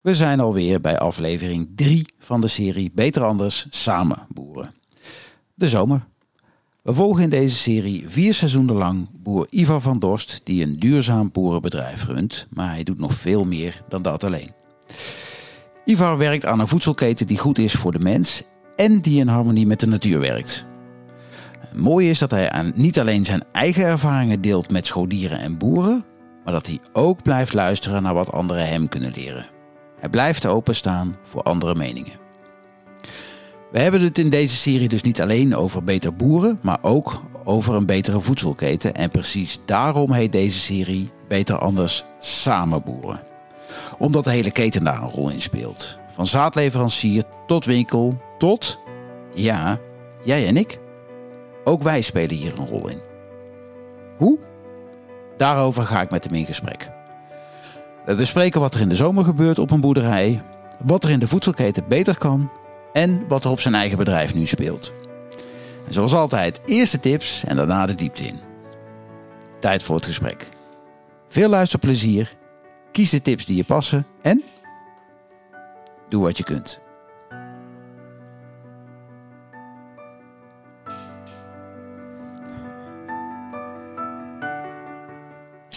We 0.00 0.14
zijn 0.14 0.40
alweer 0.40 0.80
bij 0.80 0.98
aflevering 0.98 1.68
3 1.74 2.06
van 2.18 2.40
de 2.40 2.48
serie 2.48 2.90
Beter 2.94 3.24
Anders 3.24 3.66
Samen 3.70 4.26
Boeren. 4.28 4.74
De 5.54 5.68
zomer. 5.68 6.06
We 6.82 6.94
volgen 6.94 7.22
in 7.22 7.30
deze 7.30 7.54
serie 7.54 8.04
vier 8.08 8.34
seizoenen 8.34 8.74
lang 8.74 9.08
boer 9.22 9.46
Ivar 9.50 9.80
van 9.80 9.98
Dorst, 9.98 10.40
die 10.44 10.62
een 10.62 10.78
duurzaam 10.78 11.30
boerenbedrijf 11.30 12.04
runt, 12.04 12.46
maar 12.50 12.70
hij 12.70 12.82
doet 12.82 12.98
nog 12.98 13.14
veel 13.14 13.44
meer 13.44 13.82
dan 13.88 14.02
dat 14.02 14.24
alleen. 14.24 14.52
Ivar 15.84 16.18
werkt 16.18 16.46
aan 16.46 16.60
een 16.60 16.68
voedselketen 16.68 17.26
die 17.26 17.38
goed 17.38 17.58
is 17.58 17.72
voor 17.72 17.92
de 17.92 17.98
mens 17.98 18.42
en 18.76 19.00
die 19.00 19.20
in 19.20 19.28
harmonie 19.28 19.66
met 19.66 19.80
de 19.80 19.86
natuur 19.86 20.20
werkt. 20.20 20.64
Mooi 21.74 22.10
is 22.10 22.18
dat 22.18 22.30
hij 22.30 22.50
aan 22.50 22.72
niet 22.74 23.00
alleen 23.00 23.24
zijn 23.24 23.44
eigen 23.52 23.84
ervaringen 23.84 24.40
deelt 24.40 24.70
met 24.70 24.86
scholieren 24.86 25.40
en 25.40 25.58
boeren, 25.58 26.04
maar 26.44 26.52
dat 26.52 26.66
hij 26.66 26.80
ook 26.92 27.22
blijft 27.22 27.52
luisteren 27.52 28.02
naar 28.02 28.14
wat 28.14 28.32
anderen 28.32 28.68
hem 28.68 28.88
kunnen 28.88 29.12
leren. 29.14 29.58
Hij 30.00 30.08
blijft 30.08 30.46
openstaan 30.46 31.16
voor 31.22 31.42
andere 31.42 31.74
meningen. 31.74 32.18
We 33.70 33.80
hebben 33.80 34.02
het 34.02 34.18
in 34.18 34.30
deze 34.30 34.56
serie 34.56 34.88
dus 34.88 35.02
niet 35.02 35.20
alleen 35.20 35.56
over 35.56 35.84
beter 35.84 36.14
boeren, 36.14 36.58
maar 36.62 36.78
ook 36.82 37.22
over 37.44 37.74
een 37.74 37.86
betere 37.86 38.20
voedselketen. 38.20 38.94
En 38.94 39.10
precies 39.10 39.60
daarom 39.64 40.12
heet 40.12 40.32
deze 40.32 40.58
serie 40.58 41.10
Beter 41.28 41.58
Anders 41.58 42.04
Samen 42.18 42.82
Boeren. 42.82 43.20
Omdat 43.98 44.24
de 44.24 44.30
hele 44.30 44.50
keten 44.50 44.84
daar 44.84 45.02
een 45.02 45.10
rol 45.10 45.28
in 45.28 45.40
speelt. 45.40 45.98
Van 46.12 46.26
zaadleverancier 46.26 47.22
tot 47.46 47.64
winkel 47.64 48.20
tot, 48.38 48.78
ja, 49.34 49.78
jij 50.24 50.46
en 50.46 50.56
ik. 50.56 50.78
Ook 51.64 51.82
wij 51.82 52.00
spelen 52.00 52.36
hier 52.36 52.58
een 52.58 52.68
rol 52.68 52.88
in. 52.88 53.00
Hoe? 54.16 54.38
Daarover 55.36 55.82
ga 55.82 56.00
ik 56.00 56.10
met 56.10 56.24
hem 56.24 56.34
in 56.34 56.46
gesprek. 56.46 56.99
We 58.04 58.14
bespreken 58.14 58.60
wat 58.60 58.74
er 58.74 58.80
in 58.80 58.88
de 58.88 58.94
zomer 58.96 59.24
gebeurt 59.24 59.58
op 59.58 59.70
een 59.70 59.80
boerderij, 59.80 60.42
wat 60.78 61.04
er 61.04 61.10
in 61.10 61.18
de 61.18 61.28
voedselketen 61.28 61.88
beter 61.88 62.18
kan 62.18 62.50
en 62.92 63.28
wat 63.28 63.44
er 63.44 63.50
op 63.50 63.60
zijn 63.60 63.74
eigen 63.74 63.98
bedrijf 63.98 64.34
nu 64.34 64.46
speelt. 64.46 64.92
Zoals 65.88 66.14
altijd, 66.14 66.60
eerste 66.64 67.00
tips 67.00 67.44
en 67.44 67.56
daarna 67.56 67.86
de 67.86 67.94
diepte 67.94 68.24
in. 68.24 68.38
Tijd 69.60 69.82
voor 69.82 69.96
het 69.96 70.04
gesprek. 70.04 70.46
Veel 71.28 71.48
luisterplezier, 71.48 72.36
kies 72.92 73.10
de 73.10 73.22
tips 73.22 73.44
die 73.44 73.56
je 73.56 73.64
passen 73.64 74.06
en 74.22 74.42
doe 76.08 76.22
wat 76.22 76.38
je 76.38 76.44
kunt. 76.44 76.80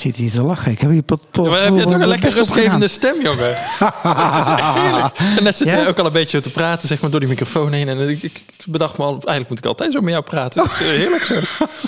Zit 0.03 0.15
hier 0.15 0.31
te 0.31 0.43
lachen? 0.43 0.71
Ik 0.71 0.79
heb 0.79 0.91
hier 0.91 1.01
pot, 1.01 1.31
pot, 1.31 1.45
Ja, 1.45 1.51
maar 1.51 1.61
heb 1.61 1.73
je 1.73 1.83
toch 1.83 1.91
een 1.91 2.07
lekker 2.07 2.31
rustgevende 2.31 2.87
stem, 2.87 3.21
jongen? 3.21 3.37
dat 4.03 4.39
is 4.39 4.53
echt 4.57 4.73
heerlijk. 4.73 5.17
En 5.37 5.43
net 5.43 5.55
zit 5.55 5.67
Ja? 5.67 5.73
hij 5.75 5.87
ook 5.87 5.99
al 5.99 6.05
een 6.05 6.11
beetje 6.11 6.39
te 6.39 6.51
praten, 6.51 6.87
zeg 6.87 7.01
maar, 7.01 7.09
door 7.09 7.19
die 7.19 7.29
microfoon 7.29 7.71
heen. 7.71 7.87
En 7.87 8.09
ik, 8.09 8.23
ik, 8.23 8.43
bedacht 8.65 8.97
me 8.97 9.03
al, 9.03 9.11
eigenlijk 9.11 9.49
moet 9.49 9.57
ik 9.57 9.65
altijd 9.65 9.91
zo 9.91 10.01
met 10.01 10.09
jou 10.11 10.23
praten. 10.23 10.63
Het 10.63 10.71
is 10.71 10.79
eh, 10.79 10.87
heerlijk 10.87 11.25
zo. 11.25 11.33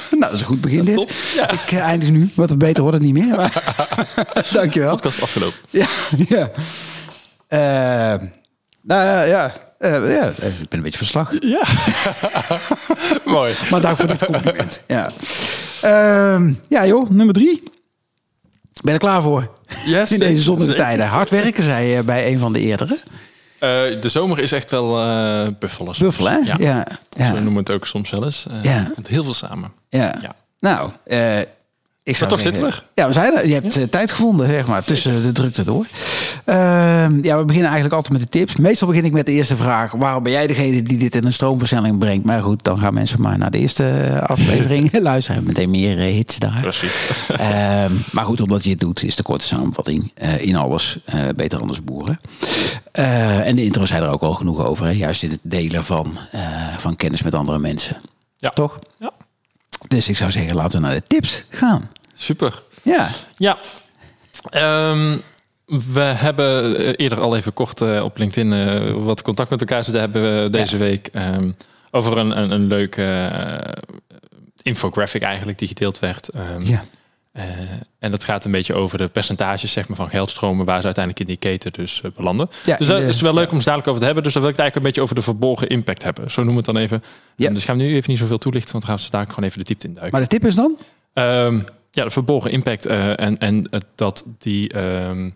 Nou, 0.10 0.22
dat 0.22 0.34
is 0.34 0.40
een 0.40 0.46
goed 0.46 0.62
begin 0.62 0.86
dit. 0.86 0.96
Top, 0.96 1.10
ja. 1.36 1.52
Ik 1.52 1.72
eh, 1.72 1.80
eindig 1.80 2.10
nu. 2.10 2.30
Wat 2.34 2.58
beter 2.58 2.84
wordt 2.84 2.98
het 2.98 3.06
niet 3.06 3.26
meer. 3.26 3.36
Maar, 3.36 3.74
dankjewel. 4.54 4.92
Podcast 4.92 5.22
afgelopen. 5.22 5.58
Ja, 5.70 5.86
ja. 6.28 6.52
Eh, 7.48 8.20
nou 8.82 9.04
ja, 9.04 9.24
ja, 9.24 9.54
ja, 9.80 10.28
ik 10.28 10.70
ben 10.70 10.78
een 10.78 10.82
beetje 10.82 10.98
verslag. 10.98 11.32
Ja. 11.40 11.62
Mooi. 13.26 13.56
Maar 13.70 13.82
dank 13.82 13.98
voor 13.98 14.08
dit 14.08 14.26
compliment. 14.26 14.82
Ja, 14.88 15.12
Ehm, 15.86 16.54
ja 16.68 16.86
joh, 16.86 17.10
nummer 17.10 17.34
drie. 17.34 17.64
Ben 18.86 18.94
je 18.94 19.00
er 19.00 19.06
klaar 19.08 19.22
voor? 19.22 19.52
Yes, 19.86 20.12
In 20.12 20.20
deze 20.20 20.42
zonnige 20.42 20.74
tijden. 20.76 21.08
Hard 21.08 21.30
werken, 21.30 21.64
zei 21.64 21.88
je 21.88 22.04
bij 22.04 22.32
een 22.34 22.40
van 22.40 22.54
de 22.54 22.60
eerdere. 22.60 22.98
Eh, 23.60 23.70
de 24.02 24.10
zomer 24.10 24.40
is 24.40 24.52
echt 24.52 24.72
wel 24.72 25.00
eh 25.02 25.48
buffelen. 25.60 25.96
soms. 25.96 26.00
Buffel, 26.00 26.30
hè? 26.30 26.36
Ja. 26.38 26.56
Ja. 26.60 26.88
Ja. 27.10 27.26
Zo 27.28 27.34
noemen 27.34 27.54
we 27.54 27.60
het 27.60 27.72
ook 27.72 27.86
soms 27.88 28.10
wel 28.10 28.24
eens. 28.24 28.46
Eh, 28.50 28.64
Ja. 28.64 28.92
Heel 29.08 29.24
veel 29.24 29.34
samen. 29.34 29.72
Ja. 29.90 30.16
Ja. 30.22 30.36
Nou, 30.60 30.90
eh, 31.06 31.38
ik 32.06 32.16
zou 32.16 32.30
toch 32.30 32.42
zeggen- 32.42 32.62
zitten 32.64 32.84
we. 32.94 33.02
Ja, 33.02 33.08
we 33.08 33.14
zijn 33.14 33.38
er. 33.38 33.48
Je 33.48 33.54
hebt 33.54 33.78
eh, 33.78 33.84
tijd 33.84 34.12
gevonden, 34.12 34.48
zeg 34.50 34.68
maar, 34.68 34.84
tussen 34.84 35.24
de 35.24 35.32
drukte 35.32 35.64
door. 35.64 35.86
Ehm, 36.46 37.24
ja, 37.24 37.38
we 37.38 37.46
beginnen 37.46 37.70
eigenlijk 37.72 37.94
altijd 37.94 38.14
met 38.14 38.22
de 38.22 38.30
tips. 38.40 38.56
Meestal 38.56 38.88
begin 38.88 39.06
ik 39.06 39.12
met 39.12 39.26
de 39.26 39.32
eerste 39.32 39.56
vraag. 39.56 39.92
Waarom 39.92 40.24
ben 40.24 40.32
jij 40.32 40.48
degene 40.48 40.84
die 40.84 40.98
dit 40.98 41.16
in 41.16 41.26
een 41.26 41.34
stroomversnelling 41.34 42.00
brengt? 42.00 42.26
Maar 42.26 42.42
goed, 42.44 42.64
dan 42.64 42.80
gaan 42.80 42.94
mensen 42.94 43.22
maar 43.22 43.38
naar 43.38 43.52
de 43.52 43.58
eerste 43.58 43.88
eh, 43.88 44.22
aflevering 44.36 45.00
luisteren. 45.02 45.44
Meteen 45.44 45.70
meer 45.70 46.00
eh, 46.00 46.14
hits 46.14 46.40
daar. 46.40 46.60
Precies. 46.62 46.92
Ehm, 47.38 47.92
maar 48.12 48.26
goed, 48.26 48.42
omdat 48.42 48.64
je 48.64 48.70
het 48.70 48.80
doet, 48.80 49.04
is 49.04 49.16
de 49.16 49.24
korte 49.24 49.46
samenvatting 49.46 50.12
eh, 50.16 50.42
in 50.42 50.56
alles 50.56 50.98
eh, 51.06 51.20
beter 51.36 51.60
anders 51.60 51.84
boeren. 51.84 52.20
Eh, 52.92 53.48
en 53.48 53.56
de 53.56 53.64
intro 53.64 53.86
zei 53.86 54.04
er 54.06 54.12
ook 54.14 54.22
al 54.22 54.34
genoeg 54.34 54.66
over, 54.66 54.86
hè? 54.86 54.92
juist 54.92 55.24
in 55.24 55.32
het 55.32 55.40
delen 55.44 55.84
van, 55.84 56.18
eh, 56.32 56.42
van 56.78 56.96
kennis 56.96 57.22
met 57.24 57.34
andere 57.34 57.60
mensen. 57.60 57.96
Ja. 58.38 58.50
Toch? 58.50 58.80
Ja. 59.00 59.12
Dus 59.88 60.10
ik 60.10 60.18
zou 60.18 60.32
zeggen, 60.32 60.56
laten 60.56 60.82
we 60.82 60.88
naar 60.88 60.96
de 60.96 61.04
tips 61.08 61.44
gaan. 61.50 61.90
Super. 62.14 62.64
Ja, 62.82 63.10
Ja. 63.38 63.58
Ehm, 64.50 65.18
we 65.94 66.00
hebben 66.00 66.78
eh, 66.78 66.94
eerder 66.96 67.20
al 67.22 67.36
even 67.36 67.54
kort 67.54 67.82
eh, 67.82 68.04
op 68.04 68.18
LinkedIn 68.18 68.54
eh, 68.54 68.92
wat 68.92 69.22
contact 69.22 69.50
met 69.50 69.60
elkaar 69.60 69.84
zitten 69.84 70.02
hebben 70.02 70.44
we 70.44 70.50
deze 70.50 70.78
week. 70.78 71.08
ehm, 71.08 71.52
over 71.92 72.18
een, 72.18 72.38
een, 72.38 72.52
een 72.52 72.68
leuke 72.68 73.30
infographic 74.62 75.22
eigenlijk 75.22 75.58
die 75.58 75.68
gedeeld 75.68 76.00
werd. 76.00 76.30
Ehm, 76.30 76.62
ja. 76.62 76.84
Eh, 77.36 77.44
en 78.00 78.12
dat 78.12 78.24
gaat 78.24 78.46
een 78.46 78.52
beetje 78.52 78.74
over 78.74 78.98
de 78.98 79.08
percentages 79.08 79.72
zeg 79.72 79.88
maar, 79.88 79.98
van 79.98 80.10
geldstromen 80.10 80.66
waar 80.66 80.80
ze 80.80 80.86
uiteindelijk 80.86 81.24
in 81.30 81.30
die 81.36 81.52
keten 81.52 81.74
dus 81.74 82.02
eh, 82.02 82.12
belanden. 82.16 82.50
Ja, 82.66 82.78
dus 82.78 82.88
dat 82.88 82.98
de- 83.00 83.06
is 83.08 83.22
wel 83.22 83.34
leuk 83.34 83.50
om 83.50 83.56
het 83.56 83.66
dadelijk 83.66 83.88
over 83.88 84.00
te 84.00 84.06
hebben. 84.06 84.24
Dus 84.24 84.34
dan 84.34 84.42
wil 84.42 84.52
ik 84.52 84.58
het 84.58 84.66
eigenlijk 84.66 84.76
een 84.76 84.82
beetje 84.84 85.02
over 85.02 85.16
de 85.16 85.22
verborgen 85.22 85.68
impact 85.68 86.04
hebben. 86.04 86.32
Zo 86.32 86.44
noemen 86.44 86.64
we 86.64 86.70
het 86.72 86.76
dan 86.78 86.84
even. 86.86 87.04
Ja. 87.36 87.48
En 87.48 87.54
dus 87.54 87.64
gaan 87.64 87.78
we 87.78 87.84
nu 87.84 87.96
even 87.96 88.10
niet 88.10 88.20
zoveel 88.20 88.38
toelichten, 88.38 88.72
want 88.72 88.86
dan 88.86 88.94
gaan 88.96 89.04
we 89.06 89.12
dadelijk 89.12 89.34
gewoon 89.36 89.50
even 89.50 89.60
de 89.62 89.66
diepte 89.68 89.88
induiken. 89.88 90.12
Maar 90.14 90.22
de 90.22 90.36
tip 90.38 90.46
is 90.46 90.56
dan? 90.56 90.78
Ehm, 91.14 91.60
ja, 91.92 92.04
de 92.04 92.10
verborgen 92.10 92.52
impact 92.52 92.86
eh, 92.86 93.20
en, 93.20 93.38
en 93.38 93.70
dat, 93.96 94.26
die, 94.38 94.70
ehm, 94.70 95.30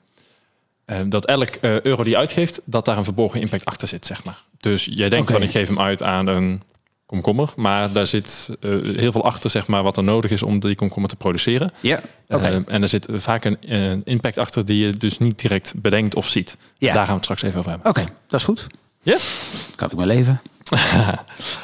eh, 0.85 0.97
dat 1.05 1.25
elk 1.25 1.55
euro 1.61 2.03
die 2.03 2.11
je 2.11 2.17
uitgeeft, 2.17 2.61
dat 2.65 2.85
daar 2.85 2.97
een 2.97 3.03
verborgen 3.03 3.41
impact 3.41 3.65
achter 3.65 3.87
zit, 3.87 4.05
zeg 4.05 4.23
maar. 4.23 4.37
Dus 4.59 4.87
jij 4.91 5.09
denkt 5.09 5.31
van 5.31 5.41
ik 5.41 5.51
geef 5.51 5.67
hem 5.67 5.79
uit 5.79 6.03
aan 6.03 6.27
een 6.27 6.61
komkommer, 7.09 7.49
maar 7.55 7.91
daar 7.91 8.07
zit 8.07 8.49
eh, 8.61 8.69
heel 8.83 9.11
veel 9.11 9.23
achter, 9.23 9.49
zeg 9.49 9.67
maar, 9.67 9.83
wat 9.83 9.97
er 9.97 10.03
nodig 10.03 10.31
is 10.31 10.43
om 10.43 10.59
die 10.59 10.75
komkommer 10.75 11.09
te 11.09 11.15
produceren. 11.15 11.71
Ja. 11.79 11.99
Oké. 12.27 12.43
Ehm, 12.47 12.61
en 12.67 12.81
er 12.81 12.89
zit 12.89 13.07
vaak 13.11 13.45
een 13.45 13.57
eh, 13.67 13.91
impact 14.03 14.37
achter 14.37 14.65
die 14.65 14.85
je 14.85 14.97
dus 14.97 15.17
niet 15.17 15.39
direct 15.39 15.73
bedenkt 15.75 16.15
of 16.15 16.27
ziet. 16.27 16.57
Ja. 16.77 16.87
Daar 16.87 16.95
gaan 16.95 17.05
we 17.05 17.13
het 17.13 17.23
straks 17.23 17.41
even 17.41 17.59
over 17.59 17.71
hebben. 17.71 17.89
Oké, 17.89 18.05
dat 18.27 18.39
is 18.39 18.45
goed. 18.45 18.67
Yes? 19.01 19.27
Kan 19.75 19.89
ik 19.89 19.95
mijn 19.95 20.07
leven? 20.07 20.41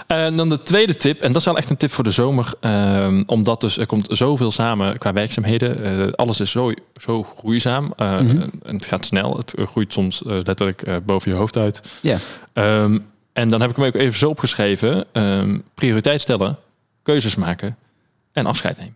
En 0.08 0.38
dan 0.38 0.50
de 0.50 0.62
tweede 0.64 0.98
tip, 0.98 1.22
en 1.22 1.28
dat 1.32 1.36
is 1.42 1.46
wel 1.48 1.58
echt 1.58 1.70
een 1.70 1.78
tip 1.78 1.92
voor 1.92 2.04
de 2.04 2.12
zomer, 2.12 2.54
omdat 3.26 3.62
dus 3.62 3.78
er 3.78 3.86
komt 3.86 4.08
zoveel 4.10 4.52
samen 4.52 4.98
qua 4.98 5.14
werkzaamheden. 5.14 5.84
Eh, 5.84 6.08
alles 6.16 6.40
is 6.40 6.52
zo, 6.52 6.72
zo 7.02 7.24
groeizaam 7.24 7.94
eh, 7.98 8.20
Mhm. 8.20 8.42
en 8.64 8.76
het 8.76 8.86
gaat 8.86 9.06
snel. 9.06 9.38
Het 9.38 9.54
groeit 9.70 9.94
soms 9.94 10.24
eh, 10.24 10.36
letterlijk 10.44 10.82
eh, 10.82 10.96
boven 11.06 11.32
je 11.32 11.38
hoofd 11.38 11.58
uit. 11.58 11.82
Ja. 12.02 12.18
Ehm, 12.54 13.00
en 13.36 13.50
dan 13.50 13.62
heb 13.62 13.70
ik 13.70 13.76
hem 13.76 13.86
ook 13.86 13.94
even 13.94 14.18
zo 14.18 14.30
opgeschreven: 14.30 15.06
ehm, 15.12 15.60
prioriteit 15.74 16.22
stellen, 16.22 16.58
keuzes 17.04 17.36
maken 17.36 17.78
en 18.32 18.46
afscheid 18.46 18.78
nemen. 18.78 18.96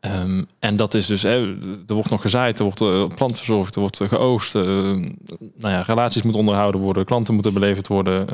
Ehm, 0.00 0.42
en 0.58 0.76
dat 0.76 0.94
is 0.94 1.06
dus, 1.06 1.22
hè, 1.22 1.56
er 1.86 1.94
wordt 1.94 2.10
nog 2.10 2.20
gezaaid, 2.20 2.58
er 2.58 2.64
wordt 2.64 2.80
eh, 2.80 3.06
plant 3.14 3.36
verzorgd, 3.36 3.74
er 3.74 3.80
wordt 3.80 4.00
eh, 4.00 4.08
geoogst. 4.08 4.54
eh, 4.54 4.62
nou 4.62 5.04
ja, 5.74 5.82
relaties 5.86 6.22
moeten 6.22 6.40
onderhouden 6.40 6.80
worden, 6.80 7.04
klanten 7.04 7.34
moeten 7.34 7.52
beleverd 7.52 7.88
worden. 7.88 8.26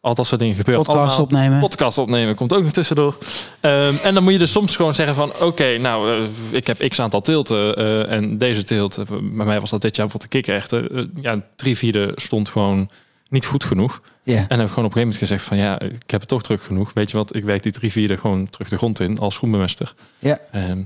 al 0.00 0.14
dat 0.14 0.26
soort 0.26 0.40
dingen 0.40 0.54
gebeuren. 0.54 0.84
Podcast 0.84 1.18
allemaal. 1.18 1.24
opnemen. 1.24 1.60
Podcast 1.60 1.98
opnemen 1.98 2.34
komt 2.34 2.52
ook 2.52 2.62
nog 2.62 2.72
tussendoor. 2.72 3.18
Ehm, 3.60 3.94
en 4.02 4.14
dan 4.14 4.22
moet 4.22 4.32
je 4.32 4.38
dus 4.38 4.52
soms 4.52 4.76
gewoon 4.76 4.94
zeggen 4.94 5.14
van... 5.16 5.32
oké, 5.40 5.78
nou, 5.78 6.26
ik 6.50 6.66
heb 6.66 6.88
x 6.88 7.00
aantal 7.00 7.20
teelten 7.20 7.76
en 8.08 8.38
deze 8.38 8.62
teelt... 8.62 8.98
bij 9.08 9.46
mij 9.46 9.60
was 9.60 9.70
dat 9.70 9.82
dit 9.82 9.96
jaar 9.96 10.10
voor 10.10 10.20
de 10.20 10.28
kikrechten. 10.28 10.90
eh, 10.90 11.04
ja, 11.20 11.40
drie 11.56 11.76
vierde 11.76 12.12
stond 12.14 12.48
gewoon 12.48 12.90
niet 13.28 13.46
goed 13.46 13.64
genoeg. 13.64 14.00
Ja. 14.34 14.44
En 14.48 14.58
heb 14.58 14.66
ik 14.66 14.72
gewoon 14.72 14.84
op 14.84 14.96
een 14.96 15.00
gegeven 15.00 15.00
moment 15.00 15.16
gezegd 15.16 15.44
van... 15.44 15.56
ja, 15.56 15.80
ik 15.80 16.10
heb 16.10 16.20
het 16.20 16.28
toch 16.28 16.42
druk 16.42 16.62
genoeg. 16.62 16.90
Weet 16.94 17.10
je 17.10 17.16
wat, 17.16 17.36
ik 17.36 17.44
werk 17.44 17.62
die 17.62 17.72
drie 17.72 17.92
vierde 17.92 18.18
gewoon 18.18 18.50
terug 18.50 18.68
de 18.68 18.76
grond 18.76 19.00
in... 19.00 19.18
als 19.18 19.36
groenbemester. 19.36 19.94
ja. 20.18 20.38
Ehm, 20.52 20.82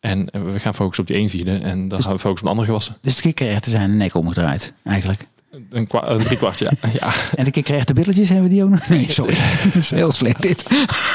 en 0.00 0.28
we 0.52 0.58
gaan 0.60 0.74
focussen 0.74 1.04
op 1.04 1.10
die 1.10 1.16
één 1.18 1.28
vierde... 1.28 1.58
en 1.62 1.88
dan 1.88 2.02
gaan 2.02 2.12
we 2.12 2.18
focussen 2.18 2.30
op 2.30 2.42
de 2.42 2.48
andere 2.48 2.66
gewassen. 2.66 2.96
Dus 3.02 3.16
de 3.16 3.22
kikkererwten 3.22 3.70
zijn 3.70 3.90
de 3.90 3.96
nek 3.96 4.14
omgedraaid, 4.14 4.72
eigenlijk. 4.84 5.26
Een, 5.70 5.86
kwa- 5.86 6.08
een 6.08 6.22
drie 6.24 6.36
kwart, 6.36 6.58
ja. 6.58 6.70
ja. 7.00 7.12
En 7.34 7.44
de 7.44 7.50
kikkererwten 7.50 7.94
billetjes, 7.94 8.28
hebben 8.28 8.48
we 8.48 8.54
die 8.54 8.62
ook 8.64 8.70
nog? 8.70 8.88
Nee, 8.88 9.10
sorry. 9.10 9.34
Dat 9.64 9.74
is 9.74 9.90
heel 9.90 10.12
slecht 10.12 10.42
dit. 10.42 10.64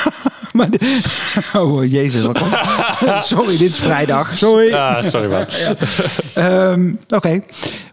maar 0.54 0.70
de- 0.70 1.00
oh, 1.54 1.92
jezus. 1.92 2.22
Wat 2.22 2.40
kom- 2.40 3.22
sorry, 3.22 3.58
dit 3.58 3.70
is 3.70 3.76
vrijdag. 3.80 4.38
Sorry. 4.38 4.74
Ah, 4.74 5.04
sorry 5.04 5.30
man. 5.30 5.46
Ehm, 6.34 6.94
Oké. 7.10 7.42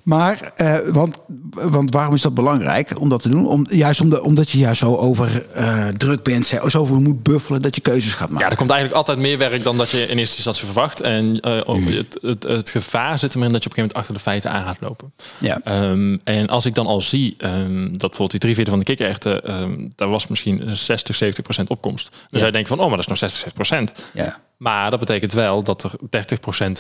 Maar, 0.03 0.53
eh, 0.57 0.79
want, 0.93 1.19
want 1.51 1.93
waarom 1.93 2.15
is 2.15 2.23
dat 2.23 2.35
belangrijk 2.35 3.01
om 3.01 3.09
dat 3.09 3.23
te 3.23 3.29
doen? 3.29 3.47
Om, 3.47 3.67
juist 3.69 4.01
om 4.01 4.11
de, 4.11 4.23
omdat 4.23 4.51
je 4.51 4.59
juist 4.59 4.81
zo 4.81 4.97
over 4.97 5.47
eh, 5.53 5.89
druk 5.89 6.23
bent, 6.23 6.47
zo 6.47 6.79
over 6.79 7.01
moet 7.01 7.23
buffelen, 7.23 7.63
dat 7.63 7.75
je 7.75 7.81
keuzes 7.81 8.15
gaat 8.15 8.29
Ja, 8.29 8.35
maken. 8.35 8.51
er 8.51 8.57
komt 8.57 8.71
eigenlijk 8.71 8.99
altijd 8.99 9.19
meer 9.19 9.39
werk 9.39 9.63
dan 9.63 9.77
dat 9.77 9.91
je 9.91 10.07
in 10.07 10.19
eerste 10.19 10.37
instantie 10.37 10.65
verwacht. 10.65 11.01
En 11.01 11.41
eh, 11.41 11.61
oh, 11.65 11.87
het, 11.87 12.19
het, 12.23 12.43
het 12.43 12.71
gevaar 12.71 13.19
zit 13.19 13.35
erin 13.35 13.53
dat 13.53 13.63
je 13.63 13.71
op 13.71 13.77
een 13.77 13.83
gegeven 13.83 13.83
moment 13.83 13.95
achter 13.95 14.15
de 14.15 14.21
feiten 14.21 14.51
aan 14.51 14.67
gaat 14.67 14.81
lopen. 14.81 15.13
Ja. 15.39 15.61
Ehm, 15.65 16.17
en 16.25 16.49
als 16.49 16.67
ik 16.67 16.75
dan 16.75 16.87
al 16.87 17.01
zie 17.01 17.35
ehm, 17.39 17.83
dat 17.83 17.99
bijvoorbeeld 17.99 18.31
die 18.31 18.41
drie 18.41 18.55
vierde 18.55 18.71
van 18.71 18.79
de 18.79 18.85
kikkererwten, 18.85 19.45
ehm 19.45 19.89
daar 19.95 20.09
was 20.09 20.27
misschien 20.27 20.69
een 20.69 20.77
60, 20.77 21.17
70 21.17 21.45
procent 21.45 21.69
opkomst. 21.69 22.09
Dan 22.11 22.21
zou 22.31 22.45
je 22.45 22.53
denken 22.53 22.69
van, 22.69 22.79
oh, 22.79 22.87
maar 22.87 22.97
dat 22.97 23.05
is 23.05 23.07
nog 23.07 23.19
60, 23.19 23.41
70 23.41 23.55
procent. 23.55 23.93
Ja. 24.13 24.41
Maar 24.63 24.91
dat 24.91 24.99
betekent 24.99 25.33
wel 25.33 25.63
dat 25.63 25.83
er 25.85 25.93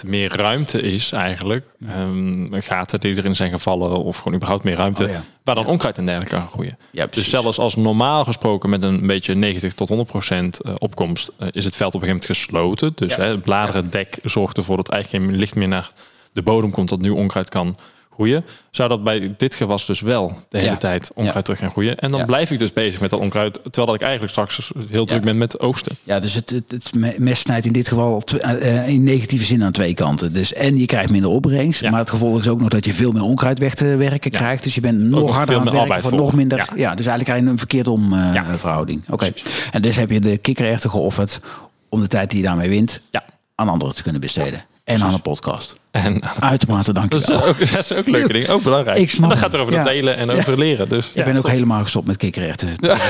30% 0.05 0.07
meer 0.07 0.37
ruimte 0.37 0.81
is 0.81 1.13
eigenlijk. 1.13 1.67
Ehm, 1.89 2.47
gaten 2.61 3.01
die 3.01 3.17
erin 3.17 3.37
zijn 3.37 3.51
gevallen 3.51 4.05
of 4.05 4.17
gewoon 4.17 4.35
überhaupt 4.35 4.65
meer 4.65 4.77
ruimte. 4.77 5.05
Oh 5.05 5.11
ja. 5.11 5.23
Waar 5.45 5.55
dan 5.55 5.67
onkruid 5.67 5.99
in 5.99 6.05
dergelijke 6.05 6.35
kan 6.37 6.47
groeien. 6.49 6.79
Ja, 6.91 7.07
dus 7.07 7.31
zelfs 7.31 7.59
als 7.59 7.77
normaal 7.77 8.25
gesproken 8.25 8.71
met 8.71 8.83
een 8.83 9.07
beetje 9.07 9.35
90 9.35 9.73
tot 9.73 9.89
100% 9.89 10.61
eh, 10.61 10.75
opkomst... 10.79 11.31
eh, 11.39 11.49
is 11.53 11.65
het 11.65 11.77
veld 11.77 11.95
op 11.95 12.03
een 12.03 12.09
gegeven 12.09 12.27
moment 12.29 12.47
gesloten. 12.49 12.93
Dus 12.95 13.15
Ja. 13.15 13.23
hè, 13.23 13.29
het 13.29 13.43
bladerendek 13.43 14.19
zorgt 14.23 14.57
ervoor 14.57 14.77
dat 14.77 14.89
eigenlijk 14.89 15.25
geen 15.25 15.37
licht 15.37 15.55
meer 15.55 15.69
naar 15.69 15.91
de 16.33 16.43
bodem 16.43 16.71
komt... 16.71 16.89
dat 16.89 17.01
nu 17.01 17.11
onkruid 17.11 17.49
kan 17.49 17.77
groeien. 18.15 18.45
Zou 18.71 18.89
dat 18.89 19.05
bij 19.05 19.35
dit 19.37 19.55
gewas 19.55 19.87
dus 19.87 20.01
wel 20.01 20.33
de 20.49 20.59
hele 20.59 20.71
Ja. 20.71 20.77
tijd 20.77 21.09
onkruid 21.15 21.35
Ja. 21.37 21.43
terug 21.43 21.59
gaan 21.59 21.71
groeien. 21.71 21.99
En 21.99 22.11
dan 22.11 22.21
Ja. 22.21 22.27
blijf 22.27 22.51
ik 22.51 22.59
dus 22.59 22.71
bezig 22.71 23.01
met 23.01 23.11
dat 23.11 23.21
onkruid... 23.21 23.55
terwijl 23.63 23.87
dat 23.87 23.95
ik 23.95 24.01
eigenlijk 24.03 24.33
straks 24.33 24.71
heel 24.91 25.05
druk 25.07 25.23
ben 25.23 25.39
met 25.39 25.61
oogsten. 25.61 25.97
Ja, 26.05 26.19
dus 26.19 26.35
het, 26.35 26.51
het, 26.51 26.71
het 26.71 26.95
me- 26.95 27.15
mes 27.19 27.41
snijdt 27.41 27.67
in 27.67 27.73
dit 27.73 27.89
geval 27.89 28.23
eh, 28.41 28.89
in 28.89 29.03
negatieve 29.03 29.45
zin 29.45 29.65
aan 29.65 29.73
twee 29.73 29.95
kanten. 29.95 30.33
Dus 30.33 30.53
en 30.53 30.77
je 30.79 30.87
krijgt 30.87 31.11
minder 31.11 31.31
opbrengst, 31.31 31.83
maar 31.91 32.01
het 32.01 32.11
gevolg 32.11 32.39
is 32.39 32.49
ook 32.49 32.61
nog 32.61 32.69
dat 32.69 32.85
je 32.85 32.95
veel 32.95 33.13
meer 33.13 33.23
onkruid 33.23 33.59
weg 33.59 33.75
te 33.75 33.97
werken 33.97 34.31
krijgt. 34.31 34.63
Dus 34.63 34.75
je 34.75 34.81
bent 34.81 34.99
nog 34.99 35.21
nog 35.21 35.37
harder 35.37 35.57
aan 35.57 35.67
het 35.67 35.75
werken 35.75 36.03
voor 36.03 36.15
nog 36.15 36.33
minder. 36.33 36.59
Ja. 36.59 36.95
Dus 36.95 37.07
eigenlijk 37.07 37.25
krijg 37.25 37.41
je 37.43 37.47
een 37.47 37.59
verkeerd 37.59 37.89
om 37.89 38.13
eh, 38.13 38.55
verhouding. 38.57 39.03
Oké. 39.11 39.33
En 39.71 39.83
dus 39.83 39.97
heb 39.97 40.11
je 40.11 40.21
de 40.21 40.37
kikkererwten 40.37 40.91
geofferd 40.91 41.41
om 41.89 42.01
de 42.01 42.07
tijd 42.09 42.31
die 42.31 42.41
je 42.41 42.47
daarmee 42.47 42.69
wint 42.69 43.01
aan 43.55 43.69
anderen 43.69 43.95
te 43.95 44.03
kunnen 44.03 44.21
besteden. 44.21 44.65
En 44.85 45.03
aan 45.03 45.13
een 45.15 45.21
podcast. 45.21 45.81
En 45.91 46.23
Uitermate 46.41 46.93
dank 46.93 47.13
je 47.13 47.19
Dat 47.19 47.29
is, 47.31 47.37
wel. 47.37 47.49
ook, 47.49 47.59
dat 47.73 47.79
is 47.79 47.93
ook 47.93 48.07
leuke 48.07 48.33
dingen. 48.33 48.49
Ook 48.49 48.63
belangrijk. 48.63 48.99
Ik 48.99 49.11
snap 49.11 49.31
gaat 49.33 49.53
het 49.53 49.61
over 49.61 49.73
Ja. 49.73 49.79
het 49.79 49.89
delen 49.89 50.17
en 50.17 50.31
over 50.31 50.59
leren. 50.59 50.89
Dus, 50.89 51.11
Ik 51.15 51.25
ben 51.25 51.37
ook 51.37 51.49
helemaal 51.49 51.83
gestopt 51.83 52.07
met 52.07 52.17
kikkererwten. 52.17 52.69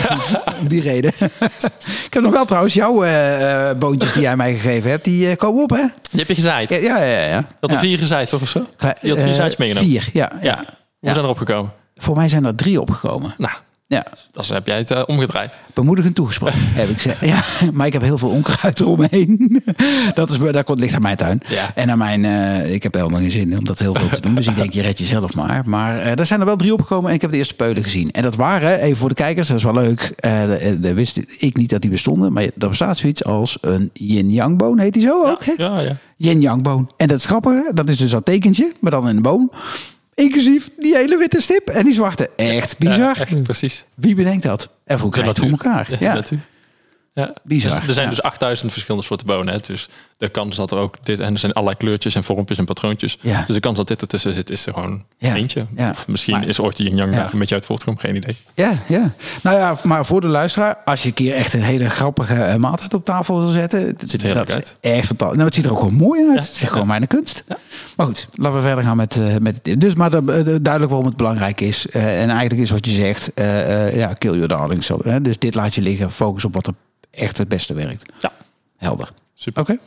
Om 0.60 0.68
die 0.68 0.80
reden. 0.82 1.12
ik 2.06 2.12
heb 2.14 2.22
nog 2.22 2.32
wel 2.32 2.44
trouwens 2.44 2.74
jouw 2.74 3.02
eh, 3.04 3.70
eh, 3.70 3.78
boontjes 3.78 4.12
die 4.12 4.22
jij 4.22 4.36
mij 4.36 4.52
gegeven 4.52 4.90
hebt. 4.90 5.04
Die 5.04 5.30
eh, 5.30 5.36
komen 5.36 5.62
op, 5.62 5.70
hè? 5.70 5.84
Die 6.10 6.18
heb 6.20 6.28
je 6.28 6.34
gezaaid. 6.34 6.70
Ja, 6.70 6.76
ja, 6.78 7.02
ja. 7.02 7.26
ja. 7.28 7.44
Dat 7.60 7.70
er 7.70 7.76
Ja. 7.76 7.82
vier 7.82 7.98
gezaaid, 7.98 8.28
toch? 8.28 8.40
Of 8.42 8.48
zo? 8.48 8.66
Je 8.78 8.86
had 8.86 8.98
vier 9.00 9.16
eh, 9.16 9.32
zaadjes 9.32 9.56
meegenomen. 9.56 9.90
Vier, 9.90 10.08
ja. 10.12 10.30
ja. 10.34 10.38
Ja. 10.42 10.56
Hoe 10.56 10.64
Ja. 11.00 11.12
zijn 11.12 11.24
erop 11.24 11.38
gekomen? 11.38 11.72
Voor 11.94 12.16
mij 12.16 12.28
zijn 12.28 12.44
er 12.44 12.54
drie 12.54 12.80
opgekomen. 12.80 13.34
Nou, 13.38 13.52
Ja, 13.92 14.04
dan 14.30 14.44
heb 14.48 14.66
jij 14.66 14.76
het 14.78 14.90
eh, 14.90 15.02
omgedraaid. 15.06 15.58
bemoedigend 15.74 16.14
toegesproken, 16.14 16.58
heb 16.80 16.88
ik 16.88 17.00
gezegd. 17.00 17.20
Ja, 17.20 17.42
maar 17.72 17.86
ik 17.86 17.92
heb 17.92 18.02
heel 18.02 18.18
veel 18.18 18.28
onkruid 18.28 18.80
eromheen. 18.80 19.62
Dat 20.14 20.30
is, 20.30 20.38
dat 20.38 20.64
komt, 20.64 20.78
ligt 20.78 20.94
aan 20.94 21.02
mijn 21.02 21.16
tuin. 21.16 21.40
Ja. 21.48 21.70
En 21.74 21.90
aan 21.90 21.98
mijn, 21.98 22.24
eh, 22.24 22.72
ik 22.72 22.82
heb 22.82 22.94
helemaal 22.94 23.20
geen 23.20 23.30
zin 23.30 23.58
om 23.58 23.64
dat 23.64 23.78
heel 23.78 23.94
veel 23.94 24.08
te 24.08 24.20
doen. 24.20 24.34
Dus 24.34 24.46
ik 24.46 24.56
denk, 24.56 24.72
je 24.72 24.82
red 24.82 24.98
jezelf 24.98 25.34
maar. 25.34 25.62
Maar 25.66 25.98
eh 25.98 26.18
er 26.18 26.26
zijn 26.26 26.40
er 26.40 26.46
wel 26.46 26.56
drie 26.56 26.72
opgekomen 26.72 27.08
en 27.08 27.14
ik 27.14 27.20
heb 27.20 27.30
de 27.30 27.36
eerste 27.36 27.54
peulen 27.54 27.82
gezien. 27.82 28.10
En 28.10 28.22
dat 28.22 28.36
waren, 28.36 28.80
even 28.80 28.96
voor 28.96 29.08
de 29.08 29.14
kijkers, 29.14 29.48
dat 29.48 29.56
is 29.56 29.62
wel 29.62 29.74
leuk. 29.74 30.14
de, 30.80 30.94
wist 30.94 31.20
ik 31.38 31.56
niet 31.56 31.70
dat 31.70 31.80
die 31.80 31.90
bestonden. 31.90 32.32
Maar 32.32 32.42
er 32.42 32.68
bestaat 32.68 32.96
zoiets 32.96 33.24
als 33.24 33.58
een 33.60 33.90
yin-yang 33.92 34.58
boon, 34.58 34.78
heet 34.78 34.92
die 34.92 35.02
zo 35.02 35.26
ook? 35.26 35.44
hè? 35.44 35.52
Ja, 35.56 35.80
ja. 35.80 35.96
yin-yang 36.16 36.62
boon. 36.62 36.90
En 36.96 37.08
dat 37.08 37.18
is 37.18 37.24
grappige, 37.24 37.70
dat 37.74 37.88
is 37.88 37.96
dus 37.96 38.10
dat 38.10 38.24
tekentje, 38.24 38.72
maar 38.80 38.90
dan 38.90 39.08
in 39.08 39.16
een 39.16 39.22
boom. 39.22 39.50
Inclusief 40.14 40.70
die 40.78 40.96
hele 40.96 41.18
witte 41.18 41.40
stip 41.40 41.68
en 41.68 41.84
die 41.84 41.94
zwarte. 41.94 42.30
Echt 42.36 42.78
bizar. 42.78 42.98
Ja, 42.98 43.14
echt, 43.16 43.42
precies. 43.42 43.84
Wie 43.94 44.14
bedenkt 44.14 44.42
dat? 44.42 44.68
En 44.84 44.98
hoe 44.98 45.16
je 45.16 45.22
het 45.22 45.38
voor 45.38 45.48
elkaar? 45.48 45.88
Ja, 45.90 45.96
Ja. 46.14 46.22
Ja. 47.14 47.32
Bizar, 47.42 47.78
Dus 47.78 47.88
er 47.88 47.94
zijn 47.94 48.04
ja. 48.08 48.14
dus 48.14 48.22
8000 48.22 48.72
verschillende 48.72 49.06
soorten 49.06 49.26
bonen. 49.26 49.54
Hè. 49.54 49.60
Dus 49.66 49.88
de 50.16 50.28
kans 50.28 50.56
dat 50.56 50.70
er 50.70 50.78
ook 50.78 51.04
dit... 51.04 51.20
En 51.20 51.32
er 51.32 51.38
zijn 51.38 51.52
allerlei 51.52 51.78
kleurtjes 51.78 52.14
en 52.14 52.24
vormpjes 52.24 52.58
en 52.58 52.64
patroontjes. 52.64 53.18
Ja. 53.20 53.42
Dus 53.46 53.54
de 53.54 53.60
kans 53.60 53.76
dat 53.76 53.88
dit 53.88 54.00
ertussen 54.00 54.34
zit 54.34 54.50
is 54.50 54.66
er 54.66 54.72
gewoon 54.72 55.04
Ja. 55.18 55.34
eentje. 55.34 55.66
Ja. 55.76 55.90
Of 55.90 56.08
misschien 56.08 56.34
Maar- 56.38 56.48
is 56.48 56.60
ooit 56.60 56.76
die 56.76 56.94
yang 56.94 57.10
Ja. 57.14 57.18
daar 57.22 57.32
een 57.32 57.38
beetje 57.38 57.54
uit 57.54 57.66
voortgekomen. 57.66 58.00
Geen 58.00 58.16
idee. 58.16 58.36
Ja, 58.54 58.72
ja. 58.88 59.14
Nou 59.42 59.56
ja, 59.58 59.76
maar 59.82 60.06
voor 60.06 60.20
de 60.20 60.26
luisteraar, 60.26 60.76
als 60.84 61.02
je 61.02 61.08
een 61.08 61.14
keer 61.14 61.34
echt 61.34 61.54
een 61.54 61.62
hele 61.62 61.90
grappige 61.90 62.34
eh, 62.34 62.56
maaltijd 62.56 62.94
op 62.94 63.04
tafel 63.04 63.38
wil 63.38 63.48
zetten. 63.50 63.80
Het 63.86 64.04
ziet 64.06 64.22
er 64.22 64.34
dat 64.34 64.52
uit. 64.52 64.76
Is 64.80 64.90
echt 64.90 65.06
fantastisch. 65.06 65.36
Nou, 65.36 65.44
het 65.48 65.54
ziet 65.54 65.64
er 65.64 65.70
ook 65.72 65.78
gewoon 65.78 65.94
mooi 65.94 66.20
uit. 66.20 66.28
Ja. 66.34 66.40
Het 66.52 66.62
is 66.62 66.68
gewoon 66.68 66.86
mijn 66.86 67.06
kunst. 67.06 67.44
Maar 67.96 68.06
goed, 68.06 68.28
laten 68.34 68.56
we 68.58 68.62
verder 68.66 68.84
gaan 68.84 68.96
met, 68.96 69.16
eh 69.16 69.36
met 69.40 69.58
dit. 69.62 69.80
Dus 69.80 69.94
maar 69.94 70.10
de- 70.10 70.22
duidelijk 70.62 70.88
waarom 70.92 71.06
het 71.06 71.16
belangrijk 71.16 71.60
is. 71.60 71.86
Eh, 71.88 72.22
en 72.22 72.28
eigenlijk 72.30 72.60
is 72.60 72.70
wat 72.70 72.86
je 72.86 72.94
zegt, 72.94 73.34
eh, 73.34 73.86
eh, 73.86 73.96
ja, 73.96 74.12
kill 74.14 74.32
your 74.32 74.48
darlings. 74.48 74.86
Zo, 74.86 74.98
hè. 75.04 75.20
Dus 75.22 75.38
dit 75.38 75.54
laat 75.54 75.74
je 75.74 75.82
liggen. 75.82 76.10
Focus 76.10 76.44
op 76.44 76.54
wat 76.54 76.66
er 76.66 76.74
echt 77.12 77.38
het 77.38 77.48
beste 77.48 77.74
werkt. 77.74 78.12
Ja. 78.20 78.32
Helder. 78.76 79.08
Super. 79.34 79.62
Oké. 79.62 79.78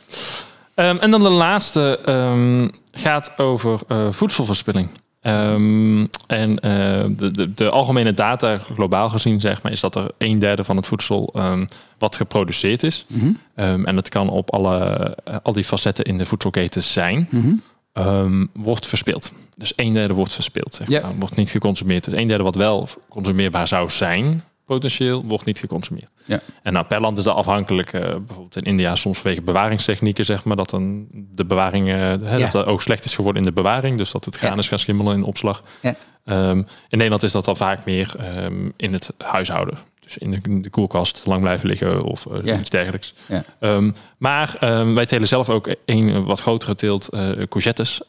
Ehm, 0.74 0.96
en 0.96 1.10
dan 1.10 1.22
de 1.22 1.28
laatste 1.28 1.98
ehm, 2.04 2.68
gaat 2.92 3.38
over 3.38 3.80
eh, 3.88 4.12
voedselverspilling. 4.12 4.88
Ehm, 5.20 6.06
en 6.26 6.58
eh, 6.60 7.04
de, 7.08 7.30
de, 7.30 7.54
de 7.54 7.70
algemene 7.70 8.14
data, 8.14 8.58
globaal 8.58 9.08
gezien, 9.08 9.40
zeg 9.40 9.62
maar, 9.62 9.72
is 9.72 9.80
dat 9.80 9.94
er 9.94 10.10
een 10.18 10.38
derde 10.38 10.64
van 10.64 10.76
het 10.76 10.86
voedsel 10.86 11.30
ehm, 11.34 11.66
wat 11.98 12.16
geproduceerd 12.16 12.82
is. 12.82 13.04
Mhm. 13.08 13.30
Ehm, 13.54 13.84
en 13.84 13.94
dat 13.94 14.08
kan 14.08 14.28
op 14.28 14.52
alle, 14.52 14.78
eh, 15.24 15.36
al 15.42 15.52
die 15.52 15.64
facetten 15.64 16.04
in 16.04 16.18
de 16.18 16.26
voedselketen 16.26 16.82
zijn. 16.82 17.28
Mhm. 17.30 17.52
ehm, 17.92 18.46
wordt 18.52 18.86
verspild. 18.86 19.32
Dus 19.56 19.72
een 19.76 19.92
derde 19.92 20.14
wordt 20.14 20.32
verspild. 20.32 20.74
Zeg 20.74 20.88
Ja. 20.88 21.00
maar. 21.02 21.14
Wordt 21.18 21.36
niet 21.36 21.50
geconsumeerd. 21.50 22.04
Dus 22.04 22.14
een 22.14 22.28
derde 22.28 22.44
wat 22.44 22.54
wel 22.54 22.88
consumeerbaar 23.08 23.68
zou 23.68 23.90
zijn, 23.90 24.44
potentieel, 24.66 25.24
wordt 25.24 25.44
niet 25.44 25.58
geconsumeerd. 25.58 26.10
Ja. 26.24 26.40
En 26.62 26.72
nou, 26.72 26.86
per 26.86 27.00
land 27.00 27.18
is 27.18 27.24
dat 27.24 27.36
afhankelijk. 27.36 27.92
eh, 27.92 28.00
bijvoorbeeld 28.00 28.56
in 28.56 28.62
India 28.62 28.96
soms 28.96 29.18
vanwege 29.18 29.42
bewaringstechnieken, 29.42 30.24
zeg 30.24 30.44
maar, 30.44 30.56
dat 30.56 30.72
een, 30.72 31.08
de 31.34 31.44
bewaring, 31.44 31.88
eh, 31.88 31.94
hè, 32.22 32.38
dat 32.38 32.52
de 32.52 32.64
oogst 32.64 32.86
slecht 32.86 33.04
is 33.04 33.14
geworden 33.14 33.42
in 33.42 33.48
de 33.48 33.54
bewaring. 33.54 33.98
Dus 33.98 34.10
dat 34.10 34.24
het 34.24 34.36
graan 34.36 34.52
Ja. 34.52 34.58
is 34.58 34.68
gaan 34.68 34.78
schimmelen 34.78 35.16
in 35.16 35.22
opslag. 35.24 35.62
Ja. 35.82 35.94
Ehm, 36.24 36.58
in 36.58 36.66
Nederland 36.88 37.22
is 37.22 37.32
dat 37.32 37.44
dan 37.44 37.56
vaak 37.56 37.84
meer 37.84 38.14
ehm, 38.18 38.70
in 38.76 38.92
het 38.92 39.10
huishouden. 39.18 39.78
Dus 40.00 40.18
in 40.18 40.30
de, 40.30 40.38
in 40.42 40.62
de 40.62 40.70
koelkast 40.70 41.26
lang 41.26 41.40
blijven 41.42 41.68
liggen 41.68 42.02
of 42.02 42.26
eh, 42.26 42.58
iets 42.58 42.70
dergelijks. 42.70 43.14
Ehm, 43.60 43.90
maar 44.18 44.56
wij 44.94 45.06
telen 45.06 45.28
zelf 45.28 45.50
ook 45.50 45.74
een 45.84 46.24
wat 46.24 46.40
grotere 46.40 46.74
teelt 46.74 47.08
courgettes. 47.48 48.00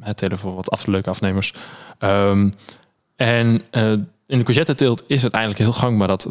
Het 0.00 0.16
telen 0.16 0.38
voor 0.38 0.54
wat 0.54 0.70
af, 0.70 0.86
leuke 0.86 1.10
afnemers. 1.10 1.54
En 3.16 3.62
in 4.28 4.38
de 4.38 4.44
courgetteteelt 4.44 5.02
is 5.06 5.22
het 5.22 5.32
eigenlijk 5.32 5.62
heel 5.64 5.72
gangbaar 5.72 6.08
dat 6.08 6.26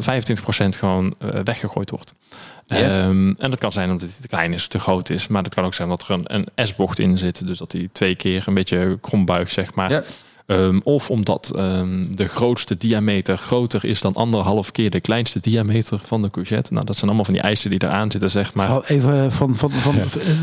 gewoon 0.68 1.14
eh, 1.18 1.28
weggegooid 1.44 1.90
wordt. 1.90 2.14
Ehm, 2.66 3.32
en 3.38 3.50
dat 3.50 3.58
kan 3.58 3.72
zijn 3.72 3.90
omdat 3.90 4.08
het 4.08 4.20
te 4.20 4.28
klein 4.28 4.52
is, 4.52 4.66
te 4.66 4.78
groot 4.78 5.10
is. 5.10 5.28
Maar 5.28 5.42
dat 5.42 5.54
kan 5.54 5.64
ook 5.64 5.74
zijn 5.74 5.88
dat 5.88 6.02
er 6.02 6.10
een, 6.10 6.34
een 6.54 6.66
S-bocht 6.66 6.98
in 6.98 7.18
zit. 7.18 7.46
Dus 7.46 7.58
dat 7.58 7.70
die 7.70 7.90
twee 7.92 8.14
keer 8.14 8.42
een 8.46 8.54
beetje 8.54 8.98
krom 9.00 9.24
buigt, 9.24 9.52
zeg 9.52 9.74
maar. 9.74 10.04
Ehm, 10.48 10.80
of 10.84 11.10
omdat 11.10 11.50
ehm, 11.56 12.04
de 12.10 12.28
grootste 12.28 12.76
diameter 12.76 13.38
groter 13.38 13.84
is 13.84 14.00
dan 14.00 14.14
anderhalf 14.14 14.72
keer 14.72 14.90
de 14.90 15.00
kleinste 15.00 15.40
diameter 15.40 16.00
van 16.06 16.22
de 16.22 16.30
courgette. 16.30 16.72
Nou, 16.72 16.84
dat 16.84 16.94
zijn 16.94 17.06
allemaal 17.06 17.24
van 17.24 17.34
die 17.34 17.42
eisen 17.42 17.70
die 17.70 17.82
eraan 17.82 18.10
zitten, 18.10 18.30
zeg 18.30 18.54
maar. 18.54 18.80
Even 18.84 19.32
van, 19.32 19.56
van, 19.56 19.72
van, 19.72 19.94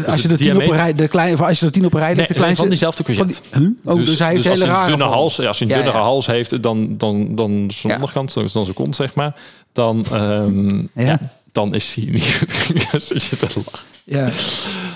als 0.05 0.21
je 0.21 0.27
de 0.27 0.33
er 0.33 0.39
diameter- 0.39 0.75
rij, 0.75 0.93
de 0.93 1.07
kleine, 1.07 1.45
als 1.45 1.59
je 1.59 1.65
er 1.65 1.71
tien 1.71 1.85
op 1.85 1.93
een 1.93 1.99
rij 1.99 2.15
legt, 2.15 2.27
de 2.27 2.33
nee, 2.33 2.37
kleinste 2.37 2.61
van 2.61 2.69
diezelfde 2.69 3.03
courgette. 3.03 3.35
Van 3.51 3.61
die- 3.61 3.75
huh? 3.83 3.93
Oh, 3.99 4.05
dus, 4.05 4.19
hij 4.19 4.29
heeft 4.29 4.47
als 4.47 4.59
hele 4.59 4.71
rare 4.71 4.87
dunne 4.89 5.03
hals, 5.03 5.39
als 5.39 5.59
hij 5.59 5.67
een 5.67 5.73
Ja, 5.73 5.81
dunnere 5.81 5.97
ja. 5.97 6.03
hals 6.03 6.25
heeft 6.25 6.63
dan, 6.63 6.97
dan, 6.97 7.35
dan 7.35 7.71
zijn 7.73 7.93
onderkant, 7.93 8.33
dan 8.33 8.47
dan 8.53 8.63
zijn 8.63 8.75
kont, 8.75 8.95
zeg 8.95 9.13
maar, 9.13 9.35
dan, 9.73 10.05
ehm, 10.11 10.77
Ja. 11.05 11.19
dan 11.51 11.75
is 11.75 11.95
hij 11.95 12.05
niet 12.05 12.35
goed. 12.39 13.01
Zit 13.03 13.23
je 13.25 13.37
te 13.37 13.47
lachen. 13.65 13.87
Ja. 14.03 14.29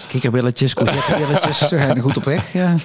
Kikkerbilletjes, 0.08 0.74
courgettebilletjes, 0.74 1.58
ze 1.58 1.68
zijn 1.68 1.96
er 1.96 2.02
goed 2.02 2.18
op 2.18 2.24
weg. 2.24 2.54
Ja. 2.54 2.76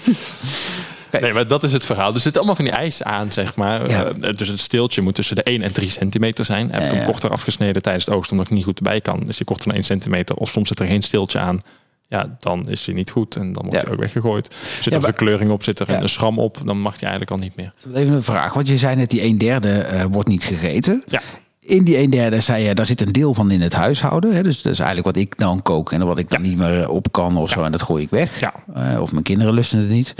Nee, 1.20 1.32
maar 1.32 1.46
dat 1.46 1.62
is 1.62 1.72
het 1.72 1.84
verhaal. 1.84 2.06
Dus 2.06 2.14
er 2.16 2.20
zitten 2.20 2.40
allemaal 2.40 2.56
van 2.56 2.64
die 2.70 2.74
eisen 2.74 3.06
aan, 3.06 3.32
zeg 3.32 3.54
maar. 3.54 3.90
Ja. 3.90 4.04
Eh, 4.20 4.34
dus 4.34 4.48
het 4.48 4.60
steeltje 4.60 5.00
moet 5.02 5.14
tussen 5.14 5.36
de 5.36 5.42
1 5.42 5.62
en 5.62 5.72
3 5.72 5.88
centimeter 5.90 6.44
zijn. 6.44 6.70
Heb 6.72 6.82
ik 6.82 6.90
hem 6.92 7.04
korter 7.04 7.30
afgesneden 7.30 7.82
tijdens 7.82 8.04
het 8.04 8.14
oogst, 8.14 8.30
omdat 8.30 8.46
ik 8.46 8.52
niet 8.52 8.64
goed 8.64 8.76
erbij 8.78 9.00
kan. 9.00 9.28
Is 9.28 9.36
hij 9.36 9.46
korter 9.46 9.66
dan 9.66 9.74
1 9.74 9.84
centimeter. 9.84 10.36
Of 10.36 10.50
soms 10.50 10.68
zit 10.68 10.80
er 10.80 10.86
geen 10.86 11.02
steeltje 11.02 11.38
aan. 11.38 11.60
Ja, 12.08 12.36
dan 12.38 12.68
is 12.68 12.86
hij 12.86 12.94
niet 12.94 13.10
goed 13.10 13.36
en 13.36 13.52
dan 13.52 13.62
wordt 13.62 13.72
Ja. 13.76 13.80
hij 13.84 13.92
ook 13.92 14.00
weggegooid. 14.00 14.54
Zit 14.80 14.94
er 14.94 15.00
verkleuring 15.02 15.50
op, 15.50 15.62
zit 15.64 15.78
er 15.78 15.90
Ja. 15.90 16.00
een 16.02 16.08
schram 16.08 16.38
op, 16.38 16.60
dan 16.64 16.80
mag 16.80 16.92
hij 17.00 17.08
eigenlijk 17.10 17.30
al 17.30 17.36
niet 17.38 17.56
meer. 17.56 17.72
Even 17.94 18.12
een 18.14 18.22
vraag, 18.22 18.52
want 18.54 18.68
je 18.68 18.76
zei 18.76 18.96
net 18.96 19.10
die 19.10 19.22
een 19.24 19.38
derde 19.38 19.78
eh, 19.78 20.04
wordt 20.10 20.28
niet 20.28 20.44
gegeten. 20.44 21.04
Ja. 21.08 21.20
In 21.64 21.84
die 21.84 21.98
een 21.98 22.10
derde 22.10 22.40
zei 22.40 22.64
je, 22.64 22.74
daar 22.74 22.86
zit 22.86 23.00
een 23.00 23.12
deel 23.12 23.34
van 23.34 23.50
in 23.50 23.60
het 23.60 23.72
huishouden. 23.72 24.34
Hè? 24.34 24.42
Dus 24.42 24.62
dat 24.62 24.72
is 24.72 24.78
eigenlijk 24.78 25.16
wat 25.16 25.24
ik 25.24 25.38
dan 25.38 25.62
kook 25.62 25.92
en 25.92 26.06
wat 26.06 26.18
ik 26.18 26.30
dan 26.30 26.42
niet 26.42 26.56
meer 26.56 26.88
op 26.88 27.12
kan 27.12 27.36
of 27.36 27.50
zo. 27.50 27.62
En 27.62 27.72
dat 27.72 27.82
gooi 27.82 28.02
ik 28.02 28.10
weg. 28.10 28.40
Ja. 28.40 28.54
Eh, 28.74 29.00
of 29.00 29.12
mijn 29.12 29.24
kinderen 29.24 29.54
lusten 29.54 29.78
het 29.78 29.88
niet. 29.88 30.14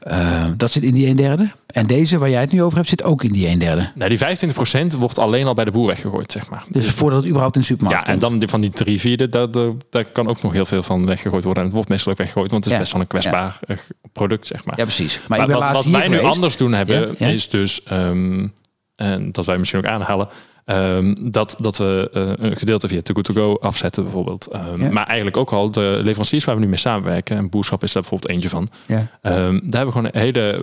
Eh, 0.00 0.46
dat 0.56 0.70
zit 0.70 0.82
in 0.82 0.94
die 0.94 1.06
een 1.06 1.16
derde. 1.16 1.52
En 1.66 1.86
deze 1.86 2.18
waar 2.18 2.30
jij 2.30 2.40
het 2.40 2.52
nu 2.52 2.62
over 2.62 2.76
hebt, 2.76 2.88
zit 2.88 3.02
ook 3.02 3.24
in 3.24 3.32
die 3.32 3.48
een 3.48 3.58
derde. 3.58 3.90
Nou, 3.94 4.08
die 4.08 4.18
25% 4.18 4.94
wordt 4.98 5.18
alleen 5.18 5.46
al 5.46 5.54
bij 5.54 5.64
de 5.64 5.70
boer 5.70 5.86
weggegooid, 5.86 6.32
zeg 6.32 6.48
maar. 6.48 6.64
Dus 6.68 6.86
voordat 6.86 7.18
het 7.18 7.26
überhaupt 7.26 7.54
in 7.54 7.60
de 7.60 7.66
supermarkt 7.66 8.06
Ja, 8.06 8.12
en 8.12 8.18
dan 8.18 8.42
van 8.48 8.60
die 8.60 8.70
drie 8.70 9.00
vierde, 9.00 9.28
daar, 9.28 9.48
daar, 9.90 10.04
kan 10.04 10.28
ook 10.28 10.42
nog 10.42 10.52
heel 10.52 10.66
veel 10.66 10.82
van 10.82 11.06
weggegooid 11.06 11.44
worden. 11.44 11.62
En 11.62 11.64
het 11.64 11.74
wordt 11.74 11.88
meestal 11.88 12.12
ook 12.12 12.18
weggegooid, 12.18 12.50
want 12.50 12.64
het 12.64 12.72
is 12.72 12.78
best 12.78 12.92
wel 12.92 13.00
een 13.00 13.06
kwetsbaar 13.06 13.58
eh, 13.66 13.76
product, 14.12 14.46
zeg 14.46 14.64
maar. 14.64 14.78
Ja, 14.78 14.84
precies. 14.84 15.20
Maar, 15.28 15.48
wat, 15.48 15.84
wij 15.84 16.08
nu 16.08 16.20
anders 16.20 16.56
doen 16.56 16.72
hebben, 16.72 17.16
is 17.16 17.48
dus, 17.48 17.82
ehm, 17.82 18.48
en 18.96 19.32
dat 19.32 19.46
wij 19.46 19.58
misschien 19.58 19.80
ook 19.80 19.86
aanhalen, 19.86 20.28
ehm, 20.70 21.14
dat, 21.30 21.56
dat 21.58 21.76
we 21.76 22.10
eh, 22.12 22.46
een 22.50 22.56
gedeelte 22.56 22.88
via 22.88 23.02
Too 23.02 23.14
Good 23.14 23.24
To 23.24 23.34
Go 23.34 23.56
afzetten 23.60 24.02
bijvoorbeeld. 24.02 24.46
Ehm, 24.46 24.82
Ja. 24.82 24.90
Maar 24.92 25.06
eigenlijk 25.06 25.36
ook 25.36 25.52
al 25.52 25.70
de 25.70 26.00
leveranciers 26.02 26.44
waar 26.44 26.54
we 26.54 26.60
nu 26.60 26.66
mee 26.68 26.76
samenwerken, 26.78 27.36
en 27.36 27.48
Boerschap 27.48 27.82
is 27.82 27.92
daar 27.92 28.02
bijvoorbeeld 28.02 28.32
eentje 28.32 28.48
van, 28.48 28.68
Ja. 28.86 29.06
Ehm, 29.22 29.52
daar 29.62 29.84
hebben 29.84 29.86
we 29.86 29.92
gewoon 29.92 30.10
hele 30.12 30.50
eh, 30.52 30.60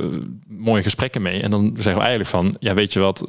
mooie 0.47 0.83
gesprekken 0.83 1.21
mee. 1.21 1.41
En 1.41 1.51
dan 1.51 1.63
zeggen 1.75 1.93
we 1.95 1.99
eigenlijk 2.07 2.29
van, 2.29 2.55
ja 2.59 2.73
weet 2.73 2.93
je 2.93 2.99
wat, 2.99 3.25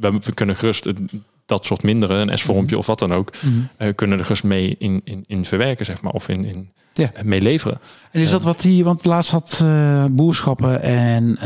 we, 0.00 0.12
we 0.24 0.32
kunnen 0.34 0.56
gerust 0.56 0.84
het- 0.84 0.98
dat 1.46 1.66
soort 1.66 1.82
mindere, 1.82 2.14
een 2.14 2.38
S-vormpje 2.38 2.78
of 2.78 2.86
wat 2.86 2.98
dan 2.98 3.12
ook, 3.14 3.30
Mhm. 3.42 3.54
eh, 3.76 3.94
kunnen 3.94 4.18
er 4.18 4.24
gerust 4.24 4.44
mee 4.44 4.76
in, 4.78 5.00
in, 5.04 5.24
in 5.26 5.44
verwerken, 5.44 5.84
zeg 5.86 6.00
maar, 6.00 6.12
of 6.12 6.28
in, 6.28 6.44
in 6.44 6.70
Ja. 6.92 7.10
mee 7.24 7.40
leveren. 7.40 7.78
En 8.10 8.20
is 8.20 8.30
dat 8.30 8.42
wat 8.44 8.60
die, 8.60 8.84
want 8.84 9.04
laatst 9.04 9.30
had 9.30 9.60
eh, 9.62 10.04
boerschappen 10.10 10.82
en, 10.82 11.38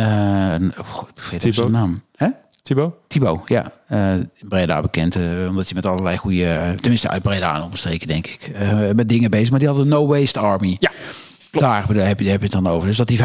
oh, 0.79 1.03
ik 1.09 1.13
vergeet 1.15 1.45
even 1.45 1.55
zijn 1.55 1.71
naam. 1.71 2.03
Hè? 2.17 2.29
Thibaut? 2.63 2.95
Thibaut, 3.07 3.49
ja. 3.49 3.73
eh 3.89 4.15
in 4.15 4.49
Breda 4.49 4.81
bekend, 4.81 5.17
eh, 5.17 5.23
omdat 5.49 5.65
hij 5.65 5.75
met 5.75 5.87
allerlei 5.87 6.17
goede, 6.17 6.49
eh, 6.49 6.71
tenminste 6.71 7.09
uit 7.09 7.23
Breda 7.23 7.55
en 7.57 7.63
omstreken 7.63 8.09
denk 8.09 8.27
ik, 8.27 8.51
eh, 8.55 8.91
met 8.95 9.09
dingen 9.09 9.31
bezig. 9.31 9.51
Maar 9.51 9.59
die 9.59 9.69
hadden 9.69 9.89
No 9.89 10.07
Waste 10.07 10.39
Army. 10.39 10.77
Ja, 10.81 10.91
klopt. 11.53 11.67
Daar 11.67 12.07
heb 12.07 12.19
je, 12.21 12.29
heb, 12.29 12.41
je, 12.41 12.45
het 12.47 12.53
dan 12.53 12.67
over. 12.67 12.87
Dus 12.89 12.97
dat 12.97 13.09
die 13.09 13.19
25% 13.19 13.23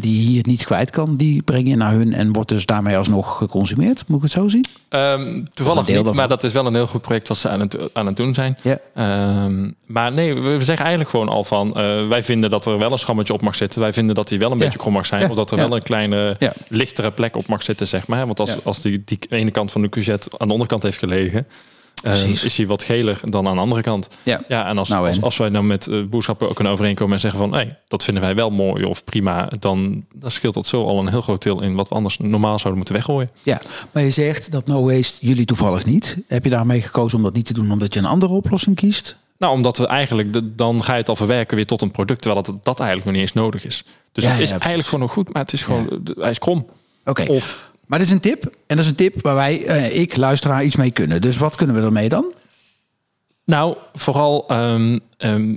die 0.00 0.18
hier 0.18 0.42
niet 0.46 0.64
kwijt 0.64 0.90
kan, 0.90 1.16
die 1.16 1.42
breng 1.42 1.68
je 1.68 1.76
naar 1.76 1.92
hun 1.92 2.12
en 2.14 2.32
wordt 2.32 2.48
dus 2.48 2.66
daarmee 2.66 2.96
alsnog 2.96 3.36
geconsumeerd. 3.36 4.04
Moet 4.06 4.16
ik 4.16 4.22
het 4.22 4.32
zo 4.32 4.48
zien? 4.48 4.64
Ehm, 4.88 5.44
toevallig 5.54 5.86
niet, 5.86 5.94
daarvan. 5.94 6.16
maar 6.16 6.28
dat 6.28 6.44
is 6.44 6.52
wel 6.52 6.66
een 6.66 6.74
heel 6.74 6.86
goed 6.86 7.00
project 7.02 7.28
wat 7.28 7.36
ze 7.36 7.48
aan 7.48 7.60
het, 7.60 7.76
aan 7.92 8.06
het 8.06 8.16
doen 8.16 8.34
zijn. 8.34 8.58
Ja. 8.62 8.78
Ehm, 8.94 9.70
maar 9.86 10.12
nee, 10.12 10.34
we 10.34 10.56
zeggen 10.58 10.78
eigenlijk 10.84 11.10
gewoon 11.10 11.28
al 11.28 11.44
van... 11.44 11.76
eh, 11.76 12.08
wij 12.08 12.22
vinden 12.22 12.50
dat 12.50 12.66
er 12.66 12.78
wel 12.78 12.92
een 12.92 12.98
schammetje 12.98 13.32
op 13.32 13.40
mag 13.40 13.54
zitten. 13.54 13.80
Wij 13.80 13.92
vinden 13.92 14.14
dat 14.14 14.28
die 14.28 14.38
wel 14.38 14.50
een 14.50 14.58
Ja. 14.58 14.64
beetje 14.64 14.78
krom 14.78 14.92
mag 14.92 15.06
zijn. 15.06 15.20
Ja. 15.22 15.28
Of 15.28 15.34
dat 15.36 15.50
er 15.50 15.56
wel 15.56 15.74
een 15.76 15.82
kleine, 15.82 16.36
lichtere 16.68 17.10
plek 17.10 17.36
op 17.36 17.46
mag 17.46 17.62
zitten, 17.62 17.86
zeg 17.88 18.06
maar. 18.06 18.26
Want 18.26 18.40
als, 18.40 18.64
als 18.64 18.80
die, 18.80 19.02
die 19.04 19.18
ene 19.28 19.50
kant 19.50 19.72
van 19.72 19.82
de 19.82 19.88
courgette 19.88 20.30
aan 20.38 20.46
de 20.46 20.52
onderkant 20.52 20.82
heeft 20.82 20.98
gelegen... 20.98 21.46
ehm, 22.04 22.30
is 22.30 22.56
hij 22.56 22.66
wat 22.66 22.82
geler 22.82 23.20
dan 23.24 23.46
aan 23.48 23.54
de 23.54 23.60
andere 23.60 23.82
kant. 23.82 24.08
Ja. 24.22 24.40
Ja, 24.48 24.66
en 24.68 24.78
als, 24.78 24.88
Nou, 24.88 25.08
als, 25.08 25.22
als 25.22 25.36
wij 25.36 25.50
dan 25.50 25.66
met 25.66 25.86
eh, 25.86 26.02
boerschappen 26.04 26.48
ook 26.48 26.54
kunnen 26.54 26.72
overeenkomen 26.72 27.14
en 27.14 27.20
zeggen 27.20 27.38
van... 27.40 27.50
nee, 27.50 27.74
dat 27.88 28.04
vinden 28.04 28.22
wij 28.22 28.34
wel 28.34 28.50
mooi 28.50 28.84
of 28.84 29.04
prima... 29.04 29.48
dan, 29.58 30.04
dan 30.14 30.30
scheelt 30.30 30.54
dat 30.54 30.66
zo 30.66 30.84
al 30.84 30.98
een 30.98 31.08
heel 31.08 31.20
groot 31.20 31.42
deel 31.42 31.62
in 31.62 31.74
wat 31.74 31.88
we 31.88 31.94
anders 31.94 32.18
normaal 32.18 32.58
zouden 32.58 32.76
moeten 32.76 32.94
weggooien. 32.94 33.28
Ja, 33.42 33.60
maar 33.92 34.02
je 34.02 34.10
zegt 34.10 34.50
dat 34.50 34.66
No 34.66 34.84
Waste 34.84 35.26
jullie 35.26 35.44
toevallig 35.44 35.84
niet. 35.84 36.18
Heb 36.28 36.44
je 36.44 36.50
daarmee 36.50 36.82
gekozen 36.82 37.18
om 37.18 37.24
dat 37.24 37.34
niet 37.34 37.46
te 37.46 37.54
doen 37.54 37.70
omdat 37.72 37.94
je 37.94 38.00
een 38.00 38.06
andere 38.06 38.32
oplossing 38.32 38.76
kiest? 38.76 39.16
Nou, 39.38 39.52
omdat 39.52 39.76
we 39.78 39.86
eigenlijk, 39.86 40.32
de, 40.32 40.54
dan 40.54 40.84
ga 40.84 40.92
je 40.92 40.98
het 40.98 41.08
al 41.08 41.16
verwerken 41.16 41.56
weer 41.56 41.66
tot 41.66 41.82
een 41.82 41.90
product, 41.90 42.22
terwijl 42.22 42.42
het, 42.46 42.64
dat 42.64 42.78
eigenlijk 42.80 43.04
nog 43.04 43.14
niet 43.14 43.22
eens 43.22 43.32
nodig 43.44 43.64
is. 43.64 43.84
Dus 44.12 44.24
Ja, 44.24 44.30
het 44.30 44.40
is 44.40 44.48
ja, 44.48 44.54
eigenlijk 44.58 44.84
gewoon 44.88 45.00
nog 45.04 45.12
goed, 45.12 45.32
maar 45.32 45.42
het 45.42 45.52
is 45.52 45.62
gewoon, 45.62 45.88
de- 46.02 46.14
hij 46.18 46.30
is 46.30 46.38
krom. 46.38 46.66
Oké, 47.04 47.22
Of, 47.22 47.70
maar 47.86 47.98
dat 47.98 48.08
is 48.08 48.14
een 48.14 48.20
tip. 48.20 48.44
En 48.66 48.76
dat 48.76 48.78
is 48.84 48.90
een 48.90 48.96
tip 48.96 49.20
waar 49.22 49.34
wij, 49.34 49.64
eh, 49.64 50.00
ik, 50.00 50.16
luisteraar, 50.16 50.64
iets 50.64 50.76
mee 50.76 50.90
kunnen. 50.90 51.20
Dus 51.20 51.36
wat 51.36 51.54
kunnen 51.56 51.76
we 51.76 51.82
ermee 51.82 52.08
dan? 52.08 52.32
nou, 53.44 53.76
vooral 53.92 54.44
ehm, 54.48 54.98
ehm, 55.16 55.54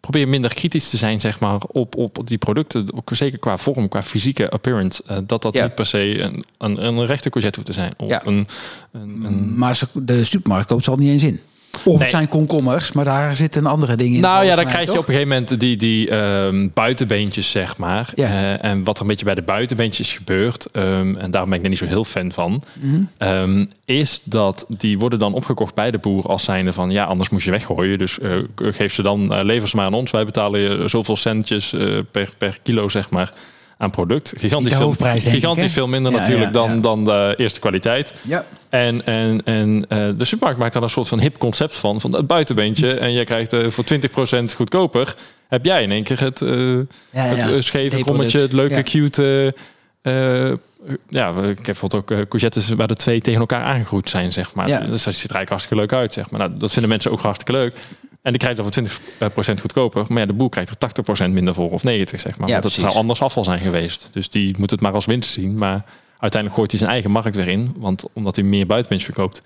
probeer 0.00 0.28
minder 0.28 0.54
kritisch 0.54 0.88
te 0.90 0.96
zijn, 0.96 1.20
zeg 1.20 1.40
maar, 1.40 1.58
op, 1.66 1.96
op 1.96 2.20
die 2.24 2.38
producten. 2.38 2.86
Ook 2.94 3.10
zeker 3.12 3.38
qua 3.38 3.56
vorm, 3.58 3.88
qua 3.88 4.02
fysieke 4.02 4.50
appearance. 4.50 5.02
eh, 5.06 5.16
dat 5.26 5.42
dat 5.42 5.54
Ja. 5.54 5.64
niet 5.64 5.74
per 5.74 5.86
se 5.86 6.20
een, 6.20 6.44
een, 6.58 6.84
een 6.84 7.06
rechte 7.06 7.30
courgette 7.30 7.60
hoeft 7.60 7.72
te 7.74 7.80
zijn. 7.80 7.92
Of 7.96 8.08
Ja. 8.08 8.26
een, 8.26 8.48
een, 8.92 9.24
een 9.24 9.58
Maar 9.58 9.80
de 9.92 10.24
supermarkt 10.24 10.66
koopt 10.66 10.84
ze 10.84 10.90
al 10.90 10.96
niet 10.96 11.08
eens 11.10 11.22
in. 11.22 11.40
Of 11.84 11.98
Nee. 11.98 12.08
zijn 12.08 12.28
komkommers, 12.28 12.92
maar 12.92 13.04
daar 13.04 13.36
zitten 13.36 13.66
andere 13.66 13.96
dingen 13.96 14.14
in. 14.14 14.20
Nou 14.20 14.44
ja, 14.44 14.54
dan 14.54 14.66
krijg 14.66 14.84
je 14.84 14.90
op 14.98 15.08
een 15.08 15.14
gegeven 15.14 15.28
moment 15.28 15.60
die, 15.60 15.76
die 15.76 16.10
ehm, 16.10 16.68
buitenbeentjes, 16.74 17.50
zeg 17.50 17.76
maar. 17.76 18.10
Ja. 18.14 18.26
Eh, 18.58 18.70
en 18.70 18.84
wat 18.84 18.96
er 18.96 19.02
een 19.02 19.08
beetje 19.08 19.24
bij 19.24 19.34
de 19.34 19.42
buitenbeentjes 19.42 20.12
gebeurt, 20.12 20.66
ehm, 20.72 21.16
en 21.16 21.30
daar 21.30 21.44
ben 21.48 21.58
ik 21.58 21.62
er 21.64 21.68
niet 21.70 21.78
zo 21.78 21.86
heel 21.86 22.04
fan 22.04 22.32
van, 22.32 22.62
Mhm. 22.80 23.00
ehm, 23.18 23.64
is 23.84 24.20
dat 24.24 24.66
die 24.68 24.98
worden 24.98 25.18
dan 25.18 25.34
opgekocht 25.34 25.74
bij 25.74 25.90
de 25.90 25.98
boer 25.98 26.24
als 26.24 26.44
zijnde 26.44 26.72
van, 26.72 26.90
ja, 26.90 27.04
anders 27.04 27.28
moet 27.28 27.42
je 27.42 27.50
weggooien. 27.50 27.98
Dus 27.98 28.18
eh, 28.18 28.30
geef 28.56 28.94
ze 28.94 29.02
dan, 29.02 29.34
eh, 29.34 29.44
lever 29.44 29.68
ze 29.68 29.76
maar 29.76 29.84
aan 29.86 29.94
ons. 29.94 30.10
Wij 30.10 30.24
betalen 30.24 30.60
je 30.60 30.82
zoveel 30.88 31.16
centjes 31.16 31.74
per, 32.10 32.28
per 32.38 32.58
kilo, 32.62 32.88
zeg 32.88 33.10
maar, 33.10 33.32
aan 33.78 33.90
product. 33.90 34.32
Gigantisch, 34.36 34.70
de 34.70 34.76
veel, 34.76 34.86
hoofdprijs, 34.86 35.24
gigantisch 35.26 35.72
veel 35.72 35.88
minder 35.88 36.12
Ja, 36.12 36.18
natuurlijk 36.18 36.46
ja, 36.46 36.52
dan, 36.52 36.74
ja. 36.74 36.80
dan 36.80 37.04
de 37.04 37.34
eerste 37.36 37.60
kwaliteit. 37.60 38.14
Ja, 38.22 38.44
En, 38.68 39.06
en, 39.06 39.40
en 39.44 39.86
eh, 39.88 39.98
de 40.16 40.24
supermarkt 40.24 40.58
maakt 40.60 40.72
daar 40.72 40.82
een 40.82 40.90
soort 40.90 41.08
van 41.08 41.20
hip 41.20 41.38
concept 41.38 41.74
van. 41.76 42.00
Van 42.00 42.14
het 42.14 42.26
buitenbeentje. 42.26 42.94
En 42.94 43.12
jij 43.12 43.24
krijgt 43.24 43.52
eh, 43.52 43.66
voor 43.68 43.84
20% 43.84 44.54
goedkoper. 44.56 45.14
Heb 45.48 45.64
jij 45.64 45.82
in 45.82 45.90
één 45.90 46.02
keer 46.02 46.20
het, 46.20 46.42
eh, 46.42 46.76
ja, 46.76 46.84
het 47.12 47.50
ja. 47.50 47.60
scheve 47.60 48.04
krommetje, 48.04 48.38
het 48.40 48.52
leuke, 48.52 48.74
Ja. 48.74 48.82
cute. 48.82 49.54
eh, 50.02 50.50
eh, 50.50 50.56
ja, 51.08 51.28
ik 51.30 51.56
heb 51.56 51.64
bijvoorbeeld 51.64 52.10
ook 52.10 52.28
courgettes 52.28 52.68
waar 52.68 52.86
de 52.88 52.94
twee 52.94 53.20
tegen 53.20 53.40
elkaar 53.40 53.62
aangegroeid 53.62 54.08
zijn, 54.10 54.32
zeg 54.32 54.54
maar. 54.54 54.68
Ja. 54.68 54.78
Dus 54.78 54.86
dat 54.88 55.14
ziet 55.14 55.30
er 55.30 55.36
eigenlijk 55.36 55.48
hartstikke 55.48 55.76
leuk 55.76 55.92
uit, 55.92 56.12
zeg 56.12 56.30
maar. 56.30 56.40
Nou, 56.40 56.52
dat 56.58 56.72
vinden 56.72 56.90
mensen 56.90 57.10
ook 57.10 57.20
hartstikke 57.20 57.52
leuk. 57.52 57.74
En 58.22 58.30
die 58.32 58.40
krijgt 58.40 58.56
dan 58.56 58.72
voor 58.72 59.52
20% 59.56 59.60
goedkoper. 59.60 60.04
Maar 60.08 60.18
ja, 60.18 60.26
de 60.26 60.32
boer 60.32 60.48
krijgt 60.48 60.70
er 60.70 61.26
80% 61.28 61.30
minder 61.30 61.54
voor 61.54 61.70
of 61.70 61.82
90, 61.82 62.20
zeg 62.20 62.38
maar. 62.38 62.48
Ja, 62.48 62.52
Want 62.52 62.64
het 62.64 62.72
precies. 62.72 62.90
zou 62.92 63.02
anders 63.02 63.20
afval 63.22 63.44
zijn 63.44 63.60
geweest. 63.60 64.08
Dus 64.12 64.28
die 64.28 64.54
moet 64.58 64.70
het 64.70 64.80
maar 64.80 64.92
als 64.92 65.06
winst 65.06 65.30
zien. 65.30 65.54
Maar 65.58 65.84
uiteindelijk 66.18 66.54
gooit 66.54 66.70
hij 66.70 66.78
zijn 66.80 66.90
eigen 66.92 67.10
markt 67.10 67.36
weer 67.36 67.48
in. 67.48 67.74
Want 67.76 68.04
omdat 68.12 68.36
hij 68.36 68.44
meer 68.44 68.66
buitenbeentjes 68.66 69.14
verkoopt, 69.14 69.42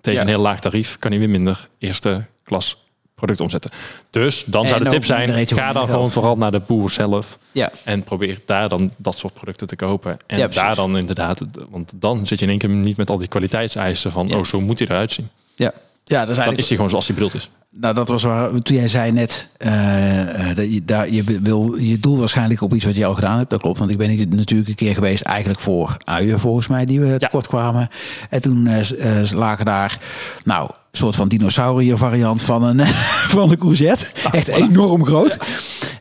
tegen 0.00 0.12
Ja. 0.12 0.20
een 0.20 0.28
heel 0.32 0.40
laag 0.40 0.60
tarief, 0.60 0.98
kan 0.98 1.10
hij 1.10 1.20
weer 1.20 1.30
minder 1.30 1.68
eerste 1.78 2.24
klas 2.44 2.84
product 3.14 3.40
omzetten. 3.40 3.70
Dus 4.10 4.44
dan 4.46 4.62
En 4.62 4.68
zou 4.68 4.84
de 4.84 4.90
tip 4.90 5.04
zijn, 5.04 5.46
ga 5.46 5.72
dan 5.72 5.86
gewoon 5.88 6.10
vooral 6.10 6.36
naar 6.36 6.50
de 6.50 6.60
boer 6.60 6.90
zelf. 6.90 7.38
ja. 7.52 7.70
En 7.84 8.02
probeer 8.02 8.38
daar 8.44 8.68
dan 8.68 8.92
dat 8.96 9.18
soort 9.18 9.32
producten 9.34 9.66
te 9.66 9.76
kopen. 9.76 10.16
En 10.26 10.38
Ja, 10.38 10.48
daar 10.48 10.74
dan 10.74 10.96
inderdaad, 10.98 11.44
want 11.70 11.92
dan 11.96 12.26
zit 12.26 12.38
je 12.38 12.44
in 12.44 12.50
één 12.50 12.58
keer 12.60 12.68
niet 12.68 12.96
met 12.96 13.10
al 13.10 13.18
die 13.18 13.28
kwaliteitseisen 13.28 14.12
van, 14.12 14.34
oh, 14.34 14.44
zo 14.44 14.60
moet 14.60 14.78
hij 14.78 14.88
eruit 14.88 15.12
zien. 15.12 15.28
ja. 15.54 15.72
Ja, 16.10 16.24
dat 16.24 16.36
is 16.36 16.44
Dan 16.44 16.56
is 16.56 16.66
hij 16.66 16.76
gewoon 16.76 16.90
zoals 16.90 17.06
hij 17.06 17.14
bedoeld 17.14 17.34
is. 17.34 17.50
Nou, 17.70 17.94
dat 17.94 18.08
was 18.08 18.22
waar, 18.22 18.62
toen 18.62 18.76
jij 18.76 18.88
zei 18.88 19.12
net, 19.12 19.48
eh, 19.56 20.50
eh, 20.50 20.56
dat 20.56 20.72
je, 20.72 20.84
daar, 20.84 21.10
je, 21.10 21.22
wil, 21.42 21.76
je 21.76 21.98
doel 21.98 22.18
waarschijnlijk 22.18 22.60
op 22.60 22.74
iets 22.74 22.84
wat 22.84 22.96
je 22.96 23.06
al 23.06 23.14
gedaan 23.14 23.38
hebt. 23.38 23.50
Dat 23.50 23.60
klopt, 23.60 23.78
want 23.78 23.90
ik 23.90 23.98
ben 23.98 24.08
niet 24.08 24.34
natuurlijk 24.34 24.68
een 24.68 24.74
keer 24.74 24.94
geweest 24.94 25.22
eigenlijk 25.22 25.60
voor 25.60 25.96
uien 26.04 26.40
volgens 26.40 26.66
mij, 26.66 26.84
die 26.84 27.00
we 27.00 27.18
tekort 27.18 27.46
kwamen. 27.48 27.88
En 28.30 28.42
toen 28.42 28.66
eh, 28.66 29.30
lagen 29.32 29.64
daar, 29.64 29.98
nou, 30.44 30.70
een 30.70 30.98
soort 30.98 31.16
van 31.16 31.28
dinosaurier 31.28 31.96
variant 31.96 32.42
van 32.42 32.62
een, 32.62 32.86
van 33.36 33.50
een 33.50 33.58
courgette. 33.58 34.06
Echt 34.30 34.48
enorm 34.48 35.04
groot. 35.04 35.38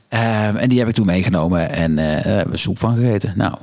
Ehm, 0.07 0.55
en 0.55 0.69
die 0.69 0.79
heb 0.79 0.87
ik 0.87 0.93
toen 0.95 1.05
meegenomen 1.05 1.69
en 1.71 2.57
soep 2.57 2.79
van 2.79 2.95
gegeten. 2.95 3.33
Nou, 3.35 3.53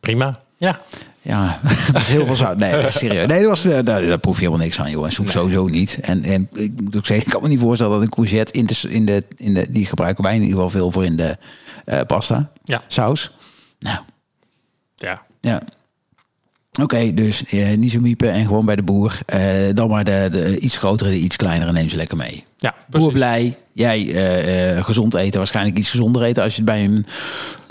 Prima. 0.00 0.38
Ja. 0.56 0.78
Ja, 1.22 1.60
heel 1.98 2.26
veel 2.26 2.36
zout. 2.36 2.56
Nee, 2.56 2.90
serieus. 2.90 3.26
Nee, 3.26 3.40
dat 3.40 3.48
was, 3.48 3.64
eh, 3.64 3.78
daar, 3.84 4.06
daar 4.06 4.18
proef 4.18 4.34
je 4.34 4.44
helemaal 4.44 4.64
niks 4.64 4.80
aan, 4.80 4.90
joh. 4.90 5.04
En 5.04 5.12
soep 5.12 5.30
sowieso 5.30 5.66
niet. 5.66 5.98
En, 6.00 6.22
en 6.24 6.48
ik 6.52 6.80
moet 6.80 6.96
ook 6.96 7.06
zeggen, 7.06 7.26
ik 7.26 7.32
kan 7.32 7.42
me 7.42 7.48
niet 7.48 7.60
voorstellen 7.60 7.92
dat 7.92 8.02
een 8.02 8.08
courgette 8.08 8.52
in 8.52 8.66
de, 8.66 8.80
in 8.88 9.06
de, 9.06 9.24
in 9.36 9.54
de 9.54 9.66
die 9.70 9.86
gebruiken 9.86 10.24
wij 10.24 10.34
in 10.34 10.40
ieder 10.40 10.54
geval 10.54 10.70
veel 10.70 10.90
voor 10.92 11.04
in 11.04 11.16
de 11.16 11.36
eh, 11.84 12.00
pasta 12.06 12.50
Ja. 12.64 12.82
saus. 12.86 13.30
Nou, 13.78 13.98
Ja. 14.94 15.22
ja. 15.40 15.62
Oké, 16.80 17.14
dus 17.14 17.44
eh, 17.44 17.76
niet 17.76 17.90
zo 17.92 18.00
miepen 18.00 18.32
en 18.32 18.46
gewoon 18.46 18.64
bij 18.64 18.76
de 18.76 18.82
boer. 18.82 19.18
Eh, 19.26 19.40
dan 19.74 19.88
maar 19.88 20.04
de, 20.04 20.28
de 20.30 20.58
iets 20.58 20.76
grotere, 20.78 21.10
de 21.10 21.18
iets 21.18 21.36
kleinere 21.36 21.72
neem 21.72 21.88
ze 21.88 21.96
lekker 21.96 22.16
mee. 22.16 22.44
Ja, 22.58 22.74
Boer 22.90 23.12
blij. 23.12 23.56
Jij 23.72 24.04
gezond 24.82 25.14
eten, 25.14 25.38
waarschijnlijk 25.38 25.78
iets 25.78 25.90
gezonder 25.90 26.22
eten 26.22 26.42
als 26.42 26.52
je 26.56 26.62
het 26.62 26.70
bij 26.70 26.84
een, 26.84 27.06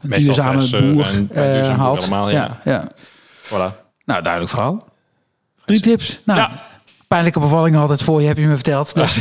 duurzame 0.02 0.70
boer 0.94 1.06
eh, 1.06 1.54
duurzame 1.54 1.78
haalt. 1.78 2.00
allemaal, 2.00 2.30
ja. 2.30 2.60
ja, 2.64 2.72
ja. 2.72 2.88
Voilà. 3.52 3.76
Nou, 4.06 4.22
duidelijk 4.22 4.52
verhaal. 4.52 4.86
Drie 5.66 5.80
tips. 5.80 6.20
Nou, 6.26 6.40
Ja. 6.40 6.62
pijnlijke 7.08 7.40
bevallingen 7.40 7.80
altijd 7.80 8.04
voor 8.04 8.22
je, 8.22 8.28
heb 8.28 8.38
je 8.38 8.46
me 8.48 8.54
verteld. 8.56 8.96
Dus, 8.96 9.14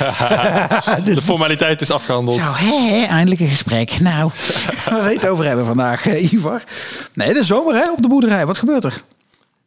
dus 1.05 1.15
De 1.15 1.23
formaliteit 1.23 1.81
is 1.81 1.91
afgehandeld. 1.91 2.37
zo, 2.37 2.43
hè, 2.57 2.97
hè, 2.99 3.05
eindelijk 3.07 3.41
een 3.41 3.49
gesprek. 3.49 4.01
Nou, 4.01 4.31
we 4.85 5.13
het 5.15 5.27
over 5.29 5.45
hebben 5.45 5.67
vandaag, 5.67 6.07
eh, 6.07 6.33
Ivar. 6.33 6.63
Nee, 7.15 7.33
de 7.35 7.45
zomer 7.45 7.75
hè, 7.75 7.91
op 7.93 8.03
de 8.03 8.09
boerderij. 8.09 8.47
Wat 8.47 8.59
gebeurt 8.59 8.85
er? 8.85 9.03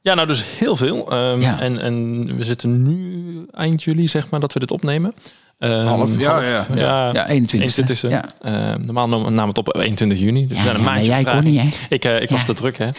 Ja, 0.02 0.14
nou 0.14 0.28
dus 0.28 0.44
heel 0.58 0.76
veel. 0.76 1.12
Ehm, 1.12 1.42
Ja. 1.42 1.60
en, 1.60 1.82
en 1.82 2.26
we 2.38 2.44
zitten 2.44 2.84
nu 2.84 3.46
eind 3.52 3.84
juli, 3.84 4.08
zeg 4.08 4.30
maar, 4.30 4.40
dat 4.40 4.54
we 4.54 4.60
dit 4.60 4.72
opnemen. 4.72 5.14
Ehm, 5.60 5.86
Half, 5.86 6.18
ja, 6.18 6.42
ja, 6.42 6.66
ja. 6.76 7.10
Ja, 7.14 7.28
21e. 7.28 7.64
21e. 7.64 8.10
Ja. 8.10 8.24
Ehm, 8.42 8.82
normaal 8.86 9.08
nam- 9.10 9.22
namen 9.22 9.42
we 9.42 9.48
het 9.48 9.58
op 9.58 9.76
21 9.78 10.20
juni. 10.20 10.48
Dus 10.48 10.50
we 10.50 10.56
Ja, 10.56 10.62
zijn 10.64 10.76
een 10.76 10.80
ja, 10.82 10.86
maar 10.88 10.94
maandje 10.96 11.12
jij 11.12 11.24
kon 11.34 11.44
niet, 11.44 11.62
hè? 11.62 11.70
Ik, 11.90 12.06
eh, 12.06 12.22
ik 12.22 12.30
was 12.30 12.46
te 12.46 12.54
druk, 12.54 12.78
hè. 12.78 12.90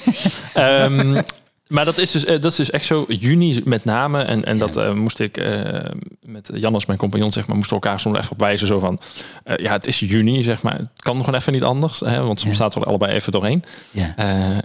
Ehm, 0.84 1.22
Maar 1.68 1.84
dat 1.84 1.98
is, 1.98 2.10
dus, 2.10 2.24
eh, 2.24 2.40
dat 2.40 2.50
is 2.50 2.56
dus 2.56 2.70
echt 2.70 2.86
zo 2.86 3.04
juni 3.08 3.62
met 3.64 3.84
name. 3.84 4.22
En, 4.22 4.44
en 4.44 4.58
dat 4.58 4.76
eh, 4.76 4.92
moest 4.92 5.20
ik 5.20 5.38
uh, 5.38 5.80
met 6.20 6.50
Jannes, 6.54 6.86
mijn 6.86 6.98
compagnon, 6.98 7.32
zeg 7.32 7.46
maar, 7.46 7.56
moesten 7.56 7.76
elkaar 7.76 8.00
soms 8.00 8.18
even 8.18 8.30
op 8.30 8.38
wijzen. 8.38 8.66
Zo 8.66 8.78
van, 8.78 9.00
ja, 9.56 9.72
het 9.72 9.86
is 9.86 9.98
juni, 9.98 10.42
zeg 10.42 10.62
maar. 10.62 10.78
Het 10.78 10.88
kan 10.96 11.18
gewoon 11.18 11.34
even 11.34 11.52
niet 11.52 11.62
anders. 11.62 12.00
Hè, 12.00 12.22
want 12.22 12.40
soms 12.40 12.54
staat 12.54 12.74
er 12.74 12.84
allebei 12.84 13.12
even 13.12 13.32
doorheen. 13.32 13.62
Ja. 13.90 14.14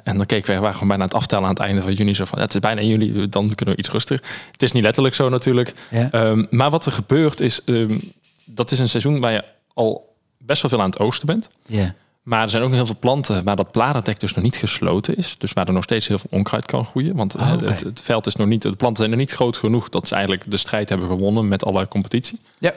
en 0.03 0.17
dan 0.17 0.25
keken 0.25 0.53
we, 0.53 0.59
waren 0.59 0.73
gewoon 0.73 0.87
bijna 0.87 1.03
aan 1.03 1.09
het 1.09 1.17
aftellen 1.17 1.43
aan 1.43 1.49
het 1.49 1.59
einde 1.59 1.81
van 1.81 1.93
juni. 1.93 2.15
Zo 2.15 2.25
van, 2.25 2.39
het 2.39 2.53
is 2.53 2.59
bijna 2.59 2.81
juli, 2.81 3.29
dan 3.29 3.55
kunnen 3.55 3.75
we 3.75 3.81
iets 3.81 3.89
rustiger. 3.89 4.27
Het 4.51 4.61
is 4.61 4.71
niet 4.71 4.83
letterlijk 4.83 5.15
zo 5.15 5.29
natuurlijk. 5.29 5.73
Um, 6.11 6.47
maar 6.49 6.69
wat 6.69 6.85
er 6.85 6.91
gebeurt 6.91 7.39
is, 7.39 7.61
um, 7.65 7.99
dat 8.45 8.71
is 8.71 8.79
een 8.79 8.89
seizoen 8.89 9.19
waar 9.19 9.31
je 9.31 9.43
al 9.73 10.15
best 10.37 10.61
wel 10.61 10.71
veel 10.71 10.81
aan 10.81 10.89
het 10.89 10.99
oosten 10.99 11.27
bent. 11.27 11.49
Ja. 11.65 11.93
Maar 12.29 12.41
er 12.43 12.49
zijn 12.49 12.61
ook 12.63 12.67
nog 12.69 12.77
heel 12.77 12.85
veel 12.87 12.99
planten 12.99 13.43
waar 13.43 13.55
dat 13.55 13.71
bladerdek 13.71 14.19
dus 14.19 14.33
nog 14.33 14.43
niet 14.43 14.55
gesloten 14.55 15.15
is. 15.15 15.35
Dus 15.37 15.53
waar 15.53 15.67
er 15.67 15.73
nog 15.73 15.83
steeds 15.83 16.07
heel 16.07 16.17
veel 16.19 16.29
onkruid 16.31 16.65
kan 16.65 16.85
groeien. 16.85 17.15
Want 17.15 17.35
Oh, 17.35 17.53
oké. 17.53 17.65
het, 17.71 17.79
het 17.79 18.01
veld 18.01 18.25
is 18.27 18.35
nog 18.35 18.47
niet, 18.47 18.61
de 18.61 18.75
planten 18.75 18.97
zijn 18.97 19.09
nog 19.09 19.19
niet 19.19 19.31
groot 19.31 19.57
genoeg 19.57 19.89
dat 19.89 20.07
ze 20.07 20.13
eigenlijk 20.13 20.51
de 20.51 20.57
strijd 20.57 20.89
hebben 20.89 21.07
gewonnen 21.07 21.47
met 21.47 21.65
alle 21.65 21.87
competitie. 21.87 22.39
Ja. 22.57 22.73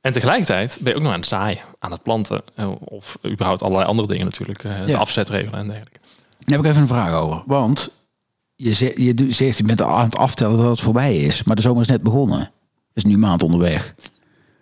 En 0.00 0.12
tegelijkertijd 0.12 0.78
ben 0.80 0.92
je 0.92 0.96
ook 0.98 1.04
nog 1.04 1.12
aan 1.12 1.18
het 1.18 1.28
zaaien, 1.28 1.58
aan 1.78 1.90
het 1.90 2.02
planten. 2.02 2.42
eh, 2.54 2.70
Of 2.80 3.18
überhaupt 3.26 3.62
allerlei 3.62 3.86
andere 3.88 4.08
dingen 4.08 4.24
natuurlijk. 4.24 4.64
eh, 4.64 4.80
De 4.84 4.90
Ja. 4.90 4.98
afzetregelen 4.98 5.58
en 5.60 5.66
dergelijke. 5.66 5.98
Daar 6.38 6.56
heb 6.56 6.60
ik 6.64 6.70
even 6.70 6.82
een 6.82 6.88
vraag 6.88 7.12
over. 7.12 7.42
Want 7.46 7.90
je 8.56 8.72
zegt, 8.72 8.96
je 8.98 9.26
zegt 9.32 9.56
je 9.56 9.64
bent 9.64 9.82
aan 9.82 10.04
het 10.04 10.16
aftellen 10.16 10.56
dat 10.56 10.70
het 10.70 10.80
voorbij 10.80 11.16
is. 11.16 11.42
Maar 11.44 11.56
de 11.56 11.62
zomer 11.62 11.82
is 11.82 11.88
net 11.88 12.02
begonnen. 12.02 12.50
is 12.94 13.04
nu 13.04 13.12
een 13.12 13.18
maand 13.20 13.42
onderweg. 13.42 13.94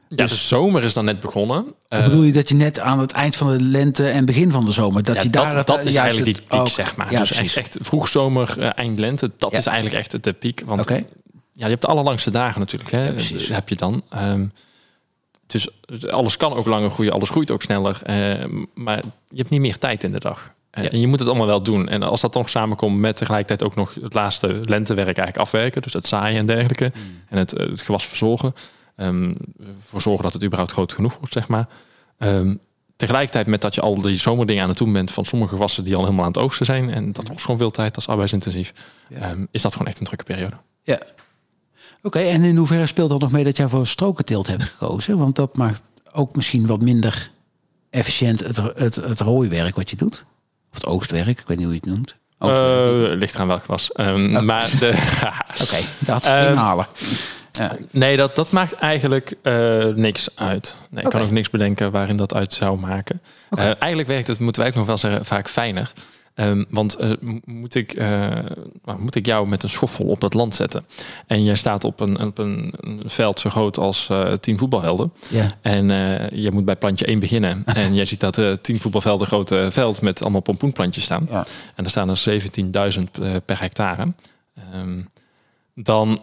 Ja, 0.09 0.17
Dus- 0.17 0.31
de 0.31 0.37
zomer 0.37 0.83
is 0.85 0.93
dan 0.93 1.05
net 1.05 1.21
begonnen. 1.21 1.67
Eh, 1.89 2.05
bedoel 2.05 2.23
je 2.23 2.33
dat 2.33 2.49
je 2.49 2.55
net 2.55 2.81
aan 2.81 2.99
het 2.99 3.13
eind 3.13 3.37
van 3.37 3.57
de 3.57 3.63
lente 3.63 4.09
en 4.09 4.25
begin 4.25 4.53
van 4.53 4.65
de 4.65 4.73
zomer... 4.73 5.03
dat 5.03 5.17
ja, 5.17 5.23
je 5.23 5.31
daar 5.31 5.55
dat, 5.55 5.67
dat 5.67 5.85
is 5.85 5.93
juist 5.93 5.97
eigenlijk 5.97 6.39
die 6.39 6.47
piek, 6.49 6.61
ook- 6.61 6.69
zeg 6.69 6.97
maar. 6.97 7.13
Ja, 7.13 7.19
dus 7.19 7.29
precies. 7.31 7.57
echt, 7.57 7.77
echt 7.77 7.87
vroegzomer, 7.87 8.59
eh, 8.59 8.69
eind 8.75 8.99
lente, 8.99 9.31
dat 9.39 9.53
Ja. 9.53 9.59
is 9.59 9.67
eigenlijk 9.67 9.97
echt 9.97 10.25
de 10.25 10.33
piek. 10.33 10.63
Want 10.67 10.89
ja, 10.89 10.97
je 11.53 11.65
hebt 11.71 11.81
de 11.83 11.87
allerlangste 11.89 12.31
dagen 12.31 12.61
natuurlijk. 12.61 12.91
Hè? 12.91 13.13
Heb 13.55 13.69
je 13.69 13.77
dan. 13.77 14.03
Ehm, 14.11 14.47
dus 15.47 15.69
alles 16.11 16.37
kan 16.37 16.53
ook 16.53 16.67
langer 16.67 16.91
groeien, 16.91 17.13
alles 17.13 17.31
groeit 17.31 17.51
ook 17.51 17.63
sneller. 17.63 18.01
eh, 18.03 18.17
maar 18.75 19.03
je 19.29 19.37
hebt 19.37 19.51
niet 19.51 19.61
meer 19.61 19.79
tijd 19.79 20.05
in 20.05 20.13
de 20.13 20.21
dag. 20.21 20.51
Eh, 20.71 20.85
Ja. 20.85 20.91
En 20.91 21.01
je 21.01 21.07
moet 21.07 21.19
het 21.19 21.29
allemaal 21.29 21.47
wel 21.47 21.63
doen. 21.63 21.89
En 21.89 22.03
als 22.03 22.21
dat 22.21 22.33
dan 22.33 22.49
samenkomt 22.49 22.99
met 22.99 23.17
tegelijkertijd 23.17 23.63
ook 23.63 23.75
nog 23.77 23.95
het 24.03 24.15
laatste 24.15 24.47
lentewerk 24.65 25.07
eigenlijk 25.17 25.37
afwerken. 25.37 25.83
Dus 25.83 25.93
het 25.93 26.07
zaaien 26.07 26.39
en 26.39 26.47
dergelijke. 26.47 26.91
Hmm. 26.95 27.03
En 27.29 27.39
het, 27.39 27.53
eh, 27.53 27.67
het 27.69 27.83
gewas 27.83 28.07
verzorgen. 28.07 28.55
Ehm 28.99 29.33
voor 29.79 30.01
zorgen 30.01 30.23
dat 30.23 30.33
het 30.33 30.45
überhaupt 30.45 30.73
groot 30.73 30.93
genoeg 30.93 31.17
wordt, 31.19 31.33
zeg 31.33 31.49
maar. 31.49 31.69
Ehm, 32.19 32.55
tegelijkertijd 32.97 33.47
met 33.47 33.61
dat 33.61 33.75
je 33.75 33.81
al 33.81 34.01
die 34.01 34.17
zomerdingen 34.17 34.63
aan 34.63 34.69
het 34.69 34.79
doen 34.79 34.93
bent 34.93 35.11
van 35.11 35.25
sommige 35.25 35.51
gewassen 35.53 35.85
die 35.85 35.95
al 35.95 36.03
helemaal 36.03 36.25
aan 36.25 36.33
het 36.33 36.41
oosten 36.41 36.67
zijn. 36.67 36.91
En 36.91 37.13
dat 37.13 37.29
kost 37.29 37.41
gewoon 37.41 37.59
veel 37.59 37.71
tijd, 37.71 37.95
dat 37.95 38.03
is 38.03 38.09
arbeidsintensief. 38.09 38.73
Ja. 39.09 39.17
Ehm, 39.17 39.45
is 39.51 39.63
dat 39.63 39.73
gewoon 39.73 39.89
echt 39.89 39.99
een 39.99 40.07
drukke 40.07 40.25
periode. 40.25 40.57
Ja. 40.83 41.01
Oké, 42.03 42.19
en 42.19 42.43
in 42.43 42.57
hoeverre 42.57 42.87
speelt 42.87 43.11
dat 43.11 43.21
nog 43.21 43.31
mee 43.31 43.45
dat 43.45 43.57
jij 43.57 43.69
voor 43.69 43.87
strokenteelt 43.87 44.47
hebt 44.47 44.63
gekozen? 44.63 45.19
Want 45.19 45.37
dat 45.37 45.57
maakt 45.57 45.83
ook 46.13 46.37
misschien 46.37 46.67
wat 46.67 46.81
minder 46.81 47.31
efficiënt 47.91 48.41
het, 48.41 48.57
het, 48.57 48.95
het 48.95 49.21
rooiwerk 49.21 49.77
wat 49.77 49.91
je 49.91 49.97
doet. 49.97 50.25
Of 50.71 50.75
het 50.75 50.87
oogstwerk, 50.87 51.41
ik 51.41 51.47
weet 51.47 51.57
niet 51.57 51.67
hoe 51.67 51.75
je 51.75 51.81
het 51.81 51.91
noemt. 51.91 52.17
Eh, 52.39 53.19
ligt 53.19 53.35
eraan 53.35 53.47
welk 53.47 53.65
was. 53.65 53.93
Oh. 53.93 54.17
Maar 54.41 54.71
de, 54.79 55.19
Oké, 55.63 55.79
dat 55.99 56.27
inhalen. 56.27 56.87
Ja. 57.59 57.77
nee, 57.91 58.17
dat, 58.17 58.37
dat 58.37 58.51
maakt 58.51 58.73
eigenlijk 58.73 59.35
eh, 59.43 59.85
niks 59.85 60.29
uit. 60.35 60.77
Nee, 60.91 61.05
ik 61.05 61.11
kan 61.11 61.23
ook 61.23 61.31
niks 61.31 61.51
bedenken 61.51 61.91
waarin 61.91 62.17
dat 62.17 62.35
uit 62.35 62.55
zou 62.55 62.79
maken. 62.79 63.21
Eh, 63.51 63.65
eigenlijk 63.65 64.09
werkt 64.09 64.27
het, 64.27 64.41
moeten 64.41 64.63
wij 64.63 64.71
ook 64.71 64.77
nog 64.77 64.87
wel 64.87 64.99
zeggen, 64.99 65.25
vaak 65.25 65.49
fijner. 65.49 65.93
Ehm, 66.35 66.65
want 66.69 66.97
eh, 66.97 67.11
moet, 67.45 67.75
ik, 67.75 67.97
nou, 68.85 68.99
moet 68.99 69.15
ik 69.15 69.27
jou 69.27 69.49
met 69.49 69.63
een 69.63 69.69
schoffel 69.69 70.05
op 70.05 70.23
het 70.23 70.35
land 70.35 70.55
zetten? 70.55 70.87
En 71.27 71.45
jij 71.45 71.57
staat 71.57 71.85
op 71.85 72.01
een, 72.01 72.21
op 72.21 72.39
een, 72.39 72.75
een 72.81 73.03
veld 73.05 73.41
zo 73.41 73.51
groot 73.51 73.79
als 73.79 74.09
eh 74.09 74.33
tien 74.33 74.59
voetbalhelden. 74.59 75.13
Ja. 75.31 75.55
En 75.61 75.89
je 76.33 76.51
moet 76.53 76.65
bij 76.65 76.77
plantje 76.77 77.07
1 77.07 77.19
beginnen. 77.19 77.65
en 77.75 77.95
jij 77.95 78.05
ziet 78.05 78.21
dat 78.21 78.41
tien 78.63 78.81
voetbalvelden 78.81 79.27
grote 79.27 79.69
veld 79.71 80.01
met 80.01 80.23
allemaal 80.23 80.41
pompoenplantjes 80.41 81.05
staan. 81.05 81.27
Ja. 81.31 81.47
En 81.75 81.85
er 81.85 81.91
staan 81.91 82.09
er 82.09 82.43
17.000 82.95 83.03
eh, 83.23 83.35
per 83.45 83.61
hectare. 83.61 84.03
Ehm, 84.55 85.01
dan 85.75 86.21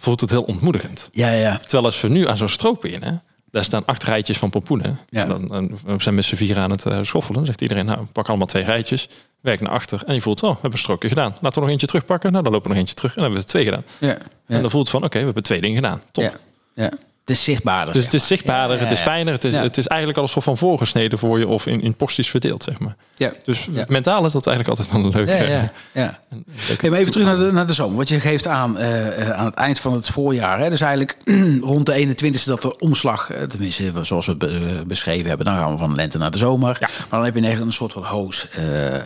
voelt 0.00 0.20
het 0.20 0.30
heel 0.30 0.42
ontmoedigend. 0.42 1.08
Ja, 1.12 1.30
ja. 1.30 1.58
Terwijl 1.58 1.84
als 1.84 2.00
we 2.00 2.08
nu 2.08 2.28
aan 2.28 2.36
zo'n 2.36 2.48
strook 2.48 2.80
beginnen, 2.80 3.22
daar 3.50 3.64
staan 3.64 3.84
acht 3.86 4.02
rijtjes 4.02 4.38
van 4.38 4.50
pompoenen. 4.50 4.98
Ja. 5.08 5.22
En 5.22 5.28
Dan, 5.28 5.46
dan 5.46 5.78
we 5.84 6.02
zijn 6.02 6.14
met 6.14 6.24
z'n 6.24 6.34
vier 6.36 6.58
aan 6.58 6.70
het 6.70 6.86
eh, 6.86 6.98
schoffelen. 7.02 7.36
Dan 7.36 7.46
zegt 7.46 7.60
iedereen, 7.60 7.84
nou, 7.86 8.04
pak 8.12 8.28
allemaal 8.28 8.46
twee 8.46 8.64
rijtjes. 8.64 9.08
Werk 9.40 9.60
naar 9.60 9.72
achter. 9.72 10.02
En 10.06 10.14
je 10.14 10.20
voelt, 10.20 10.42
oh, 10.42 10.48
we 10.48 10.52
hebben 10.52 10.72
een 10.72 10.78
strookje 10.78 11.08
gedaan. 11.08 11.34
Laten 11.40 11.54
we 11.54 11.60
nog 11.60 11.68
eentje 11.68 11.86
terugpakken. 11.86 12.32
Nou, 12.32 12.44
dan 12.44 12.52
lopen 12.52 12.68
we 12.68 12.74
nog 12.74 12.82
eentje 12.86 12.96
terug. 12.96 13.16
En 13.16 13.22
dan 13.22 13.32
hebben 13.32 13.46
we 13.46 13.52
er 13.52 13.52
twee 13.52 13.64
gedaan. 13.64 13.84
ja. 13.98 14.18
ja. 14.46 14.56
En 14.56 14.60
dan 14.60 14.70
voelt 14.70 14.82
het 14.88 14.96
van, 14.96 15.04
oké, 15.04 15.18
we 15.18 15.24
hebben 15.24 15.42
twee 15.42 15.60
dingen 15.60 15.76
gedaan. 15.76 16.02
Top. 16.12 16.24
ja. 16.24 16.32
ja. 16.74 16.90
Het 17.30 17.38
is 17.38 17.44
zichtbaarder. 17.44 17.94
Dus 17.94 18.04
het 18.04 18.14
is 18.14 18.26
zichtbaarder, 18.26 18.76
Ja, 18.76 18.82
het 18.82 18.92
is 18.92 19.00
fijner. 19.00 19.32
Het 19.32 19.44
is, 19.44 19.52
Ja. 19.52 19.62
het 19.62 19.78
is 19.78 19.86
eigenlijk 19.86 20.18
al 20.18 20.24
een 20.24 20.30
soort 20.32 20.44
van 20.44 20.56
voorgesneden 20.56 21.18
voor 21.18 21.38
je 21.38 21.48
of 21.48 21.66
in, 21.66 21.80
in 21.80 21.94
porties 21.96 22.30
verdeeld, 22.30 22.62
zeg 22.62 22.78
maar. 22.78 22.96
Ja. 23.16 23.32
Dus 23.44 23.68
Ja. 23.72 23.84
mentaal 23.88 24.26
is 24.26 24.32
dat 24.32 24.46
eigenlijk 24.46 24.78
altijd 24.78 24.96
wel 25.02 25.12
een 25.12 25.26
leuk. 25.26 25.38
Ja, 25.38 25.46
ja, 25.46 25.72
ja. 25.92 26.18
een 26.30 26.44
leuke 26.56 26.72
Oké, 26.72 26.88
maar 26.90 26.98
even 26.98 27.12
terug 27.12 27.26
naar 27.26 27.36
de, 27.36 27.52
naar 27.52 27.66
de 27.66 27.72
zomer. 27.72 27.96
Wat 27.96 28.08
je 28.08 28.20
geeft 28.20 28.46
aan 28.46 28.78
eh, 28.78 29.20
eh, 29.28 29.30
aan 29.30 29.44
het 29.44 29.54
eind 29.54 29.78
van 29.80 29.92
het 29.92 30.06
voorjaar. 30.06 30.58
Hè? 30.58 30.70
Dus 30.70 30.80
eigenlijk 30.80 31.16
rond 31.60 31.86
de 31.86 31.92
21ste 31.94 32.44
dat 32.44 32.62
de 32.62 32.78
omslag, 32.78 33.30
eh, 33.30 33.42
tenminste 33.42 33.92
zoals 34.02 34.26
we 34.26 34.32
het 34.32 34.38
be- 34.40 34.84
beschreven 34.86 35.28
hebben, 35.28 35.46
dan 35.46 35.56
gaan 35.56 35.72
we 35.72 35.78
van 35.78 35.90
de 35.90 35.96
lente 35.96 36.18
naar 36.18 36.30
de 36.30 36.38
zomer. 36.38 36.76
Ja. 36.80 36.88
Maar 37.10 37.20
dan 37.20 37.24
heb 37.24 37.36
je 37.36 37.46
echt 37.48 37.60
een 37.60 37.72
soort 37.72 37.92
van 37.92 38.04
hoos 38.04 38.46
eh, 38.50 38.96
eh, 38.96 39.02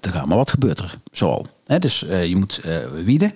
te 0.00 0.10
gaan. 0.10 0.28
Maar 0.28 0.36
wat 0.36 0.50
gebeurt 0.50 0.78
er 0.78 0.94
zoal? 1.12 1.46
Hè? 1.66 1.78
Dus 1.78 2.06
eh, 2.06 2.24
je 2.26 2.36
moet 2.36 2.60
eh, 2.64 2.76
wieden, 3.04 3.32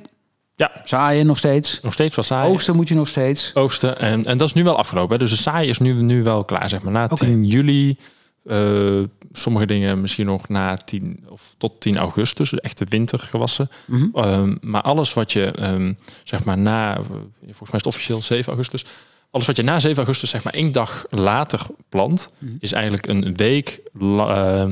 Ja, 0.56 0.70
zaaien 0.84 1.26
nog 1.26 1.38
steeds. 1.38 1.80
nog 1.82 1.92
steeds 1.92 2.16
wat 2.16 2.24
saai. 2.26 2.48
Oosten 2.52 2.76
moet 2.76 2.88
je 2.88 2.94
nog 2.94 3.08
steeds. 3.08 3.50
Oosten. 3.54 3.98
En, 3.98 4.24
en 4.24 4.36
dat 4.36 4.46
is 4.48 4.54
nu 4.54 4.64
wel 4.64 4.76
afgelopen. 4.78 5.12
Hè? 5.12 5.18
Dus 5.18 5.30
de 5.30 5.36
saai 5.36 5.68
is 5.68 5.78
nu, 5.78 5.92
nu 6.02 6.22
wel 6.22 6.44
klaar, 6.44 6.68
zeg 6.68 6.82
maar. 6.82 6.92
Na 6.92 7.04
Oké. 7.04 7.14
10 7.24 7.44
juli. 7.46 7.96
eh, 8.44 9.02
sommige 9.32 9.66
dingen 9.66 10.00
misschien 10.00 10.26
nog 10.26 10.48
na 10.48 10.76
10 10.76 11.24
of 11.28 11.54
tot 11.58 11.80
10 11.80 11.96
augustus. 11.96 12.50
Dus 12.50 12.60
echte 12.60 12.84
wintergewassen. 12.88 13.70
Mhm. 13.86 14.06
Ehm, 14.14 14.54
maar 14.60 14.82
alles 14.82 15.14
wat 15.14 15.32
je, 15.32 15.44
ehm, 15.44 15.92
zeg 16.24 16.44
maar, 16.44 16.58
na, 16.58 16.94
volgens 16.94 17.46
mij 17.46 17.56
is 17.60 17.70
het 17.72 17.86
officieel 17.86 18.22
7 18.22 18.46
augustus. 18.48 18.84
Alles 19.30 19.46
wat 19.46 19.56
je 19.56 19.62
na 19.62 19.80
7 19.80 19.96
augustus, 19.96 20.30
zeg 20.30 20.44
maar, 20.44 20.52
één 20.54 20.72
dag 20.72 21.04
later 21.10 21.60
plant, 21.88 22.28
Mhm. 22.38 22.52
is 22.60 22.72
eigenlijk 22.72 23.06
een 23.06 23.36
week 23.36 23.80
la- 23.92 24.34
eh, 24.64 24.70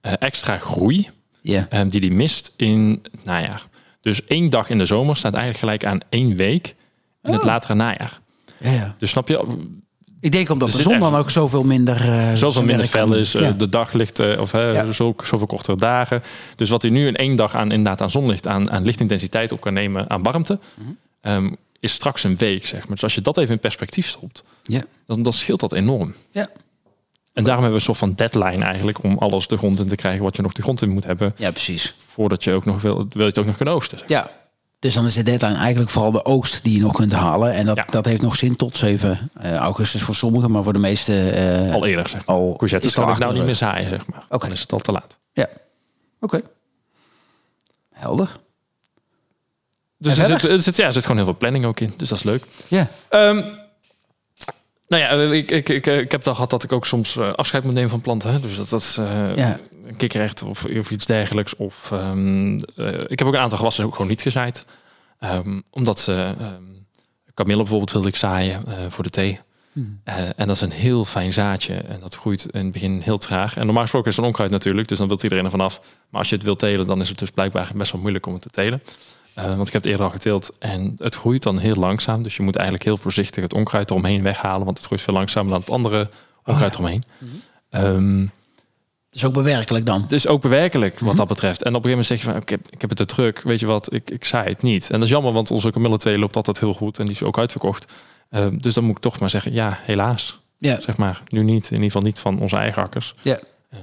eh, 0.00 0.12
extra 0.18 0.58
groei 0.58 1.10
Ja. 1.40 1.66
ehm, 1.70 1.88
die 1.88 2.00
die 2.00 2.12
mist 2.12 2.52
in 2.56 2.98
het 3.12 3.24
najaar. 3.24 3.66
Dus 4.06 4.24
één 4.24 4.50
dag 4.50 4.70
in 4.70 4.78
de 4.78 4.86
zomer 4.86 5.16
staat 5.16 5.34
eigenlijk 5.34 5.58
gelijk 5.64 5.84
aan 5.84 6.00
één 6.08 6.36
week 6.36 6.74
in 7.22 7.30
het 7.32 7.40
Oh. 7.40 7.46
latere 7.46 7.74
najaar. 7.74 8.20
Ja, 8.58 8.70
ja. 8.70 8.94
Dus 8.98 9.10
snap 9.10 9.28
je, 9.28 9.64
Ik 10.20 10.32
denk 10.32 10.50
omdat 10.50 10.68
Er 10.70 10.76
de 10.76 10.82
zon 10.82 10.98
dan 10.98 11.14
ook 11.14 11.30
zoveel 11.30 11.62
minder. 11.64 12.00
eh, 12.00 12.34
zoveel 12.34 12.62
minder 12.62 12.86
fel 12.86 13.14
is, 13.14 13.34
eh, 13.34 13.42
Ja. 13.42 13.50
de 13.50 13.68
dag 13.68 13.92
ligt, 13.92 14.18
eh, 14.18 14.40
of 14.40 14.52
Ja. 14.52 14.92
zo, 14.92 15.14
zoveel 15.24 15.46
kortere 15.46 15.76
dagen. 15.76 16.22
Dus 16.56 16.70
wat 16.70 16.82
hij 16.82 16.90
nu 16.90 17.06
in 17.06 17.16
één 17.16 17.36
dag 17.36 17.54
aan, 17.54 17.70
inderdaad 17.70 18.00
aan 18.02 18.10
zonlicht, 18.10 18.46
aan, 18.46 18.70
aan 18.70 18.84
lichtintensiteit 18.84 19.52
op 19.52 19.60
kan 19.60 19.72
nemen, 19.72 20.10
aan 20.10 20.22
warmte, 20.22 20.58
Mhm. 20.74 20.88
ehm, 21.20 21.52
is 21.80 21.92
straks 21.92 22.24
een 22.24 22.36
week, 22.36 22.66
zeg 22.66 22.80
maar. 22.80 22.94
Dus 22.94 23.02
als 23.02 23.14
je 23.14 23.20
dat 23.20 23.38
even 23.38 23.54
in 23.54 23.60
perspectief 23.60 24.06
stopt, 24.08 24.44
Ja. 24.62 24.82
dan, 25.06 25.22
dan 25.22 25.32
scheelt 25.32 25.60
dat 25.60 25.72
enorm. 25.72 26.14
Ja. 26.30 26.48
En 27.36 27.44
daarom 27.44 27.62
hebben 27.64 27.68
we 27.82 27.88
een 27.88 27.94
soort 27.96 27.98
van 27.98 28.12
deadline 28.14 28.64
eigenlijk 28.64 29.02
om 29.02 29.18
alles 29.18 29.46
de 29.46 29.56
grond 29.56 29.80
in 29.80 29.88
te 29.88 29.94
krijgen 29.94 30.22
wat 30.22 30.36
je 30.36 30.42
nog 30.42 30.52
de 30.52 30.62
grond 30.62 30.82
in 30.82 30.88
moet 30.90 31.04
hebben, 31.04 31.34
ja, 31.36 31.50
precies. 31.50 31.94
voordat 31.98 32.44
je 32.44 32.52
ook 32.52 32.64
nog 32.64 32.82
wil, 32.82 32.94
wil 32.96 33.06
je 33.22 33.22
het 33.24 33.38
ook 33.38 33.46
nog 33.46 33.56
kunnen 33.56 33.74
oosten. 33.74 33.98
zeg. 33.98 34.08
Ja. 34.08 34.30
Dus 34.78 34.94
dan 34.94 35.04
is 35.04 35.14
de 35.14 35.22
deadline 35.22 35.54
eigenlijk 35.56 35.90
vooral 35.90 36.12
de 36.12 36.24
oogst 36.24 36.64
die 36.64 36.76
je 36.76 36.80
nog 36.80 36.92
kunt 36.94 37.12
halen. 37.12 37.52
En 37.52 37.66
dat, 37.66 37.76
Ja. 37.76 37.84
dat 37.90 38.04
heeft 38.04 38.22
nog 38.22 38.36
zin 38.36 38.56
tot 38.56 38.76
7 38.76 39.30
eh, 39.40 39.54
augustus 39.54 40.02
voor 40.02 40.14
sommigen, 40.14 40.50
maar 40.50 40.62
voor 40.62 40.72
de 40.72 40.78
meeste 40.78 41.30
eh, 41.30 41.74
Al 41.74 41.86
eerder, 41.86 42.08
zeg 42.08 42.26
maar. 42.26 42.36
al 42.36 42.54
Courgettes 42.56 42.88
is 42.90 42.96
het 42.96 42.98
al 42.98 43.04
kan 43.04 43.14
ik 43.14 43.22
nou 43.22 43.34
niet 43.34 43.44
meer 43.44 43.54
zaaien, 43.54 43.88
zeg 43.88 44.06
maar. 44.06 44.24
Oké. 44.28 44.44
Dan 44.44 44.52
is 44.52 44.60
het 44.60 44.72
al 44.72 44.78
te 44.78 44.92
laat. 44.92 45.18
Ja, 45.32 45.46
oké. 46.20 46.40
Helder. 47.92 48.36
Dus 49.98 50.18
er 50.18 50.24
zit, 50.26 50.42
er, 50.50 50.60
zit, 50.62 50.76
ja, 50.76 50.86
er 50.86 50.92
zit 50.92 51.02
gewoon 51.02 51.16
heel 51.16 51.26
veel 51.26 51.36
planning 51.36 51.64
ook 51.64 51.80
in. 51.80 51.92
Dus 51.96 52.08
dat 52.08 52.18
is 52.18 52.24
leuk. 52.24 52.44
Ja, 52.68 52.88
Ehm, 53.08 53.42
nou 54.88 55.02
ja, 55.02 55.32
ik, 55.34 55.50
ik, 55.50 55.68
ik, 55.68 55.86
ik 55.86 56.10
heb 56.12 56.26
al 56.26 56.34
gehad 56.34 56.50
dat 56.50 56.62
ik 56.62 56.72
ook 56.72 56.86
soms 56.86 57.16
eh, 57.16 57.32
afscheid 57.32 57.64
moet 57.64 57.74
nemen 57.74 57.90
van 57.90 58.00
planten. 58.00 58.32
Hè? 58.32 58.40
Dus 58.40 58.56
dat, 58.56 58.68
dat 58.68 58.80
is 58.80 58.96
eh, 58.98 59.36
Ja. 59.36 59.58
kikkerrecht 59.96 60.42
of, 60.42 60.64
of 60.64 60.90
iets 60.90 61.06
dergelijks. 61.06 61.56
Of, 61.56 61.88
ehm, 61.92 62.58
eh, 62.76 63.00
ik 63.06 63.18
heb 63.18 63.28
ook 63.28 63.34
een 63.34 63.40
aantal 63.40 63.58
gewassen 63.58 63.84
ook 63.84 63.92
gewoon 63.92 64.08
niet 64.10 64.22
gezaaid. 64.22 64.66
Ehm, 65.18 65.60
omdat 65.70 65.98
ze... 65.98 66.34
ehm 66.40 66.74
kamille 67.36 67.58
bijvoorbeeld 67.58 67.92
wilde 67.92 68.08
ik 68.08 68.16
zaaien 68.16 68.66
eh, 68.66 68.74
voor 68.88 69.04
de 69.04 69.10
thee. 69.10 69.40
Eh, 70.04 70.18
en 70.18 70.46
dat 70.46 70.50
is 70.56 70.60
een 70.60 70.70
heel 70.70 71.04
fijn 71.04 71.32
zaadje. 71.32 71.74
En 71.74 72.00
dat 72.00 72.14
groeit 72.14 72.46
in 72.50 72.62
het 72.64 72.72
begin 72.72 73.00
heel 73.00 73.18
traag. 73.18 73.56
En 73.56 73.64
normaal 73.64 73.82
gesproken 73.82 74.10
is 74.10 74.16
het 74.16 74.24
een 74.24 74.30
onkruid 74.30 74.50
natuurlijk. 74.50 74.88
Dus 74.88 74.98
dan 74.98 75.08
wil 75.08 75.18
iedereen 75.22 75.44
er 75.44 75.50
vanaf. 75.50 75.80
Maar 76.10 76.20
als 76.20 76.28
je 76.28 76.34
het 76.36 76.44
wilt 76.44 76.58
telen, 76.58 76.86
dan 76.86 77.00
is 77.00 77.08
het 77.08 77.18
dus 77.18 77.30
blijkbaar 77.30 77.70
best 77.74 77.92
wel 77.92 78.00
moeilijk 78.00 78.26
om 78.26 78.32
het 78.32 78.42
te 78.42 78.50
telen. 78.50 78.82
Eh, 79.36 79.44
want 79.56 79.66
ik 79.66 79.72
heb 79.72 79.82
het 79.82 79.90
eerder 79.90 80.06
al 80.06 80.12
geteeld. 80.12 80.50
En 80.58 80.94
het 80.98 81.14
groeit 81.14 81.42
dan 81.42 81.58
heel 81.58 81.74
langzaam. 81.74 82.22
Dus 82.22 82.36
je 82.36 82.42
moet 82.42 82.54
eigenlijk 82.56 82.84
heel 82.84 82.96
voorzichtig 82.96 83.42
het 83.42 83.54
onkruid 83.54 83.90
eromheen 83.90 84.22
weghalen. 84.22 84.64
Want 84.64 84.76
het 84.76 84.86
groeit 84.86 85.02
veel 85.02 85.14
langzamer 85.14 85.50
dan 85.50 85.60
het 85.60 85.70
andere 85.70 86.10
onkruid 86.44 86.74
eromheen. 86.74 87.02
Ehm, 87.70 88.26
is 89.12 89.24
ook 89.24 89.32
bewerkelijk 89.32 89.86
dan. 89.86 90.02
Het 90.02 90.12
is 90.12 90.26
ook 90.26 90.40
bewerkelijk 90.40 90.94
wat 90.98 91.08
Mhm. 91.08 91.16
dat 91.16 91.28
betreft. 91.28 91.62
En 91.62 91.74
op 91.74 91.84
een 91.84 91.90
gegeven 91.90 91.90
moment 91.90 92.06
zeg 92.06 92.18
je 92.18 92.24
van, 92.24 92.36
ik 92.36 92.48
heb, 92.48 92.66
ik 92.70 92.80
heb 92.80 92.90
het 92.90 92.98
te 92.98 93.04
druk. 93.14 93.40
Weet 93.42 93.60
je 93.60 93.66
wat, 93.66 93.92
ik, 93.92 94.10
ik 94.10 94.24
zei 94.24 94.48
het 94.48 94.62
niet. 94.62 94.84
En 94.90 94.94
dat 94.94 95.02
is 95.04 95.10
jammer, 95.10 95.32
want 95.32 95.50
onze 95.50 95.70
Camille 95.70 95.96
thee 95.98 96.18
loopt 96.18 96.36
altijd 96.36 96.60
heel 96.60 96.74
goed. 96.74 96.98
En 96.98 97.04
die 97.06 97.14
is 97.14 97.22
ook 97.22 97.38
uitverkocht. 97.38 97.92
Eh, 98.28 98.46
dus 98.52 98.74
dan 98.74 98.84
moet 98.84 98.96
ik 98.96 99.02
toch 99.02 99.20
maar 99.20 99.30
zeggen, 99.30 99.52
ja, 99.52 99.78
helaas. 99.82 100.40
Ja. 100.58 100.80
Zeg 100.80 100.96
maar, 100.96 101.22
nu 101.28 101.42
niet. 101.42 101.64
In 101.64 101.70
ieder 101.72 101.84
geval 101.84 102.02
niet 102.02 102.18
van 102.18 102.40
onze 102.40 102.56
eigen 102.56 102.82
akkers. 102.82 103.14
Ja. 103.22 103.38
Eh, 103.70 103.78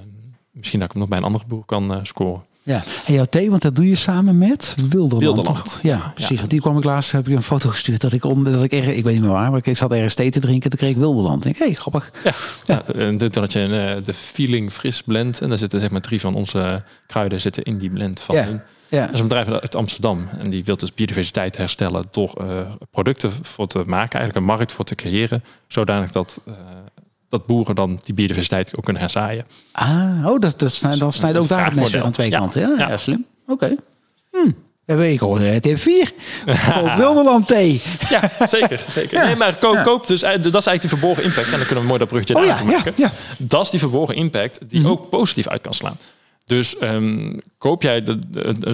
misschien 0.51 0.79
dat 0.79 0.87
ik 0.87 0.93
hem 0.93 1.01
nog 1.01 1.09
bij 1.09 1.19
een 1.19 1.25
andere 1.25 1.45
boer 1.47 1.65
kan 1.65 1.93
eh, 1.93 1.99
scoren. 2.03 2.43
Ja, 2.65 2.83
en 3.05 3.13
jouw 3.13 3.25
thee, 3.25 3.49
want 3.49 3.61
dat 3.61 3.75
doe 3.75 3.87
je 3.87 3.95
samen 3.95 4.37
met 4.37 4.75
Wilderland. 4.89 5.23
Wilderland. 5.35 5.79
Ja, 5.81 6.11
precies. 6.13 6.37
Want 6.37 6.49
die 6.49 6.61
kwam 6.61 6.77
ik 6.77 6.83
laatst, 6.83 7.11
heb 7.11 7.27
ik 7.27 7.35
een 7.35 7.43
foto 7.43 7.69
gestuurd 7.69 8.01
dat 8.01 8.13
ik 8.13 8.23
onder, 8.23 8.53
dat 8.53 8.63
ik 8.63 8.71
ergens, 8.71 8.95
ik 8.95 9.03
weet 9.03 9.13
niet 9.13 9.21
meer 9.23 9.31
waar, 9.31 9.51
maar 9.51 9.61
ik 9.63 9.77
zat 9.77 9.91
ergens 9.91 10.13
thee 10.13 10.29
te 10.29 10.39
drinken. 10.39 10.69
Toen 10.69 10.79
kreeg 10.79 10.91
ik 10.91 10.97
Wilderland. 10.97 11.37
Ik 11.37 11.43
denk, 11.43 11.57
hé, 11.57 11.65
hey, 11.65 11.73
grappig. 11.73 12.11
Ja, 12.23 12.31
ja. 12.65 12.85
en 12.93 13.31
had 13.33 13.51
je 13.53 13.59
een, 13.59 13.97
eh, 13.97 14.03
de 14.03 14.13
Feeling 14.13 14.71
Fris 14.71 15.01
blend. 15.01 15.41
En 15.41 15.49
daar 15.49 15.57
zitten 15.57 15.79
zeg 15.79 15.89
maar 15.89 16.01
drie 16.01 16.19
van 16.19 16.35
onze 16.35 16.83
kruiden 17.07 17.41
zitten 17.41 17.63
in 17.63 17.77
die 17.77 17.91
blend 17.91 18.19
van 18.19 18.35
Ja. 18.35 18.43
hun. 18.43 18.61
Ja, 18.89 19.05
Dat 19.05 19.13
is 19.13 19.19
een 19.19 19.27
bedrijf 19.27 19.47
uit 19.47 19.75
Amsterdam. 19.75 20.27
En 20.39 20.49
die 20.49 20.63
wil 20.63 20.77
dus 20.77 20.93
biodiversiteit 20.93 21.57
herstellen 21.57 22.05
door 22.11 22.33
eh, 22.33 22.71
producten 22.91 23.31
voor 23.41 23.67
te 23.67 23.77
maken. 23.85 24.19
Eigenlijk 24.19 24.35
een 24.35 24.55
markt 24.55 24.73
voor 24.73 24.85
te 24.85 24.95
creëren. 24.95 25.43
Zodanig 25.67 26.11
dat, 26.11 26.39
eh, 26.45 26.53
dat 27.33 27.45
boeren 27.45 27.75
dan 27.75 27.99
die 28.03 28.13
biodiversiteit 28.13 28.77
ook 28.77 28.83
kunnen 28.83 29.01
herzaaien. 29.01 29.45
ah, 29.71 30.25
oh, 30.25 30.39
dat, 30.39 30.59
dat 30.59 30.71
snijdt, 30.71 30.99
dan 30.99 31.11
snijdt 31.13 31.37
ook 31.37 31.47
daar 31.47 31.65
het 31.65 31.75
mes 31.75 31.95
aan 31.95 32.11
twee 32.11 32.29
Ja. 32.29 32.37
kanten. 32.37 32.61
Ja, 32.61 32.73
ja. 32.77 32.89
Ja. 32.89 32.97
slim. 32.97 33.25
Oké. 33.47 33.75
Hm. 34.31 34.51
Ja, 34.85 34.95
weet 34.95 35.13
ik 35.13 35.19
het 35.39 35.65
heeft 35.65 35.81
vier. 35.81 36.11
Ook 36.77 36.95
Wilderland 36.95 37.47
thee. 37.47 37.81
Ja, 38.09 38.31
zeker. 38.47 38.81
zeker. 38.91 39.17
Ja. 39.17 39.25
Nee, 39.25 39.35
maar 39.35 39.55
koop, 39.55 39.73
Ja. 39.73 39.83
koop 39.83 40.07
dus, 40.07 40.21
eh, 40.21 40.29
dat 40.31 40.39
is 40.39 40.45
eigenlijk 40.65 40.81
die 40.81 40.89
verborgen 40.89 41.23
impact. 41.23 41.45
En 41.45 41.51
dan 41.57 41.65
kunnen 41.65 41.81
we 41.83 41.87
mooi 41.87 41.99
dat 41.99 42.07
bruggetje 42.07 42.35
Oh 42.37 42.45
ja, 42.45 42.63
maken. 42.63 42.93
ja, 42.95 43.11
Dat 43.37 43.61
is 43.63 43.69
die 43.69 43.79
verborgen 43.79 44.15
impact 44.15 44.59
die 44.69 44.87
ook 44.87 45.09
positief 45.09 45.47
uit 45.47 45.61
kan 45.61 45.73
slaan. 45.73 45.97
Dus 46.45 46.77
ehm, 46.77 47.37
koop 47.57 47.81
jij 47.81 48.03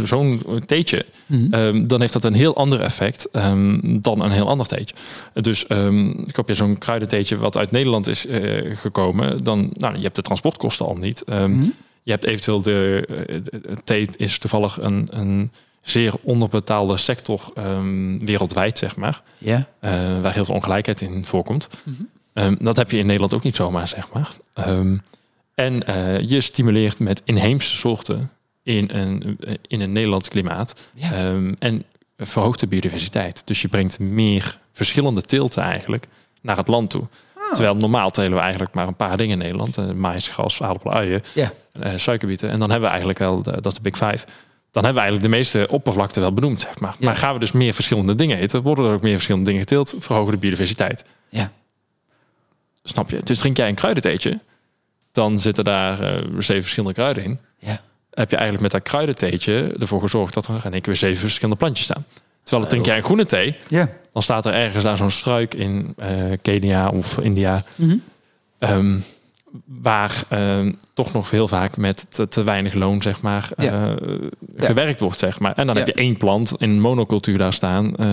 zo'n 0.03 0.41
theetje, 0.65 1.05
ehm, 1.51 1.87
dan 1.87 2.01
heeft 2.01 2.13
dat 2.13 2.23
een 2.23 2.33
heel 2.33 2.55
ander 2.55 2.81
effect 2.81 3.27
ehm, 3.31 3.79
dan 4.01 4.21
een 4.21 4.31
heel 4.31 4.47
ander 4.47 4.67
theetje. 4.67 4.95
Dus 5.33 5.65
koop 6.31 6.47
je 6.47 6.53
zo'n 6.53 6.77
kruidentheetje 6.77 7.37
wat 7.37 7.57
uit 7.57 7.71
Nederland 7.71 8.07
is 8.07 8.25
eh, 8.25 8.77
gekomen, 8.77 9.43
dan 9.43 9.69
nou, 9.77 9.95
je 9.95 10.01
hebt 10.03 10.15
de 10.15 10.21
transportkosten 10.21 10.85
al 10.85 10.95
niet. 10.95 11.23
Ehm, 11.23 11.61
Je 12.03 12.11
hebt 12.11 12.25
eventueel 12.25 12.61
de, 12.61 13.05
eh, 13.09 13.15
de- 13.43 13.59
de 13.61 13.77
thee 13.83 14.07
is 14.17 14.37
toevallig 14.37 14.77
een, 14.81 15.07
een 15.11 15.51
zeer 15.81 16.13
onderbetaalde 16.21 16.97
sector 16.97 17.41
wereldwijd, 18.17 18.77
zeg 18.77 18.95
maar. 18.95 19.21
Ja. 19.37 19.67
Eh, 19.79 19.91
waar 20.21 20.33
heel 20.33 20.45
veel 20.45 20.55
ongelijkheid 20.55 21.01
in 21.01 21.25
voorkomt. 21.25 21.67
Ehm, 22.33 22.55
dat 22.59 22.77
heb 22.77 22.91
je 22.91 22.97
in 22.97 23.05
Nederland 23.05 23.33
ook 23.33 23.43
niet 23.43 23.55
zomaar, 23.55 23.87
zeg 23.87 24.07
maar. 24.13 24.29
En 25.59 25.85
eh, 25.87 26.19
je 26.29 26.41
stimuleert 26.41 26.99
met 26.99 27.21
inheemse 27.25 27.75
soorten 27.75 28.31
in 28.63 28.89
een, 28.93 29.39
in 29.67 29.81
een 29.81 29.91
Nederlands 29.91 30.29
klimaat. 30.29 30.73
Ja. 30.93 31.11
Ehm, 31.11 31.53
en 31.59 31.83
verhoogt 32.17 32.59
de 32.59 32.67
biodiversiteit. 32.67 33.41
Dus 33.45 33.61
je 33.61 33.67
brengt 33.67 33.99
meer 33.99 34.59
verschillende 34.71 35.21
teelten 35.21 35.63
eigenlijk 35.63 36.07
naar 36.41 36.57
het 36.57 36.67
land 36.67 36.89
toe. 36.89 37.07
Terwijl 37.53 37.75
normaal 37.75 38.11
telen 38.11 38.33
we 38.33 38.39
eigenlijk 38.39 38.73
maar 38.73 38.87
een 38.87 38.95
paar 38.95 39.17
dingen 39.17 39.31
in 39.31 39.37
Nederland. 39.37 39.77
Uh, 39.77 39.91
mais, 39.91 40.27
gras, 40.27 40.61
aardappelen, 40.61 40.95
uien, 40.95 41.21
Ja. 41.33 41.51
eh, 41.79 41.93
suikerbieten. 41.95 42.49
En 42.49 42.59
dan 42.59 42.69
hebben 42.69 42.81
we 42.81 42.95
eigenlijk 42.95 43.19
wel, 43.19 43.41
dat 43.41 43.65
is 43.65 43.73
de 43.73 43.81
Big 43.81 43.97
Five. 43.97 44.25
Dan 44.71 44.83
hebben 44.83 44.93
we 44.93 44.99
eigenlijk 45.09 45.23
de 45.23 45.37
meeste 45.37 45.67
oppervlakte 45.69 46.19
wel 46.19 46.33
benoemd, 46.33 46.61
zeg 46.61 46.79
maar. 46.79 46.95
Ja. 46.99 47.05
Maar 47.05 47.15
gaan 47.15 47.33
we 47.33 47.39
dus 47.39 47.51
meer 47.51 47.73
verschillende 47.73 48.15
dingen 48.15 48.37
eten, 48.37 48.61
worden 48.61 48.85
er 48.85 48.93
ook 48.93 49.01
meer 49.01 49.13
verschillende 49.13 49.45
dingen 49.45 49.61
geteeld, 49.61 49.95
verhogen 49.99 50.33
de 50.33 50.39
biodiversiteit. 50.39 51.05
Ja. 51.29 51.51
Snap 52.83 53.09
je? 53.09 53.19
Dus 53.23 53.37
drink 53.37 53.57
jij 53.57 53.67
een 53.69 53.75
kruidentheetje, 53.75 54.39
dan 55.11 55.39
zitten 55.39 55.63
daar 55.63 55.99
eh, 56.01 56.11
zeven 56.39 56.61
verschillende 56.61 56.93
kruiden 56.95 57.23
in. 57.23 57.39
Ja. 57.59 57.81
Heb 58.13 58.29
je 58.29 58.35
eigenlijk 58.35 58.61
met 58.61 58.71
dat 58.83 58.91
kruidentheetje 58.91 59.75
ervoor 59.79 60.01
gezorgd 60.01 60.33
dat 60.33 60.47
er 60.47 60.53
in 60.55 60.61
één 60.61 60.71
keer 60.71 60.81
weer 60.83 60.95
zeven 60.95 61.17
verschillende 61.19 61.57
plantjes 61.59 61.85
staan. 61.85 62.05
Terwijl 62.43 62.69
drink 62.69 62.85
jij 62.85 62.97
een 62.97 63.03
groene 63.03 63.25
thee, 63.25 63.55
Ja. 63.67 63.89
dan 64.13 64.21
staat 64.23 64.45
er 64.45 64.53
ergens 64.53 64.83
daar 64.83 64.97
zo'n 64.97 65.09
struik 65.09 65.53
in 65.53 65.93
eh, 65.97 66.09
Kenia 66.41 66.89
of 66.89 67.17
India. 67.19 67.63
Mhm. 67.75 67.95
ehm, 68.59 68.99
waar 69.65 70.23
ehm, 70.29 70.71
toch 70.93 71.13
nog 71.13 71.31
heel 71.31 71.47
vaak 71.47 71.77
met 71.77 72.05
te, 72.09 72.27
te 72.27 72.43
weinig 72.43 72.73
loon, 72.73 73.01
zeg 73.01 73.21
maar, 73.21 73.49
Ja. 73.57 73.95
eh, 73.95 74.17
gewerkt 74.57 74.99
wordt, 74.99 75.19
zeg 75.19 75.39
maar. 75.39 75.53
En 75.55 75.65
dan 75.67 75.75
Ja. 75.75 75.83
heb 75.83 75.95
je 75.95 76.01
één 76.01 76.17
plant 76.17 76.53
in 76.57 76.81
monocultuur 76.81 77.37
daar 77.37 77.53
staan, 77.53 77.95
eh, 77.95 78.07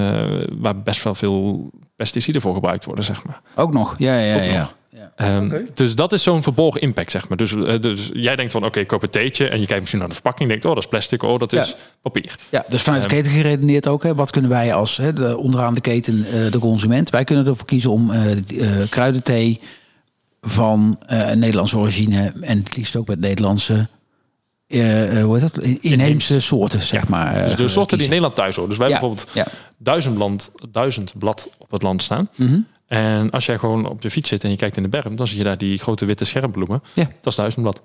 waar 0.59 0.83
best 0.83 1.03
wel 1.03 1.15
veel 1.15 1.71
pesticiden 1.97 2.41
voor 2.41 2.55
gebruikt 2.55 2.85
worden, 2.85 3.05
zeg 3.05 3.25
maar. 3.25 3.41
Ook 3.55 3.73
nog. 3.73 3.95
Ja, 3.99 4.19
ja, 4.19 4.43
ja. 4.43 4.59
nog. 4.59 4.75
ja. 4.91 5.13
Ehm. 5.17 5.61
Dus 5.75 5.95
dat 5.95 6.13
is 6.13 6.23
zo'n 6.23 6.43
verborgen 6.43 6.81
impact, 6.81 7.11
zeg 7.11 7.29
maar. 7.29 7.37
Dus, 7.39 7.53
eh, 7.55 7.81
dus 7.81 8.11
jij 8.13 8.37
denkt 8.37 8.53
van, 8.53 8.65
oké, 8.65 8.81
ik 8.81 8.87
koop 8.87 9.03
een 9.03 9.11
theetje 9.11 9.49
en 9.49 9.61
je 9.61 9.65
kijkt 9.67 9.81
misschien 9.81 9.99
naar 10.01 10.09
de 10.09 10.15
verpakking, 10.15 10.49
denkt, 10.49 10.65
oh, 10.65 10.75
dat 10.75 10.83
is 10.83 10.89
plastic, 10.89 11.23
oh, 11.23 11.39
dat 11.39 11.53
is 11.53 11.69
Ja. 11.69 11.75
papier. 12.03 12.35
Ja, 12.51 12.65
dus 12.69 12.83
vanuit 12.83 13.03
de 13.03 13.09
Ehm, 13.09 13.17
keten 13.19 13.33
geredeneerd 13.37 13.87
ook. 13.87 14.03
Hè, 14.03 14.15
wat 14.15 14.31
kunnen 14.31 14.51
wij 14.51 14.75
als 14.75 14.97
hè, 14.97 15.13
de, 15.13 15.37
onderaan 15.39 15.75
de 15.75 15.81
keten, 15.81 16.25
eh, 16.27 16.51
de 16.53 16.59
consument, 16.59 17.11
wij 17.11 17.25
kunnen 17.25 17.47
ervoor 17.47 17.67
kiezen 17.67 17.91
om 17.91 18.11
eh, 18.11 18.33
eh, 18.33 18.89
kruidenthee 18.89 19.61
van 20.47 20.97
een 21.07 21.39
Nederlandse 21.39 21.77
origine 21.77 22.33
en 22.41 22.59
het 22.59 22.77
liefst 22.77 22.97
ook 22.97 23.07
met 23.07 23.21
Nederlandse, 23.21 23.89
eh, 24.67 25.23
hoe 25.23 25.39
heet 25.39 25.55
dat, 25.55 25.65
inheemse, 25.81 26.41
soorten, 26.41 26.83
zeg 26.83 27.09
maar. 27.09 27.45
Dus 27.45 27.55
de 27.55 27.69
soorten 27.69 27.97
die 27.97 28.07
in. 28.07 28.13
Nederland 28.13 28.35
thuis 28.37 28.55
horen. 28.57 28.71
Dus 28.71 28.79
wij 28.79 28.91
hebben 28.91 29.09
Ja, 29.09 29.15
bijvoorbeeld 29.17 29.53
ja. 29.55 29.73
duizend, 29.79 30.15
blad, 30.15 30.51
duizend 30.71 31.13
blad 31.19 31.49
op 31.59 31.71
het 31.71 31.83
land 31.83 32.03
staan. 32.03 32.29
Mhm. 32.35 32.59
En 32.87 33.31
als 33.31 33.47
jij 33.47 33.59
gewoon 33.59 33.89
op 33.89 34.03
je 34.03 34.11
fiets 34.11 34.29
zit 34.29 34.45
en 34.45 34.51
je 34.51 34.57
kijkt 34.57 34.77
in 34.77 34.83
de 34.83 34.89
berm, 34.89 35.17
dan 35.17 35.27
zie 35.27 35.39
je 35.39 35.45
daar 35.45 35.59
die 35.59 35.79
grote 35.79 36.05
witte 36.05 36.25
schermbloemen. 36.25 36.83
Ja. 36.93 37.05
Dat 37.05 37.33
is 37.33 37.35
duizendblad. 37.35 37.81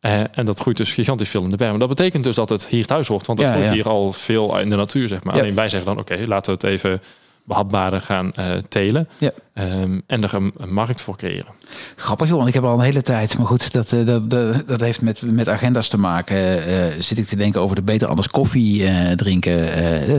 Eh, 0.00 0.20
en 0.32 0.44
dat 0.46 0.60
groeit 0.60 0.76
dus 0.76 0.92
gigantisch 0.92 1.28
veel 1.28 1.42
in 1.42 1.48
de 1.48 1.56
berm. 1.56 1.78
Dat 1.78 1.88
betekent 1.88 2.24
dus 2.24 2.34
dat 2.34 2.48
het 2.48 2.66
hier 2.66 2.86
thuis 2.86 3.06
hoort, 3.08 3.26
want 3.26 3.38
het 3.38 3.48
Ja, 3.48 3.52
groeit 3.54 3.68
ja. 3.68 3.74
hier 3.74 3.88
al 3.88 4.12
veel 4.12 4.58
in 4.58 4.70
de 4.70 4.76
natuur, 4.76 5.08
zeg 5.08 5.24
maar. 5.24 5.34
Ja. 5.34 5.40
Alleen 5.40 5.54
wij 5.54 5.68
zeggen 5.68 5.88
dan, 5.94 5.98
oké, 5.98 6.24
laten 6.26 6.54
we 6.54 6.66
het 6.66 6.74
even 6.76 7.02
behapbaarder 7.50 8.00
gaan 8.00 8.32
eh, 8.34 8.46
telen. 8.68 9.08
Ja. 9.18 9.30
Ehm, 9.54 10.00
en 10.06 10.22
er 10.22 10.34
een, 10.34 10.52
een 10.56 10.72
markt 10.72 11.00
voor 11.02 11.16
creëren. 11.16 11.52
Grappig 11.96 12.26
joh, 12.26 12.36
want 12.36 12.48
ik 12.48 12.54
heb 12.54 12.64
al 12.64 12.78
een 12.78 12.84
hele 12.84 13.02
tijd, 13.02 13.38
maar 13.38 13.46
goed, 13.46 13.72
dat, 13.72 13.92
eh, 13.92 14.06
dat, 14.06 14.30
dat, 14.30 14.68
dat 14.68 14.80
heeft 14.80 15.00
met, 15.00 15.22
met 15.22 15.48
agenda's 15.48 15.88
te 15.88 15.98
maken. 15.98 16.66
eh, 16.66 16.84
zit 16.98 17.18
ik 17.18 17.26
te 17.26 17.36
denken 17.36 17.60
over 17.60 17.76
de 17.76 17.82
beter 17.82 18.08
anders 18.08 18.28
koffie 18.28 18.84
drinken. 19.16 19.68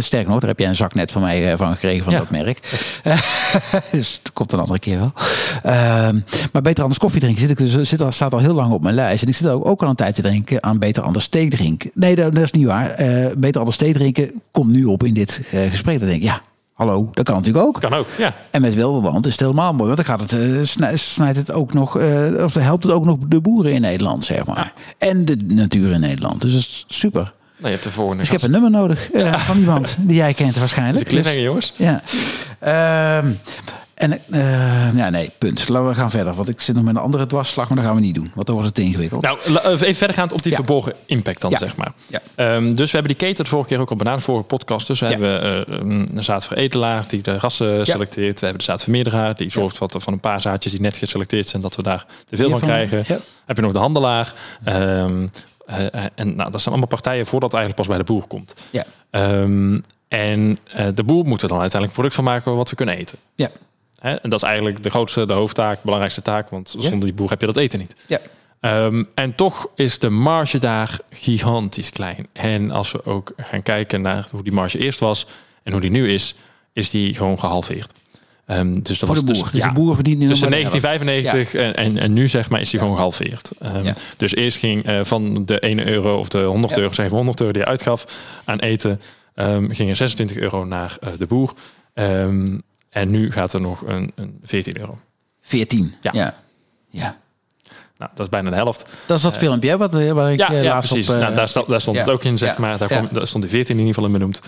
sterker 0.03 0.29
nog, 0.29 0.39
daar 0.39 0.49
heb 0.49 0.59
jij 0.59 0.67
een 0.67 0.75
zak 0.75 0.93
net 0.93 1.11
van 1.11 1.21
mij 1.21 1.57
van 1.57 1.71
gekregen 1.71 2.03
van 2.03 2.13
Ja. 2.13 2.19
dat 2.19 2.29
merk. 2.29 2.59
dus 3.91 4.19
dat 4.23 4.33
komt 4.33 4.51
een 4.51 4.59
andere 4.59 4.79
keer 4.79 4.99
wel. 4.99 5.11
Ehm, 5.63 6.19
maar 6.51 6.61
beter 6.61 6.81
anders 6.81 6.99
koffie 6.99 7.21
drinken 7.21 7.41
zit 7.41 7.49
ik 7.51 7.57
dus, 7.57 7.89
zit 7.89 8.01
al, 8.01 8.11
staat 8.11 8.33
al 8.33 8.39
heel 8.39 8.53
lang 8.53 8.73
op 8.73 8.81
mijn 8.83 8.95
lijst. 8.95 9.23
En 9.23 9.29
ik 9.29 9.35
zit 9.35 9.47
ook, 9.47 9.67
ook 9.67 9.83
al 9.83 9.89
een 9.89 9.95
tijd 9.95 10.15
te 10.15 10.21
drinken 10.21 10.63
aan 10.63 10.79
beter 10.79 11.03
anders 11.03 11.27
thee 11.27 11.49
drinken. 11.49 11.91
Nee, 11.93 12.15
dat, 12.15 12.33
dat 12.33 12.43
is 12.43 12.51
niet 12.51 12.65
waar. 12.65 12.95
Beter 13.37 13.59
anders 13.59 13.77
thee 13.77 13.93
drinken 13.93 14.31
komt 14.51 14.71
nu 14.71 14.85
op 14.85 15.03
in 15.03 15.13
dit 15.13 15.41
gesprek. 15.69 15.99
Dan 15.99 16.07
denk 16.07 16.21
ik, 16.21 16.27
ja, 16.27 16.41
hallo, 16.87 17.09
dat 17.13 17.25
kan 17.25 17.35
natuurlijk 17.35 17.65
ook. 17.65 17.79
Kan 17.81 17.93
ook, 17.93 18.07
ja. 18.17 18.33
En 18.51 18.61
met 18.61 18.75
Wilderband 18.75 19.25
is 19.25 19.31
het 19.31 19.41
helemaal 19.41 19.73
mooi. 19.73 19.93
Want 19.95 19.95
dan 19.95 20.05
gaat 20.05 20.21
het, 20.31 20.33
eh, 20.33 20.63
snij- 20.63 20.95
snijdt 20.97 21.37
het 21.37 21.51
ook 21.51 21.73
nog, 21.73 21.97
eh, 21.97 22.43
of 22.43 22.53
helpt 22.53 22.83
het 22.83 22.93
ook 22.93 23.05
nog 23.05 23.17
de 23.27 23.41
boeren 23.41 23.71
in 23.73 23.81
Nederland, 23.81 24.25
zeg 24.25 24.45
maar. 24.45 24.73
En 24.97 25.25
de 25.25 25.37
natuur 25.47 25.91
in 25.91 25.99
Nederland. 25.99 26.41
Dus 26.41 26.51
dat 26.51 26.59
is 26.61 26.85
super. 26.87 27.21
Nou, 27.21 27.33
je 27.65 27.69
hebt 27.69 27.83
de 27.83 27.91
volgende 27.91 28.17
Dus 28.23 28.31
ik 28.31 28.39
heb 28.39 28.43
een 28.43 28.51
nummer 28.61 28.79
nodig 28.79 29.11
eh, 29.11 29.33
van 29.33 29.57
iemand 29.57 29.95
die 29.99 30.15
jij 30.15 30.33
kent 30.33 30.37
Dat 30.47 30.53
is 30.55 30.59
waarschijnlijk. 30.59 30.99
een 31.05 31.11
cliffhanger, 31.11 31.41
jongens. 31.41 31.73
Dus, 31.77 31.87
ja. 31.87 32.01
En 34.01 34.19
eh, 34.31 34.95
ja, 34.95 35.09
nee, 35.09 35.31
punt. 35.37 35.69
Laten 35.69 35.87
we 35.87 35.95
gaan 35.95 36.09
verder. 36.09 36.33
Want 36.33 36.49
ik 36.49 36.61
zit 36.61 36.75
nog 36.75 36.83
met 36.83 36.95
een 36.95 37.01
andere 37.01 37.25
dwarsslag, 37.25 37.67
maar 37.67 37.77
dat 37.77 37.85
gaan 37.85 37.95
we 37.95 38.01
niet 38.01 38.15
doen. 38.15 38.31
Want 38.33 38.45
dan 38.45 38.55
wordt 38.55 38.69
het 38.69 38.77
te 38.77 38.83
ingewikkeld. 38.83 39.21
Nou, 39.21 39.37
la- 39.45 39.63
even 39.63 39.95
verdergaand 39.95 40.31
op 40.33 40.41
die 40.41 40.51
Ja. 40.51 40.57
verborgen 40.57 40.93
impact 41.05 41.41
dan, 41.41 41.51
Ja. 41.51 41.57
zeg 41.57 41.75
maar. 41.75 41.91
Ja. 42.07 42.19
Ehm, 42.35 42.69
dus 42.71 42.91
we 42.91 42.97
hebben 42.97 43.17
die 43.17 43.27
keten 43.27 43.43
de 43.43 43.49
vorige 43.49 43.69
keer 43.69 43.79
ook 43.79 43.89
al 43.89 43.95
benaderd, 43.95 44.19
de 44.25 44.31
vorige 44.31 44.47
podcast. 44.47 44.87
Dus 44.87 44.99
we 44.99 45.05
hebben 45.05 45.41
eh, 45.67 45.75
een 46.13 46.23
zaadveredelaar 46.23 47.03
die 47.07 47.21
de 47.21 47.37
rassen 47.37 47.85
selecteert. 47.85 48.39
We 48.39 48.45
hebben 48.45 48.65
de 48.65 48.71
zaadvermeerderaar 48.71 49.35
die 49.35 49.51
zorgt 49.51 49.77
wat 49.77 49.95
van 49.97 50.13
een 50.13 50.19
paar 50.19 50.41
zaadjes 50.41 50.71
die 50.71 50.81
net 50.81 50.97
geselecteerd 50.97 51.47
zijn, 51.47 51.61
dat 51.61 51.75
we 51.75 51.83
daar 51.83 52.05
te 52.29 52.35
veel 52.35 52.49
van 52.49 52.59
krijgen. 52.59 53.05
Heb 53.45 53.55
je 53.55 53.61
nog 53.61 53.71
de 53.73 53.79
handelaar. 53.79 54.33
Ehm, 54.63 55.27
eh, 55.65 55.85
eh, 55.93 56.05
en 56.15 56.35
nou, 56.35 56.51
dat 56.51 56.61
zijn 56.61 56.73
allemaal 56.73 56.87
partijen 56.87 57.25
voordat 57.25 57.51
het 57.51 57.59
eigenlijk 57.59 57.75
pas 57.87 57.97
bij 57.97 58.05
de 58.05 58.13
boer 58.13 58.27
komt. 58.27 58.53
Ja. 58.69 58.85
En 60.07 60.57
eh, 60.73 60.85
de 60.95 61.03
boer 61.03 61.25
moet 61.25 61.41
er 61.41 61.47
dan 61.47 61.59
uiteindelijk 61.59 61.93
product 61.93 62.15
van 62.15 62.23
maken 62.23 62.55
wat 62.55 62.69
we 62.69 62.75
kunnen 62.75 62.97
eten. 62.97 63.17
Ja. 63.35 63.49
Hè? 64.01 64.13
En 64.15 64.29
dat 64.29 64.41
is 64.41 64.47
eigenlijk 64.47 64.83
de 64.83 64.89
grootste, 64.89 65.25
de 65.25 65.33
hoofdtaak, 65.33 65.81
belangrijkste 65.81 66.21
taak. 66.21 66.49
Want 66.49 66.75
Ja. 66.77 66.81
zonder 66.89 66.99
die 67.05 67.13
boer 67.13 67.29
heb 67.29 67.39
je 67.39 67.45
dat 67.45 67.57
eten 67.57 67.79
niet. 67.79 67.95
Ja. 68.07 68.19
Ehm, 68.59 69.03
en 69.15 69.35
toch 69.35 69.67
is 69.75 69.99
de 69.99 70.09
marge 70.09 70.57
daar 70.59 70.99
gigantisch 71.09 71.89
klein. 71.89 72.27
En 72.33 72.71
als 72.71 72.91
we 72.91 73.05
ook 73.05 73.33
gaan 73.37 73.63
kijken 73.63 74.01
naar 74.01 74.27
hoe 74.31 74.43
die 74.43 74.53
marge 74.53 74.77
eerst 74.77 74.99
was 74.99 75.25
en 75.63 75.71
hoe 75.71 75.81
die 75.81 75.89
nu 75.91 76.09
is, 76.11 76.35
is 76.73 76.89
die 76.89 77.13
gewoon 77.13 77.39
gehalveerd. 77.39 77.91
Ehm, 78.45 78.73
dus 78.73 78.83
dat 78.83 78.97
voor 78.97 79.07
was 79.07 79.17
de 79.17 79.23
boer. 79.23 79.33
tussen- 79.33 79.51
Dus 79.51 79.61
ja, 79.63 79.67
de 79.67 79.73
boer 79.73 79.95
verdient 79.95 80.19
nu 80.19 80.27
tussen 80.27 80.49
maar 80.49 80.57
de 80.57 80.63
helft. 80.63 80.81
1995 80.81 81.83
en, 81.83 81.95
en, 81.95 82.03
en 82.03 82.13
nu 82.13 82.27
zeg 82.27 82.49
maar 82.49 82.61
is 82.61 82.69
die 82.69 82.79
gewoon 82.79 82.95
gehalveerd. 82.95 83.51
Ehm. 83.59 83.93
Dus 84.17 84.35
eerst 84.35 84.57
ging 84.57 84.85
eh, 84.85 84.99
van 85.03 85.45
de 85.45 85.59
1 85.59 85.87
euro 85.89 86.17
of 86.19 86.27
de 86.29 86.41
100 86.43 86.75
Ja. 86.75 86.81
euro, 86.81 86.93
zeg 86.93 87.05
maar 87.05 87.15
100 87.15 87.39
euro 87.39 87.53
die 87.53 87.61
je 87.61 87.67
uitgaf 87.67 88.05
aan 88.45 88.59
eten, 88.59 89.01
ging 89.69 89.89
er 89.89 89.95
26 89.95 90.37
euro 90.37 90.65
naar 90.65 90.97
eh, 91.01 91.09
de 91.17 91.25
boer. 91.25 91.53
Ehm, 91.93 92.57
en 92.91 93.09
nu 93.09 93.31
gaat 93.31 93.53
er 93.53 93.61
nog 93.61 93.81
een, 93.81 94.11
een 94.15 94.39
14 94.43 94.79
euro. 94.79 94.99
14. 95.41 95.95
Ja. 96.01 96.11
Ja. 96.13 96.35
ja. 96.89 97.17
Nou, 97.97 98.11
dat 98.13 98.25
is 98.25 98.29
bijna 98.29 98.49
de 98.49 98.55
helft. 98.55 98.85
Dat 99.05 99.17
is 99.17 99.23
dat 99.23 99.37
filmpje 99.37 99.69
hè, 99.69 99.77
wat, 99.77 99.95
eh, 99.95 100.11
waar 100.11 100.31
ik 100.31 100.39
Ja, 100.39 100.49
eh, 100.49 100.63
ja 100.63 100.73
laatst 100.73 100.91
precies. 100.91 101.09
op... 101.09 101.15
nou, 101.15 101.35
daar, 101.35 101.51
daar 101.67 101.81
stond 101.81 101.97
ja. 101.97 102.03
het 102.03 102.11
ook 102.11 102.23
in, 102.23 102.37
zeg 102.37 102.57
maar. 102.57 102.77
Daar, 102.77 102.87
kwam, 102.87 103.07
daar 103.11 103.27
stond 103.27 103.43
die 103.43 103.51
14 103.51 103.73
in 103.73 103.79
ieder 103.79 103.93
geval 103.93 104.09
in 104.09 104.17
benoemd. 104.17 104.39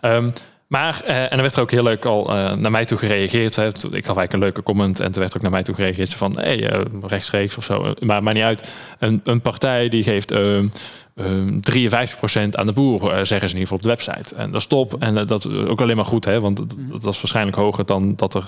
Ehm, 0.00 0.30
maar, 0.70 1.02
eh, 1.04 1.22
en 1.22 1.30
er 1.30 1.40
werd 1.40 1.54
er 1.56 1.62
ook 1.62 1.70
heel 1.70 1.82
leuk 1.82 2.04
al 2.04 2.28
eh, 2.28 2.52
naar 2.52 2.70
mij 2.70 2.84
toe 2.84 2.98
gereageerd. 2.98 3.56
Hè. 3.56 3.66
Ik 3.66 3.74
gaf 3.82 3.90
eigenlijk 3.92 4.32
een 4.32 4.38
leuke 4.38 4.62
comment. 4.62 5.00
En 5.00 5.12
toen 5.12 5.20
werd 5.20 5.30
er 5.30 5.36
ook 5.36 5.42
naar 5.42 5.50
mij 5.50 5.62
toe 5.62 5.74
gereageerd. 5.74 6.14
Van, 6.14 6.38
hé, 6.38 6.42
hey, 6.42 6.70
eh, 6.70 6.80
rechtstreeks 7.02 7.56
of 7.56 7.64
zo. 7.64 7.94
Maar 8.00 8.22
maakt 8.22 8.36
niet 8.36 8.44
uit. 8.44 8.68
Een, 8.98 9.20
een 9.24 9.40
partij 9.40 9.88
die 9.88 10.02
geeft 10.02 10.30
ehm, 10.30 10.68
ehm, 11.14 11.60
53% 11.60 12.56
aan 12.56 12.66
de 12.66 12.72
boer, 12.72 13.00
zeggen 13.00 13.26
ze 13.26 13.34
in 13.54 13.60
ieder 13.60 13.60
geval 13.60 13.76
op 13.76 13.82
de 13.82 13.88
website. 13.88 14.34
En 14.34 14.50
dat 14.50 14.60
is 14.60 14.66
top. 14.66 14.96
En 15.02 15.26
dat 15.26 15.44
is 15.44 15.52
ook 15.52 15.80
alleen 15.80 15.96
maar 15.96 16.04
goed, 16.04 16.24
hè. 16.24 16.40
Want 16.40 16.56
dat, 16.56 16.76
dat 17.02 17.14
is 17.14 17.20
waarschijnlijk 17.20 17.56
hoger 17.56 17.86
dan 17.86 18.16
dat 18.16 18.34
er 18.34 18.44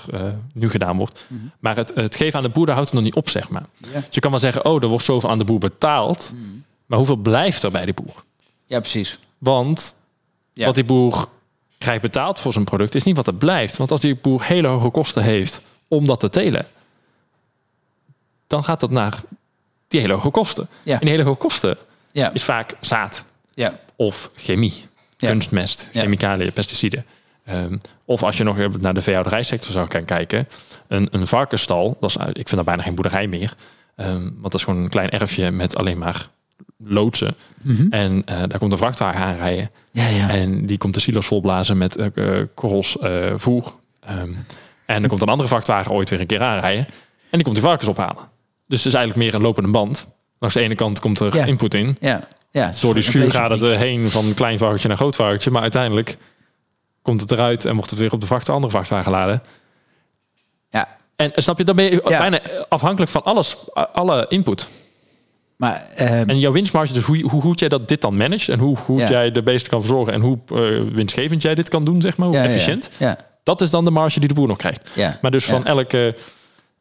nu 0.53 0.71
gedaan 0.71 0.97
wordt. 0.97 1.27
Maar 1.61 1.77
het, 1.77 1.93
het 1.95 2.17
geven 2.17 2.37
aan 2.39 2.45
de 2.45 2.51
boer, 2.51 2.67
daar 2.67 2.75
houdt 2.75 2.91
het 2.91 2.99
nog 2.99 3.09
niet 3.09 3.17
op, 3.17 3.29
zeg 3.29 3.49
maar. 3.49 3.65
Dus 3.79 3.91
je 4.11 4.21
kan 4.21 4.31
wel 4.31 4.41
zeggen, 4.41 4.65
oh, 4.65 4.83
er 4.83 4.89
wordt 4.89 5.05
zoveel 5.05 5.31
aan 5.31 5.39
de 5.39 5.45
boer 5.45 5.59
betaald. 5.59 6.33
Maar 6.87 6.99
hoeveel 6.99 7.17
blijft 7.17 7.63
er 7.63 7.71
bij 7.71 7.85
die 7.85 7.95
boer? 7.95 8.25
ja, 8.67 8.81
precies. 8.81 9.19
Want 9.39 9.95
Ja. 10.53 10.67
wat 10.67 10.75
die 10.75 10.85
boer 10.85 11.27
krijgt 11.83 12.03
betaald 12.03 12.41
voor 12.41 12.53
zijn 12.53 12.65
product 12.65 12.95
is 12.95 13.03
niet 13.03 13.17
wat 13.17 13.27
er 13.27 13.35
blijft. 13.35 13.77
Want 13.77 13.91
als 13.91 14.01
die 14.01 14.15
boer 14.15 14.45
hele 14.45 14.69
hoge 14.69 14.91
kosten 14.91 15.23
heeft 15.23 15.63
om 15.89 16.07
dat 16.07 16.21
te 16.21 16.29
telen, 16.29 16.67
dan 18.47 18.65
gaat 18.65 18.81
dat 18.81 18.91
naar 18.91 19.21
die 19.89 20.01
hele 20.01 20.13
hoge 20.13 20.31
kosten. 20.31 20.69
Ja. 20.83 20.95
En 20.95 21.01
die 21.01 21.11
hele 21.11 21.23
hoge 21.23 21.39
kosten 21.39 21.77
Ja, 22.13 22.33
is 22.33 22.43
vaak 22.43 22.75
zaad 22.81 23.25
ja, 23.55 23.79
of 23.97 24.31
chemie, 24.37 24.85
kunstmest, 25.17 25.89
chemicaliën, 25.93 26.53
pesticiden. 26.53 27.07
Ehm, 27.45 27.79
of 28.05 28.23
als 28.23 28.37
je 28.37 28.45
nog 28.45 28.79
naar 28.79 28.95
de 28.95 29.03
veehouderijsector 29.03 29.73
zou 29.73 29.91
gaan 29.91 30.05
kijken, 30.05 30.49
een, 30.89 31.09
een 31.11 31.27
varkensstal, 31.27 31.97
dat 32.01 32.11
is, 32.11 32.17
ik 32.17 32.49
vind 32.49 32.51
dat 32.51 32.65
bijna 32.65 32.83
geen 32.83 32.95
boerderij 32.95 33.27
meer, 33.27 33.55
Ehm, 33.97 34.23
want 34.23 34.43
dat 34.43 34.55
is 34.55 34.65
gewoon 34.65 34.83
een 34.83 34.89
klein 34.89 35.11
erfje 35.11 35.51
met 35.51 35.77
alleen 35.77 35.99
maar 35.99 36.29
loodsen. 36.85 37.35
En 37.91 38.23
eh, 38.25 38.39
daar 38.39 38.59
komt 38.59 38.73
een 38.73 38.79
vrachtwagen 38.79 39.21
aanrijden. 39.25 39.71
ja, 39.91 40.09
ja. 40.09 40.29
En 40.29 40.67
die 40.67 40.79
komt 40.79 40.95
de 40.95 41.01
silo's 41.01 41.27
volblazen 41.27 41.79
met 41.79 41.97
eh, 41.97 42.41
korrels 42.55 42.97
voer. 43.37 43.73
Ehm, 44.01 44.33
en 44.87 45.01
dan 45.01 45.09
komt 45.09 45.21
een 45.23 45.29
andere 45.29 45.49
vrachtwagen 45.49 45.93
ooit 45.93 46.11
weer 46.11 46.21
een 46.21 46.27
keer 46.27 46.41
aanrijden. 46.41 46.85
En 46.87 47.39
die 47.39 47.43
komt 47.43 47.55
die 47.57 47.65
varkens 47.65 47.89
ophalen. 47.89 48.31
Dus 48.67 48.79
het 48.85 48.87
is 48.87 48.95
eigenlijk 48.95 49.25
meer 49.25 49.35
een 49.35 49.41
lopende 49.47 49.71
band. 49.71 50.07
Langs 50.39 50.57
de 50.57 50.63
ene 50.63 50.75
kant 50.75 51.01
komt 51.01 51.21
er 51.21 51.37
Ja. 51.37 51.45
input 51.45 51.75
in. 51.75 51.97
ja. 52.01 52.29
ja 52.51 52.73
Door 52.81 52.95
die 52.95 53.03
schuur 53.03 53.31
gaat 53.33 53.51
het 53.51 53.61
heen 53.61 54.11
van 54.11 54.35
klein 54.35 54.59
varkentje 54.59 54.89
naar 54.89 54.97
groot 54.97 55.17
varkentje. 55.17 55.51
Maar 55.51 55.63
uiteindelijk 55.63 56.17
komt 57.03 57.21
het 57.21 57.31
eruit 57.31 57.65
en 57.65 57.75
wordt 57.75 57.91
het 57.91 57.99
weer 57.99 58.13
op 58.13 58.21
de 58.21 58.27
vracht, 58.27 58.47
de 58.47 58.53
andere 58.53 58.73
vrachtwagen 58.73 59.05
geladen. 59.05 59.43
Ja, 60.71 60.89
En 61.17 61.33
snap 61.35 61.59
je, 61.59 61.65
dan 61.65 61.77
ben 61.77 61.85
je 61.85 62.01
bijna 62.05 62.41
afhankelijk 62.69 63.11
van 63.11 63.23
alles, 63.25 63.57
alle 63.93 64.27
input. 64.29 64.69
Maar 65.63 65.87
ehm, 65.97 66.29
En 66.31 66.39
jouw 66.39 66.53
winstmarge, 66.53 66.93
dus 66.93 67.05
hoe, 67.05 67.21
hoe 67.29 67.41
goed 67.41 67.59
jij 67.61 67.69
dat 67.69 67.89
dit 67.89 68.01
dan 68.01 68.17
managt 68.17 68.49
en 68.49 68.59
hoe 68.59 68.77
goed 68.77 68.99
Ja. 69.01 69.09
jij 69.11 69.31
de 69.33 69.43
beesten 69.43 69.71
kan 69.71 69.81
verzorgen 69.81 70.13
en 70.13 70.21
hoe 70.21 70.39
eh, 70.55 70.59
winstgevend 70.93 71.43
jij 71.43 71.55
dit 71.55 71.69
kan 71.69 71.85
doen, 71.85 72.01
zeg 72.01 72.17
maar, 72.17 72.29
hoe 72.29 72.37
ja, 72.37 72.45
efficiënt. 72.45 72.91
Ja, 72.99 73.17
Dat 73.43 73.61
is 73.61 73.71
dan 73.71 73.85
de 73.85 73.91
marge 73.91 74.19
die 74.19 74.29
de 74.29 74.35
boer 74.35 74.49
nog 74.49 74.57
krijgt. 74.57 74.91
Maar 75.21 75.31
dus 75.31 75.45
van 75.45 75.65
elke 75.67 76.15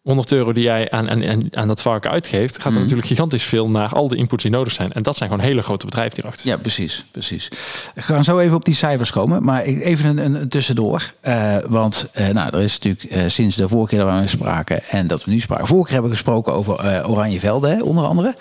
100 0.01 0.31
euro 0.31 0.53
die 0.53 0.63
jij 0.63 0.91
aan, 0.91 1.09
aan, 1.09 1.55
aan- 1.55 1.67
dat 1.67 1.81
varken 1.81 2.11
uitgeeft, 2.11 2.55
gaat 2.55 2.65
er 2.65 2.71
Mhm. 2.71 2.79
natuurlijk 2.79 3.07
gigantisch 3.07 3.43
veel 3.43 3.69
naar 3.69 3.89
al 3.89 4.07
de 4.07 4.15
inputs 4.15 4.43
die 4.43 4.51
nodig 4.51 4.73
zijn. 4.73 4.91
En 4.91 5.03
dat 5.03 5.17
zijn 5.17 5.29
gewoon 5.29 5.45
hele 5.45 5.63
grote 5.63 5.85
bedrijven 5.85 6.13
die 6.15 6.23
erachter 6.23 6.47
Ja, 6.47 6.57
precies, 6.57 7.05
precies. 7.11 7.47
We 7.95 8.01
gaan 8.01 8.23
zo 8.23 8.39
even 8.39 8.55
op 8.55 8.65
die 8.65 8.73
cijfers 8.73 9.11
komen, 9.11 9.43
maar 9.43 9.61
even 9.63 10.17
een, 10.17 10.35
een, 10.41 10.49
tussendoor. 10.49 11.13
Eh, 11.21 11.57
want 11.67 12.09
eh, 12.13 12.27
nou, 12.29 12.55
er 12.55 12.61
is 12.61 12.79
natuurlijk 12.79 13.03
eh, 13.03 13.23
sinds 13.27 13.55
de 13.55 13.67
vorige 13.67 13.95
keer 13.95 14.05
dat 14.05 14.19
we 14.19 14.27
spraken 14.27 14.83
en 14.89 15.07
dat 15.07 15.23
we 15.25 15.31
nu 15.31 15.39
spraken. 15.39 15.67
Vorige 15.67 15.85
keer 15.85 15.93
hebben 15.93 16.11
we 16.11 16.17
gesproken 16.17 16.53
over 16.53 17.07
oranje 17.09 17.39
velden, 17.39 17.71
hè, 17.71 17.81
onder 17.81 18.03
andere. 18.05 18.35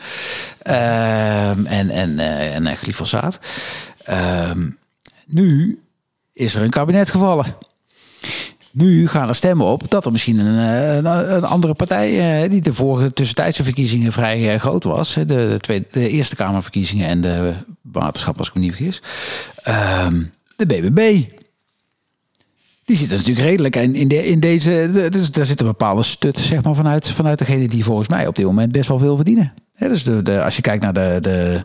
Ehm, 0.63 1.67
en, 1.67 1.91
en, 1.91 2.19
en 2.19 2.77
glyfosaat. 2.77 3.39
Ehm, 4.05 4.69
nu 5.27 5.81
is 6.33 6.55
er 6.55 6.63
een 6.63 6.71
kabinet 6.71 7.11
gevallen. 7.11 7.47
Nu 8.73 9.09
gaan 9.09 9.29
er 9.29 9.35
stemmen 9.35 9.67
op 9.67 9.91
dat 9.91 10.05
er 10.07 10.13
misschien 10.13 10.39
een, 10.39 10.59
eh, 10.59 10.97
een, 11.35 11.45
andere 11.45 11.75
partij, 11.75 12.43
eh, 12.43 12.51
die 12.51 12.61
de 12.61 12.75
vorige 12.75 13.13
tussentijdse 13.13 13.65
verkiezingen 13.65 14.13
vrij 14.13 14.53
eh, 14.55 14.61
groot 14.61 14.85
was, 14.85 15.15
de, 15.15 15.25
de, 15.25 15.57
tweede, 15.61 15.87
de 15.91 16.09
Eerste 16.09 16.37
Kamerverkiezingen 16.37 17.07
en 17.09 17.21
de 17.21 17.53
waterschap, 17.83 18.39
als 18.39 18.49
ik 18.49 18.55
me 18.55 18.61
niet 18.61 18.75
vergis, 18.75 19.03
ehm, 19.63 20.23
de 20.57 20.67
BBB. 20.67 21.23
Die 22.85 22.97
zitten 22.99 23.19
natuurlijk 23.19 23.47
redelijk 23.47 23.77
in, 23.77 23.95
in, 23.95 24.09
de, 24.09 24.27
in 24.27 24.41
deze. 24.41 24.91
de- 24.93 25.09
Dus 25.11 25.31
daar 25.31 25.45
zit 25.45 25.61
een 25.61 25.67
bepaalde 25.67 26.03
stut 26.03 26.39
zeg 26.39 26.63
maar, 26.63 26.75
vanuit, 26.75 27.09
vanuit 27.11 27.39
degene 27.39 27.69
die 27.69 27.85
volgens 27.85 28.09
mij 28.09 28.27
op 28.27 28.37
dit 28.37 28.45
moment 28.47 28.73
best 28.73 28.89
wel 28.89 28.99
veel 28.99 29.17
verdienen. 29.17 29.53
Dus 29.79 30.05
de, 30.05 30.23
de, 30.23 30.43
als 30.43 30.57
je 30.57 30.63
kijkt 30.63 30.83
naar 30.83 30.93
de, 30.93 31.19
de, 31.21 31.65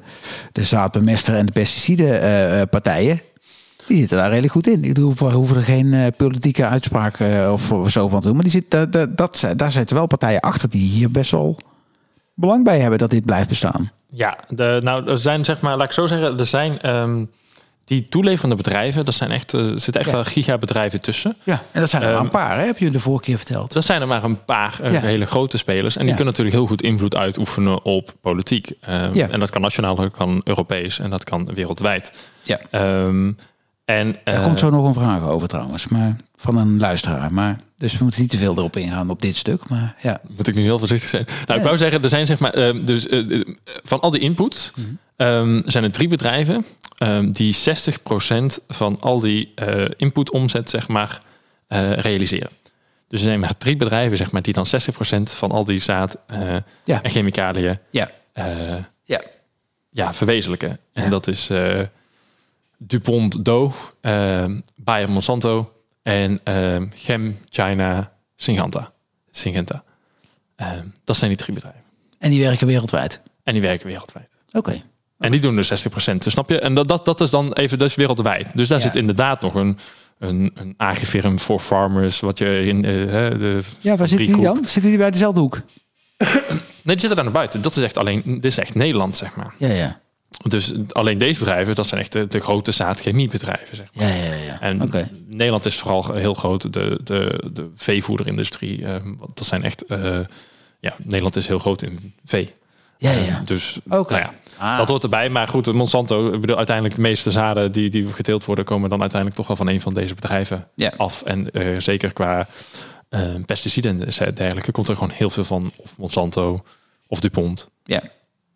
de 0.52 0.64
zaadbemester 0.64 1.36
en 1.36 1.46
de 1.46 1.52
pesticidenpartijen, 1.52 3.22
die 3.88 3.98
zitten 3.98 4.18
daar 4.18 4.28
redelijk 4.30 4.54
goed 4.54 4.68
in. 4.68 4.84
Ik 4.84 4.94
bedoel, 4.94 5.14
we 5.16 5.26
hoeven 5.26 5.56
er 5.58 5.64
geen 5.64 5.94
eh, 5.94 6.08
politieke 6.18 6.66
uitspraak 6.66 7.20
eh, 7.20 7.52
of, 7.52 7.92
zo 7.92 8.08
van 8.08 8.20
te 8.20 8.26
doen. 8.26 8.36
Maar 8.36 8.44
die 8.44 8.54
zit, 8.54 8.72
dat, 8.72 9.18
dat, 9.18 9.46
daar 9.56 9.72
zitten 9.72 9.96
wel 9.96 10.08
partijen 10.08 10.40
achter 10.40 10.70
die 10.70 10.88
hier 10.90 11.12
best 11.12 11.32
wel 11.32 11.58
belang 12.34 12.64
bij 12.64 12.80
hebben 12.80 13.00
dat 13.00 13.10
dit 13.10 13.26
blijft 13.26 13.50
bestaan. 13.50 13.92
Ja, 14.10 14.38
de, 14.50 14.80
nou, 14.84 15.10
er 15.10 15.18
zijn 15.18 15.46
zeg 15.46 15.62
maar, 15.62 15.78
laat 15.78 15.88
ik 15.88 15.94
zo 15.94 16.08
zeggen, 16.08 16.40
er 16.40 16.46
zijn 16.46 16.82
ehm, 16.82 17.26
die 17.86 18.08
toeleverende 18.10 18.56
bedrijven, 18.56 19.06
dat 19.06 19.14
zijn 19.14 19.32
echt, 19.32 19.54
eh, 19.54 19.60
er 19.60 19.80
zitten 19.80 19.94
echt 20.02 20.06
Ja. 20.06 20.12
wel 20.16 20.24
gigabedrijven 20.24 21.02
tussen. 21.02 21.36
Ja, 21.44 21.62
en 21.72 21.80
dat 21.80 21.90
zijn 21.90 22.02
er 22.02 22.08
maar 22.08 22.18
Ehm, 22.18 22.26
een 22.26 22.32
paar, 22.32 22.60
hè? 22.60 22.66
heb 22.66 22.78
je 22.78 22.90
de 22.90 23.00
vorige 23.00 23.24
keer 23.24 23.38
verteld. 23.38 23.74
Dat 23.74 23.86
zijn 23.86 24.02
er 24.02 24.08
maar 24.08 24.24
een 24.24 24.46
paar 24.46 24.80
Ja. 24.92 25.00
hele 25.00 25.26
grote 25.26 25.58
spelers. 25.58 25.94
En 25.96 26.00
die 26.02 26.10
Ja. 26.10 26.16
kunnen 26.16 26.34
natuurlijk 26.34 26.56
heel 26.58 26.68
goed 26.68 26.82
invloed 26.82 27.16
uitoefenen 27.16 27.84
op 27.86 28.14
politiek. 28.22 28.72
Ehm, 28.82 29.14
Ja. 29.14 29.30
En 29.30 29.40
dat 29.40 29.50
kan 29.50 29.62
nationaal, 29.62 29.96
dat 29.96 30.12
kan 30.12 30.42
Europees 30.44 31.00
en 31.00 31.10
dat 31.10 31.24
kan 31.24 31.50
wereldwijd. 31.54 32.14
Ja. 32.44 32.60
En, 33.86 34.16
eh, 34.24 34.44
komt 34.44 34.60
zo 34.60 34.70
nog 34.70 34.86
een 34.86 34.94
vraag 34.94 35.22
over 35.22 35.48
trouwens, 35.48 35.88
maar 35.88 36.16
van 36.36 36.58
een 36.58 36.80
luisteraar. 36.80 37.34
Maar, 37.34 37.60
dus 37.78 37.98
we 37.98 38.04
moeten 38.04 38.22
niet 38.22 38.30
te 38.30 38.38
veel 38.38 38.58
erop 38.58 38.76
ingaan 38.78 39.10
op 39.10 39.22
dit 39.22 39.36
stuk. 39.36 39.70
Maar 39.70 39.96
ja, 40.02 40.22
Moet 40.36 40.48
ik 40.48 40.56
nu 40.56 40.62
heel 40.62 40.80
voorzichtig 40.80 41.10
zijn? 41.10 41.24
Nou, 41.28 41.44
Ja. 41.48 41.56
ik 41.56 41.62
wou 41.64 41.78
zeggen, 41.78 42.04
er 42.04 42.10
zijn 42.10 42.26
zeg 42.26 42.40
maar, 42.40 42.54
ehm, 42.54 42.84
dus 42.84 43.08
eh, 43.08 43.32
eh, 43.40 43.42
van 43.84 44.00
al 44.00 44.12
die 44.12 44.20
inputs 44.22 44.72
Mhm. 44.76 44.88
ehm, 45.16 45.62
zijn 45.66 45.84
er 45.84 45.92
drie 45.92 46.08
bedrijven 46.08 46.66
ehm, 46.98 47.30
die 47.30 47.54
60% 47.54 48.60
van 48.68 49.00
al 49.00 49.20
die 49.20 49.52
eh 49.56 49.86
input 49.98 50.32
omzet 50.32 50.70
zeg 50.70 50.88
maar 50.88 51.22
eh, 51.68 51.92
realiseren. 51.94 52.50
Dus 53.08 53.20
er 53.20 53.26
zijn 53.26 53.40
maar 53.40 53.58
drie 53.58 53.76
bedrijven 53.76 54.18
zeg 54.18 54.32
maar 54.32 54.42
die 54.42 54.54
dan 54.54 54.66
60% 54.68 55.32
van 55.34 55.52
al 55.52 55.66
die 55.66 55.80
zaad 55.80 56.18
eh, 56.28 56.56
Ja. 56.84 57.02
en 57.04 57.10
chemicaliën 57.10 57.78
ja, 57.90 58.10
eh, 58.34 58.74
ja. 59.04 59.22
ja, 59.90 60.14
verwezenlijken. 60.14 60.80
En 60.94 61.10
dat 61.10 61.28
is 61.28 61.50
eh, 61.50 61.80
DuPont 62.78 63.46
Doe, 63.46 63.72
eh, 64.02 64.46
Bayer 64.76 65.10
Monsanto 65.10 65.72
en 66.04 66.40
Chem 66.96 67.38
China 67.50 68.12
Syngenta. 68.36 68.94
Syngenta. 69.32 69.84
Eh, 70.56 70.68
dat 71.04 71.16
zijn 71.18 71.30
die 71.30 71.40
drie 71.40 71.54
bedrijven. 71.54 71.82
En 72.20 72.30
die 72.30 72.42
werken 72.42 72.68
wereldwijd. 72.68 73.22
En 73.44 73.54
die 73.54 73.62
werken 73.62 73.88
wereldwijd. 73.88 74.28
Oké. 74.52 74.82
En 75.20 75.32
die 75.32 75.40
doen 75.40 75.56
dus 75.56 75.68
60%. 75.68 76.24
Dus 76.24 76.34
snap 76.34 76.50
je? 76.50 76.60
En 76.60 76.74
dat, 76.74 76.88
dat, 76.88 77.06
dat 77.06 77.22
is 77.22 77.30
dan 77.30 77.54
even, 77.54 77.78
dat 77.78 77.90
is 77.90 77.96
wereldwijd. 77.96 78.48
Dus 78.54 78.68
daar 78.68 78.78
Ja. 78.80 78.84
zit 78.86 78.96
inderdaad 78.96 79.42
nog 79.42 79.56
een, 79.56 79.78
een, 80.20 80.52
een 80.56 80.74
agrifirm 80.78 81.40
voor 81.40 81.60
farmers, 81.60 82.20
wat 82.20 82.38
je 82.38 82.66
in 82.66 82.78
eh, 82.78 82.92
de. 83.40 83.62
Ja, 83.80 83.96
waar 83.96 84.08
zit 84.08 84.18
die 84.18 84.42
dan? 84.42 84.56
Zitten 84.66 84.82
die 84.82 84.98
bij 84.98 85.12
dezelfde 85.12 85.40
hoek? 85.40 85.62
Nee, 86.18 86.96
die 86.96 87.00
zitten 87.00 87.16
daar 87.16 87.24
naar 87.24 87.34
buiten. 87.34 87.62
Dat 87.62 87.76
is 87.78 87.84
echt 87.84 87.98
alleen, 87.98 88.22
dit 88.26 88.46
is 88.46 88.58
echt 88.58 88.76
Nederland, 88.76 89.18
zeg 89.18 89.36
maar. 89.36 89.54
Ja, 89.58 89.68
ja. 89.68 90.00
Dus 90.44 90.74
alleen 90.90 91.18
deze 91.18 91.40
bedrijven, 91.40 91.76
dat 91.76 91.88
zijn 91.88 92.02
echt 92.02 92.12
de, 92.12 92.28
de 92.28 92.40
grote 92.40 92.72
zaadchemiebedrijven, 92.72 93.76
zeg 93.76 93.88
maar. 93.94 94.08
Ja, 94.08 94.14
ja, 94.24 94.34
ja. 94.34 94.62
En. 94.62 94.90
Nederland 95.28 95.66
is 95.66 95.76
vooral 95.76 96.14
heel 96.14 96.34
groot, 96.34 96.74
de, 96.74 97.00
de, 97.04 97.50
de 97.54 97.70
veevoederindustrie. 97.76 98.86
eh, 98.86 98.96
want 99.18 99.38
dat 99.38 99.46
zijn 99.48 99.64
echt, 99.64 99.86
eh, 99.86 100.20
ja, 100.80 100.96
Nederland 100.98 101.36
is 101.36 101.48
heel 101.48 101.60
groot 101.60 101.82
in 101.82 102.14
vee. 102.26 102.54
Ja, 102.98 103.12
ja. 103.12 103.42
dus 103.46 103.80
Oké. 103.90 104.12
nou 104.14 104.24
ja, 104.24 104.34
Ah. 104.58 104.78
dat 104.78 104.90
hoort 104.90 105.04
erbij. 105.04 105.30
Maar 105.30 105.48
goed, 105.48 105.74
Monsanto, 105.74 106.34
ik 106.34 106.42
bedoel, 106.42 106.58
uiteindelijk 106.58 106.96
de 106.96 107.02
meeste 107.02 107.32
zaden 107.32 107.72
die, 107.72 107.90
die 107.90 108.08
geteeld 108.14 108.46
worden, 108.46 108.66
komen 108.66 108.90
dan 108.90 109.00
uiteindelijk 109.02 109.40
toch 109.40 109.48
wel 109.48 109.58
van 109.58 109.68
een 109.68 109.82
van 109.82 109.94
deze 109.94 110.14
bedrijven 110.14 110.68
Ja. 110.76 110.94
af. 110.98 111.22
En 111.22 111.52
eh, 111.52 111.80
zeker 111.80 112.14
qua 112.14 112.48
eh, 113.10 113.22
pesticiden 113.46 113.92
en 114.18 114.34
dergelijke 114.34 114.72
komt 114.72 114.88
er 114.88 114.94
gewoon 114.94 115.10
heel 115.16 115.30
veel 115.30 115.44
van. 115.44 115.72
Of 115.76 115.98
Monsanto 115.98 116.64
of 117.08 117.20
DuPont. 117.20 117.68
Ja. 117.84 118.02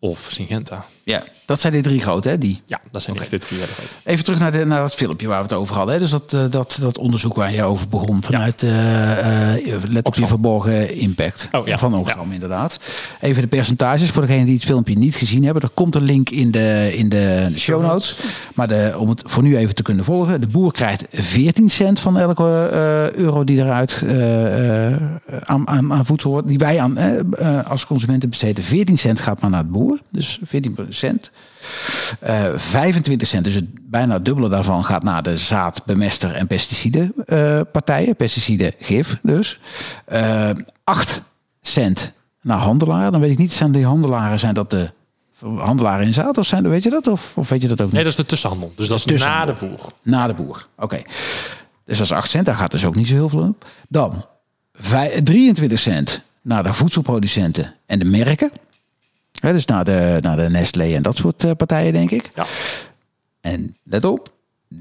Of 0.00 0.26
Syngenta. 0.30 0.86
Ja, 1.04 1.22
dat 1.44 1.60
zijn 1.60 1.72
de 1.72 1.80
drie 1.80 2.00
grote, 2.00 2.28
hè? 2.28 2.38
Die. 2.38 2.62
Ja, 2.66 2.80
dat 2.90 3.02
zijn 3.02 3.18
echt 3.18 3.30
de 3.30 3.38
drie 3.38 3.58
hele 3.60 3.72
grote. 3.72 3.90
Even 4.04 4.24
terug 4.24 4.38
naar, 4.38 4.52
de, 4.52 4.64
naar 4.64 4.80
dat 4.80 4.94
filmpje 4.94 5.26
waar 5.26 5.36
we 5.36 5.42
het 5.42 5.52
over 5.52 5.76
hadden. 5.76 5.94
Hè? 5.94 6.00
Dus 6.00 6.10
dat, 6.10 6.32
eh, 6.32 6.44
dat, 6.50 6.76
dat 6.80 6.98
onderzoek 6.98 7.34
waar 7.34 7.52
je 7.52 7.62
over 7.62 7.88
begon 7.88 8.22
vanuit 8.22 8.62
eh, 8.62 9.74
eh, 9.74 9.82
let 9.88 10.06
op 10.06 10.14
je 10.14 10.26
verborgen 10.26 10.94
impact 10.94 11.48
Oh, 11.52 11.66
ja. 11.66 11.78
van 11.78 11.94
Oxfam 11.94 12.32
inderdaad. 12.32 12.78
Even 13.20 13.42
de 13.42 13.48
percentages 13.48 14.10
voor 14.10 14.22
degenen 14.26 14.44
die 14.44 14.54
het 14.54 14.64
filmpje 14.64 14.98
niet 14.98 15.14
gezien 15.14 15.44
hebben. 15.44 15.62
Er 15.62 15.68
komt 15.74 15.94
een 15.94 16.02
link 16.02 16.30
in 16.30 16.50
de, 16.50 16.92
in 16.96 17.08
de 17.08 17.52
show 17.56 17.82
notes. 17.82 18.16
Maar 18.54 18.68
de, 18.68 18.94
om 18.98 19.08
het 19.08 19.22
voor 19.26 19.42
nu 19.42 19.56
even 19.56 19.74
te 19.74 19.82
kunnen 19.82 20.04
volgen. 20.04 20.40
De 20.40 20.46
boer 20.46 20.72
krijgt 20.72 21.04
14 21.12 21.70
cent 21.70 22.00
van 22.00 22.18
elke 22.18 22.70
euro 23.14 23.44
die 23.44 23.58
eruit 23.58 24.02
aan, 25.44 25.68
aan, 25.68 25.92
aan 25.92 26.06
voedsel 26.06 26.30
wordt. 26.30 26.48
Die 26.48 26.58
wij 26.58 26.80
aan, 26.80 26.98
als 27.64 27.86
consumenten 27.86 28.28
besteden. 28.28 28.64
14 28.64 28.98
cent 28.98 29.20
gaat 29.20 29.40
maar 29.40 29.50
naar 29.50 29.60
het 29.60 29.70
boer. 29.70 29.89
Dus 30.10 30.38
14 30.42 30.86
cent. 30.88 31.30
Eh, 32.20 32.44
25 32.56 33.28
cent, 33.28 33.44
dus 33.44 33.54
het 33.54 33.64
bijna 33.90 34.14
het 34.14 34.24
dubbele 34.24 34.48
daarvan, 34.48 34.84
gaat 34.84 35.02
naar 35.02 35.22
de 35.22 35.36
zaad, 35.36 35.84
bemester 35.84 36.34
en 36.34 36.46
pesticidenpartijen. 36.46 38.16
pesticiden, 38.16 38.72
gif 38.78 39.18
dus. 39.22 39.58
Eh 40.04 40.50
8 40.84 41.22
cent 41.62 42.12
naar 42.42 42.58
handelaren. 42.58 43.12
Dan 43.12 43.20
weet 43.20 43.30
ik 43.30 43.38
niet, 43.38 43.52
zijn 43.52 43.72
die 43.72 43.84
handelaren, 43.86 44.38
zijn 44.38 44.54
dat 44.54 44.70
de 44.70 44.90
handelaren 45.56 46.06
in 46.06 46.12
zaad 46.12 46.38
of 46.38 46.46
zijn 46.46 46.68
weet 46.68 46.82
je 46.82 46.90
dat? 46.90 47.06
Of, 47.06 47.32
of 47.36 47.48
weet 47.48 47.62
je 47.62 47.68
dat 47.68 47.78
ook 47.80 47.84
niet? 47.86 47.94
Nee, 47.94 48.02
dat 48.02 48.12
is 48.12 48.18
de 48.18 48.26
tussenhandel. 48.26 48.72
Dus 48.76 48.88
dat 48.88 49.10
is 49.10 49.20
na 49.22 49.44
de 49.44 49.52
boer. 49.60 49.78
Na 50.02 50.26
de 50.26 50.32
boer. 50.34 50.66
Oké. 50.76 51.02
Dus 51.84 51.98
dat 51.98 52.06
is 52.06 52.12
8 52.12 52.30
cent, 52.30 52.46
daar 52.46 52.54
gaat 52.56 52.70
dus 52.70 52.84
ook 52.84 52.94
niet 52.94 53.06
zo 53.06 53.14
heel 53.14 53.28
veel 53.28 53.42
op. 53.42 53.64
Dan 53.88 54.24
vij- 54.72 55.22
23 55.22 55.78
cent 55.78 56.20
naar 56.42 56.62
de 56.62 56.72
voedselproducenten 56.72 57.74
en 57.86 57.98
de 57.98 58.04
merken. 58.04 58.50
Dus 59.40 59.64
naar 59.64 59.84
de, 59.84 60.18
naar 60.20 60.36
de 60.36 60.48
Nestlé 60.50 60.94
en 60.94 61.02
dat 61.02 61.16
soort 61.16 61.44
eh, 61.44 61.50
partijen, 61.56 61.92
denk 61.92 62.10
ik. 62.10 62.28
Ja. 62.34 62.46
En 63.40 63.76
let 63.84 64.04
op, 64.04 64.32
30%, 64.74 64.76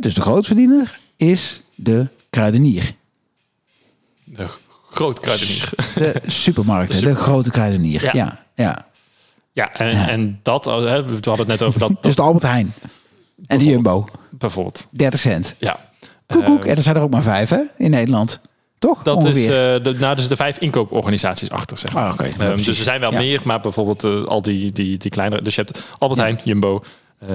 dus 0.00 0.14
de 0.14 0.20
grootverdiener, 0.20 0.98
is 1.16 1.62
de 1.74 2.06
kruidenier. 2.30 2.94
De 4.24 4.46
groot 4.90 5.20
kruidenier. 5.20 5.70
De 5.94 6.14
supermarkten, 6.26 7.00
de, 7.04 7.14
grote 7.14 7.50
kruidenier. 7.50 8.02
Ja, 8.02 8.10
Ja. 8.14 8.44
ja. 8.54 8.86
Ja, 9.52 9.74
en, 9.74 10.08
en 10.08 10.40
dat, 10.42 10.64
hè, 10.64 11.04
we 11.04 11.18
hadden 11.20 11.38
het 11.38 11.46
net 11.46 11.62
over 11.62 11.80
dat, 11.80 11.92
Dus 12.02 12.14
de 12.16 12.22
Albert 12.22 12.44
Heijn 12.44 12.74
en 13.46 13.58
de 13.58 13.64
Jumbo, 13.64 14.08
bijvoorbeeld. 14.30 14.86
30 14.90 15.20
cent. 15.20 15.54
Ja. 15.58 15.78
Koekoek, 16.26 16.64
Eh, 16.64 16.70
en 16.70 16.76
er 16.76 16.82
zijn 16.82 16.96
er 16.96 17.02
ook 17.02 17.10
maar 17.10 17.22
vijf 17.22 17.48
hè, 17.48 17.60
in 17.76 17.90
Nederland. 17.90 18.40
Toch? 18.78 19.02
dat 19.02 19.16
Ongeveer. 19.16 19.36
is 19.72 19.78
uh, 19.78 19.84
de, 19.84 19.94
nou, 19.98 20.16
dus 20.16 20.28
de 20.28 20.36
vijf 20.36 20.58
inkooporganisaties 20.58 21.50
achter, 21.50 21.78
zeg 21.78 21.92
maar. 21.92 22.10
Ah. 22.12 22.26
Ehm, 22.38 22.56
dus 22.56 22.66
er 22.66 22.74
zijn 22.74 23.00
wel 23.00 23.12
Ja. 23.12 23.18
meer, 23.18 23.40
maar 23.44 23.60
bijvoorbeeld 23.60 24.04
eh, 24.04 24.24
al 24.24 24.42
die, 24.42 24.72
die, 24.72 24.96
die 24.96 25.10
kleinere. 25.10 25.42
Dus 25.42 25.54
je 25.54 25.60
hebt 25.60 25.84
Albert 25.98 26.20
Heijn, 26.20 26.40
Jumbo, 26.44 26.82
eh, 27.18 27.28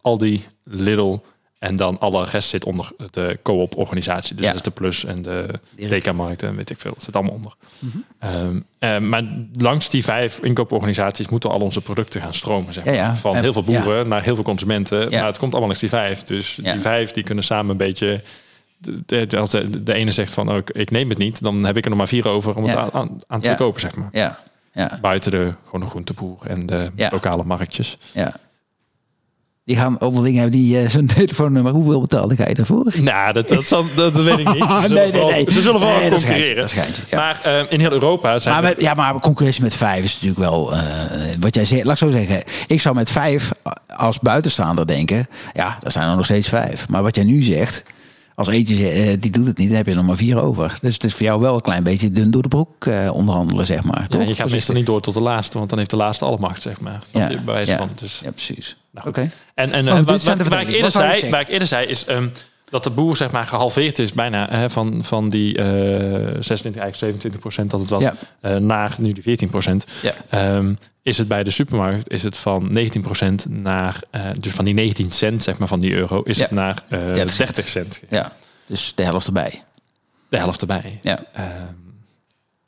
Aldi, 0.00 0.46
Lidl. 0.64 1.16
En 1.58 1.76
dan 1.76 1.98
alle 1.98 2.24
rest 2.24 2.48
zit 2.48 2.64
onder 2.64 2.88
de 3.10 3.38
co-op-organisatie. 3.42 4.34
Dus 4.36 4.44
Ja. 4.44 4.52
dat 4.52 4.60
is 4.60 4.64
de 4.66 4.70
Plus 4.80 5.04
en 5.04 5.22
de. 5.22 5.46
DK-markt 5.76 6.42
en 6.42 6.56
weet 6.56 6.70
ik 6.70 6.78
veel. 6.80 6.92
Dat 6.94 7.02
zit 7.02 7.14
allemaal 7.16 7.34
onder. 7.34 7.52
Mhm. 7.78 7.98
Ehm, 8.18 8.60
eh, 8.78 8.98
maar 8.98 9.22
langs 9.56 9.88
die 9.88 10.04
vijf 10.04 10.38
inkooporganisaties 10.42 11.28
moeten 11.28 11.50
al 11.50 11.60
onze 11.60 11.80
producten 11.80 12.20
gaan 12.20 12.34
stromen. 12.34 12.72
Zeg 12.72 12.84
maar. 12.84 12.94
Ja, 12.94 13.00
ja. 13.06 13.16
Van 13.16 13.36
heel 13.36 13.52
veel 13.52 13.62
boeren 13.62 14.08
naar 14.08 14.22
heel 14.22 14.34
veel 14.34 14.44
consumenten. 14.44 15.10
Maar 15.10 15.26
het 15.26 15.38
komt 15.38 15.50
allemaal 15.52 15.60
langs 15.68 15.80
die 15.80 15.88
vijf. 15.88 16.24
Dus 16.24 16.58
die 16.62 16.80
vijf 16.80 17.10
die 17.10 17.24
kunnen 17.24 17.44
samen 17.44 17.70
een 17.70 17.76
beetje... 17.76 18.20
Als 19.38 19.50
de, 19.50 19.82
de 19.82 19.94
ene 19.94 20.12
zegt 20.12 20.32
van 20.32 20.50
oh, 20.50 20.56
ik, 20.72 20.90
neem 20.90 21.08
het 21.08 21.18
niet, 21.18 21.42
dan 21.42 21.64
heb 21.64 21.76
ik 21.76 21.82
er 21.84 21.88
nog 21.90 21.98
maar 21.98 22.08
vier 22.08 22.28
over 22.28 22.56
om 22.56 22.64
het 22.64 22.76
aan, 22.76 22.92
aan, 22.92 23.16
aan 23.26 23.40
te 23.40 23.48
Ja. 23.48 23.54
verkopen, 23.56 23.80
zeg 23.80 23.94
maar. 23.94 24.08
Ja, 24.12 24.38
ja, 24.72 24.98
Buiten 25.00 25.30
de 25.30 25.54
gewoon 25.64 25.80
de 25.80 25.86
groenteboer 25.86 26.38
en 26.46 26.66
de 26.66 26.90
lokale 27.10 27.44
marktjes. 27.44 27.98
ja. 28.12 28.34
Die 29.64 29.78
gaan 29.78 30.00
onderling 30.00 30.34
hebben 30.36 30.52
die 30.52 30.78
eh, 30.80 30.88
zo'n 30.88 31.06
telefoonnummer. 31.16 31.72
Hoeveel 31.72 32.00
betaalde 32.00 32.36
ga 32.36 32.48
je 32.48 32.54
daarvoor? 32.54 32.92
Nou, 33.02 33.32
dat, 33.32 33.48
dat, 33.48 33.64
zal, 33.64 33.84
dat 33.96 34.12
weet 34.22 34.38
ik 34.38 34.52
niet. 34.54 34.64
Ze 34.68 34.78
zullen 34.80 34.90
Nee, 34.90 35.00
nee, 35.02 35.10
vooral, 35.10 35.30
nee. 35.30 35.50
Ze 35.52 35.62
zullen 35.62 35.80
Nee, 35.80 36.10
concurreren. 36.10 36.68
Maar 37.14 37.40
eh, 37.44 37.60
in 37.68 37.80
heel 37.80 37.92
Europa 37.92 38.38
zijn 38.38 38.54
Maar 38.62 38.72
er- 38.72 38.82
ja, 38.82 38.94
maar 38.94 39.18
concurrentie 39.18 39.62
met 39.62 39.74
vijf 39.74 40.04
is 40.04 40.12
natuurlijk 40.14 40.40
wel 40.40 40.72
eh, 40.74 40.80
wat 41.40 41.54
jij 41.54 41.64
zegt. 41.64 41.84
Laat 41.84 41.92
ik 41.92 41.98
zo 41.98 42.10
zeggen. 42.10 42.42
Ik 42.66 42.80
zou 42.80 42.94
met 42.94 43.10
vijf 43.10 43.52
als 43.96 44.18
buitenstaander 44.18 44.86
denken. 44.86 45.26
Ja, 45.54 45.78
er 45.82 45.92
zijn 45.92 46.08
er 46.08 46.16
nog 46.16 46.24
steeds 46.24 46.48
vijf. 46.48 46.88
Maar 46.88 47.02
wat 47.02 47.14
jij 47.16 47.24
nu 47.24 47.42
zegt. 47.42 47.82
Als 48.40 48.48
eentje 48.48 48.76
ze- 48.76 48.88
eh, 48.90 49.16
die 49.20 49.30
doet 49.30 49.46
het 49.46 49.58
niet, 49.58 49.68
dan 49.68 49.76
heb 49.76 49.84
je 49.86 49.90
er 49.90 49.96
nog 49.96 50.06
maar 50.06 50.16
vier 50.16 50.40
over. 50.42 50.78
Dus 50.82 50.94
het 50.94 51.04
is 51.04 51.12
voor 51.14 51.22
jou 51.26 51.40
wel 51.40 51.54
een 51.54 51.60
klein 51.60 51.82
beetje 51.82 52.10
dun 52.10 52.30
door 52.30 52.42
de 52.42 52.48
broek 52.48 52.86
eh, 52.86 53.10
onderhandelen, 53.12 53.66
zeg 53.66 53.82
maar. 53.82 54.00
Ja, 54.00 54.06
toch? 54.06 54.26
je 54.26 54.34
gaat 54.34 54.50
meestal 54.50 54.74
niet 54.74 54.86
door 54.86 55.00
tot 55.00 55.14
de 55.14 55.20
laatste, 55.20 55.58
want 55.58 55.68
dan 55.70 55.78
heeft 55.78 55.90
de 55.90 55.96
laatste 55.96 56.24
alle 56.24 56.38
macht, 56.38 56.62
zeg 56.62 56.80
maar. 56.80 57.00
Ja, 57.12 57.20
Ja, 57.20 57.26
bij 57.28 57.54
wijze 57.54 57.72
ja, 57.72 57.78
van. 57.78 57.88
Dus, 57.94 58.20
ja, 58.24 58.30
precies. 58.30 58.76
nou 58.90 59.08
Oké. 59.08 59.20
goed. 59.20 59.30
En, 59.54 59.72
en 59.72 59.88
Oh, 59.92 59.98
eh, 59.98 60.04
wat, 60.04 60.20
zijn 60.20 60.36
de 60.38 60.42
wat- 60.44 60.52
waar, 60.52 60.62
ik 60.62 60.68
eerder 60.68 60.90
zei, 60.90 61.30
waar 61.30 61.40
ik 61.40 61.48
eerder 61.48 61.68
zei, 61.68 61.86
is 61.86 62.04
ehm, 62.04 62.26
dat 62.70 62.84
de 62.84 62.90
boer 62.90 63.16
zeg 63.16 63.30
maar 63.30 63.46
gehalveerd 63.46 63.98
is 63.98 64.12
bijna 64.12 64.46
hè, 64.50 64.70
van, 64.70 64.98
van 65.04 65.28
die 65.28 65.56
eh 65.58 65.64
26, 66.40 66.62
eigenlijk 66.62 66.96
27 66.96 67.40
procent 67.40 67.70
dat 67.70 67.80
het 67.80 67.90
was, 67.90 68.02
Ja. 68.02 68.14
eh, 68.40 68.56
naar 68.56 68.94
nu 68.98 69.12
die 69.12 69.22
14 69.22 69.50
procent. 69.50 69.86
Ja. 70.02 70.12
Ehm, 70.28 70.74
is 71.02 71.18
het 71.18 71.28
bij 71.28 71.44
de 71.44 71.50
supermarkt 71.50 72.10
is 72.10 72.22
het 72.22 72.36
van 72.36 72.68
19 72.70 73.02
procent 73.02 73.46
naar, 73.48 74.02
eh, 74.10 74.22
dus 74.40 74.52
van 74.52 74.64
die 74.64 74.74
19 74.74 75.10
cent 75.12 75.42
zeg 75.42 75.58
maar 75.58 75.68
van 75.68 75.80
die 75.80 75.92
euro, 75.94 76.22
is 76.22 76.36
Ja. 76.36 76.42
het 76.42 76.52
naar 76.52 76.82
eh 76.88 76.98
30 76.98 77.30
cent. 77.34 77.54
30 77.54 77.68
cent. 77.68 78.02
Ja, 78.10 78.32
dus 78.66 78.92
de 78.94 79.02
helft 79.02 79.26
erbij. 79.26 79.62
De 80.28 80.36
helft 80.36 80.60
erbij. 80.60 80.98
Ja. 81.02 81.24
Ehm, 81.32 81.48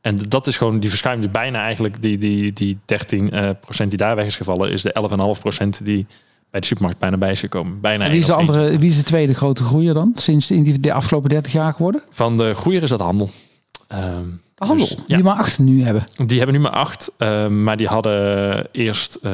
en 0.00 0.16
dat 0.28 0.46
is 0.46 0.56
gewoon 0.56 0.80
die 0.80 0.88
verschuiving 0.90 1.26
die 1.30 1.40
bijna 1.40 1.62
eigenlijk 1.64 2.02
die, 2.02 2.18
die, 2.18 2.52
die 2.52 2.78
13 2.84 3.30
eh, 3.30 3.50
procent 3.60 3.88
die 3.88 3.98
daar 3.98 4.16
weg 4.16 4.26
is 4.26 4.36
gevallen, 4.36 4.70
is 4.72 4.82
de 4.82 4.92
11,5 5.36 5.40
procent 5.40 5.84
die 5.84 6.06
bij 6.50 6.60
de 6.60 6.66
supermarkt 6.66 6.98
bijna 7.00 7.16
bij 7.16 7.30
is 7.32 7.40
gekomen. 7.40 7.80
Bijna 7.80 8.04
En 8.04 8.10
wie 8.10 8.20
is, 8.20 8.26
de 8.26 8.32
andere, 8.32 8.78
wie 8.78 8.90
is 8.90 8.96
de 8.96 9.02
tweede 9.02 9.34
grote 9.34 9.62
groeier 9.64 9.94
dan? 9.94 10.12
Sinds 10.14 10.50
in 10.50 10.62
die, 10.62 10.80
de 10.80 10.92
afgelopen 10.92 11.28
30 11.28 11.52
jaar 11.52 11.72
geworden? 11.72 12.02
Van 12.10 12.36
de 12.36 12.54
groeier 12.54 12.82
is 12.82 12.88
dat 12.90 13.00
handel. 13.00 13.30
Ehm, 13.88 14.24
De 14.51 14.51
handel. 14.66 14.86
dus, 14.86 14.96
Die 15.06 15.22
maar 15.22 15.36
acht 15.36 15.58
nu 15.58 15.82
hebben. 15.82 16.04
die 16.26 16.36
hebben 16.38 16.56
nu 16.56 16.62
maar 16.62 16.72
8, 16.72 17.10
maar 17.48 17.76
die 17.76 17.86
hadden 17.86 18.66
eerst 18.72 19.18
eh 19.22 19.32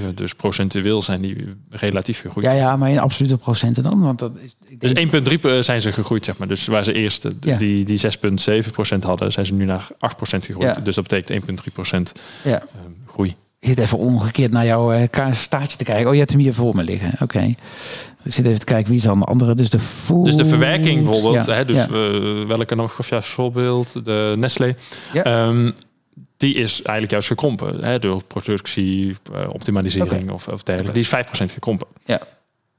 6,7. 0.00 0.14
Dus 0.14 0.34
procentueel 0.34 1.02
zijn 1.02 1.20
die 1.20 1.54
relatief 1.70 2.20
gegroeid. 2.20 2.46
Ja, 2.46 2.52
ja, 2.52 2.76
maar 2.76 2.90
in 2.90 2.98
absolute 2.98 3.36
procenten 3.36 3.82
dan? 3.82 4.00
Want 4.00 4.18
dat 4.18 4.32
is, 4.44 4.54
ik 4.68 4.80
Dus 4.80 4.94
denk, 4.94 5.12
1,3 5.56 5.58
zijn 5.60 5.80
ze 5.80 5.92
gegroeid, 5.92 6.24
zeg 6.24 6.38
maar. 6.38 6.48
Dus 6.48 6.66
waar 6.66 6.84
ze 6.84 6.92
eerst 6.92 7.24
eh, 7.24 7.32
Ja. 7.40 7.56
die, 7.56 7.84
die 7.84 8.00
6,7% 8.00 8.98
hadden, 9.00 9.32
zijn 9.32 9.46
ze 9.46 9.54
nu 9.54 9.64
naar 9.64 9.86
8% 9.92 9.96
gegroeid. 10.20 10.76
Ja. 10.76 10.82
Dus 10.82 10.94
dat 10.94 11.08
betekent 11.08 11.44
1,3 12.06 12.12
ja. 12.44 12.62
groei. 13.06 13.34
Ik 13.60 13.68
zit 13.68 13.78
even 13.78 13.98
omgekeerd 13.98 14.52
naar 14.52 14.64
jouw 14.64 14.92
eh, 14.92 15.32
staartje 15.32 15.78
te 15.78 15.84
kijken. 15.84 16.06
Oh, 16.06 16.12
je 16.12 16.18
hebt 16.18 16.30
hem 16.32 16.40
hier 16.40 16.54
voor 16.54 16.74
me 16.74 16.82
liggen. 16.82 17.12
Oké. 17.22 17.54
Ik 18.28 18.34
zit 18.34 18.46
even 18.46 18.58
te 18.58 18.64
kijken, 18.64 18.88
wie 18.88 18.96
is 18.98 19.02
de 19.02 19.10
andere? 19.10 19.54
Dus 19.54 19.70
de 19.70 19.78
food... 19.78 20.24
Dus 20.24 20.36
de 20.36 20.44
verwerking 20.44 21.04
bijvoorbeeld, 21.04 21.44
Ja, 21.46 21.54
hè, 21.54 21.64
dus 21.64 21.76
ja. 21.76 21.84
eh, 21.86 22.46
welke 22.46 22.74
nog, 22.74 22.98
of 22.98 23.08
ja, 23.08 23.22
voorbeeld, 23.22 24.04
de 24.04 24.34
Nestlé, 24.38 24.74
Ja. 25.12 25.22
Ehm, 25.22 25.70
die 26.36 26.54
is 26.54 26.72
eigenlijk 26.82 27.10
juist 27.10 27.28
gekrompen 27.28 27.84
hè, 27.84 27.98
door 27.98 28.24
productie, 28.24 29.16
eh, 29.32 29.40
optimalisering 29.52 30.30
of, 30.30 30.48
of 30.48 30.62
dergelijke. 30.62 30.92
Die 31.00 31.02
is 31.02 31.08
5% 31.08 31.52
gekrompen. 31.52 31.86
Ja. 32.04 32.20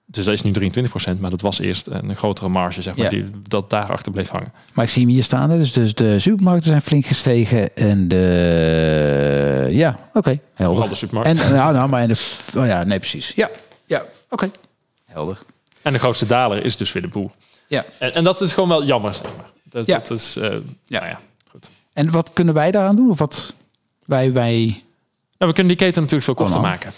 Dus 0.05 0.25
dat 0.25 0.33
is 0.33 0.41
nu 0.41 0.51
23%, 0.51 1.19
maar 1.19 1.29
dat 1.29 1.41
was 1.41 1.59
eerst 1.59 1.87
een 1.87 2.15
grotere 2.15 2.49
marge, 2.49 2.81
zeg 2.81 2.95
maar, 2.95 3.05
Ja. 3.05 3.09
die 3.11 3.25
dat 3.47 3.69
daarachter 3.69 4.11
bleef 4.11 4.29
hangen. 4.29 4.53
Maar 4.73 4.85
ik 4.85 4.91
zie 4.91 5.01
hem 5.03 5.11
hier 5.11 5.23
staan. 5.23 5.49
Dus, 5.49 5.73
dus 5.73 5.93
de 5.93 6.19
supermarkten 6.19 6.69
zijn 6.69 6.81
flink 6.81 7.05
gestegen. 7.05 7.75
En 7.75 8.07
de... 8.07 9.67
Ja, 9.71 9.99
oké. 10.13 10.39
helder. 10.53 10.75
Vooral 10.75 10.89
de 10.89 10.95
supermarkt. 10.95 11.41
En, 11.41 11.53
nou, 11.53 11.73
nou, 11.73 11.89
maar 11.89 12.01
in 12.01 12.07
de... 12.07 12.19
Oh 12.57 12.65
ja, 12.65 12.83
nee, 12.83 12.97
precies. 12.99 13.31
Ja, 13.35 13.49
ja, 13.85 14.03
oké. 14.29 14.49
Helder. 15.19 15.37
En 15.81 15.93
de 15.93 15.99
grootste 15.99 16.25
daler 16.25 16.65
is 16.65 16.77
dus 16.77 16.91
weer 16.91 17.01
de 17.01 17.07
boer. 17.07 17.31
Ja. 17.67 17.85
En, 17.99 18.13
en 18.13 18.23
dat 18.23 18.41
is 18.41 18.53
gewoon 18.53 18.69
wel 18.69 18.83
jammer, 18.83 19.13
zeg 19.13 19.25
maar. 19.37 19.49
Dat, 19.63 19.85
Ja. 19.85 19.97
dat 19.97 20.09
is, 20.11 20.35
eh, 20.35 20.51
Ja. 20.85 20.99
Nou 20.99 21.05
ja, 21.05 21.19
goed. 21.51 21.69
En 21.93 22.11
wat 22.11 22.33
kunnen 22.33 22.53
wij 22.53 22.71
daaraan 22.71 22.95
doen? 22.95 23.09
Of 23.09 23.19
wat 23.19 23.53
wij... 24.05 24.31
wij... 24.33 24.65
Nou, 25.37 25.51
we 25.51 25.53
kunnen 25.53 25.67
die 25.77 25.85
keten 25.85 25.95
natuurlijk 26.01 26.23
veel 26.23 26.33
korter 26.45 26.61
maken. 26.61 26.93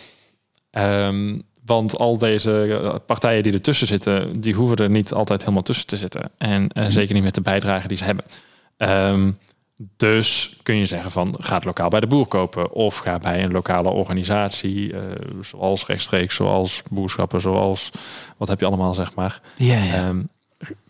Ehm, 0.71 1.39
want 1.65 1.97
al 1.97 2.17
deze 2.17 2.79
eh, 2.83 2.95
partijen 3.05 3.43
die 3.43 3.53
ertussen 3.53 3.87
zitten, 3.87 4.41
die 4.41 4.53
hoeven 4.53 4.77
er 4.77 4.89
niet 4.89 5.13
altijd 5.13 5.41
helemaal 5.41 5.61
tussen 5.63 5.87
te 5.87 5.97
zitten. 5.97 6.31
En 6.37 6.69
eh, 6.69 6.83
Mhm. 6.83 6.91
zeker 6.91 7.13
niet 7.13 7.23
met 7.23 7.35
de 7.35 7.41
bijdrage 7.41 7.87
die 7.87 7.97
ze 7.97 8.03
hebben. 8.03 8.25
Ehm, 8.77 9.31
dus 9.97 10.59
kun 10.63 10.75
je 10.75 10.85
zeggen 10.85 11.11
van 11.11 11.35
ga 11.39 11.55
het 11.55 11.65
lokaal 11.65 11.89
bij 11.89 11.99
de 11.99 12.07
boer 12.07 12.25
kopen. 12.25 12.71
Of 12.71 12.97
ga 12.97 13.17
bij 13.19 13.43
een 13.43 13.51
lokale 13.51 13.89
organisatie, 13.89 14.93
eh, 14.93 15.01
zoals 15.41 15.85
rechtstreeks, 15.85 16.35
zoals 16.35 16.83
boerschappen, 16.89 17.41
zoals 17.41 17.91
wat 18.37 18.47
heb 18.47 18.59
je 18.59 18.65
allemaal 18.65 18.93
zeg 18.93 19.13
maar. 19.13 19.41
Ja, 19.55 19.83
ja. 19.83 19.93
Ehm, 19.93 20.21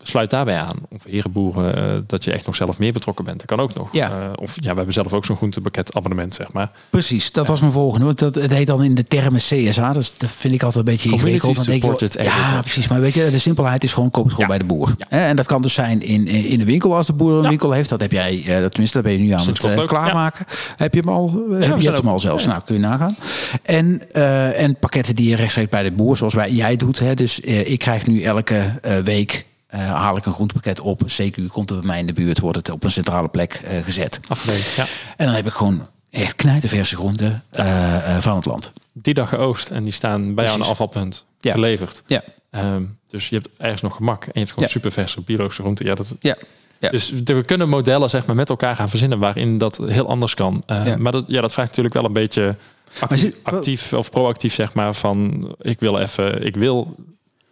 sluit 0.02 0.30
daarbij 0.30 0.58
aan. 0.58 0.76
Of 0.90 1.04
herenboeren, 1.08 1.76
eh, 1.76 1.82
dat 2.06 2.24
je 2.24 2.32
echt 2.32 2.46
nog 2.46 2.56
zelf 2.56 2.78
meer 2.78 2.92
betrokken 2.92 3.24
bent. 3.24 3.38
Dat 3.38 3.46
kan 3.46 3.60
ook 3.60 3.74
nog. 3.74 3.88
Ja. 3.92 4.10
Eh, 4.10 4.16
of 4.34 4.54
ja, 4.54 4.70
we 4.70 4.76
hebben 4.76 4.92
zelf 4.94 5.12
ook 5.12 5.24
zo'n 5.24 5.36
groentepakket 5.36 5.94
abonnement, 5.94 6.34
zeg 6.34 6.52
maar. 6.52 6.70
Precies, 6.90 7.32
dat 7.32 7.46
was 7.46 7.60
mijn 7.60 7.72
volgende. 7.72 8.04
Want 8.04 8.18
dat, 8.18 8.34
het 8.34 8.52
heet 8.52 8.66
dan 8.66 8.82
in 8.82 8.94
de 8.94 9.04
termen 9.04 9.40
CSA. 9.40 9.92
Dus 9.92 10.18
dat 10.18 10.30
vind 10.30 10.54
ik 10.54 10.62
altijd 10.62 10.86
een 10.86 10.92
beetje 10.92 11.10
ingewikkeld. 11.10 11.54
Dan 11.56 11.64
denk 11.64 11.82
je, 11.82 11.88
supported 11.88 12.24
ja, 12.24 12.60
precies. 12.60 12.88
Maar 12.88 13.00
weet 13.00 13.14
je, 13.14 13.30
de 13.30 13.38
simpelheid 13.38 13.84
is 13.84 13.92
gewoon, 13.92 14.10
koop 14.10 14.24
het 14.24 14.32
gewoon 14.34 14.50
Ja. 14.50 14.56
bij 14.58 14.66
de 14.66 14.74
boer. 14.74 14.94
En 15.08 15.36
dat 15.36 15.46
kan 15.46 15.62
dus 15.62 15.74
zijn 15.74 16.02
in, 16.02 16.26
in 16.26 16.58
de 16.58 16.64
winkel 16.64 16.96
als 16.96 17.06
de 17.06 17.12
boer 17.12 17.32
een 17.32 17.48
winkel 17.48 17.72
heeft. 17.72 17.88
Dat 17.88 18.00
heb 18.00 18.12
jij, 18.12 18.42
eh, 18.46 18.60
dat- 18.60 18.70
tenminste, 18.70 18.96
dat 18.96 19.06
ben 19.06 19.12
je 19.12 19.18
nu 19.18 19.30
aan 19.30 19.40
Sinds 19.40 19.62
het 19.62 19.84
klaarmaken. 19.84 20.44
Heb 20.76 20.94
je 20.94 21.00
hem 21.00 21.08
al? 21.08 21.44
heb 21.50 21.80
je 21.80 21.90
hem 21.90 22.08
al 22.08 22.18
zelfs? 22.18 22.46
Nou, 22.46 22.62
kun 22.64 22.74
je 22.74 22.80
nagaan. 22.80 23.16
En, 23.62 24.12
en 24.54 24.76
pakketten 24.78 25.14
die 25.14 25.28
je 25.28 25.36
rechtstreeks 25.36 25.70
bij 25.70 25.82
de 25.82 25.92
boer, 25.92 26.16
zoals 26.16 26.34
wij, 26.34 26.50
jij 26.50 26.76
doet. 26.76 26.98
Hè. 26.98 27.14
Dus 27.14 27.40
ik 27.40 27.78
krijg 27.78 28.06
nu 28.06 28.22
elke 28.22 28.80
week... 29.04 29.46
eh, 29.72 29.86
haal 29.92 30.16
ik 30.16 30.26
een 30.26 30.32
groentepakket 30.32 30.80
op. 30.80 31.02
CQ 31.06 31.46
komt 31.48 31.70
er 31.70 31.76
bij 31.76 31.86
mij 31.86 31.98
in 31.98 32.06
de 32.06 32.12
buurt, 32.12 32.38
wordt 32.40 32.56
het 32.56 32.70
op 32.70 32.84
een 32.84 32.90
centrale 32.90 33.28
plek 33.28 33.52
eh, 33.64 33.78
gezet. 33.84 34.20
Afgeleverd. 34.28 34.74
Ja. 34.74 34.86
En 35.16 35.26
dan 35.26 35.34
heb 35.34 35.46
ik 35.46 35.52
gewoon 35.52 35.86
echt 36.10 36.36
knijterverse 36.36 36.96
groenten 36.96 37.42
eh, 37.50 38.16
eh, 38.16 38.22
van 38.22 38.36
het 38.36 38.44
land. 38.44 38.72
Die 38.92 39.14
dag 39.14 39.28
geoost 39.28 39.70
en 39.70 39.82
die 39.82 39.92
staan 39.92 40.20
bij 40.20 40.24
jou 40.24 40.36
aan 40.38 40.44
Precies. 40.44 40.64
een 40.64 40.70
afvalpunt 40.70 41.24
Ja. 41.40 41.52
geleverd. 41.52 42.02
Ja, 42.06 42.22
Ehm, 42.50 42.82
dus 43.08 43.28
je 43.28 43.34
hebt 43.34 43.48
ergens 43.56 43.82
nog 43.82 43.96
gemak. 43.96 44.22
En 44.24 44.30
je 44.32 44.38
hebt 44.38 44.50
gewoon 44.50 44.64
Ja. 44.68 44.74
super 44.74 44.92
verse 44.92 45.20
biologische 45.20 45.62
groenten. 45.62 45.86
Ja, 45.86 45.94
dat, 45.94 46.14
ja. 46.20 46.36
Ja. 46.78 46.88
Dus 46.88 47.10
we 47.10 47.42
kunnen 47.44 47.68
modellen 47.68 48.10
zeg 48.10 48.26
maar, 48.26 48.36
met 48.36 48.48
elkaar 48.48 48.76
gaan 48.76 48.88
verzinnen 48.88 49.18
waarin 49.18 49.58
dat 49.58 49.76
heel 49.86 50.08
anders 50.08 50.34
kan. 50.34 50.62
Eh, 50.66 50.86
Ja. 50.86 50.96
Maar 50.96 51.12
dat, 51.12 51.24
ja, 51.26 51.40
dat 51.40 51.52
vraagt 51.52 51.68
natuurlijk 51.68 51.94
wel 51.94 52.04
een 52.04 52.12
beetje 52.12 52.56
actief, 53.00 53.34
actief 53.42 53.92
of 53.92 54.10
proactief, 54.10 54.54
zeg 54.54 54.74
maar. 54.74 54.94
Van 54.94 55.48
ik 55.60 55.80
wil 55.80 55.98
even, 55.98 56.46
ik 56.46 56.56
wil 56.56 56.94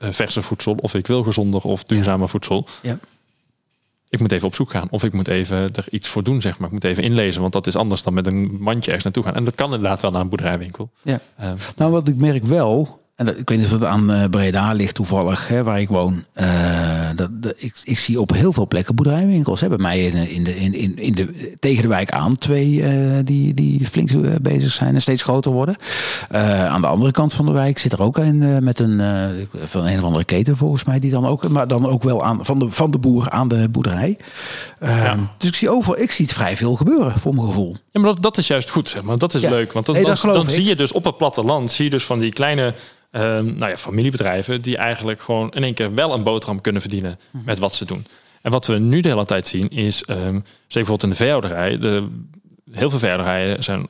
verse 0.01 0.43
voedsel 0.43 0.75
of 0.75 0.95
ik 0.95 1.07
wil 1.07 1.23
gezonder 1.23 1.61
of 1.63 1.85
duurzamer 1.85 2.29
voedsel. 2.29 2.67
Ja. 2.83 2.99
Ik 4.09 4.21
moet 4.21 4.33
even 4.33 4.47
op 4.47 4.55
zoek 4.55 4.71
gaan 4.71 4.87
of 4.91 5.05
ik 5.05 5.13
moet 5.13 5.29
even 5.29 5.57
er 5.57 5.85
iets 5.91 6.09
voor 6.09 6.23
doen, 6.25 6.41
zeg 6.41 6.59
maar. 6.59 6.67
Ik 6.67 6.73
moet 6.73 6.85
even 6.85 7.03
inlezen, 7.03 7.41
want 7.41 7.53
dat 7.53 7.67
is 7.67 7.77
anders 7.77 8.03
dan 8.03 8.15
met 8.15 8.27
een 8.27 8.57
mandje 8.61 8.85
ergens 8.87 9.05
naartoe 9.05 9.23
gaan. 9.23 9.35
En 9.35 9.45
dat 9.45 9.55
kan 9.55 9.75
inderdaad 9.75 10.01
wel 10.01 10.11
naar 10.11 10.21
een 10.21 10.29
boerderijwinkel. 10.29 10.91
Ja. 11.03 11.21
Eh, 11.37 11.53
Nou, 11.77 11.91
wat 11.93 12.09
ik 12.09 12.17
merk 12.17 12.45
wel, 12.45 13.00
en 13.21 13.27
dat, 13.27 13.37
ik 13.39 13.49
weet 13.49 13.59
niet 13.59 13.67
of 13.67 13.73
het 13.73 13.85
aan 13.85 14.13
eh, 14.13 14.25
Breda 14.31 14.73
ligt 14.73 14.95
toevallig, 14.95 15.49
hè, 15.49 15.63
waar 15.65 15.81
ik 15.81 15.89
woon. 15.89 16.25
eh, 16.33 16.49
dat, 17.17 17.43
dat- 17.43 17.55
ik, 17.57 17.75
ik 17.85 17.99
zie 17.99 18.21
op 18.21 18.33
heel 18.33 18.53
veel 18.53 18.67
plekken 18.67 18.95
boerderijwinkels. 18.95 19.61
Hè, 19.61 19.69
bij 19.69 19.79
mij 19.79 20.05
in, 20.05 20.29
in 20.31 20.45
de, 20.45 20.57
in, 20.57 20.75
in, 20.75 20.99
in 20.99 21.13
de, 21.13 21.55
tegen 21.59 21.83
de 21.83 21.89
wijk 21.89 22.11
aan 22.11 22.37
twee 22.39 22.83
eh, 22.83 23.19
die, 23.25 23.55
die 23.55 23.87
flink 23.87 24.11
bezig 24.43 24.73
zijn 24.73 24.95
en 24.95 25.01
steeds 25.01 25.23
groter 25.23 25.53
worden. 25.53 25.77
Aan 26.69 26.81
de 26.81 26.87
andere 26.87 27.11
kant 27.11 27.35
van 27.35 27.47
de 27.47 27.53
wijk 27.53 27.79
zit 27.79 27.93
er 27.93 28.03
ook 28.03 28.17
een 28.19 28.65
met 28.65 28.79
een 28.81 28.99
van 29.65 29.87
een 29.87 29.99
of 29.99 30.05
andere 30.05 30.25
keten 30.25 30.57
volgens 30.57 30.85
mij, 30.85 30.99
die 30.99 31.11
dan 31.11 31.27
ook, 31.27 31.49
maar 31.49 31.69
dan 31.69 31.87
ook 31.89 32.03
wel 32.03 32.25
aan, 32.25 32.45
van, 32.45 32.59
de, 32.59 32.71
van 32.71 32.91
de 32.91 32.99
boer 32.99 33.31
aan 33.31 33.49
de 33.49 33.69
boerderij. 33.69 34.19
Ja. 34.81 35.17
Dus 35.39 35.49
ik 35.49 35.55
zie 35.55 35.71
overal, 35.71 36.01
ik 36.01 36.13
zie 36.13 36.25
het 36.25 36.35
vrij 36.35 36.57
veel 36.57 36.75
gebeuren 36.75 37.19
voor 37.19 37.35
mijn 37.35 37.47
gevoel. 37.47 37.77
Ja, 37.91 38.01
maar 38.01 38.11
dat, 38.15 38.23
dat 38.23 38.39
is 38.39 38.47
juist 38.47 38.71
goed, 38.71 38.89
zeg 38.89 39.03
maar. 39.03 39.19
Dat 39.19 39.35
is 39.35 39.41
Ja. 39.41 39.51
leuk. 39.51 39.73
Want 39.73 39.87
dan, 39.87 39.95
Nee, 39.95 40.05
dan, 40.05 40.51
zie 40.51 40.65
je 40.65 40.77
dus 40.77 40.93
op 40.93 41.05
het 41.05 41.17
platteland, 41.17 41.73
zie 41.73 41.85
je 41.85 41.91
dus 41.91 42.05
van 42.05 42.19
die 42.19 42.33
kleine 42.33 42.75
ehm, 43.11 43.45
nou 43.45 43.71
ja, 43.71 43.77
familiebedrijven 43.77 44.61
die 44.63 44.77
eigenlijk 44.77 45.21
gewoon 45.23 45.51
in 45.53 45.63
één 45.63 45.75
keer 45.75 45.95
wel 45.95 46.13
een 46.15 46.23
boterham 46.23 46.61
kunnen 46.61 46.81
verdienen 46.81 47.19
Mhm. 47.31 47.45
met 47.45 47.59
wat 47.59 47.75
ze 47.75 47.85
doen. 47.85 48.07
En 48.43 48.51
wat 48.51 48.67
we 48.67 48.79
nu 48.79 49.01
de 49.01 49.09
hele 49.09 49.25
tijd 49.25 49.49
zien 49.49 49.69
is, 49.69 50.05
ehm 50.05 50.19
zeker 50.19 50.43
bijvoorbeeld 50.67 51.03
in 51.03 51.09
de 51.09 51.15
veehouderij, 51.15 51.79
de, 51.79 52.09
heel 52.71 52.91
veel 52.91 52.99
veehouderijen 52.99 53.63
zijn 53.63 53.87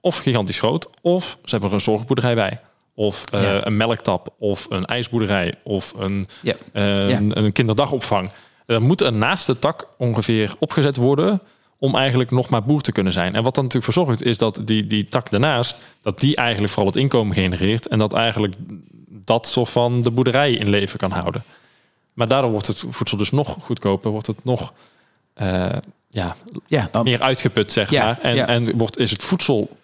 of 0.00 0.16
gigantisch 0.18 0.58
groot, 0.58 0.88
of 1.00 1.24
ze 1.44 1.50
hebben 1.50 1.68
er 1.68 1.74
een 1.74 1.80
zorgboerderij 1.80 2.34
bij. 2.34 2.60
Of 2.94 3.24
eh, 3.30 3.42
Ja. 3.42 3.66
een 3.66 3.76
melktap, 3.76 4.28
of 4.38 4.66
een 4.70 4.84
ijsboerderij, 4.84 5.54
of 5.62 5.92
een, 5.98 6.26
Ja. 6.42 6.54
eh, 6.72 7.08
Ja. 7.10 7.16
een, 7.16 7.38
een 7.38 7.52
kinderdagopvang. 7.52 8.30
Er 8.66 8.82
moet 8.82 9.00
er 9.00 9.12
naast 9.12 9.46
de 9.46 9.58
tak 9.58 9.86
ongeveer 9.98 10.54
opgezet 10.58 10.96
worden 10.96 11.40
om 11.84 11.96
eigenlijk 11.96 12.30
nog 12.30 12.48
maar 12.48 12.64
boer 12.64 12.80
te 12.80 12.92
kunnen 12.92 13.12
zijn. 13.12 13.34
En 13.34 13.42
wat 13.42 13.54
dan 13.54 13.64
natuurlijk 13.64 13.92
voor 13.92 14.04
zorgt, 14.04 14.22
is 14.22 14.38
dat 14.38 14.60
die, 14.64 14.86
die 14.86 15.08
tak 15.08 15.30
daarnaast, 15.30 15.76
dat 16.02 16.20
die 16.20 16.36
eigenlijk 16.36 16.72
vooral 16.72 16.92
het 16.92 17.00
inkomen 17.00 17.34
genereert 17.34 17.88
en 17.88 17.98
dat 17.98 18.12
eigenlijk 18.12 18.54
dat 19.08 19.46
soort 19.46 19.70
van 19.70 20.02
de 20.02 20.10
boerderij 20.10 20.52
in 20.52 20.68
leven 20.68 20.98
kan 20.98 21.10
houden. 21.10 21.42
Maar 22.12 22.28
daardoor 22.28 22.50
wordt 22.50 22.66
het 22.66 22.84
voedsel 22.88 23.18
dus 23.18 23.30
nog 23.30 23.56
goedkoper, 23.60 24.10
wordt 24.10 24.26
het 24.26 24.44
nog 24.44 24.72
eh, 25.34 25.68
ja, 26.08 26.36
Ja, 26.66 26.88
dan, 26.90 27.04
meer 27.04 27.20
uitgeput, 27.20 27.72
zeg 27.72 27.90
Ja, 27.90 28.04
maar. 28.04 28.18
En, 28.20 28.34
ja. 28.34 28.46
en 28.46 28.78
wordt, 28.78 28.98
is, 28.98 29.10
het 29.10 29.24
voedsel, 29.24 29.76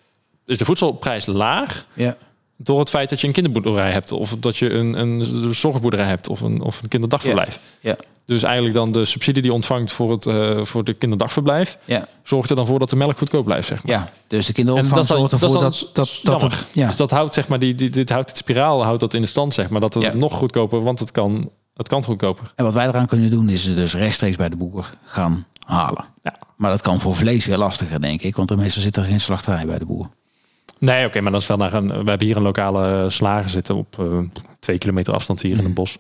is 0.46 0.58
de 0.58 0.64
voedselprijs 0.64 1.26
laag 1.26 1.86
ja. 1.94 2.16
Door 2.62 2.78
het 2.78 2.90
feit 2.90 3.10
dat 3.10 3.20
je 3.20 3.26
een 3.26 3.32
kinderboerderij 3.32 3.90
hebt, 3.90 4.12
of 4.12 4.36
dat 4.38 4.56
je 4.56 4.70
een, 4.72 5.00
een 5.00 5.54
zorgboerderij 5.54 6.06
hebt, 6.06 6.28
of 6.28 6.40
een, 6.40 6.60
of 6.62 6.82
een 6.82 6.88
kinderdagverblijf. 6.88 7.60
Ja. 7.80 7.96
Dus 8.26 8.42
eigenlijk 8.42 8.74
dan 8.74 8.92
de 8.92 9.04
subsidie 9.04 9.42
die 9.42 9.50
je 9.50 9.56
ontvangt 9.56 9.92
voor 9.92 10.10
het 10.10 10.26
eh, 10.26 10.64
voor 10.64 10.84
de 10.84 10.92
kinderdagverblijf, 10.92 11.78
Ja. 11.84 12.06
zorgt 12.24 12.50
er 12.50 12.56
dan 12.56 12.66
voor 12.66 12.78
dat 12.78 12.90
de 12.90 12.96
melk 12.96 13.18
goedkoop 13.18 13.44
blijft, 13.44 13.68
zeg 13.68 13.84
maar. 13.84 13.92
Ja, 13.96 14.08
dus 14.26 14.46
de 14.46 14.52
kinderopvang 14.52 15.06
zorgt 15.06 15.32
ervoor 15.32 15.48
dat, 15.48 15.60
dat, 15.62 15.90
dat, 15.92 16.20
dat, 16.22 16.40
jammer. 16.40 16.66
ja. 16.72 16.86
Dus 16.86 16.96
dat 16.96 17.10
houdt 17.10 17.34
zeg 17.34 17.48
maar 17.48 17.58
die, 17.58 17.74
die 17.74 17.90
dit 17.90 18.10
houdt 18.10 18.28
het 18.28 18.38
spiraal 18.38 18.84
houdt 18.84 19.00
dat 19.00 19.14
in 19.14 19.20
de 19.20 19.26
stand, 19.26 19.54
zeg 19.54 19.68
maar, 19.68 19.80
dat 19.80 19.94
het 19.94 20.02
Ja. 20.02 20.14
nog 20.14 20.32
goedkoper, 20.34 20.82
want 20.82 20.98
het 20.98 21.10
kan 21.10 21.50
het 21.74 21.88
kan 21.88 22.04
goedkoper. 22.04 22.52
En 22.56 22.64
wat 22.64 22.74
wij 22.74 22.86
eraan 22.88 23.06
kunnen 23.06 23.30
doen 23.30 23.48
is 23.48 23.74
dus 23.74 23.94
rechtstreeks 23.94 24.36
bij 24.36 24.48
de 24.48 24.56
boer 24.56 24.90
gaan 25.04 25.46
halen. 25.66 26.04
Ja. 26.22 26.34
Maar 26.56 26.70
dat 26.70 26.80
kan 26.82 27.00
voor 27.00 27.14
vlees 27.14 27.46
weer 27.46 27.56
lastiger, 27.58 28.00
denk 28.00 28.22
ik. 28.22 28.36
Want 28.36 28.50
er 28.50 28.56
meestal 28.56 28.82
zit 28.82 28.96
er 28.96 29.04
geen 29.04 29.20
slachterij 29.20 29.66
bij 29.66 29.78
de 29.78 29.84
boer. 29.86 30.08
Nee, 30.80 31.06
oké, 31.06 31.20
maar 31.20 31.32
dat 31.32 31.40
is 31.40 31.46
wel 31.46 31.56
naar 31.56 31.74
een. 31.74 31.88
We 31.88 31.94
hebben 31.94 32.26
hier 32.26 32.36
een 32.36 32.42
lokale 32.42 33.10
slager 33.10 33.50
zitten 33.50 33.74
op 33.76 33.98
eh, 33.98 34.18
twee 34.58 34.78
kilometer 34.78 35.14
afstand 35.14 35.40
hier 35.42 35.58
in 35.58 35.64
een 35.64 35.74
bos. 35.74 35.98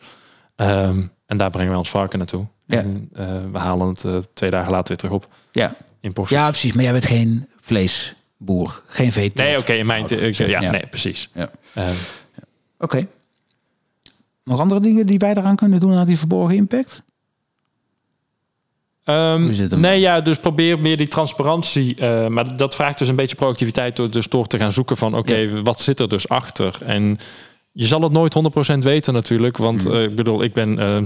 Ehm, 0.56 1.02
en 1.26 1.36
daar 1.36 1.50
brengen 1.50 1.68
wij 1.70 1.78
ons 1.78 1.90
varken 1.90 2.18
naartoe. 2.18 2.46
Ja. 2.66 2.78
En 2.78 3.08
eh, 3.14 3.26
we 3.52 3.58
halen 3.58 3.88
het 3.88 4.04
eh, 4.04 4.16
twee 4.34 4.50
dagen 4.50 4.70
later 4.70 4.88
weer 4.88 4.96
terug 4.96 5.12
op 5.14 5.28
Ja. 5.52 5.74
in 6.00 6.12
portie. 6.12 6.36
ja, 6.36 6.48
precies. 6.48 6.72
Maar 6.72 6.82
jij 6.84 6.92
bent 6.92 7.04
geen 7.04 7.48
vleesboer. 7.60 8.82
Geen 8.86 9.12
veeteelt. 9.12 9.48
Nee, 9.48 9.58
oké, 9.58 9.72
in 9.72 9.86
mijn. 9.86 10.04
Ja. 10.32 10.70
nee, 10.70 10.86
precies. 10.86 11.30
Ja. 11.34 11.50
Ehm, 11.74 11.94
Oké. 12.78 13.06
Nog 14.44 14.60
andere 14.60 14.80
dingen 14.80 15.06
die 15.06 15.18
wij 15.18 15.30
eraan 15.30 15.56
kunnen 15.56 15.80
doen 15.80 15.94
aan 15.94 16.06
die 16.06 16.18
verborgen 16.18 16.56
impact? 16.56 17.02
Ehm, 19.10 19.80
nee, 19.80 20.00
ja, 20.00 20.20
dus 20.20 20.38
probeer 20.38 20.78
meer 20.78 20.96
die 20.96 21.08
transparantie. 21.08 21.94
eh, 21.96 22.26
maar 22.26 22.56
dat 22.56 22.74
vraagt 22.74 22.98
dus 22.98 23.08
een 23.08 23.16
beetje 23.16 23.36
proactiviteit 23.36 23.96
door, 23.96 24.10
dus 24.10 24.28
door 24.28 24.46
te 24.46 24.58
gaan 24.58 24.72
zoeken 24.72 24.96
van 24.96 25.14
oké, 25.16 25.62
wat 25.62 25.82
zit 25.82 26.00
er 26.00 26.08
dus 26.08 26.28
achter? 26.28 26.78
En 26.84 27.18
je 27.72 27.86
zal 27.86 28.00
het 28.02 28.12
nooit 28.12 28.34
100% 28.34 28.84
weten 28.84 29.12
natuurlijk, 29.14 29.56
want 29.56 29.82
Hmm. 29.84 29.92
eh, 29.92 30.02
ik 30.02 30.14
bedoel, 30.14 30.42
ik 30.42 30.52
ben 30.52 30.78
eh, 30.78 30.96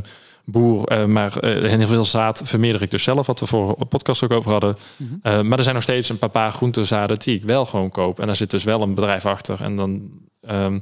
boer, 0.45 0.85
eh, 0.87 1.05
maar 1.05 1.33
heel 1.41 1.87
veel 1.87 2.05
zaad 2.05 2.41
vermeerder 2.45 2.83
ik 2.83 2.91
dus 2.91 3.03
zelf, 3.03 3.27
wat 3.27 3.41
we 3.41 3.47
voor 3.47 3.77
podcast 3.89 4.25
ook 4.25 4.33
over 4.33 4.51
hadden. 4.51 4.77
Eh, 5.23 5.41
maar 5.41 5.57
er 5.59 5.63
zijn 5.65 5.75
nog 5.75 5.85
steeds 5.85 6.09
een 6.09 6.19
paar 6.19 6.29
paar 6.31 6.53
groentezaden 6.53 7.19
die 7.19 7.35
ik 7.35 7.43
wel 7.43 7.65
gewoon 7.67 7.91
koop. 7.91 8.21
En 8.21 8.27
daar 8.27 8.37
zit 8.37 8.51
dus 8.51 8.65
wel 8.65 8.83
een 8.83 8.95
bedrijf 8.95 9.27
achter. 9.27 9.61
En 9.61 9.77
dan 9.77 10.01
ehm, 10.47 10.79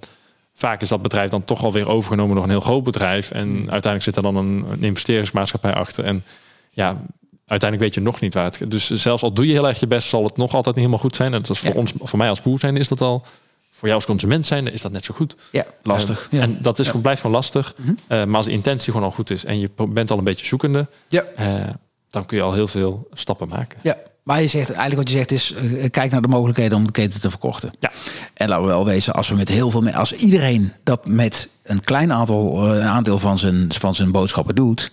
vaak 0.54 0.82
is 0.82 0.88
dat 0.88 1.02
bedrijf 1.02 1.30
dan 1.30 1.44
toch 1.44 1.64
alweer 1.64 1.88
overgenomen 1.88 2.34
door 2.34 2.44
een 2.44 2.50
heel 2.50 2.60
groot 2.60 2.82
bedrijf. 2.84 3.30
En 3.30 3.48
Mhm. 3.48 3.58
uiteindelijk 3.70 4.02
zit 4.02 4.16
er 4.16 4.22
dan 4.22 4.36
een, 4.36 4.64
een 4.70 4.82
investeringsmaatschappij 4.82 5.74
achter. 5.74 6.04
En 6.04 6.24
ja, 6.72 7.00
uiteindelijk 7.46 7.80
weet 7.80 7.94
je 7.94 8.10
nog 8.10 8.20
niet 8.20 8.34
waar 8.34 8.44
het. 8.44 8.70
Dus 8.70 8.90
zelfs 8.90 9.22
al 9.22 9.32
doe 9.32 9.46
je 9.46 9.52
heel 9.52 9.68
erg 9.68 9.80
je 9.80 9.86
best, 9.86 10.08
zal 10.08 10.24
het 10.24 10.36
nog 10.36 10.46
altijd 10.54 10.74
niet 10.74 10.84
helemaal 10.84 10.98
goed 11.04 11.16
zijn. 11.16 11.32
En 11.34 11.40
dat 11.40 11.50
is 11.50 11.58
voor 11.58 11.72
Ja. 11.72 11.78
ons, 11.78 11.92
voor 12.02 12.18
mij 12.18 12.28
als 12.28 12.42
boer 12.42 12.58
zijn, 12.58 12.76
is 12.76 12.88
dat 12.88 13.00
al. 13.00 13.24
Voor 13.70 13.88
jou 13.88 13.94
als 13.94 14.04
consument 14.04 14.46
zijn, 14.46 14.72
is 14.72 14.80
dat 14.82 14.92
net 14.92 15.04
zo 15.04 15.14
goed. 15.14 15.36
Ja, 15.52 15.64
lastig. 15.82 16.28
Eh, 16.30 16.38
ja. 16.38 16.44
En 16.44 16.58
dat 16.60 16.78
is, 16.78 16.86
gewoon- 16.86 17.00
blijft 17.02 17.20
gewoon 17.20 17.36
lastig. 17.36 17.74
Mhm. 17.76 17.92
Eh, 18.06 18.24
maar 18.24 18.36
als 18.36 18.46
de 18.46 18.52
intentie 18.52 18.92
gewoon 18.92 19.06
al 19.06 19.12
goed 19.14 19.30
is 19.30 19.44
en 19.44 19.58
je 19.60 19.70
bent 19.88 20.10
al 20.10 20.18
een 20.18 20.24
beetje 20.24 20.46
zoekende, 20.46 20.86
ja. 21.08 21.22
eh, 21.36 21.68
dan 22.10 22.26
kun 22.26 22.36
je 22.36 22.42
al 22.42 22.52
heel 22.52 22.68
veel 22.68 23.08
stappen 23.12 23.48
maken. 23.48 23.78
Ja, 23.82 23.96
maar 24.22 24.40
je 24.40 24.46
zegt 24.46 24.66
eigenlijk 24.70 24.96
wat 24.96 25.08
je 25.10 25.16
zegt 25.16 25.30
is: 25.30 25.52
eh, 25.54 25.90
kijk 25.90 26.10
naar 26.10 26.22
de 26.22 26.28
mogelijkheden 26.28 26.78
om 26.78 26.84
de 26.86 26.92
keten 26.92 27.20
te 27.20 27.30
verkorten. 27.30 27.70
Ja. 27.80 27.90
En 28.34 28.48
laten 28.48 28.64
we 28.64 28.70
wel 28.70 28.84
wezen, 28.84 29.12
als 29.14 29.28
we 29.28 29.34
met 29.34 29.48
heel 29.48 29.70
veel 29.70 29.90
als 29.90 30.12
iedereen 30.12 30.72
dat 30.82 31.06
met 31.06 31.48
een 31.62 31.80
klein 31.80 32.12
aantal 32.12 32.56
eh, 32.68 32.76
een 32.76 32.82
aandeel 32.88 33.18
van 33.18 33.38
zijn, 33.38 33.72
van 33.72 33.94
zijn 33.94 34.12
boodschappen 34.12 34.54
doet, 34.54 34.92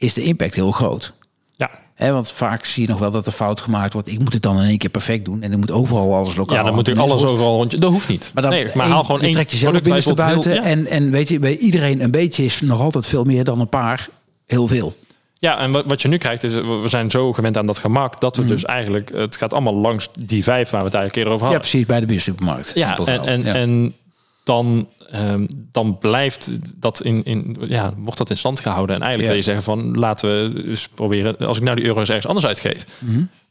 is 0.00 0.14
de 0.14 0.22
impact 0.22 0.54
heel 0.54 0.72
groot. 0.72 1.12
Ja. 1.56 1.70
Hè, 1.94 2.12
want 2.12 2.32
vaak 2.32 2.64
zie 2.64 2.82
je 2.82 2.88
nog 2.88 2.98
wel 2.98 3.10
dat 3.10 3.26
er 3.26 3.32
fout 3.32 3.60
gemaakt 3.60 3.92
wordt. 3.92 4.08
Ik 4.08 4.18
moet 4.18 4.32
het 4.32 4.42
dan 4.42 4.60
in 4.60 4.68
één 4.68 4.78
keer 4.78 4.90
perfect 4.90 5.24
doen 5.24 5.42
en 5.42 5.50
dan 5.50 5.60
moet 5.60 5.70
overal 5.70 6.14
alles 6.14 6.36
lokaal. 6.36 6.56
Ja, 6.56 6.62
dan 6.62 6.74
moet 6.74 6.88
ik 6.88 6.98
alles 6.98 7.24
overal 7.24 7.56
rondje. 7.56 7.78
Dat 7.78 7.90
hoeft 7.92 8.08
niet. 8.08 8.30
Maar 8.34 8.42
dan 8.42 8.52
nee, 8.52 8.64
maar 8.74 8.84
één, 8.84 8.92
haal 8.94 9.04
gewoon 9.04 9.18
je 9.20 9.24
één 9.26 9.34
trekt 9.34 9.50
jezelf 9.50 9.80
binnenste 9.80 10.14
buiten. 10.14 10.62
En, 10.62 10.86
en 10.86 11.10
weet 11.10 11.28
je, 11.28 11.38
bij 11.38 11.56
iedereen 11.56 12.02
een 12.02 12.10
beetje 12.10 12.44
is 12.44 12.60
nog 12.60 12.80
altijd 12.80 13.06
veel 13.06 13.24
meer 13.24 13.44
dan 13.44 13.60
een 13.60 13.68
paar 13.68 14.08
heel 14.46 14.66
veel. 14.66 14.96
Ja, 15.38 15.58
en 15.58 15.70
wat, 15.72 15.84
wat 15.86 16.02
je 16.02 16.08
nu 16.08 16.16
krijgt 16.16 16.44
is, 16.44 16.52
we 16.54 16.82
zijn 16.86 17.10
zo 17.10 17.32
gewend 17.32 17.56
aan 17.56 17.66
dat 17.66 17.78
gemak, 17.78 18.20
dat 18.20 18.36
we 18.36 18.44
dus 18.44 18.64
eigenlijk, 18.64 19.10
het 19.14 19.36
gaat 19.36 19.52
allemaal 19.52 19.74
langs 19.74 20.08
die 20.18 20.42
vijf 20.42 20.70
waar 20.70 20.80
we 20.80 20.86
het 20.86 20.94
eigenlijk 20.94 21.16
eerder 21.16 21.32
over 21.32 21.46
Ja, 21.46 21.52
hadden. 21.52 21.70
precies, 21.70 21.86
bij 21.88 22.00
de 22.00 22.06
buursupermarkt. 22.06 22.72
Ja, 22.74 22.96
en, 22.98 23.42
Ja. 23.44 23.54
en 23.54 23.94
dan, 24.50 24.88
ehm, 25.10 25.46
dan 25.72 25.98
blijft 25.98 26.48
dat 26.80 27.02
in, 27.02 27.24
in, 27.24 27.56
ja, 27.68 27.92
wordt 27.96 28.18
dat 28.18 28.30
in 28.30 28.36
stand 28.36 28.60
gehouden. 28.60 28.96
En 28.96 29.02
eigenlijk 29.02 29.22
Ja. 29.22 29.28
wil 29.44 29.54
je 29.54 29.60
zeggen 29.60 29.62
van 29.92 29.98
laten 29.98 30.28
we 30.28 30.64
eens 30.68 30.88
proberen, 30.88 31.36
als 31.38 31.56
ik 31.56 31.62
nou 31.62 31.76
die 31.76 31.84
euro's 31.84 32.08
ergens 32.08 32.26
anders 32.26 32.46
uitgeef, 32.46 32.84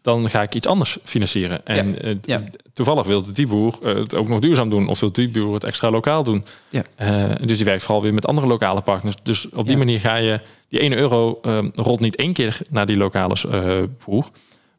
dan 0.01 0.29
ga 0.29 0.41
ik 0.41 0.55
iets 0.55 0.67
anders 0.67 0.97
financieren. 1.03 1.65
En 1.65 2.01
eh, 2.01 2.15
Ja. 2.21 2.43
toevallig 2.73 3.05
wilde 3.07 3.31
die 3.31 3.47
boer 3.47 3.77
eh, 3.83 3.93
het 3.95 4.15
ook 4.15 4.27
nog 4.27 4.39
duurzaam 4.39 4.69
doen, 4.69 4.87
of 4.87 4.99
wil 4.99 5.11
die 5.11 5.29
boer 5.29 5.53
het 5.53 5.63
extra 5.63 5.89
lokaal 5.89 6.23
doen. 6.23 6.45
Ja. 6.69 6.83
Eh, 6.95 7.25
dus 7.45 7.55
die 7.57 7.65
werkt 7.65 7.83
vooral 7.83 8.01
weer 8.03 8.13
met 8.13 8.27
andere 8.27 8.47
lokale 8.47 8.81
partners. 8.81 9.15
Dus 9.23 9.49
op 9.49 9.67
die 9.67 9.77
manier 9.77 9.99
ga 9.99 10.15
je, 10.15 10.39
die 10.67 10.79
1 10.79 10.97
euro 10.97 11.39
ehm, 11.41 11.69
rolt 11.73 11.99
niet 11.99 12.15
één 12.15 12.33
keer 12.33 12.59
naar 12.69 12.85
die 12.85 12.97
lokale 12.97 13.35
eh, 13.51 13.77
boer, 14.05 14.25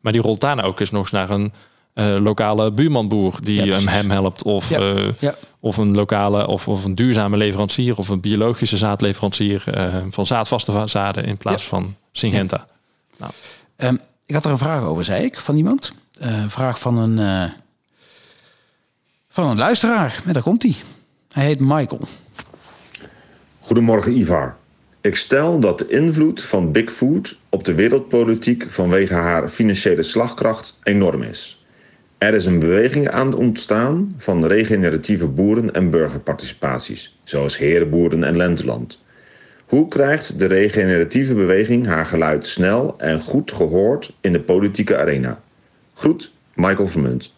maar 0.00 0.12
die 0.12 0.22
rolt 0.22 0.40
daarna 0.40 0.62
ook 0.62 0.80
eens 0.80 0.90
nog 0.90 1.00
eens 1.02 1.10
naar 1.10 1.30
een 1.30 1.44
eh, 1.44 1.50
lokale 2.05 2.72
buurmanboer 2.72 3.38
die 3.42 3.64
Ja, 3.64 3.78
hem, 3.78 4.11
helpt. 4.11 4.42
Of, 4.42 4.68
Ja. 4.68 4.78
eh, 4.78 5.12
Ja. 5.18 5.34
of 5.61 5.76
een 5.76 5.94
lokale 5.94 6.46
of, 6.46 6.68
of 6.68 6.84
een 6.84 6.94
duurzame 6.94 7.36
leverancier 7.36 7.96
of 7.96 8.09
een 8.09 8.20
biologische 8.20 8.76
zaadleverancier 8.76 9.62
eh, 9.66 9.96
van 10.11 10.26
zaadvaste 10.26 10.82
zaden 10.86 11.24
in 11.24 11.36
plaats 11.36 11.62
Ja. 11.62 11.68
van 11.68 11.96
Syngenta. 12.12 12.66
Ehm, 13.76 13.96
ik 14.26 14.34
had 14.34 14.44
er 14.44 14.51
een 14.51 14.59
vraag 14.59 14.82
over, 14.82 15.05
zei 15.05 15.24
ik, 15.24 15.38
van 15.38 15.57
iemand. 15.57 15.92
Eh, 16.18 16.42
Een 16.42 16.51
vraag 16.51 16.78
van 16.80 16.98
een, 16.98 17.18
eh, 17.18 17.51
van 19.28 19.46
een 19.51 19.59
luisteraar. 19.59 20.22
En 20.26 20.32
daar 20.32 20.42
komt 20.42 20.62
hij. 20.62 20.74
Hij 21.32 21.44
heet 21.44 21.61
Michael. 21.61 22.01
Goedemorgen 23.61 24.16
Ivar. 24.18 24.57
Ik 25.01 25.16
stel 25.16 25.61
dat 25.61 25.78
de 25.78 25.88
invloed 25.88 26.42
van 26.42 26.72
Big 26.72 26.92
Food 26.92 27.36
op 27.48 27.64
de 27.64 27.74
wereldpolitiek 27.74 28.64
vanwege 28.68 29.14
haar 29.14 29.48
financiële 29.48 30.03
slagkracht 30.03 30.76
enorm 30.82 31.22
is. 31.22 31.59
Er 32.20 32.34
is 32.34 32.46
een 32.46 32.58
beweging 32.58 33.08
aan 33.08 33.26
het 33.26 33.34
ontstaan 33.34 34.14
van 34.16 34.46
regeneratieve 34.46 35.26
boeren- 35.26 35.74
en 35.74 35.90
burgerparticipaties, 35.90 37.18
zoals 37.24 37.58
Herenboeren 37.58 38.24
en 38.24 38.36
Lenteland. 38.36 39.00
Hoe 39.66 39.88
krijgt 39.88 40.38
de 40.38 40.46
regeneratieve 40.46 41.34
beweging 41.34 41.86
haar 41.86 42.06
geluid 42.06 42.46
snel 42.46 42.94
en 42.98 43.20
goed 43.20 43.52
gehoord 43.52 44.12
in 44.20 44.32
de 44.32 44.40
politieke 44.40 44.98
arena? 44.98 45.40
Groet, 45.94 46.30
Michael 46.54 46.88
Vermunt. 46.88 47.32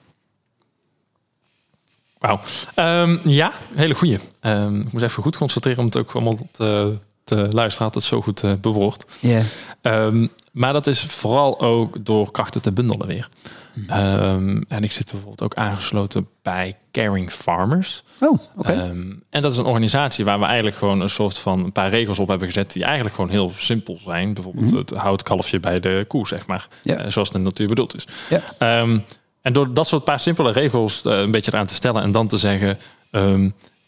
Wauw. 2.18 2.40
Ehm, 2.74 3.18
ja, 3.24 3.52
hele 3.74 3.94
goeie. 3.94 4.18
Ehm, 4.40 4.74
ik 4.80 4.92
moet 4.92 5.02
even 5.02 5.22
goed 5.22 5.36
concentreren 5.36 5.78
om 5.78 5.84
het 5.84 5.96
ook 5.96 6.12
allemaal 6.12 6.38
te, 6.50 6.98
te 7.24 7.48
luisteren. 7.50 7.86
Had 7.86 7.94
het 7.94 8.04
zo 8.04 8.22
goed 8.22 8.42
eh 8.42 8.52
bewoord. 8.60 9.04
Ja. 9.20 9.42
Ehm, 9.80 10.26
maar 10.52 10.72
dat 10.72 10.86
is 10.86 11.02
vooral 11.02 11.60
ook 11.60 12.04
door 12.04 12.30
krachten 12.30 12.62
te 12.62 12.72
bundelen 12.72 13.06
weer. 13.06 13.28
Mhm. 13.74 13.90
Ehm, 13.90 14.62
en 14.68 14.82
ik 14.82 14.92
zit 14.92 15.04
bijvoorbeeld 15.10 15.42
ook 15.42 15.54
aangesloten 15.54 16.28
bij 16.42 16.76
Caring 16.92 17.32
Farmers. 17.32 18.04
Oh, 18.20 18.38
oké. 18.56 18.72
Ehm, 18.72 19.12
en 19.30 19.42
dat 19.42 19.52
is 19.52 19.58
een 19.58 19.64
organisatie 19.64 20.24
waar 20.24 20.38
we 20.38 20.44
eigenlijk 20.44 20.76
gewoon 20.76 21.00
een 21.00 21.10
soort 21.10 21.38
van 21.38 21.64
een 21.64 21.72
paar 21.72 21.90
regels 21.90 22.18
op 22.18 22.28
hebben 22.28 22.48
gezet 22.48 22.72
die 22.72 22.84
eigenlijk 22.84 23.14
gewoon 23.14 23.30
heel 23.30 23.52
simpel 23.56 23.98
zijn. 24.04 24.34
Bijvoorbeeld 24.34 24.70
het 24.70 24.90
houtkalfje 24.90 25.60
bij 25.60 25.80
de 25.80 26.04
koe, 26.08 26.26
zeg 26.26 26.46
maar. 26.46 26.68
Mhm. 26.82 26.96
Ja. 26.96 27.04
Eh, 27.04 27.10
zoals 27.10 27.30
de 27.30 27.38
natuur 27.38 27.66
bedoeld 27.66 27.94
is. 27.94 28.06
Ja. 28.28 28.40
Ehm, 28.58 28.98
en 29.42 29.52
door 29.52 29.74
dat 29.74 29.88
soort 29.88 30.04
paar 30.04 30.20
simpele 30.20 30.52
regels 30.52 31.04
eh, 31.04 31.18
een 31.20 31.30
beetje 31.30 31.52
eraan 31.52 31.66
te 31.66 31.74
stellen 31.74 32.02
en 32.02 32.12
dan 32.12 32.26
te 32.26 32.36
zeggen, 32.36 32.78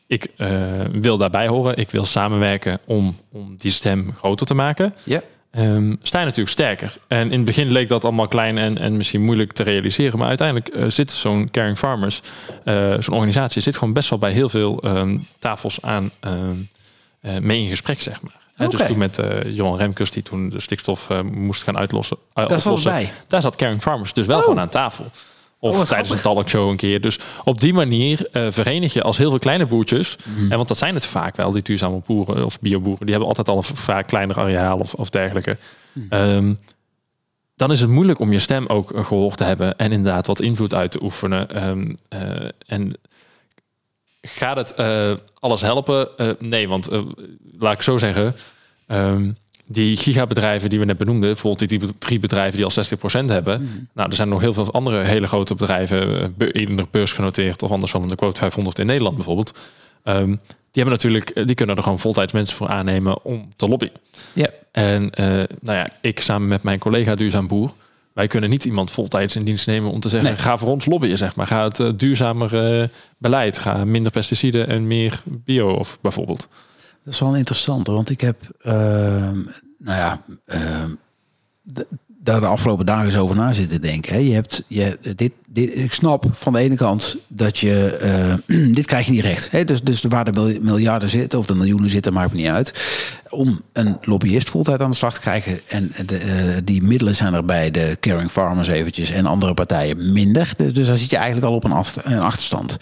ik 0.06 0.28
eh, 0.36 0.50
wil 0.92 1.16
daarbij 1.16 1.48
horen, 1.48 1.76
ik 1.76 1.90
wil 1.90 2.04
samenwerken 2.04 2.78
om, 2.84 3.16
om 3.32 3.56
die 3.56 3.70
stem 3.70 4.12
groter 4.16 4.46
te 4.46 4.54
maken. 4.54 4.94
Ja. 5.02 5.20
Sta 6.02 6.18
je 6.18 6.24
natuurlijk 6.24 6.48
sterker. 6.48 6.96
En 7.08 7.24
in 7.30 7.36
het 7.36 7.44
begin 7.44 7.72
leek 7.72 7.88
dat 7.88 8.04
allemaal 8.04 8.28
klein 8.28 8.58
en, 8.58 8.78
en 8.78 8.96
misschien 8.96 9.22
moeilijk 9.22 9.52
te 9.52 9.62
realiseren. 9.62 10.18
Maar 10.18 10.28
uiteindelijk 10.28 10.68
eh, 10.68 10.84
zit 10.88 11.10
zo'n 11.10 11.48
Caring 11.50 11.78
Farmers, 11.78 12.22
eh, 12.64 12.94
zo'n 12.98 13.14
organisatie, 13.14 13.62
zit 13.62 13.76
gewoon 13.76 13.94
best 13.94 14.10
wel 14.10 14.18
bij 14.18 14.32
heel 14.32 14.48
veel 14.48 14.80
ehm, 14.82 15.18
tafels 15.38 15.82
aan 15.82 16.10
ehm, 16.20 16.54
eh, 17.20 17.38
mee 17.38 17.60
in 17.62 17.68
gesprek, 17.68 18.00
zeg 18.02 18.22
maar. 18.22 18.42
Oké. 18.58 18.76
Dus 18.76 18.86
toen 18.86 18.98
met 18.98 19.18
Johan 19.46 19.78
Remkes, 19.78 20.10
die 20.10 20.22
toen 20.22 20.48
de 20.48 20.60
stikstof 20.60 21.08
moest 21.32 21.62
gaan 21.62 21.78
uitlossen. 21.78 22.16
Daar 22.34 22.60
zat 22.60 22.82
bij. 22.82 23.12
Daar 23.26 23.42
zat 23.42 23.56
Caring 23.56 23.82
Farmers 23.82 24.12
dus 24.12 24.26
wel 24.26 24.36
Oh. 24.38 24.42
gewoon 24.42 24.60
aan 24.60 24.68
tafel. 24.68 25.10
Of 25.64 25.78
Oh, 25.78 25.82
tijdens 25.82 26.10
een 26.10 26.20
talkshow 26.20 26.70
een 26.70 26.76
keer. 26.76 27.00
Dus 27.00 27.18
op 27.44 27.60
die 27.60 27.72
manier 27.74 28.28
eh, 28.32 28.46
verenig 28.50 28.92
je 28.92 29.02
als 29.02 29.16
heel 29.16 29.30
veel 29.30 29.38
kleine 29.38 29.66
boertjes. 29.66 30.16
Mhm. 30.24 30.50
En 30.50 30.56
want 30.56 30.68
dat 30.68 30.76
zijn 30.76 30.94
het 30.94 31.04
vaak 31.04 31.36
wel, 31.36 31.52
die 31.52 31.62
duurzame 31.62 32.00
boeren 32.06 32.44
of 32.44 32.60
bioboeren. 32.60 33.00
Die 33.06 33.10
hebben 33.10 33.28
altijd 33.28 33.48
al 33.48 33.56
een 33.56 33.76
vaak 33.76 34.06
kleiner 34.06 34.38
areaal 34.38 34.78
of, 34.78 34.94
of 34.94 35.10
dergelijke. 35.10 35.56
Mhm. 35.92 36.06
Ehm, 36.08 36.54
dan 37.56 37.70
is 37.72 37.80
het 37.80 37.90
moeilijk 37.90 38.18
om 38.18 38.32
je 38.32 38.38
stem 38.38 38.66
ook 38.66 38.92
eh, 38.92 39.04
gehoord 39.04 39.36
te 39.36 39.44
hebben. 39.44 39.76
En 39.76 39.92
inderdaad 39.92 40.26
wat 40.26 40.40
invloed 40.40 40.74
uit 40.74 40.90
te 40.90 41.02
oefenen. 41.02 41.50
Ehm, 41.50 41.92
eh, 42.08 42.48
en 42.66 42.96
gaat 44.20 44.56
het 44.56 44.74
alles 45.38 45.60
helpen? 45.60 46.08
Nee, 46.38 46.68
want 46.68 46.88
laat 47.58 47.72
ik 47.74 47.82
zo 47.82 47.98
zeggen. 47.98 48.34
ehm, 48.86 49.30
die 49.66 49.96
gigabedrijven 49.96 50.70
die 50.70 50.78
we 50.78 50.84
net 50.84 50.98
benoemden, 50.98 51.30
bijvoorbeeld 51.30 51.68
die 51.70 51.80
drie 51.98 52.18
bedrijven 52.18 52.56
die 52.56 52.64
al 52.64 52.70
60% 52.70 53.24
hebben. 53.30 53.88
Nou, 53.94 54.08
er 54.10 54.16
zijn 54.16 54.28
nog 54.28 54.40
heel 54.40 54.52
veel 54.52 54.72
andere 54.72 55.02
hele 55.02 55.26
grote 55.26 55.54
bedrijven, 55.54 56.20
eh, 56.20 56.28
be- 56.36 56.52
in 56.52 56.76
de 56.76 56.86
beurs 56.90 57.12
genoteerd 57.12 57.62
of 57.62 57.70
anders 57.70 57.90
van 57.92 58.08
de 58.08 58.14
quote 58.16 58.40
500 58.40 58.78
in 58.78 58.86
Nederland 58.86 59.16
bijvoorbeeld. 59.16 59.58
Ehm, 60.02 60.26
die 60.70 60.82
hebben 60.82 60.92
natuurlijk, 60.92 61.30
eh, 61.30 61.46
die 61.46 61.54
kunnen 61.54 61.76
er 61.76 61.82
gewoon 61.82 61.98
voltijds 61.98 62.32
mensen 62.32 62.56
voor 62.56 62.68
aannemen 62.68 63.24
om 63.24 63.48
te 63.56 63.68
lobbyen. 63.68 63.92
Ja. 64.32 64.48
En 64.72 65.10
eh, 65.10 65.26
nou 65.60 65.78
ja, 65.78 65.88
ik 66.00 66.20
samen 66.20 66.48
met 66.48 66.62
mijn 66.62 66.78
collega 66.78 67.14
Duurzaam 67.14 67.46
Boer, 67.46 67.72
wij 68.12 68.26
kunnen 68.26 68.50
niet 68.50 68.64
iemand 68.64 68.90
voltijds 68.90 69.36
in 69.36 69.44
dienst 69.44 69.66
nemen 69.66 69.90
om 69.90 70.00
te 70.00 70.08
zeggen, 70.08 70.28
Nee. 70.30 70.38
ga 70.38 70.58
voor 70.58 70.68
ons 70.68 70.86
lobbyen, 70.86 71.18
zeg 71.18 71.36
maar. 71.36 71.46
Ga 71.46 71.64
het 71.64 71.80
eh, 71.80 71.88
duurzamer 71.96 72.80
eh, 72.80 72.88
beleid, 73.18 73.58
ga 73.58 73.84
minder 73.84 74.12
pesticiden 74.12 74.68
en 74.68 74.86
meer 74.86 75.22
bio 75.26 75.68
of 75.68 75.98
bijvoorbeeld. 76.00 76.48
Dat 77.04 77.12
is 77.14 77.20
wel 77.20 77.36
interessant, 77.36 77.86
want 77.86 78.10
ik 78.10 78.20
heb, 78.20 78.40
ehm, 78.60 79.42
nou 79.78 79.98
ja, 79.98 80.20
d- 81.74 81.86
daar 82.24 82.40
de 82.40 82.46
afgelopen 82.46 82.86
dagen 82.86 83.04
eens 83.04 83.16
over 83.16 83.36
na 83.36 83.52
zitten 83.52 83.80
denken. 83.80 84.12
Hè. 84.12 84.18
Je 84.18 84.32
hebt, 84.32 84.62
je, 84.66 84.98
dit, 85.16 85.32
dit, 85.46 85.78
ik 85.78 85.92
snap 85.92 86.24
van 86.32 86.52
de 86.52 86.58
ene 86.58 86.74
kant 86.74 87.16
dat 87.26 87.58
je, 87.58 87.86
eh, 88.48 88.66
dit 88.74 88.86
krijg 88.86 89.06
je 89.06 89.12
niet 89.12 89.24
recht. 89.24 89.50
Hè. 89.50 89.64
Dus, 89.64 89.82
dus 89.82 90.02
waar 90.02 90.24
de 90.24 90.32
mil- 90.32 90.60
miljarden 90.60 91.08
zitten 91.08 91.38
of 91.38 91.46
de 91.46 91.54
miljoenen 91.54 91.90
zitten, 91.90 92.12
maakt 92.12 92.32
niet 92.32 92.46
uit. 92.46 92.72
Om 93.30 93.60
een 93.72 93.98
lobbyist 94.02 94.50
fulltime 94.50 94.78
aan 94.78 94.90
de 94.90 94.96
slag 94.96 95.14
te 95.14 95.20
krijgen. 95.20 95.60
En 95.68 95.92
de, 96.06 96.16
eh, 96.16 96.56
die 96.64 96.82
middelen 96.82 97.14
zijn 97.14 97.34
er 97.34 97.44
bij 97.44 97.70
de 97.70 97.96
Caring 98.00 98.30
Farmers 98.30 98.68
eventjes 98.68 99.10
en 99.10 99.26
andere 99.26 99.54
partijen 99.54 100.12
minder. 100.12 100.52
Dus, 100.56 100.72
dus 100.72 100.86
daar 100.86 100.96
zit 100.96 101.10
je 101.10 101.16
eigenlijk 101.16 101.46
al 101.46 101.54
op 101.54 101.64
een, 101.64 101.84
een 102.04 102.20
achterstand. 102.20 102.76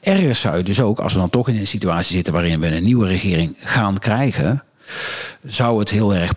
Ergens 0.00 0.40
zou 0.40 0.56
je 0.56 0.62
dus 0.62 0.80
ook, 0.80 0.98
als 0.98 1.12
we 1.12 1.18
dan 1.18 1.30
toch 1.30 1.48
in 1.48 1.56
een 1.56 1.66
situatie 1.66 2.14
zitten 2.14 2.32
waarin 2.32 2.60
we 2.60 2.76
een 2.76 2.84
nieuwe 2.84 3.06
regering 3.06 3.56
gaan 3.60 3.98
krijgen, 3.98 4.62
zou 5.42 5.78
het 5.78 5.90
heel 5.90 6.14
erg 6.14 6.32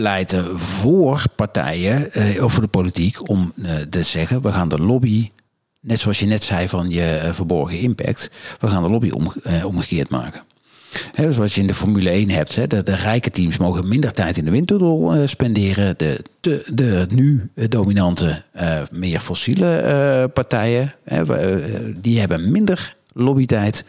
pleiten 0.00 0.58
voor 0.58 1.24
partijen 1.36 2.12
eh, 2.12 2.44
of 2.44 2.52
voor 2.52 2.62
de 2.62 2.68
politiek 2.68 3.28
om 3.28 3.52
eh, 3.62 3.74
te 3.90 4.02
zeggen: 4.02 4.42
we 4.42 4.52
gaan 4.52 4.68
de 4.68 4.78
lobby, 4.78 5.30
net 5.80 6.00
zoals 6.00 6.18
je 6.18 6.26
net 6.26 6.42
zei 6.42 6.68
van 6.68 6.88
je 6.88 7.02
eh, 7.02 7.32
verborgen 7.32 7.78
impact, 7.78 8.30
we 8.60 8.68
gaan 8.68 8.82
de 8.82 8.90
lobby 8.90 9.10
om, 9.10 9.32
eh, 9.42 9.64
omgekeerd 9.64 10.08
maken. 10.08 10.42
Hè, 11.12 11.32
zoals 11.32 11.54
je 11.54 11.60
in 11.60 11.66
de 11.66 11.74
Formule 11.74 12.10
1 12.10 12.30
hebt, 12.30 12.70
de, 12.70 12.82
de 12.82 12.94
rijke 12.94 13.30
teams 13.30 13.56
mogen 13.56 13.88
minder 13.88 14.12
tijd 14.12 14.36
in 14.36 14.44
de 14.44 14.50
windtunnel 14.50 15.28
spenderen. 15.28 15.94
De, 15.98 16.24
de, 16.74 17.06
nu 17.10 17.50
dominante, 17.54 18.42
meer 18.92 19.20
fossiele 19.20 20.30
partijen, 20.34 20.94
die 22.00 22.20
hebben 22.20 22.50
minder 22.50 22.96
lobbytijd 23.12 23.84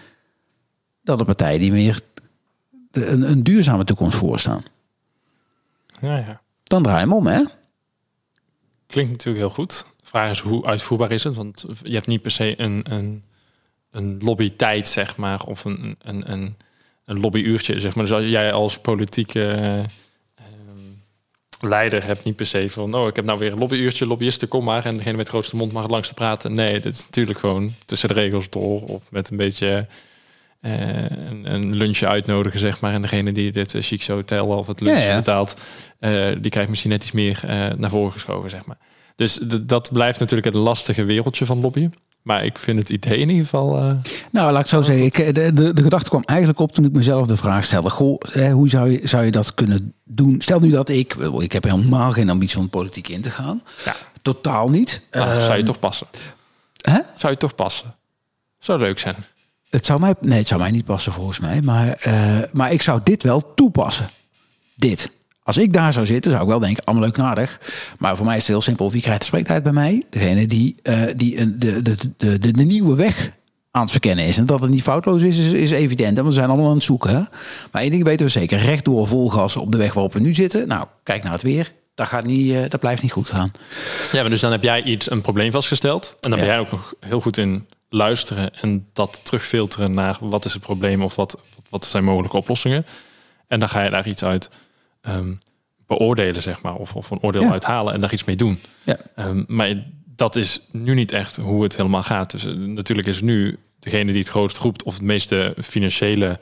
dan 1.03 1.17
de 1.17 1.23
partijen 1.23 1.59
die 1.59 1.71
meer 1.71 2.01
een, 2.91 3.31
een 3.31 3.43
duurzame 3.43 3.83
toekomst 3.83 4.17
voorstaan. 4.17 4.63
Ja, 6.01 6.17
ja. 6.17 6.41
Dan 6.63 6.83
draai 6.83 6.97
je 6.97 7.03
hem 7.03 7.13
om, 7.13 7.27
hè? 7.27 7.41
Klinkt 8.87 9.11
natuurlijk 9.11 9.45
heel 9.45 9.53
goed. 9.53 9.85
De 9.97 10.05
vraag 10.07 10.31
is 10.31 10.39
hoe 10.39 10.65
uitvoerbaar 10.65 11.11
is 11.11 11.23
het? 11.23 11.35
Want 11.35 11.65
je 11.83 11.93
hebt 11.93 12.07
niet 12.07 12.21
per 12.21 12.31
se 12.31 12.53
een, 12.57 12.85
een, 12.89 13.23
een 13.91 14.17
lobbytijd, 14.19 14.87
zeg 14.87 15.17
maar, 15.17 15.43
of 15.43 15.65
een, 15.65 15.95
een, 16.01 16.31
een, 16.31 16.55
een 17.05 17.19
lobbyuurtje, 17.19 17.79
zeg 17.79 17.95
maar. 17.95 18.05
Dus 18.05 18.13
als 18.13 18.25
jij 18.25 18.53
als 18.53 18.79
politieke 18.79 19.47
eh, 19.47 19.79
ehm, 19.79 19.87
leider 21.59 22.05
hebt 22.05 22.23
niet 22.23 22.35
per 22.35 22.45
se 22.45 22.69
van, 22.69 22.93
oh, 22.93 23.07
ik 23.07 23.15
heb 23.15 23.25
nou 23.25 23.39
weer 23.39 23.51
een 23.51 23.59
lobbyuurtje, 23.59 24.07
lobbyisten, 24.07 24.47
kom 24.47 24.63
maar. 24.63 24.85
En 24.85 24.97
degene 24.97 25.17
met 25.17 25.25
de 25.25 25.31
grootste 25.31 25.55
mond 25.55 25.71
mag 25.71 25.81
het 25.81 25.91
langste 25.91 26.13
praten. 26.13 26.53
Nee, 26.53 26.79
dit 26.79 26.93
is 26.93 27.05
natuurlijk 27.05 27.39
gewoon 27.39 27.73
tussen 27.85 28.07
de 28.07 28.15
regels 28.15 28.49
door 28.49 28.83
of 28.83 29.11
met 29.11 29.29
een 29.29 29.37
beetje 29.37 29.87
een, 30.61 31.53
een 31.53 31.75
lunchje 31.75 32.07
uitnodigen, 32.07 32.59
zeg 32.59 32.81
maar. 32.81 32.93
En 32.93 33.01
degene 33.01 33.31
die 33.31 33.51
dit 33.51 33.73
uh, 33.73 33.81
chic 33.81 34.03
hotel 34.05 34.47
of 34.47 34.67
het 34.67 34.79
lunch 34.81 34.97
Ja, 34.97 35.03
ja. 35.03 35.15
betaalt, 35.15 35.55
eh, 35.99 36.27
die 36.41 36.51
krijgt 36.51 36.69
misschien 36.69 36.91
net 36.91 37.03
iets 37.03 37.11
meer 37.11 37.39
eh, 37.47 37.67
naar 37.77 37.89
voren 37.89 38.11
geschoven, 38.11 38.49
zeg 38.49 38.65
maar. 38.65 38.77
Dus 39.15 39.39
dat 39.61 39.89
blijft 39.91 40.19
natuurlijk 40.19 40.53
het 40.55 40.63
lastige 40.63 41.03
wereldje 41.03 41.45
van 41.45 41.59
lobbyen. 41.61 41.93
Maar 42.21 42.45
ik 42.45 42.57
vind 42.57 42.79
het 42.79 42.89
idee 42.89 43.17
in 43.17 43.29
ieder 43.29 43.43
geval... 43.43 43.77
eh, 43.77 43.93
Nou, 44.31 44.51
laat 44.51 44.63
ik 44.63 44.69
zo 44.69 44.81
zeggen. 44.81 45.05
Ik, 45.05 45.17
eh, 45.17 45.33
de, 45.33 45.53
de, 45.53 45.73
de 45.73 45.81
gedachte 45.81 46.09
kwam 46.09 46.23
eigenlijk 46.25 46.59
op 46.59 46.71
toen 46.73 46.85
ik 46.85 46.91
mezelf 46.91 47.27
de 47.27 47.37
vraag 47.37 47.65
stelde. 47.65 47.89
Goh, 47.89 48.17
hè, 48.31 48.51
hoe 48.51 48.69
zou 48.69 48.89
je, 48.91 49.07
zou 49.07 49.25
je 49.25 49.31
dat 49.31 49.53
kunnen 49.53 49.93
doen? 50.03 50.35
Stel 50.41 50.59
nu 50.59 50.69
dat 50.69 50.89
ik, 50.89 51.13
ik 51.39 51.51
heb 51.51 51.63
helemaal 51.63 52.11
geen 52.11 52.29
ambitie 52.29 52.59
om 52.59 52.69
politiek 52.69 53.07
in 53.07 53.21
te 53.21 53.29
gaan. 53.31 53.61
Ja. 53.85 53.95
Totaal 54.21 54.69
niet. 54.69 55.07
nou, 55.11 55.29
Eh, 55.29 55.43
zou 55.45 55.57
je 55.57 55.63
toch 55.63 55.79
passen? 55.79 56.07
hè? 56.81 56.99
Zou 57.15 57.31
je 57.33 57.37
toch 57.39 57.55
passen? 57.55 57.95
Zou 58.59 58.79
leuk 58.79 58.99
zijn. 58.99 59.15
Het 59.71 59.85
zou 59.85 59.99
mij, 59.99 60.13
nee, 60.21 60.37
het 60.37 60.47
zou 60.47 60.61
mij 60.61 60.71
niet 60.71 60.85
passen 60.85 61.11
volgens 61.11 61.39
mij. 61.39 61.61
Maar, 61.61 61.91
eh, 61.91 62.37
maar 62.53 62.71
ik 62.71 62.81
zou 62.81 62.99
dit 63.03 63.23
wel 63.23 63.53
toepassen. 63.53 64.09
Dit. 64.75 65.11
Als 65.43 65.57
ik 65.57 65.73
daar 65.73 65.93
zou 65.93 66.05
zitten, 66.05 66.31
zou 66.31 66.43
ik 66.43 66.49
wel 66.49 66.59
denken, 66.59 66.83
allemaal 66.83 67.05
leuk 67.05 67.17
en 67.17 67.23
aardig. 67.23 67.59
Maar 67.97 68.17
voor 68.17 68.25
mij 68.25 68.35
is 68.35 68.41
het 68.41 68.51
heel 68.51 68.61
simpel. 68.61 68.91
Wie 68.91 69.01
krijgt 69.01 69.19
de 69.19 69.25
spreektijd 69.25 69.63
bij 69.63 69.71
mij? 69.71 70.03
Degene 70.09 70.47
die, 70.47 70.75
eh, 70.83 71.01
die 71.15 71.57
de, 71.57 71.81
de, 71.81 71.95
de, 72.17 72.39
de, 72.39 72.51
de 72.51 72.63
nieuwe 72.63 72.95
weg 72.95 73.31
aan 73.71 73.81
het 73.81 73.91
verkennen 73.91 74.25
is. 74.25 74.37
En 74.37 74.45
dat 74.45 74.61
het 74.61 74.69
niet 74.69 74.81
foutloos 74.81 75.21
is, 75.21 75.37
is, 75.37 75.51
is 75.51 75.71
evident. 75.71 76.15
Want 76.15 76.27
we 76.27 76.33
zijn 76.33 76.49
allemaal 76.49 76.69
aan 76.69 76.75
het 76.75 76.83
zoeken. 76.83 77.09
Hè? 77.09 77.21
Maar 77.71 77.81
één 77.81 77.91
ding 77.91 78.03
weten 78.03 78.25
we 78.25 78.31
zeker. 78.31 78.59
Rechtdoor 78.59 79.07
vol 79.07 79.29
gas 79.29 79.55
op 79.55 79.71
de 79.71 79.77
weg 79.77 79.93
waarop 79.93 80.13
we 80.13 80.19
nu 80.19 80.33
zitten. 80.33 80.67
Nou, 80.67 80.85
kijk 81.03 81.23
naar 81.23 81.33
het 81.33 81.41
weer. 81.41 81.73
Dat, 81.95 82.07
gaat 82.07 82.25
niet, 82.25 82.51
eh, 82.51 82.69
dat 82.69 82.79
blijft 82.79 83.01
niet 83.01 83.11
goed 83.11 83.29
gaan. 83.29 83.51
Ja, 84.11 84.21
maar 84.21 84.29
dus 84.29 84.41
dan 84.41 84.51
heb 84.51 84.63
jij 84.63 84.83
iets, 84.83 85.11
een 85.11 85.21
probleem 85.21 85.51
vastgesteld. 85.51 86.17
En 86.21 86.29
dan 86.29 86.39
ben 86.39 86.47
jij 86.47 86.59
ook 86.59 86.71
nog 86.71 86.93
heel 86.99 87.21
goed 87.21 87.37
in 87.37 87.67
luisteren 87.93 88.53
en 88.61 88.87
dat 88.93 89.21
terugfilteren 89.23 89.93
naar 89.93 90.17
wat 90.19 90.45
is 90.45 90.53
het 90.53 90.61
probleem 90.61 91.01
of 91.03 91.15
wat, 91.15 91.39
wat 91.69 91.85
zijn 91.85 92.03
mogelijke 92.03 92.37
oplossingen. 92.37 92.85
En 93.47 93.59
dan 93.59 93.69
ga 93.69 93.83
je 93.83 93.89
daar 93.89 94.07
iets 94.07 94.23
uit 94.23 94.49
ehm, 95.01 95.33
beoordelen, 95.87 96.41
zeg 96.41 96.61
maar, 96.61 96.75
of, 96.75 96.95
of 96.95 97.09
een 97.09 97.21
oordeel 97.21 97.41
Ja. 97.41 97.51
uithalen 97.51 97.93
en 97.93 98.01
daar 98.01 98.13
iets 98.13 98.23
mee 98.23 98.35
doen. 98.35 98.59
Ja. 98.83 98.97
Ehm, 99.15 99.43
maar 99.47 99.83
dat 100.15 100.35
is 100.35 100.61
nu 100.71 100.93
niet 100.93 101.11
echt 101.11 101.35
hoe 101.37 101.63
het 101.63 101.75
helemaal 101.75 102.03
gaat. 102.03 102.31
Dus 102.31 102.45
eh, 102.45 102.53
natuurlijk 102.53 103.07
is 103.07 103.21
nu 103.21 103.57
degene 103.79 104.11
die 104.11 104.21
het 104.21 104.29
grootst 104.29 104.57
roept 104.57 104.83
of 104.83 104.93
het 104.93 105.03
meeste 105.03 105.53
financiële 105.61 106.39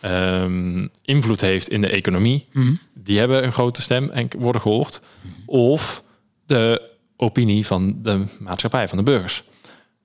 ehm, 0.00 0.86
invloed 1.04 1.40
heeft 1.40 1.68
in 1.68 1.80
de 1.80 1.88
economie, 1.90 2.46
die 2.94 3.18
hebben 3.18 3.44
een 3.44 3.52
grote 3.52 3.82
stem 3.82 4.10
en 4.10 4.28
worden 4.38 4.60
gehoord. 4.60 5.00
Of 5.46 6.02
de 6.46 6.90
opinie 7.16 7.66
van 7.66 7.94
de 8.02 8.24
maatschappij, 8.38 8.88
van 8.88 8.98
de 8.98 9.04
burgers. 9.04 9.42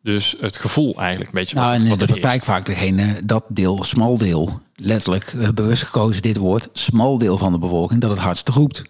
Dus 0.07 0.35
het 0.39 0.57
gevoel 0.57 0.95
eigenlijk 0.99 1.29
een 1.29 1.39
beetje. 1.39 1.55
Nou, 1.55 1.67
wat, 1.67 1.77
en 1.77 1.83
in 1.83 1.89
wat 1.89 1.99
de 1.99 2.05
praktijk 2.05 2.43
vaak 2.43 2.65
degene, 2.65 3.15
dat 3.23 3.43
deel, 3.47 3.83
smal 3.83 4.17
deel, 4.17 4.59
letterlijk 4.75 5.33
eh, 5.39 5.49
bewust 5.49 5.83
gekozen 5.83 6.21
dit 6.21 6.37
woord, 6.37 6.69
smal 6.71 7.17
deel 7.17 7.37
van 7.37 7.51
de 7.51 7.59
bevolking, 7.59 8.01
dat 8.01 8.09
het 8.09 8.19
hardst 8.19 8.49
roept. 8.49 8.83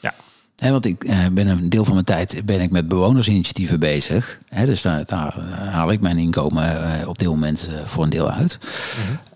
Ja. 0.00 0.14
Hè, 0.56 0.70
want 0.70 0.84
ik 0.84 1.04
eh, 1.04 1.26
ben 1.32 1.46
een 1.46 1.68
deel 1.68 1.84
van 1.84 1.92
mijn 1.92 2.04
tijd 2.04 2.42
ben 2.44 2.60
ik 2.60 2.70
met 2.70 2.88
bewonersinitiatieven 2.88 3.80
bezig. 3.80 4.38
Dus 4.64 4.82
daar, 4.82 5.06
daar 5.06 5.36
eh, 5.36 5.72
haal 5.72 5.90
ik 5.90 6.00
mijn 6.00 6.18
inkomen 6.18 7.08
op 7.08 7.18
dit 7.18 7.28
moment 7.28 7.70
voor 7.84 8.04
een 8.04 8.10
deel 8.10 8.30
uit. 8.30 8.58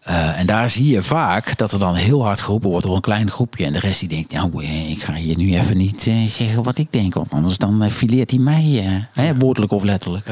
Eh, 0.02 0.38
en 0.38 0.46
daar 0.46 0.70
zie 0.70 0.86
je 0.86 1.02
vaak 1.02 1.56
dat 1.56 1.72
er 1.72 1.78
dan 1.78 1.94
heel 1.94 2.24
hard 2.24 2.40
geroepen 2.40 2.70
wordt 2.70 2.86
door 2.86 2.94
een 2.94 3.00
klein 3.00 3.30
groepje. 3.30 3.64
En 3.64 3.72
de 3.72 3.78
rest 3.78 4.00
die 4.00 4.08
denkt, 4.08 4.32
nou, 4.32 4.64
ik 4.64 5.02
ga 5.02 5.14
hier 5.14 5.36
nu 5.36 5.54
even 5.54 5.76
niet 5.76 6.02
zeggen 6.02 6.62
wat 6.62 6.78
ik 6.78 6.92
denk. 6.92 7.14
Want 7.14 7.32
anders 7.32 7.58
dan 7.58 7.90
fileert 7.90 8.30
hij 8.30 8.38
mij, 8.38 8.84
hè, 9.12 9.36
woordelijk 9.36 9.72
of 9.72 9.82
letterlijk. 9.82 10.26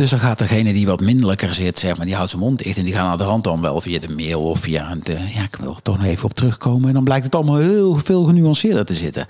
Dus 0.00 0.10
dan 0.10 0.18
gaat 0.18 0.38
degene 0.38 0.72
die 0.72 0.86
wat 0.86 1.00
minderlijker 1.00 1.54
zit, 1.54 1.78
zeg 1.78 1.96
maar, 1.96 2.06
die 2.06 2.14
houdt 2.14 2.30
zijn 2.30 2.42
mond 2.42 2.58
dicht. 2.58 2.78
En 2.78 2.84
die 2.84 2.94
gaan 2.94 3.08
aan 3.08 3.18
de 3.18 3.24
rand 3.24 3.44
dan 3.44 3.60
wel 3.60 3.80
via 3.80 3.98
de 3.98 4.08
mail 4.08 4.42
of 4.42 4.60
via 4.60 4.94
de... 5.02 5.12
Ja, 5.12 5.42
ik 5.42 5.56
wil 5.60 5.74
er 5.74 5.82
toch 5.82 5.98
nog 5.98 6.06
even 6.06 6.24
op 6.24 6.34
terugkomen. 6.34 6.88
En 6.88 6.94
dan 6.94 7.04
blijkt 7.04 7.24
het 7.24 7.34
allemaal 7.34 7.56
heel 7.56 7.96
veel 7.96 8.24
genuanceerder 8.24 8.84
te 8.84 8.94
zitten. 8.94 9.26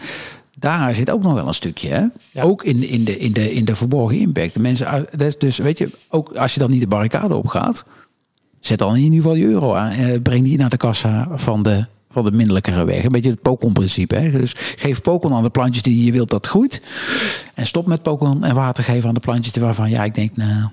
Daar 0.58 0.94
zit 0.94 1.10
ook 1.10 1.22
nog 1.22 1.34
wel 1.34 1.46
een 1.46 1.54
stukje, 1.54 1.88
hè? 1.88 2.04
Ja. 2.32 2.42
Ook 2.42 2.64
in, 2.64 2.88
in, 2.88 3.04
de, 3.04 3.18
in, 3.18 3.32
de, 3.32 3.52
in 3.52 3.64
de 3.64 3.76
verborgen 3.76 4.18
impact. 4.18 4.54
De 4.54 4.60
mensen, 4.60 5.08
is 5.18 5.38
dus 5.38 5.58
weet 5.58 5.78
je, 5.78 5.90
ook 6.08 6.32
als 6.36 6.54
je 6.54 6.60
dan 6.60 6.70
niet 6.70 6.80
de 6.80 6.86
barricade 6.86 7.34
op 7.34 7.46
gaat, 7.46 7.84
zet 8.60 8.78
dan 8.78 8.96
in 8.96 9.02
ieder 9.02 9.16
geval 9.16 9.34
je 9.34 9.44
euro 9.44 9.74
aan. 9.74 9.90
Eh, 9.90 10.20
breng 10.22 10.44
die 10.44 10.58
naar 10.58 10.70
de 10.70 10.76
kassa 10.76 11.28
van 11.32 11.62
de, 11.62 11.86
van 12.10 12.24
de 12.24 12.30
minderlijkere 12.30 12.84
weg. 12.84 13.04
Een 13.04 13.12
beetje 13.12 13.30
het 13.30 13.42
Pokon-principe. 13.42 14.30
Dus 14.30 14.52
geef 14.56 15.02
Pokon 15.02 15.34
aan 15.34 15.42
de 15.42 15.50
plantjes 15.50 15.82
die 15.82 16.04
je 16.04 16.12
wilt 16.12 16.30
dat 16.30 16.46
groeit. 16.46 16.82
En 17.54 17.66
stop 17.66 17.86
met 17.86 18.02
Pokon 18.02 18.44
en 18.44 18.54
water 18.54 18.84
geven 18.84 19.08
aan 19.08 19.14
de 19.14 19.20
plantjes 19.20 19.52
die 19.52 19.62
waarvan 19.62 19.90
ja, 19.90 20.04
ik 20.04 20.14
denk, 20.14 20.36
nou, 20.36 20.68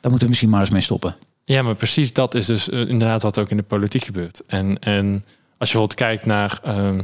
daar 0.00 0.10
moeten 0.10 0.20
we 0.20 0.28
misschien 0.28 0.50
maar 0.50 0.60
eens 0.60 0.70
mee 0.70 0.80
stoppen. 0.80 1.16
Ja, 1.44 1.62
maar 1.62 1.74
precies 1.74 2.12
dat 2.12 2.34
is 2.34 2.46
dus 2.46 2.70
eh, 2.70 2.80
inderdaad 2.80 3.22
wat 3.22 3.38
ook 3.38 3.50
in 3.50 3.56
de 3.56 3.62
politiek 3.62 4.04
gebeurt. 4.04 4.42
En, 4.46 4.78
en 4.78 5.12
als 5.58 5.70
je 5.70 5.78
bijvoorbeeld 5.78 5.94
kijkt 5.94 6.26
naar 6.26 6.60
ehm, 6.62 7.02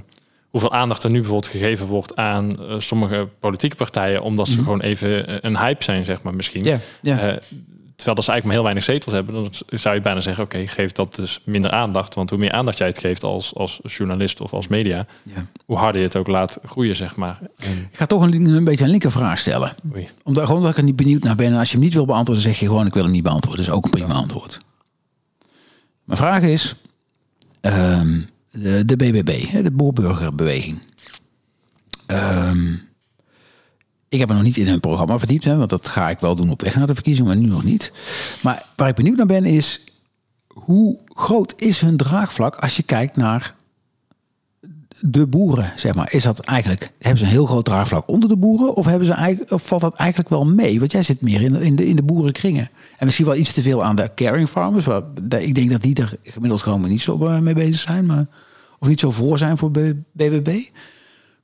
hoeveel 0.51 0.72
aandacht 0.72 1.03
er 1.03 1.11
nu 1.11 1.20
bijvoorbeeld 1.20 1.53
gegeven 1.53 1.86
wordt 1.86 2.16
aan 2.16 2.61
eh, 2.61 2.74
sommige 2.78 3.28
politieke 3.41 3.76
partijen, 3.76 4.22
omdat 4.22 4.49
ze 4.49 4.59
gewoon 4.59 4.80
even 4.80 5.26
eh, 5.26 5.36
een 5.41 5.59
hype 5.59 5.84
zijn, 5.84 6.05
zeg 6.05 6.22
maar 6.22 6.34
misschien. 6.34 6.64
Ja, 7.03 7.38
terwijl 8.01 8.16
dat 8.16 8.24
ze 8.24 8.30
eigenlijk 8.30 8.44
maar 8.44 8.53
heel 8.53 8.62
weinig 8.62 8.84
zetels 8.84 9.14
hebben, 9.14 9.34
dan 9.34 9.78
zou 9.78 9.94
je 9.94 10.01
bijna 10.01 10.20
zeggen: 10.20 10.44
oké, 10.44 10.66
geef 10.66 10.92
dat 10.92 11.14
dus 11.14 11.40
minder 11.44 11.70
aandacht. 11.70 12.14
Want 12.14 12.30
hoe 12.30 12.38
meer 12.38 12.53
aandacht 12.53 12.78
jij 12.78 12.86
het 12.86 12.98
geeft 12.98 13.22
als, 13.22 13.55
als 13.55 13.80
journalist 13.82 14.40
of 14.40 14.53
als 14.53 14.68
media, 14.68 15.07
ja. 15.22 15.46
hoe 15.64 15.76
harder 15.76 16.01
je 16.01 16.07
het 16.07 16.16
ook 16.16 16.26
laat 16.26 16.59
groeien, 16.66 16.96
zeg 16.96 17.16
maar. 17.16 17.38
En, 17.57 17.88
Ik 17.90 17.96
ga 17.96 18.07
toch 18.07 18.22
een, 18.22 18.46
een 18.46 18.64
beetje 18.64 18.84
een 18.84 18.90
linkervraag 18.90 19.38
stellen. 19.38 19.74
oei. 19.94 20.09
Omdat, 20.22 20.46
gewoon 20.46 20.62
dat 20.62 20.70
ik 20.70 20.76
er 20.76 20.82
niet 20.82 20.96
benieuwd 20.96 21.22
naar 21.22 21.36
ben. 21.36 21.46
En 21.46 21.59
als 21.59 21.68
je 21.68 21.74
hem 21.74 21.84
niet 21.84 21.94
wil 21.94 22.07
beantwoorden, 22.07 22.44
zeg 22.44 22.59
je 22.59 22.66
gewoon 22.66 22.86
ik 22.86 22.94
wil 22.94 23.03
hem 23.03 23.12
niet 23.12 23.22
beantwoorden. 23.22 23.64
Dat 23.64 23.70
is 23.70 23.78
ook 23.78 23.84
een 23.84 23.90
prima 23.90 24.14
antwoord. 24.14 24.61
Mijn 26.05 26.18
vraag 26.18 26.42
is, 26.42 26.74
ehm, 27.61 28.20
de, 28.51 28.84
de 28.84 28.96
BBB, 28.96 29.62
de 29.62 29.70
Boerburgerbeweging. 29.70 30.82
Ehm, 32.07 32.74
ik 34.11 34.19
heb 34.19 34.29
me 34.29 34.35
nog 34.35 34.43
niet 34.43 34.57
in 34.57 34.69
hun 34.69 34.81
programma 34.81 35.19
verdiept, 35.19 35.45
hè, 35.45 35.57
want 35.57 35.71
dat 35.71 35.89
ga 35.89 36.11
ik 36.11 36.19
wel 36.19 36.37
doen 36.37 36.51
op 36.51 36.63
weg 36.63 36.75
naar 36.75 36.87
de 36.87 36.95
verkiezingen, 36.95 37.31
maar 37.31 37.41
nu 37.41 37.47
nog 37.47 37.65
niet. 37.65 37.93
Maar 38.43 38.67
waar 38.77 38.89
ik 38.89 38.95
benieuwd 38.95 39.17
naar 39.17 39.27
ben 39.27 39.45
is, 39.45 39.85
hoe 40.47 40.99
groot 41.07 41.55
is 41.57 41.81
hun 41.81 41.97
draagvlak 41.97 42.57
als 42.57 42.77
je 42.77 42.83
kijkt 42.83 43.17
naar 43.17 43.55
de 45.01 45.27
boeren, 45.27 45.73
zeg 45.77 45.95
maar, 45.95 46.13
is 46.13 46.23
dat 46.23 46.41
eigenlijk, 46.41 46.91
hebben 46.99 47.19
ze 47.19 47.25
een 47.25 47.31
heel 47.31 47.47
groot 47.47 47.65
draagvlak 47.65 48.09
onder 48.09 48.29
de 48.29 48.37
boeren? 48.37 48.77
Of, 48.77 48.87
hebben 48.87 49.07
ze 49.07 49.13
eigenlijk, 49.13 49.51
of 49.51 49.67
valt 49.67 49.81
dat 49.81 49.95
eigenlijk 49.95 50.31
wel 50.31 50.47
mee? 50.47 50.79
Want 50.79 50.93
jij 50.93 51.03
zit 51.03 51.21
meer 51.21 51.43
in 51.43 51.53
de, 51.53 51.61
in 51.61 51.77
de, 51.77 51.87
in 51.87 51.97
de 51.97 52.03
boerenkringen. 52.03 52.69
En 52.99 53.05
misschien 53.05 53.27
wel 53.27 53.37
iets 53.37 53.53
te 53.53 53.63
veel 53.63 53.85
aan 53.85 53.97
de 53.97 54.11
caring 54.15 54.49
farmers. 54.49 54.85
Waar, 54.85 55.03
ik 55.39 55.55
denk 55.55 55.71
dat 55.71 55.83
die 55.83 55.95
er 55.95 56.19
gemiddeld 56.23 56.63
gewoon 56.63 56.89
niet 56.89 57.01
zo 57.01 57.27
eh, 57.27 57.39
mee 57.39 57.55
bezig 57.55 57.81
zijn. 57.81 58.07
Maar, 58.07 58.27
of 58.79 58.89
niet 58.89 59.01
zo 59.01 59.11
voor 59.11 59.39
zijn 59.39 59.59
voor 59.59 59.71
BBB. 60.13 60.63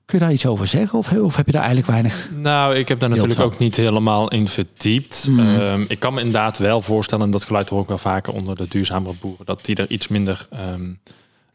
Kun 0.07 0.19
je 0.19 0.25
daar 0.25 0.33
iets 0.33 0.47
over 0.47 0.67
zeggen? 0.67 0.99
Of, 0.99 1.13
of 1.13 1.37
heb 1.37 1.47
je 1.47 1.53
daar 1.53 1.63
eigenlijk 1.63 1.91
weinig... 1.91 2.31
Nou, 2.37 2.75
ik 2.75 2.89
heb 2.89 3.01
daar 3.01 3.09
natuurlijk 3.09 3.37
van. 3.37 3.45
ook 3.45 3.59
niet 3.59 3.77
helemaal 3.77 4.29
in 4.29 4.49
verdiept. 4.49 5.29
Ehm, 5.39 5.85
ik 5.89 5.99
kan 5.99 6.15
me 6.15 6.19
inderdaad 6.21 6.59
wel 6.59 6.81
voorstellen, 6.81 7.25
en 7.25 7.31
dat 7.31 7.45
geluid 7.45 7.69
hoor 7.69 7.83
ik 7.83 7.89
wel 7.89 7.99
vaker 7.99 8.33
onder 8.33 8.57
de 8.57 8.69
duurzamere 8.69 9.15
boeren, 9.21 9.47
dat 9.47 9.65
die 9.65 9.77
er 9.77 9.91
iets 9.91 10.09
minder 10.09 10.47
ehm, 10.51 10.93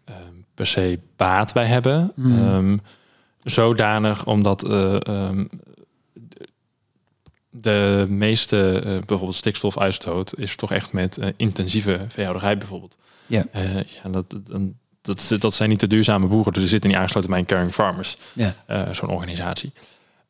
ehm, 0.06 0.18
per 0.54 0.68
se 0.68 1.00
baat 1.16 1.54
bij 1.54 1.66
hebben. 1.66 2.12
Ehm, 2.18 2.78
zodanig 3.44 4.26
omdat 4.26 4.64
eh, 4.70 4.96
de- 7.50 8.06
meeste 8.10 8.72
eh, 8.80 8.84
bijvoorbeeld 9.06 9.36
stikstofuitstoot 9.36 10.38
is 10.40 10.56
toch 10.56 10.72
echt 10.72 10.92
met 10.92 11.18
eh, 11.18 11.30
intensieve 11.38 12.06
veehouderij 12.08 12.58
bijvoorbeeld. 12.58 12.98
Ja, 13.28 13.46
Eh, 13.52 13.76
ja, 13.76 14.10
dat, 14.10 14.30
dat, 14.30 14.62
dat, 15.02 15.36
dat 15.40 15.54
zijn 15.54 15.70
niet 15.70 15.80
de 15.80 15.88
duurzame 15.88 16.28
boeren, 16.28 16.54
dus 16.54 16.62
ze 16.64 16.68
zitten 16.70 16.90
niet 16.90 17.00
aangesloten 17.00 17.30
bij 17.30 17.40
een 17.40 17.46
Caring 17.46 17.72
Farmers 17.72 18.18
ja. 18.34 18.56
eh, 18.66 18.94
zo'n 18.94 19.10
organisatie. 19.10 19.72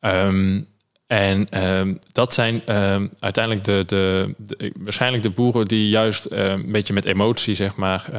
Ehm, 0.00 0.60
en 1.06 1.48
ehm, 1.48 1.94
dat 2.12 2.32
zijn 2.34 2.66
ehm, 2.66 3.06
uiteindelijk 3.18 3.64
de, 3.64 3.82
de, 3.86 4.34
de- 4.38 4.72
waarschijnlijk 4.78 5.22
de 5.22 5.30
boeren 5.30 5.66
die 5.68 5.88
juist 5.88 6.24
ehm, 6.24 6.44
een 6.60 6.72
beetje 6.72 6.92
met 6.92 7.04
emotie, 7.04 7.54
zeg 7.54 7.76
maar, 7.76 8.10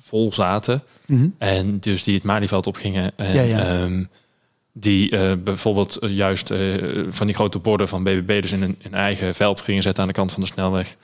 vol 0.00 0.32
zaten. 0.32 0.82
Mhm. 1.06 1.28
En 1.38 1.80
dus 1.80 2.02
die 2.04 2.14
het 2.14 2.22
Malieveld 2.24 2.66
opgingen. 2.66 3.12
En, 3.16 3.34
Ja, 3.34 3.42
ja. 3.42 3.88
die 4.72 5.10
eh, 5.10 5.32
bijvoorbeeld 5.44 5.96
eh, 5.96 6.16
juist 6.16 6.50
eh, 6.50 6.58
van 7.08 7.26
die 7.26 7.34
grote 7.36 7.58
borden 7.58 7.88
van 7.88 8.02
BBB 8.02 8.42
dus 8.42 8.52
in 8.52 8.62
een, 8.62 8.76
in 8.78 8.94
eigen 8.94 9.34
veld 9.34 9.60
gingen 9.60 9.82
zetten 9.82 10.02
aan 10.02 10.08
de 10.08 10.14
kant 10.14 10.32
van 10.32 10.40
de 10.42 10.48
snelweg. 10.48 10.96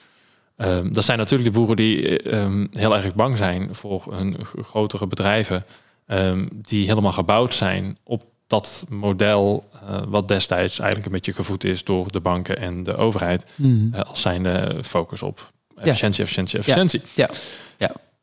Ehm, 0.56 0.92
dat 0.92 1.04
zijn 1.04 1.18
natuurlijk 1.18 1.52
de 1.52 1.58
boeren 1.58 1.76
die 1.76 2.18
eh, 2.22 2.40
ehm, 2.42 2.66
heel 2.72 2.96
erg 2.96 3.14
bang 3.14 3.36
zijn 3.36 3.68
voor 3.74 4.04
een 4.10 4.36
g- 4.44 4.54
grotere 4.66 5.06
bedrijven. 5.06 5.64
ehm, 6.06 6.46
die 6.52 6.86
helemaal 6.86 7.12
gebouwd 7.12 7.54
zijn 7.54 7.96
op 8.04 8.24
dat 8.46 8.84
model 8.88 9.64
eh, 9.88 10.02
wat 10.08 10.28
destijds 10.28 10.78
eigenlijk 10.78 11.06
een 11.06 11.12
beetje 11.16 11.32
gevoed 11.32 11.64
is 11.64 11.84
door 11.84 12.12
de 12.12 12.20
banken 12.20 12.58
en 12.58 12.82
de 12.82 12.96
overheid. 12.96 13.46
Mhm. 13.54 13.94
eh, 13.94 14.00
als 14.02 14.20
zijn 14.20 14.42
de 14.42 14.78
focus 14.84 15.22
op 15.22 15.52
efficiëntie, 15.76 16.22
efficiëntie, 16.22 16.58
efficiëntie. 16.58 17.00
ja. 17.14 17.28
ja. 17.30 17.38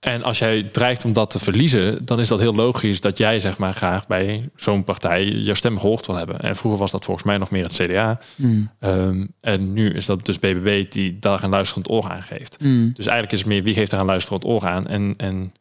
En 0.03 0.23
als 0.23 0.39
jij 0.39 0.63
dreigt 0.63 1.05
om 1.05 1.13
dat 1.13 1.29
te 1.29 1.39
verliezen, 1.39 2.05
dan 2.05 2.19
is 2.19 2.27
dat 2.27 2.39
heel 2.39 2.55
logisch 2.55 3.01
dat 3.01 3.17
jij 3.17 3.39
zeg 3.39 3.57
maar 3.57 3.73
graag 3.73 4.07
bij 4.07 4.49
zo'n 4.55 4.83
partij 4.83 5.25
je 5.25 5.55
stem 5.55 5.79
gehoord 5.79 6.05
wil 6.05 6.15
hebben. 6.15 6.39
En 6.39 6.55
vroeger 6.55 6.79
was 6.79 6.91
dat 6.91 7.05
volgens 7.05 7.25
mij 7.25 7.37
nog 7.37 7.49
meer 7.49 7.63
het 7.63 7.73
CDA. 7.73 8.19
Mhm. 8.35 8.61
Ehm, 8.79 9.27
en 9.41 9.73
nu 9.73 9.89
is 9.89 10.05
dat 10.05 10.25
dus 10.25 10.39
BBB 10.39 10.91
die 10.91 11.19
daar 11.19 11.43
een 11.43 11.49
luisterend 11.49 11.89
oor 11.89 12.09
aan 12.09 12.23
geeft. 12.23 12.59
Mhm. 12.59 12.87
Dus 12.93 13.05
eigenlijk 13.05 13.31
is 13.31 13.39
het 13.39 13.47
meer 13.47 13.63
wie 13.63 13.73
geeft 13.73 13.91
daar 13.91 13.99
een 13.99 14.05
luisterend 14.05 14.45
oor 14.45 14.65
aan 14.65 14.87
en, 14.87 15.13
en 15.17 15.53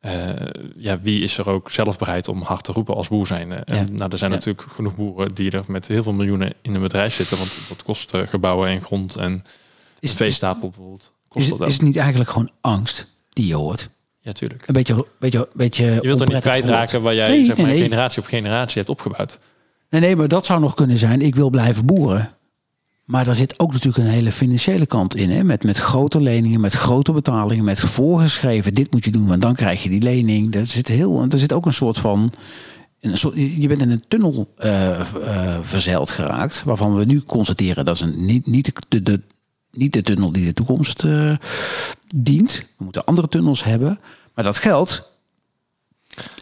eh, 0.00 0.28
ja, 0.76 1.00
wie 1.02 1.22
is 1.22 1.38
er 1.38 1.48
ook 1.48 1.70
zelf 1.70 1.98
bereid 1.98 2.28
om 2.28 2.42
hard 2.42 2.64
te 2.64 2.72
roepen 2.72 2.94
als 2.94 3.08
boer 3.08 3.26
zijn. 3.26 3.52
En 3.52 3.76
Ja. 3.76 3.84
nou, 3.92 4.10
er 4.12 4.18
zijn 4.18 4.30
Ja. 4.30 4.36
natuurlijk 4.36 4.66
genoeg 4.74 4.94
boeren 4.94 5.34
die 5.34 5.50
er 5.50 5.64
met 5.66 5.86
heel 5.88 6.02
veel 6.02 6.12
miljoenen 6.12 6.52
in 6.62 6.74
een 6.74 6.80
bedrijf 6.82 7.14
zitten, 7.14 7.36
want 7.38 7.50
dat 7.68 7.82
kost 7.82 8.14
eh, 8.14 8.20
gebouwen 8.26 8.68
en 8.68 8.80
grond 8.82 9.16
en 9.16 9.42
Is, 10.00 10.10
is, 10.10 10.16
veestapel 10.16 10.68
bijvoorbeeld. 10.68 11.12
Kost 11.28 11.50
is, 11.52 11.58
dat 11.58 11.68
is 11.68 11.74
het 11.74 11.82
niet 11.82 11.96
eigenlijk 11.96 12.30
gewoon 12.30 12.50
angst 12.60 13.06
die 13.32 13.46
je 13.46 13.54
hoort? 13.54 13.88
Ja, 14.20 14.32
tuurlijk. 14.32 14.66
Een 14.66 14.74
beetje, 14.74 15.06
beetje, 15.18 15.48
beetje 15.52 15.84
Je 15.84 16.00
wilt 16.00 16.20
er 16.20 16.28
niet 16.28 16.40
kwijtraken 16.40 17.02
waar 17.02 17.14
jij 17.14 17.28
Nee, 17.28 17.44
zeg 17.44 17.56
maar, 17.56 17.66
nee, 17.66 17.74
nee. 17.74 17.82
generatie 17.82 18.22
op 18.22 18.28
generatie 18.28 18.76
hebt 18.76 18.88
opgebouwd. 18.88 19.38
Nee, 19.90 20.00
nee, 20.00 20.16
maar 20.16 20.28
dat 20.28 20.46
zou 20.46 20.60
nog 20.60 20.74
kunnen 20.74 20.96
zijn. 20.96 21.20
Ik 21.20 21.34
wil 21.34 21.50
blijven 21.50 21.86
boeren. 21.86 22.34
Maar 23.10 23.24
daar 23.24 23.34
zit 23.34 23.58
ook 23.58 23.72
natuurlijk 23.72 24.04
een 24.04 24.12
hele 24.12 24.32
financiële 24.32 24.86
kant 24.86 25.16
in. 25.16 25.30
Hè? 25.30 25.44
Met, 25.44 25.64
met 25.64 25.76
grote 25.76 26.20
leningen, 26.20 26.60
met 26.60 26.72
grote 26.72 27.12
betalingen, 27.12 27.64
met 27.64 27.80
voorgeschreven: 27.80 28.74
dit 28.74 28.92
moet 28.92 29.04
je 29.04 29.10
doen, 29.10 29.26
want 29.26 29.42
dan 29.42 29.54
krijg 29.54 29.82
je 29.82 29.88
die 29.88 30.02
lening. 30.02 30.54
Er 30.54 30.66
zit, 30.66 30.88
heel, 30.88 31.26
er 31.30 31.38
zit 31.38 31.52
ook 31.52 31.66
een 31.66 31.72
soort 31.72 31.98
van. 31.98 32.32
Een 33.00 33.16
soort, 33.16 33.34
je 33.34 33.68
bent 33.68 33.80
in 33.80 33.90
een 33.90 34.04
tunnel 34.08 34.54
uh, 34.64 35.00
uh, 35.16 35.58
verzeild 35.60 36.10
geraakt. 36.10 36.62
Waarvan 36.64 36.94
we 36.94 37.04
nu 37.04 37.22
constateren 37.22 37.84
dat 37.84 37.94
is 37.94 38.00
een, 38.00 38.24
niet, 38.24 38.46
niet, 38.46 38.72
de, 38.88 39.02
de, 39.02 39.20
niet 39.72 39.92
de 39.92 40.02
tunnel 40.02 40.32
die 40.32 40.44
de 40.44 40.54
toekomst 40.54 41.04
uh, 41.04 41.36
dient. 42.16 42.64
We 42.76 42.84
moeten 42.84 43.04
andere 43.04 43.28
tunnels 43.28 43.64
hebben. 43.64 43.98
Maar 44.34 44.44
dat 44.44 44.56
geld 44.56 45.10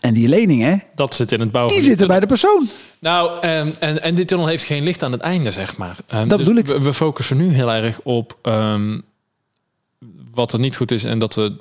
en 0.01 0.15
die 0.15 0.29
leningen, 0.29 0.83
dat 0.95 1.15
zit 1.15 1.33
in 1.33 1.41
het 1.41 1.51
bouwen. 1.51 1.75
Die 1.75 1.85
zitten 1.85 2.07
bij 2.07 2.21
de 2.21 2.27
persoon. 2.27 2.69
Nou, 2.99 3.41
en, 3.41 3.75
en, 3.79 4.03
en 4.03 4.15
die 4.15 4.25
tunnel 4.25 4.47
heeft 4.47 4.65
geen 4.65 4.83
licht 4.83 5.03
aan 5.03 5.13
het 5.13 5.21
einde, 5.21 5.51
zeg 5.51 5.77
maar. 5.77 5.97
Um, 6.15 6.29
dat 6.29 6.39
dus 6.39 6.39
bedoel 6.39 6.57
ik. 6.57 6.67
We, 6.67 6.81
we, 6.81 6.95
focussen 6.95 7.37
nu 7.37 7.53
heel 7.53 7.73
erg 7.73 8.01
op 8.03 8.39
um, 8.43 9.03
wat 10.35 10.53
er 10.53 10.59
niet 10.59 10.77
goed 10.77 10.91
is 10.91 11.05
en 11.05 11.19
dat 11.19 11.35
we 11.35 11.57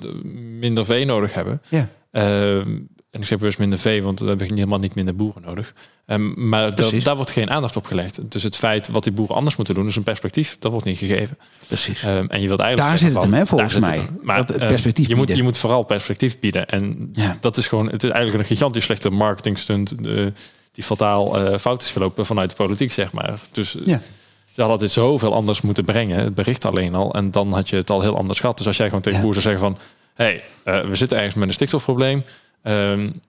minder 0.60 0.84
vee 0.84 1.04
nodig 1.04 1.34
hebben. 1.34 1.62
Ja. 1.68 1.88
Um, 2.10 2.88
en 3.18 3.24
ik 3.24 3.28
zeg 3.28 3.38
bewust 3.38 3.58
minder 3.58 3.78
vee, 3.78 4.02
want 4.02 4.20
we 4.20 4.26
hebben 4.26 4.54
helemaal 4.54 4.78
niet 4.78 4.94
minder 4.94 5.16
boeren 5.16 5.42
nodig. 5.42 5.72
Um, 6.06 6.48
maar 6.48 6.74
dat, 6.74 6.94
daar 7.02 7.16
wordt 7.16 7.30
geen 7.30 7.50
aandacht 7.50 7.76
op 7.76 7.86
gelegd. 7.86 8.18
Dus 8.30 8.42
het 8.42 8.56
feit 8.56 8.88
wat 8.88 9.02
die 9.02 9.12
boeren 9.12 9.36
anders 9.36 9.56
moeten 9.56 9.74
doen, 9.74 9.86
is 9.86 9.96
een 9.96 10.02
perspectief, 10.02 10.56
dat 10.58 10.70
wordt 10.70 10.86
niet 10.86 10.98
gegeven. 10.98 11.38
Precies. 11.66 12.04
Um, 12.04 12.28
en 12.28 12.40
je 12.40 12.48
wilt 12.48 12.60
eigenlijk. 12.60 12.90
Daar 12.90 12.98
zit 12.98 13.14
het 13.14 13.22
hem, 13.22 13.32
hè, 13.32 13.46
volgens 13.46 13.78
mij. 13.78 14.00
Maar 14.22 14.36
dat 14.36 14.48
het 14.48 14.68
perspectief 14.68 15.04
um, 15.04 15.10
je, 15.10 15.16
moet, 15.16 15.36
je 15.36 15.42
moet 15.42 15.58
vooral 15.58 15.82
perspectief 15.82 16.38
bieden. 16.38 16.68
En 16.68 17.08
ja. 17.12 17.36
dat 17.40 17.56
is 17.56 17.66
gewoon, 17.66 17.90
het 17.90 18.04
is 18.04 18.10
eigenlijk 18.10 18.42
een 18.42 18.56
gigantisch 18.56 18.84
slechte 18.84 19.10
marketingstunt. 19.10 20.04
De, 20.04 20.32
die 20.72 20.84
fataal 20.84 21.52
uh, 21.52 21.58
fout 21.58 21.82
is 21.82 21.90
gelopen 21.90 22.26
vanuit 22.26 22.50
de 22.50 22.56
politiek, 22.56 22.92
zeg 22.92 23.12
maar. 23.12 23.40
Dus 23.52 23.76
ja. 23.84 24.00
ze 24.52 24.60
hadden 24.60 24.78
dit 24.78 24.90
zoveel 24.90 25.34
anders 25.34 25.60
moeten 25.60 25.84
brengen, 25.84 26.18
het 26.18 26.34
bericht 26.34 26.64
alleen 26.64 26.94
al. 26.94 27.14
En 27.14 27.30
dan 27.30 27.52
had 27.52 27.68
je 27.68 27.76
het 27.76 27.90
al 27.90 28.00
heel 28.00 28.16
anders 28.16 28.40
gehad. 28.40 28.56
Dus 28.56 28.66
als 28.66 28.76
jij 28.76 28.86
gewoon 28.86 29.02
tegen 29.02 29.18
ja. 29.18 29.24
boeren 29.24 29.42
zou 29.42 29.56
zeggen 29.56 29.72
van... 29.72 29.84
hé, 30.14 30.40
hey, 30.64 30.82
uh, 30.82 30.88
we 30.88 30.96
zitten 30.96 31.16
ergens 31.16 31.34
met 31.34 31.48
een 31.48 31.54
stikstofprobleem. 31.54 32.24
Um, 32.68 33.20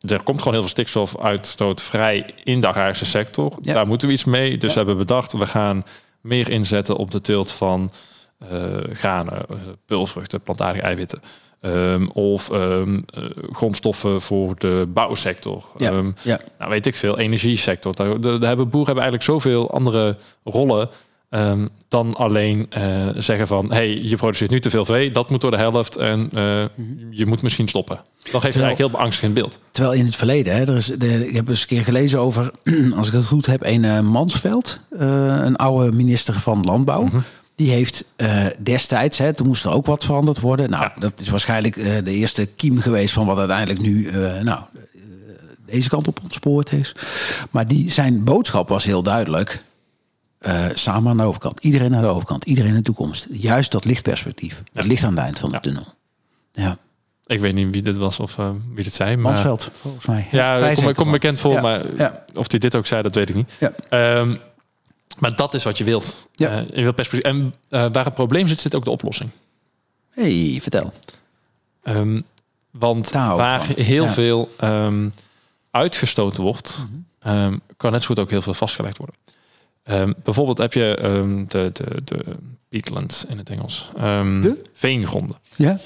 er 0.00 0.22
komt 0.22 0.38
gewoon 0.38 0.52
heel 0.52 0.62
veel 0.62 0.72
stikstofuitstoot 0.72 1.82
vrij 1.82 2.26
in 2.44 2.60
de 2.60 2.66
agrarische 2.66 3.04
sector. 3.04 3.52
Ja. 3.62 3.72
Daar 3.72 3.86
moeten 3.86 4.08
we 4.08 4.14
iets 4.14 4.24
mee. 4.24 4.58
Dus 4.58 4.72
we 4.72 4.78
hebben 4.78 4.96
bedacht, 4.96 5.32
we 5.32 5.46
gaan 5.46 5.84
meer 6.20 6.50
inzetten 6.50 6.96
op 6.96 7.10
de 7.10 7.20
teelt 7.20 7.52
van 7.52 7.92
uh, 8.52 8.74
granen, 8.92 9.46
uh, 9.50 9.56
pulvruchten, 9.86 10.40
plantaardige 10.40 10.84
eiwitten. 10.84 11.22
Um, 11.60 12.10
of 12.10 12.50
um, 12.50 13.04
uh, 13.18 13.24
grondstoffen 13.52 14.20
voor 14.20 14.54
de 14.58 14.86
bouwsector. 14.88 15.64
Ja. 15.76 15.90
Um, 15.90 16.14
ja. 16.22 16.40
nou, 16.58 16.70
weet 16.70 16.86
ik 16.86 16.96
veel, 16.96 17.18
energiesector. 17.18 17.94
Daar, 17.94 18.20
daar 18.20 18.30
hebben 18.30 18.68
boeren 18.68 18.94
hebben 18.94 19.04
eigenlijk 19.04 19.22
zoveel 19.22 19.70
andere 19.70 20.16
rollen 20.42 20.88
Um, 21.34 21.68
dan 21.88 22.14
alleen 22.14 22.70
uh, 22.78 23.06
zeggen 23.16 23.46
van... 23.46 23.72
hey, 23.72 24.00
je 24.02 24.16
produceert 24.16 24.50
nu 24.50 24.60
te 24.60 24.70
veel 24.70 24.84
vee, 24.84 25.10
dat 25.10 25.30
moet 25.30 25.40
door 25.40 25.50
de 25.50 25.56
helft... 25.56 25.96
en 25.96 26.30
uh, 26.34 26.42
mm 26.42 26.68
-hmm. 26.76 27.08
je 27.10 27.26
moet 27.26 27.42
misschien 27.42 27.68
stoppen. 27.68 27.96
Dan 27.96 28.40
geeft 28.40 28.54
het 28.54 28.62
eigenlijk 28.62 28.78
heel 28.78 28.90
beangstigend 28.90 29.34
beeld. 29.34 29.58
Terwijl 29.70 29.94
in 29.94 30.04
het 30.04 30.16
verleden... 30.16 30.54
Hè, 30.54 30.60
er 30.60 30.76
is 30.76 30.86
de, 30.86 31.28
ik 31.28 31.34
heb 31.34 31.48
eens 31.48 31.60
een 31.60 31.66
keer 31.66 31.84
gelezen 31.84 32.18
over... 32.18 32.50
als 32.96 33.06
ik 33.06 33.12
het 33.12 33.24
goed 33.24 33.46
heb, 33.46 33.64
een 33.64 33.82
uh, 33.82 34.00
Mansveld... 34.00 34.80
een 34.88 35.56
oude 35.56 35.92
minister 35.92 36.34
van 36.34 36.62
Landbouw... 36.62 37.08
-hmm. 37.08 37.22
Die 37.54 37.70
heeft 37.70 38.04
destijds, 38.58 39.18
hè, 39.18 39.32
toen 39.32 39.46
moest 39.46 39.64
er 39.64 39.72
ook 39.72 39.86
wat 39.86 40.04
veranderd 40.04 40.40
worden. 40.40 40.70
Nou, 40.70 40.82
ja. 40.82 40.92
dat 40.98 41.20
is 41.20 41.28
waarschijnlijk 41.28 41.74
de 42.04 42.10
eerste 42.10 42.46
kiem 42.46 42.78
geweest... 42.78 43.14
van 43.14 43.26
wat 43.26 43.38
uiteindelijk 43.38 43.80
nu... 43.80 44.10
nou, 44.42 44.60
deze 45.66 45.88
kant 45.88 46.08
op 46.08 46.20
ontspoord 46.22 46.72
is. 46.72 46.94
Maar 47.50 47.66
die, 47.66 47.90
zijn 47.90 48.24
boodschap 48.24 48.68
was 48.68 48.84
heel 48.84 49.02
duidelijk... 49.02 49.62
Uh, 50.46 50.66
samen 50.74 51.10
aan 51.10 51.16
de 51.16 51.22
overkant. 51.22 51.60
Iedereen 51.60 51.90
naar 51.90 52.02
de 52.02 52.08
overkant. 52.08 52.44
Iedereen 52.44 52.70
in 52.70 52.76
de 52.76 52.82
toekomst. 52.82 53.26
Juist 53.30 53.72
dat 53.72 53.84
lichtperspectief. 53.84 54.62
Ja. 54.64 54.80
Het 54.80 54.86
ligt 54.86 55.04
aan 55.04 55.14
het 55.14 55.24
eind 55.24 55.38
van 55.38 55.48
de 55.48 55.54
ja. 55.54 55.60
tunnel. 55.60 55.86
Ja. 56.52 56.78
Ik 57.26 57.40
weet 57.40 57.54
niet 57.54 57.70
wie 57.70 57.82
dit 57.82 57.96
was 57.96 58.20
of 58.20 58.38
uh, 58.38 58.50
wie 58.74 58.84
dit 58.84 58.94
zei. 58.94 59.16
Maar... 59.16 59.32
Mansveld, 59.32 59.70
volgens 59.80 60.06
mij. 60.06 60.28
Ja, 60.30 60.56
ja 60.56 60.68
ik 60.68 60.76
kom, 60.76 60.94
kom 60.94 61.10
bekend 61.10 61.40
voor. 61.40 61.60
Maar 61.60 61.84
of 62.34 62.50
hij 62.50 62.58
dit 62.58 62.74
ook 62.74 62.86
zei, 62.86 63.02
dat 63.02 63.14
weet 63.14 63.28
ik 63.28 63.34
niet. 63.34 63.50
Ja. 63.58 64.18
Um, 64.18 64.38
maar 65.18 65.36
dat 65.36 65.54
is 65.54 65.64
wat 65.64 65.78
je 65.78 65.84
wilt. 65.84 66.28
Ja. 66.32 66.60
Uh, 66.60 66.68
je 66.74 66.82
wilt 66.82 66.94
perspectief. 66.94 67.30
En 67.30 67.54
waar 67.68 68.04
het 68.04 68.14
probleem 68.14 68.46
zit, 68.46 68.60
zit 68.60 68.74
ook 68.74 68.84
de 68.84 68.90
oplossing. 68.90 69.30
hey, 70.10 70.58
vertel. 70.62 70.92
Um, 71.84 72.24
want 72.70 73.10
waar 73.10 73.64
van. 73.64 73.74
heel 73.84 74.08
veel 74.08 74.54
um, 74.60 75.12
uitgestoten 75.70 76.42
wordt, 76.42 76.78
um, 77.26 77.60
kan 77.76 77.92
net 77.92 78.00
zo 78.00 78.06
goed 78.06 78.18
ook 78.18 78.30
heel 78.30 78.42
veel 78.42 78.54
vastgelegd 78.54 78.98
worden. 78.98 79.16
Um, 79.90 80.14
bijvoorbeeld 80.24 80.58
heb 80.58 80.72
je 80.72 80.98
um, 81.02 81.48
de, 81.48 81.70
de, 81.72 82.02
de 82.04 82.24
peatlands 82.68 83.24
in 83.24 83.38
het 83.38 83.50
Engels. 83.50 83.90
Um, 84.00 84.40
De? 84.40 84.62
Veengronden. 84.72 85.36
Ja? 85.56 85.78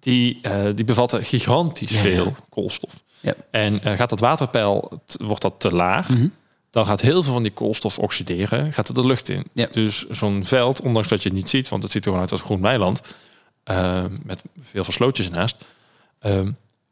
Die, 0.00 0.38
uh, 0.42 0.64
die 0.74 0.84
bevatten 0.84 1.24
gigantisch 1.24 1.90
Ja, 1.90 2.00
veel 2.00 2.36
koolstof. 2.48 2.92
Ja. 3.20 3.34
En 3.50 3.74
uh, 3.74 3.92
gaat 3.96 4.10
dat 4.10 4.20
waterpeil, 4.20 5.02
wordt 5.18 5.42
dat 5.42 5.54
te 5.58 5.74
laag, 5.74 6.08
Mhm. 6.08 6.26
dan 6.70 6.86
gaat 6.86 7.00
heel 7.00 7.22
veel 7.22 7.32
van 7.32 7.42
die 7.42 7.52
koolstof 7.52 7.98
oxideren, 7.98 8.72
gaat 8.72 8.86
het 8.86 8.96
de 8.96 9.06
lucht 9.06 9.28
in. 9.28 9.44
Ja. 9.52 9.66
Dus 9.70 10.06
zo'n 10.08 10.44
veld, 10.44 10.80
ondanks 10.80 11.08
dat 11.08 11.22
je 11.22 11.28
het 11.28 11.38
niet 11.38 11.50
ziet, 11.50 11.68
want 11.68 11.82
het 11.82 11.92
ziet 11.92 12.00
er 12.02 12.08
gewoon 12.08 12.22
uit 12.22 12.32
als 12.32 12.40
groen 12.40 12.60
weiland, 12.60 13.00
uh, 13.70 14.04
met 14.22 14.42
veel 14.62 14.84
verslootjes 14.84 15.26
ernaast, 15.26 15.56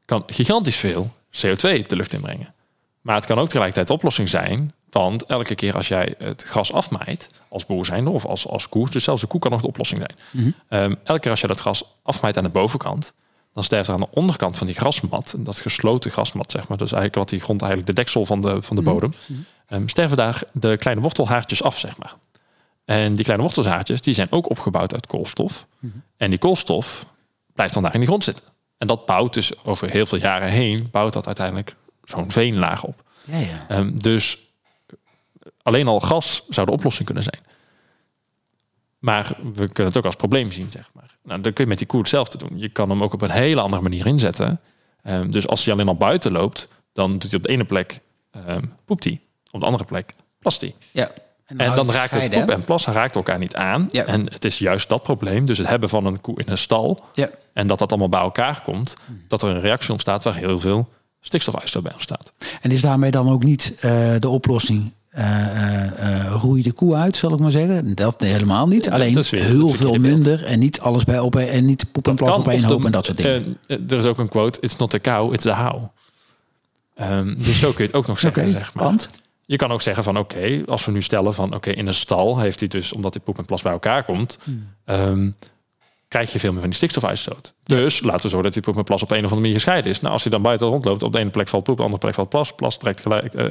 kan 0.04 0.22
gigantisch 0.26 0.76
veel 0.76 1.12
CO2 1.30 1.86
de 1.86 1.96
lucht 1.96 2.12
inbrengen. 2.12 2.54
Maar 3.00 3.14
het 3.14 3.26
kan 3.26 3.38
ook 3.38 3.46
tegelijkertijd 3.46 3.86
de 3.86 3.92
oplossing 3.92 4.28
zijn. 4.28 4.70
Want 5.00 5.24
elke 5.24 5.54
keer 5.54 5.74
als 5.74 5.88
jij 5.88 6.14
het 6.18 6.42
gras 6.42 6.72
afmaait, 6.72 7.28
als 7.48 7.66
boer 7.66 7.86
zijnde 7.86 8.10
of 8.10 8.24
als, 8.24 8.46
als 8.48 8.68
koe, 8.68 8.90
dus 8.90 9.04
zelfs 9.04 9.20
de 9.20 9.26
koe 9.26 9.40
kan 9.40 9.50
nog 9.50 9.60
de 9.60 9.66
oplossing 9.66 10.00
zijn. 10.00 10.18
Mhm. 10.30 10.82
Um, 10.82 10.96
elke 11.04 11.20
keer 11.20 11.30
als 11.30 11.40
je 11.40 11.46
dat 11.46 11.60
gras 11.60 11.84
afmaait 12.02 12.36
aan 12.36 12.44
de 12.44 12.50
bovenkant, 12.50 13.12
dan 13.52 13.64
sterft 13.64 13.88
er 13.88 13.94
aan 13.94 14.00
de 14.00 14.10
onderkant 14.10 14.58
van 14.58 14.66
die 14.66 14.76
grasmat, 14.76 15.34
dat 15.38 15.60
gesloten 15.60 16.10
grasmat, 16.10 16.50
zeg 16.50 16.68
maar, 16.68 16.76
dus 16.76 16.92
eigenlijk 16.92 17.14
wat 17.14 17.28
die 17.28 17.40
grond 17.40 17.60
eigenlijk 17.62 17.90
de 17.90 18.02
deksel 18.02 18.26
van 18.26 18.40
de, 18.40 18.62
van 18.62 18.76
de 18.76 18.82
Mhm. 18.82 18.90
bodem, 18.92 19.10
um, 19.70 19.88
sterven 19.88 20.16
daar 20.16 20.42
de 20.52 20.76
kleine 20.76 21.02
wortelhaartjes 21.02 21.62
af, 21.62 21.78
zeg 21.78 21.96
maar. 21.96 22.14
En 22.84 23.14
die 23.14 23.24
kleine 23.24 23.44
wortelhaartjes, 23.44 24.00
die 24.00 24.14
zijn 24.14 24.32
ook 24.32 24.50
opgebouwd 24.50 24.92
uit 24.92 25.06
koolstof. 25.06 25.66
Mhm. 25.78 25.92
En 26.16 26.30
die 26.30 26.38
koolstof 26.38 27.06
blijft 27.54 27.74
dan 27.74 27.82
daar 27.82 27.92
in 27.92 27.98
die 27.98 28.08
grond 28.08 28.24
zitten. 28.24 28.44
En 28.78 28.86
dat 28.86 29.06
bouwt 29.06 29.34
dus 29.34 29.64
over 29.64 29.90
heel 29.90 30.06
veel 30.06 30.18
jaren 30.18 30.48
heen, 30.48 30.88
bouwt 30.90 31.12
dat 31.12 31.26
uiteindelijk 31.26 31.74
zo'n 32.04 32.30
veenlaag 32.30 32.84
op. 32.84 33.02
Ja, 33.24 33.38
ja. 33.38 33.78
Um, 33.78 34.00
dus 34.02 34.38
alleen 35.66 35.88
al 35.88 36.00
gas 36.00 36.42
zou 36.48 36.66
de 36.66 36.72
oplossing 36.72 37.04
kunnen 37.04 37.24
zijn. 37.24 37.40
Maar 38.98 39.36
we 39.54 39.68
kunnen 39.68 39.92
het 39.92 39.96
ook 39.96 40.04
als 40.04 40.16
probleem 40.16 40.50
zien, 40.50 40.70
zeg 40.70 40.90
maar. 40.92 41.16
Nou, 41.22 41.40
dan 41.40 41.52
kun 41.52 41.64
je 41.64 41.70
met 41.70 41.78
die 41.78 41.86
koe 41.86 42.00
hetzelfde 42.00 42.38
doen. 42.38 42.58
Je 42.58 42.68
kan 42.68 42.90
hem 42.90 43.02
ook 43.02 43.12
op 43.12 43.22
een 43.22 43.30
hele 43.30 43.60
andere 43.60 43.82
manier 43.82 44.06
inzetten. 44.06 44.60
Um, 45.04 45.30
dus 45.30 45.48
als 45.48 45.64
hij 45.64 45.74
alleen 45.74 45.88
al 45.88 45.96
buiten 45.96 46.32
loopt, 46.32 46.68
dan 46.92 47.12
doet 47.12 47.30
hij 47.30 47.38
op 47.38 47.42
de 47.42 47.50
ene 47.52 47.64
plek 47.64 48.00
um, 48.48 48.72
poept 48.84 49.04
hij. 49.04 49.20
Op 49.50 49.60
de 49.60 49.66
andere 49.66 49.84
plek 49.84 50.12
plast 50.38 50.60
hij. 50.60 50.74
ja. 50.90 51.10
En 51.46 51.74
dan 51.74 51.90
raakt 51.90 52.12
het 52.12 52.30
poep 52.30 52.50
en 52.50 52.64
plas 52.64 52.86
raakt 52.86 53.16
elkaar 53.16 53.38
niet 53.38 53.54
aan. 53.54 53.88
Ja. 53.92 54.04
En 54.04 54.32
het 54.32 54.44
is 54.44 54.58
juist 54.58 54.88
dat 54.88 55.02
probleem. 55.02 55.46
Dus 55.46 55.58
het 55.58 55.66
hebben 55.66 55.88
van 55.88 56.06
een 56.06 56.20
koe 56.20 56.38
in 56.38 56.48
een 56.48 56.58
stal. 56.58 57.00
Ja. 57.12 57.30
En 57.52 57.66
dat 57.66 57.78
dat 57.78 57.90
allemaal 57.90 58.08
bij 58.08 58.20
elkaar 58.20 58.62
komt. 58.62 58.94
Dat 59.28 59.42
er 59.42 59.48
een 59.48 59.60
reactie 59.60 59.90
ontstaat 59.90 60.24
waar 60.24 60.34
heel 60.34 60.58
veel 60.58 60.88
stikstofuitstoot 61.20 61.82
bij 61.82 61.92
ontstaat. 61.92 62.32
En 62.60 62.70
is 62.70 62.80
daarmee 62.80 63.10
dan 63.10 63.30
ook 63.30 63.42
niet 63.42 63.72
uh, 63.76 64.14
de 64.18 64.28
oplossing 64.28 64.92
roei 66.40 66.62
de 66.62 66.72
koe 66.72 66.94
uit, 66.94 67.16
zal 67.16 67.32
ik 67.32 67.38
maar 67.38 67.50
zeggen? 67.50 67.94
Dat 67.94 68.20
helemaal 68.20 68.66
niet. 68.68 68.90
Alleen 68.90 69.14
dat 69.14 69.24
is 69.24 69.30
weer 69.30 69.42
heel 69.44 69.68
veel 69.68 69.94
minder 69.94 70.44
en 70.44 70.58
niet 70.58 70.80
alles 70.80 71.04
bij 71.04 71.18
op 71.18 71.36
en 71.36 71.64
niet 71.64 71.92
poep 71.92 72.08
en 72.08 72.14
plas 72.14 72.36
op 72.36 72.48
één 72.48 72.64
hoop 72.64 72.84
en 72.84 72.92
dat 72.92 73.04
soort 73.04 73.16
dingen. 73.16 73.56
eh, 73.66 73.76
er 73.88 73.98
is 73.98 74.04
ook 74.04 74.18
een 74.18 74.28
quote: 74.28 74.60
It's 74.60 74.76
not 74.76 74.90
the 74.90 75.00
cow, 75.00 75.32
it's 75.34 75.42
the 75.42 75.54
how. 75.54 75.82
Ehm, 76.94 77.34
dus 77.42 77.58
zo 77.58 77.68
kun 77.68 77.78
je 77.84 77.86
het 77.86 77.94
ook 77.94 78.06
nog 78.06 78.18
zeggen, 78.20 78.50
zeg 78.50 78.74
maar. 78.74 78.84
want? 78.84 79.08
Je 79.46 79.56
kan 79.56 79.70
ook 79.72 79.82
zeggen 79.82 80.04
van 80.04 80.18
oké, 80.18 80.62
als 80.66 80.84
we 80.84 80.92
nu 80.92 81.02
stellen 81.02 81.34
van 81.34 81.54
oké, 81.54 81.70
in 81.70 81.86
een 81.86 81.94
stal 81.94 82.38
heeft 82.38 82.58
hij 82.60 82.68
dus, 82.68 82.92
omdat 82.92 83.12
die 83.12 83.22
poep 83.22 83.38
en 83.38 83.44
plas 83.44 83.62
bij 83.62 83.72
elkaar 83.72 84.04
komt, 84.04 84.38
Hmm. 84.44 84.66
ehm, 84.84 85.30
krijg 86.08 86.32
je 86.32 86.38
veel 86.38 86.50
meer 86.50 86.60
van 86.60 86.68
die 86.68 86.78
stikstofuitstoot. 86.78 87.54
Dus 87.62 88.00
laten 88.00 88.22
we 88.22 88.28
zo 88.28 88.42
dat 88.42 88.52
die 88.52 88.62
poep 88.62 88.76
en 88.76 88.84
plas 88.84 89.02
op 89.02 89.10
een 89.10 89.16
of 89.16 89.22
andere 89.22 89.40
manier 89.40 89.54
gescheiden 89.54 89.90
is. 89.90 90.00
Nou, 90.00 90.12
als 90.12 90.22
hij 90.22 90.30
dan 90.30 90.42
buiten 90.42 90.66
rondloopt, 90.66 91.02
op 91.02 91.12
de 91.12 91.18
ene 91.18 91.30
plek 91.30 91.48
valt 91.48 91.64
poep, 91.64 91.72
op 91.72 91.76
de 91.76 91.82
andere 91.82 92.02
plek 92.02 92.14
valt 92.14 92.28
plas, 92.28 92.52
plas 92.52 92.78
trekt 92.78 93.00
gelijk 93.00 93.34
eh, 93.34 93.46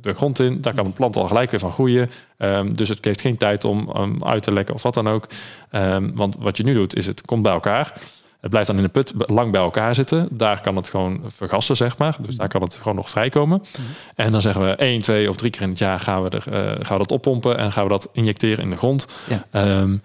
de 0.00 0.14
grond 0.14 0.38
in, 0.38 0.60
daar 0.60 0.74
kan 0.74 0.86
een 0.86 0.92
plant 0.92 1.16
al 1.16 1.24
gelijk 1.24 1.50
weer 1.50 1.60
van 1.60 1.72
groeien. 1.72 2.10
Ehm, 2.36 2.68
dus 2.68 2.88
het 2.88 3.04
heeft 3.04 3.20
geen 3.20 3.36
tijd 3.36 3.64
om 3.64 3.90
um, 3.96 4.24
uit 4.24 4.42
te 4.42 4.52
lekken 4.52 4.74
of 4.74 4.82
wat 4.82 4.94
dan 4.94 5.08
ook. 5.08 5.26
Ehm, 5.70 6.10
want 6.14 6.36
wat 6.38 6.56
je 6.56 6.64
nu 6.64 6.72
doet, 6.72 6.96
is 6.96 7.06
het 7.06 7.22
komt 7.24 7.42
bij 7.42 7.52
elkaar. 7.52 7.92
Het 8.40 8.50
blijft 8.50 8.68
dan 8.68 8.76
in 8.76 8.82
de 8.82 8.88
put 8.88 9.12
lang 9.16 9.52
bij 9.52 9.60
elkaar 9.60 9.94
zitten. 9.94 10.28
Daar 10.30 10.60
kan 10.60 10.76
het 10.76 10.88
gewoon 10.88 11.20
vergassen, 11.26 11.76
zeg 11.76 11.98
maar. 11.98 12.16
Dus 12.18 12.36
daar 12.36 12.48
kan 12.48 12.62
het 12.62 12.74
gewoon 12.74 12.94
nog 12.94 13.10
vrijkomen. 13.10 13.62
En 14.14 14.32
dan 14.32 14.42
zeggen 14.42 14.62
we 14.64 14.70
één, 14.70 15.00
twee 15.00 15.28
of 15.28 15.36
drie 15.36 15.50
keer 15.50 15.62
in 15.62 15.68
het 15.68 15.78
jaar 15.78 16.00
gaan 16.00 16.22
we, 16.22 16.28
er, 16.28 16.44
uh, 16.48 16.70
gaan 16.80 16.98
we 16.98 17.06
dat 17.06 17.12
oppompen 17.12 17.58
en 17.58 17.72
gaan 17.72 17.82
we 17.82 17.88
dat 17.88 18.08
injecteren 18.12 18.64
in 18.64 18.70
de 18.70 18.76
grond. 18.76 19.06
Ja. 19.28 19.80
Um, 19.80 20.02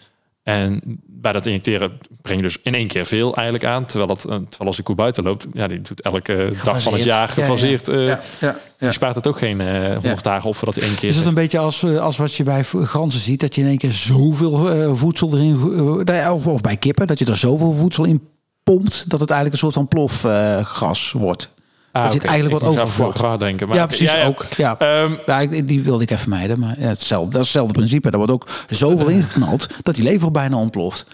En 0.48 0.82
bij 1.06 1.32
dat 1.32 1.45
injecteren 1.45 1.98
breng 2.22 2.39
je 2.39 2.45
dus 2.45 2.58
in 2.64 2.74
één 2.74 2.88
keer 2.88 3.06
veel 3.06 3.36
eigenlijk 3.36 3.66
aan. 3.66 3.86
Terwijl, 3.86 4.08
dat, 4.08 4.18
eh, 4.18 4.26
terwijl 4.26 4.66
als 4.66 4.76
de 4.76 4.84
koe 4.84 4.95
buiten 4.95 5.24
loopt, 5.24 5.48
ja, 5.54 5.68
die 5.68 5.82
doet 5.82 6.02
elke 6.02 6.52
dag 6.64 6.82
van 6.82 6.93
het 6.93 7.04
jaar 7.04 7.30
gefaseerd. 7.30 7.86
Ja, 7.86 7.93
ja. 7.93 8.00
eh, 8.00 8.08
ja, 8.08 8.20
ja, 8.39 8.48
ja. 8.48 8.56
Die 8.80 8.91
spaart 8.91 9.16
het 9.16 9.28
ook 9.28 9.38
geen 9.38 9.62
eh 9.62 9.91
100 9.91 10.24
dagen 10.24 10.50
op 10.50 10.56
voordat 10.56 10.76
hij 10.76 10.84
één 10.84 10.95
keer 10.95 11.10
Is 11.10 11.16
het 11.16 11.26
een 11.26 11.34
beetje 11.34 11.58
als, 11.58 11.84
als 11.84 12.18
wat 12.18 12.34
je 12.34 12.43
bij 12.43 12.64
ganzen 12.64 13.22
ziet, 13.22 13.39
dat 13.39 13.56
je 13.56 13.62
in 13.62 13.68
één 13.68 13.78
keer 13.78 13.91
zoveel 13.91 14.95
voedsel 14.95 15.34
erin, 15.34 16.32
of, 16.32 16.48
of 16.48 16.62
bij 16.62 16.78
kippen, 16.78 17.08
dat 17.08 17.20
je 17.20 17.26
er 17.26 17.38
zoveel 17.38 17.74
voedsel 17.74 18.04
in 18.06 18.28
pompt, 18.64 19.10
dat 19.10 19.20
het 19.20 19.30
eigenlijk 19.30 19.62
een 19.62 19.72
soort 19.72 19.74
van 19.74 19.88
plofgas 19.88 21.12
wordt. 21.12 21.50
Ah, 21.98 22.06
er 22.06 22.12
zit 22.12 22.24
eigenlijk 22.26 22.64
wat 22.64 22.74
Ik 22.74 22.88
foie 22.88 23.12
gras 23.12 23.38
denken. 23.38 23.68
Maar 23.68 23.78
ja, 23.78 23.86
precies 23.86 24.12
ja, 24.12 24.18
ja. 24.18 24.26
ook. 24.26 24.45
Ja. 24.58 24.78
Ehm, 24.80 25.16
Ja, 25.26 25.62
die 25.62 25.82
wilde 25.84 26.04
ik 26.04 26.12
even 26.12 26.30
mijden, 26.30 26.60
maar 26.60 26.76
ja, 26.80 26.88
hetzelfde, 26.88 27.32
dat 27.32 27.39
is 27.41 27.48
hetzelfde 27.48 27.74
principe. 27.74 28.10
Er 28.10 28.18
wordt 28.18 28.32
ook 28.32 28.48
zoveel 28.70 29.08
ingeknald 29.08 29.68
dat 29.82 29.95
die 29.95 30.04
lever 30.04 30.32
bijna 30.32 30.58
ontploft. 30.58 31.06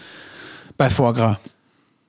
Bij 0.76 0.90
foie 0.90 1.14
gras. 1.14 1.36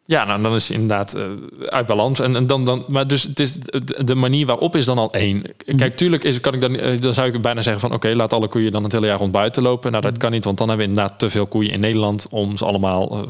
Ja, 0.07 0.25
nou, 0.25 0.43
dan 0.43 0.55
is 0.55 0.69
het 0.69 0.79
inderdaad 0.79 1.15
eh, 1.15 1.23
uit 1.69 1.87
balans. 1.87 2.21
En, 2.21 2.37
en 2.37 2.47
dan, 2.47 2.65
dan, 2.65 2.85
maar 2.89 3.07
dus 3.07 3.23
het 3.23 3.41
is 3.41 3.59
de, 4.05 4.15
manier 4.15 4.47
waarop 4.47 4.77
is 4.77 4.85
dan 4.85 4.99
al 4.99 5.13
één. 5.13 5.43
Kijk, 5.77 5.95
tuurlijk 5.97 6.25
is, 6.25 6.41
kan 6.41 6.55
ik 6.55 6.61
dan, 6.61 6.77
eh, 6.77 7.01
dan 7.01 7.15
zou 7.15 7.33
ik 7.33 7.43
bijna 7.43 7.63
zeggen 7.63 7.81
van 7.81 7.93
oké, 7.93 8.15
laat 8.15 8.33
alle 8.33 8.49
koeien 8.49 8.73
dan 8.73 8.83
het 8.83 8.93
hele 8.93 9.07
jaar 9.07 9.19
rond 9.19 9.33
buiten 9.33 9.63
lopen. 9.63 9.91
Nou, 9.91 10.03
dat 10.03 10.19
kan 10.19 10.31
niet, 10.31 10.45
want 10.45 10.59
dan 10.59 10.69
hebben 10.69 10.87
we 10.87 10.93
inderdaad 10.93 11.19
te 11.19 11.31
veel 11.31 11.47
koeien 11.47 11.71
in 11.73 11.81
Nederland 11.81 12.27
om 12.31 12.57
ze 12.57 12.65
allemaal. 12.65 13.11
eh, 13.13 13.23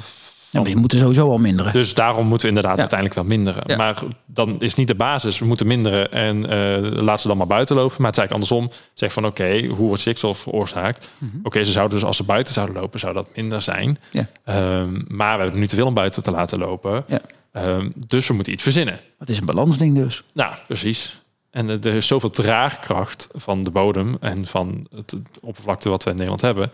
Ja, 0.55 0.61
maar 0.61 0.69
die 0.71 0.81
moeten 0.81 0.99
sowieso 0.99 1.31
al 1.31 1.39
minderen. 1.39 1.73
dus 1.73 1.95
daarom 1.95 2.27
moeten 2.27 2.49
we 2.49 2.55
inderdaad 2.55 2.75
Ja. 2.75 2.81
uiteindelijk 2.81 3.21
wel 3.21 3.29
minderen. 3.29 3.63
Ja. 3.67 3.77
Maar 3.77 4.03
dan 4.27 4.57
is 4.61 4.75
niet 4.75 4.89
de 4.89 4.95
basis. 4.95 5.39
We 5.39 5.45
moeten 5.47 5.67
minderen 5.67 6.13
en 6.13 6.51
eh 6.51 7.03
laat 7.03 7.21
ze 7.21 7.29
dan 7.29 7.37
maar 7.37 7.47
buiten 7.47 7.77
lopen. 7.77 7.97
Maar 8.03 8.11
het 8.11 8.19
is 8.19 8.27
eigenlijk 8.29 8.59
andersom. 8.61 8.81
Zeg 8.95 9.13
van 9.13 9.27
oké, 9.27 9.67
hoe 9.67 9.87
wordt 9.87 10.01
stikstof 10.01 10.39
veroorzaakt? 10.39 11.09
Oké, 11.43 11.65
ze 11.65 11.73
zouden 11.73 11.99
dus 11.99 12.07
als 12.07 12.17
ze 12.17 12.23
buiten 12.25 12.55
zouden 12.55 12.77
lopen, 12.77 13.01
zou 13.01 13.13
dat 13.15 13.29
minder 13.37 13.63
zijn. 13.63 13.89
Mhm. 13.89 13.99
Ja. 14.19 14.27
Ehm, 14.45 15.01
maar 15.09 15.37
we 15.37 15.43
hebben 15.43 15.61
nu 15.61 15.67
te 15.67 15.75
veel 15.77 15.87
om 15.87 15.95
buiten 15.95 16.23
te 16.23 16.31
laten 16.31 16.59
lopen. 16.59 17.05
Ja. 17.09 17.21
Ehm, 17.53 17.91
dus 18.07 18.27
we 18.29 18.35
moeten 18.35 18.53
iets 18.53 18.63
verzinnen. 18.63 19.01
Het 19.19 19.29
is 19.31 19.39
een 19.39 19.47
balansding 19.47 19.95
dus. 19.97 20.23
Nou, 20.33 20.55
precies. 20.67 21.23
En 21.51 21.71
eh, 21.71 21.85
er 21.85 21.95
is 21.95 22.07
zoveel 22.07 22.31
draagkracht 22.31 23.29
van 23.35 23.63
de 23.63 23.71
bodem 23.71 24.17
en 24.21 24.47
van 24.47 24.87
het, 24.95 25.11
het 25.11 25.41
oppervlakte 25.41 25.89
wat 25.89 26.03
we 26.05 26.11
in 26.11 26.15
Nederland 26.17 26.41
hebben. 26.43 26.71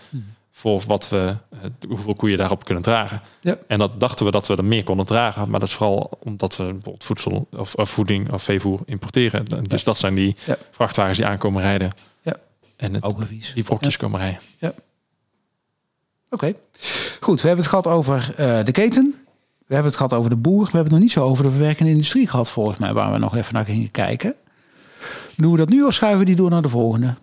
Voor 0.60 0.82
wat 0.86 1.08
we, 1.08 1.36
eh, 1.50 1.58
hoeveel 1.88 2.14
koeien 2.14 2.38
daarop 2.38 2.64
kunnen 2.64 2.82
dragen. 2.82 3.20
Ja. 3.40 3.58
En 3.66 3.78
dat 3.78 4.00
dachten 4.00 4.24
we 4.24 4.30
dat 4.32 4.46
we 4.46 4.56
er 4.56 4.64
meer 4.64 4.84
konden 4.84 5.06
dragen. 5.06 5.50
Maar 5.50 5.60
dat 5.60 5.68
is 5.68 5.74
vooral 5.74 6.10
omdat 6.22 6.56
we 6.56 6.62
bijvoorbeeld 6.64 7.04
voedsel 7.04 7.46
of, 7.56 7.74
of 7.74 7.90
voeding 7.90 8.32
of 8.32 8.42
veevoer 8.42 8.80
importeren. 8.84 9.44
Dus 9.62 9.84
dat 9.84 9.98
zijn 9.98 10.14
die 10.14 10.36
Ja. 10.46 10.56
vrachtwagens 10.70 11.18
die 11.18 11.26
aankomen 11.26 11.62
rijden. 11.62 11.92
Ja. 12.22 12.36
En 12.76 12.94
het, 12.94 13.04
die 13.54 13.62
brokjes 13.64 13.96
komen 13.96 14.20
rijden. 14.20 14.38
Oké. 16.30 16.52
Goed, 17.20 17.40
we 17.40 17.46
hebben 17.46 17.64
het 17.66 17.74
gehad 17.74 17.86
over 17.86 18.34
eh, 18.36 18.64
de 18.64 18.72
keten. 18.72 19.14
We 19.66 19.74
hebben 19.74 19.92
het 19.92 20.00
gehad 20.00 20.12
over 20.14 20.30
de 20.30 20.36
boer. 20.36 20.58
We 20.64 20.70
hebben 20.70 20.82
het 20.82 20.92
nog 20.92 21.00
niet 21.00 21.10
zo 21.12 21.24
over 21.24 21.44
de 21.44 21.50
verwerkende 21.50 21.90
industrie 21.90 22.28
gehad, 22.28 22.50
volgens 22.50 22.78
mij, 22.78 22.92
waar 22.92 23.12
we 23.12 23.18
nog 23.18 23.36
even 23.36 23.54
naar 23.54 23.64
gingen 23.64 23.90
kijken. 23.90 24.34
Doen 25.36 25.50
we 25.50 25.56
dat 25.56 25.68
nu 25.68 25.82
of 25.84 25.94
schuiven 25.94 26.18
we 26.20 26.24
die 26.24 26.36
door 26.36 26.50
naar 26.50 26.62
de 26.62 26.68
volgende? 26.68 27.14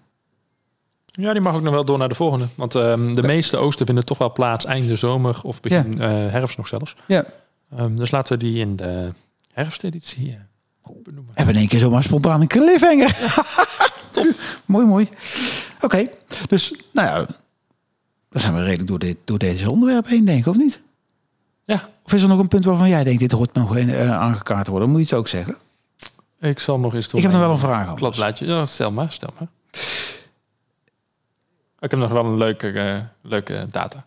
Ja, 1.17 1.33
die 1.33 1.41
mag 1.41 1.55
ook 1.55 1.61
nog 1.61 1.73
wel 1.73 1.85
door 1.85 1.97
naar 1.97 2.09
de 2.09 2.15
volgende. 2.15 2.47
Want 2.55 2.75
ehm, 2.75 3.13
de 3.13 3.23
meeste 3.23 3.57
oosten 3.57 3.85
vinden 3.85 4.05
toch 4.05 4.17
wel 4.17 4.31
plaats 4.31 4.65
einde 4.65 4.95
zomer 4.95 5.39
of 5.43 5.61
begin 5.61 6.01
eh, 6.01 6.09
herfst 6.09 6.57
nog 6.57 6.67
zelfs. 6.67 6.95
Ja. 7.05 7.25
Ehm, 7.75 7.95
dus 7.95 8.11
laten 8.11 8.37
we 8.37 8.43
die 8.43 8.59
in 8.59 8.75
de 8.75 9.13
herfsteditie 9.53 10.29
eh, 10.31 10.91
benoemen. 11.03 11.33
Hebben 11.33 11.45
we 11.45 11.51
in 11.51 11.59
één 11.59 11.67
keer 11.67 11.79
zomaar 11.79 12.03
spontaan 12.03 12.41
een 12.41 12.47
cliffhanger. 12.47 13.17
Top. 14.11 14.27
mooi, 14.65 14.85
mooi. 14.85 15.07
Oké, 15.81 16.09
dus 16.47 16.73
nou 16.91 17.07
ja, 17.07 17.25
dan 18.29 18.41
zijn 18.41 18.53
we 18.53 18.63
redelijk 18.63 18.87
door, 18.87 18.99
dit, 18.99 19.17
door 19.23 19.37
deze 19.37 19.71
onderwerp 19.71 20.07
heen, 20.07 20.25
denk 20.25 20.39
ik, 20.39 20.47
of 20.47 20.57
niet? 20.57 20.81
Ja, 21.65 21.89
Of 22.03 22.13
is 22.13 22.21
er 22.21 22.29
nog 22.29 22.39
een 22.39 22.47
punt 22.47 22.65
waarvan 22.65 22.89
jij 22.89 23.03
denkt, 23.03 23.19
dit 23.19 23.31
hoort 23.31 23.53
nog 23.53 23.77
uh, 23.77 24.11
aangekaart 24.11 24.65
te 24.65 24.71
worden? 24.71 24.89
Moet 24.89 24.99
je 24.99 25.05
het 25.05 25.15
ook 25.15 25.27
zeggen. 25.27 25.57
ik 26.39 26.59
zal 26.59 26.79
nog 26.79 26.93
eens 26.93 27.09
door 27.09 27.19
Ik 27.19 27.25
heb 27.25 27.31
nog 27.31 27.41
wel 27.41 27.51
een 27.51 27.59
vraag 27.59 27.79
anders. 27.79 27.99
Kladblaadje. 27.99 28.45
Ja, 28.45 28.65
stel 28.65 28.91
maar, 28.91 29.11
stel 29.11 29.33
maar. 29.39 29.47
Ik 31.79 31.91
heb 31.91 31.99
nog 31.99 32.09
wel 32.09 32.25
een 32.25 32.37
leuke, 32.37 32.71
eh, 32.71 32.95
leuke 33.21 33.67
data. 33.71 34.05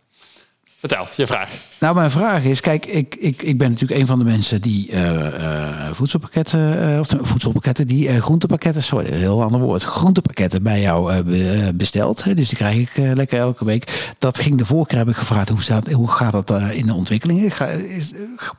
Vertel, 0.78 1.06
je 1.16 1.26
vraag. 1.26 1.50
Nou, 1.80 1.94
mijn 1.94 2.10
vraag 2.10 2.42
is, 2.42 2.60
kijk, 2.60 2.86
ik, 2.86 3.14
ik, 3.14 3.42
ik 3.42 3.58
ben 3.58 3.70
natuurlijk 3.70 4.00
een 4.00 4.06
van 4.06 4.18
de 4.18 4.24
mensen 4.24 4.60
die 4.60 4.90
eh, 4.90 5.26
eh, 5.26 5.92
voedselpakketten, 5.92 6.98
of 7.00 7.08
voedselpakketten, 7.20 7.86
die 7.86 8.20
groentepakketten, 8.20 8.82
sorry, 8.82 9.06
een 9.06 9.18
heel 9.18 9.42
ander 9.42 9.60
woord, 9.60 9.82
groentepakketten 9.82 10.62
bij 10.62 10.80
jou 10.80 11.22
be- 11.22 11.72
besteld. 11.74 12.24
Hè, 12.24 12.34
dus 12.34 12.48
die 12.48 12.56
krijg 12.56 12.76
ik 12.76 13.14
lekker 13.14 13.38
elke 13.38 13.64
week. 13.64 14.12
Dat 14.18 14.38
ging 14.38 14.58
de 14.58 14.66
vorige 14.66 14.88
keer, 14.88 14.98
heb 14.98 15.08
ik 15.08 15.16
gevraagd, 15.16 15.48
hoe, 15.48 15.62
staat, 15.62 15.90
hoe 15.90 16.10
gaat 16.10 16.32
dat 16.32 16.50
in 16.70 16.86
de 16.86 16.94
ontwikkelingen? 16.94 17.52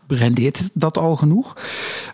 Rendeert 0.08 0.70
dat 0.74 0.98
al 0.98 1.16
genoeg? 1.16 1.54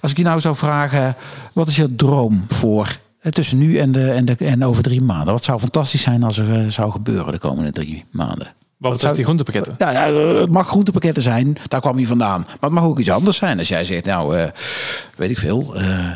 Als 0.02 0.12
ik 0.12 0.18
je 0.18 0.24
nou 0.24 0.40
zou 0.40 0.56
vragen, 0.56 1.16
wat 1.54 1.68
is 1.68 1.76
je 1.76 1.96
droom 1.96 2.46
voor 2.48 2.98
tussen 3.30 3.58
nu 3.58 3.78
en, 3.78 3.92
de, 3.92 4.12
en, 4.12 4.26
de, 4.26 4.36
en 4.40 4.66
over 4.66 4.84
drie 4.84 5.02
maanden? 5.02 5.34
Wat 5.34 5.44
zou 5.44 5.60
fantastisch 5.60 6.02
zijn 6.02 6.24
als 6.24 6.38
er 6.38 6.54
eh, 6.54 6.70
zou 6.72 6.92
gebeuren 6.92 7.32
de 7.32 7.40
komende 7.40 7.72
drie 7.72 8.06
maanden? 8.12 8.54
Wat 8.78 8.92
betreft 8.92 9.16
die 9.16 9.24
groentepakketten? 9.24 9.76
Ja, 9.78 9.92
ja, 9.92 10.14
het 10.14 10.52
mag 10.52 10.68
groentepakketten 10.68 11.24
zijn, 11.24 11.58
daar 11.68 11.82
kwam 11.82 12.00
je 12.00 12.08
vandaan. 12.08 12.42
Maar 12.42 12.58
het 12.60 12.72
mag 12.72 12.84
ook 12.84 13.00
iets 13.00 13.10
anders 13.12 13.38
zijn. 13.38 13.58
Als 13.58 13.68
jij 13.68 13.84
zegt, 13.84 14.06
nou, 14.06 14.38
eh, 14.38 14.48
weet 15.16 15.30
ik 15.30 15.38
veel, 15.38 15.76
eh, 15.76 16.10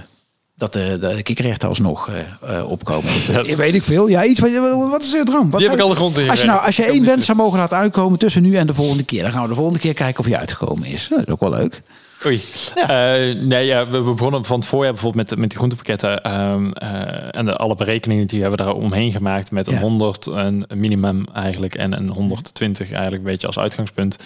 dat 0.56 0.74
de, 0.74 0.98
de 1.00 1.24
kikkerrechten 1.24 1.70
alsnog 1.70 2.10
eh, 2.10 2.58
eh, 2.58 2.70
opkomen. 2.72 3.12
Ja. 3.28 3.56
Weet 3.56 3.76
ik 3.76 3.84
veel. 3.84 4.08
Ja, 4.08 4.24
iets, 4.26 4.40
wat, 4.40 4.52
wat 4.90 5.04
is 5.04 5.12
je 5.12 5.24
droom? 5.26 5.50
Wat 5.50 5.60
Die 5.60 5.70
heb 5.70 5.80
zou- 5.80 5.80
ik 5.80 5.82
al 5.82 5.90
de 5.90 5.96
grond 5.96 6.18
in 6.18 6.30
Als 6.30 6.42
je, 6.42 6.48
nou, 6.48 6.66
als 6.66 6.76
je 6.76 6.84
één 6.86 7.06
wens 7.06 7.26
zou 7.26 7.38
mogen 7.38 7.60
laten 7.60 7.78
uitkomen 7.78 8.20
tussen 8.20 8.42
nu 8.42 8.56
en 8.56 8.68
de 8.68 8.74
volgende 8.74 9.04
keer, 9.04 9.22
dan 9.24 9.32
gaan 9.32 9.42
we 9.44 9.48
de 9.50 9.56
volgende 9.56 9.80
keer 9.80 9.94
kijken 9.94 10.20
of 10.20 10.28
je 10.28 10.38
uitgekomen 10.38 10.88
is. 10.88 11.08
Dat 11.10 11.20
is 11.20 11.28
ook 11.28 11.40
wel 11.40 11.50
leuk. 11.50 11.82
Oei. 12.26 12.42
Ja. 12.76 13.16
Eh, 13.16 13.36
nee, 13.42 13.66
ja, 13.66 13.88
we 13.88 14.02
we 14.04 14.14
begonnen 14.14 14.46
van 14.46 14.60
het 14.60 14.68
voorjaar 14.68 14.94
bijvoorbeeld 14.94 15.30
met, 15.30 15.40
met 15.40 15.50
die 15.50 15.58
groentepakketten. 15.58 16.24
ehm, 16.24 16.72
eh, 16.72 17.36
en 17.36 17.46
de, 17.46 17.56
alle 17.56 17.76
berekeningen 17.76 18.28
die 18.28 18.40
we 18.42 18.48
hebben 18.48 18.66
daar 18.66 18.76
omheen 18.76 19.12
gemaakt 19.12 19.52
met 19.52 19.68
een 19.68 19.74
Ja. 19.74 19.80
100, 19.80 20.26
een, 20.26 20.66
minimum 20.76 21.26
eigenlijk, 21.34 21.76
en 21.76 21.92
een 21.94 22.10
120 22.10 22.88
eigenlijk 22.92 23.18
een 23.24 23.32
beetje 23.32 23.48
als 23.48 23.60
uitgangspunt 23.60 24.18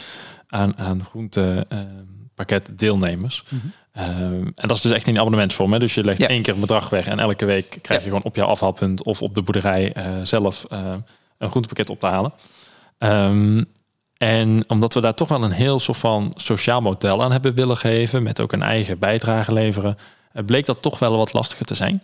aan, 0.48 0.78
aan 0.78 1.04
groentepakket 1.10 2.72
deelnemers. 2.80 3.43
Ehm, 3.91 4.46
en 4.56 4.68
dat 4.68 4.76
is 4.76 4.82
dus 4.82 4.91
echt 4.91 5.08
in 5.08 5.18
abonnementsvorm. 5.20 5.74
Hè? 5.74 5.80
Dus 5.80 5.93
je 5.93 6.04
legt 6.04 6.20
Ja. 6.20 6.28
één 6.28 6.41
keer 6.41 6.54
een 6.54 6.60
bedrag 6.60 6.89
weg 6.89 7.08
en 7.08 7.20
elke 7.20 7.46
week 7.46 7.70
krijg 7.82 8.00
je 8.00 8.06
Ja. 8.06 8.12
gewoon 8.16 8.24
op 8.24 8.36
jouw 8.36 8.48
afhaalpunt 8.48 9.04
of 9.04 9.22
op 9.22 9.36
de 9.36 9.41
boerderij 9.41 9.93
eh, 9.93 10.06
zelf 10.24 10.66
een 11.38 11.50
groentepakket 11.50 11.89
op 11.89 12.00
te 12.00 12.06
halen. 12.08 12.32
Ehm, 12.98 13.64
en 14.18 14.63
omdat 14.70 14.93
we 14.93 15.01
daar 15.01 15.13
toch 15.16 15.28
wel 15.28 15.43
een 15.43 15.51
heel 15.51 15.80
soort 15.80 15.97
van 15.97 16.34
sociaal 16.36 16.82
model 16.82 17.24
aan 17.24 17.32
hebben 17.32 17.55
willen 17.55 17.78
geven, 17.78 18.24
met 18.24 18.39
ook 18.39 18.51
een 18.51 18.61
eigen 18.61 18.99
bijdrage 18.99 19.53
leveren, 19.53 19.97
eh, 20.32 20.43
bleek 20.45 20.66
dat 20.66 20.82
toch 20.82 20.99
wel 20.99 21.18
wat 21.18 21.34
lastiger 21.34 21.66
te 21.66 21.76
zijn. 21.76 22.03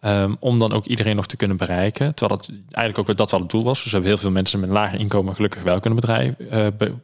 Ehm, 0.00 0.34
om 0.40 0.58
dan 0.58 0.72
ook 0.72 0.86
iedereen 0.86 1.16
nog 1.16 1.26
te 1.26 1.36
kunnen 1.36 1.56
bereiken. 1.56 2.14
Terwijl 2.14 2.40
het 2.40 2.50
eigenlijk 2.70 3.10
ook 3.10 3.16
dat 3.16 3.30
wel 3.30 3.40
het 3.40 3.50
doel 3.50 3.64
was. 3.64 3.74
Dus 3.76 3.84
we 3.84 3.90
hebben 3.90 4.10
heel 4.10 4.20
veel 4.20 4.30
mensen 4.30 4.60
met 4.60 4.68
een 4.68 4.74
lager 4.74 4.98
inkomen 4.98 5.34
gelukkig 5.34 5.62
wel 5.62 5.80
kunnen 5.80 6.00
bedrijven, 6.00 6.50
eh, 6.50 6.66
be- 6.78 6.94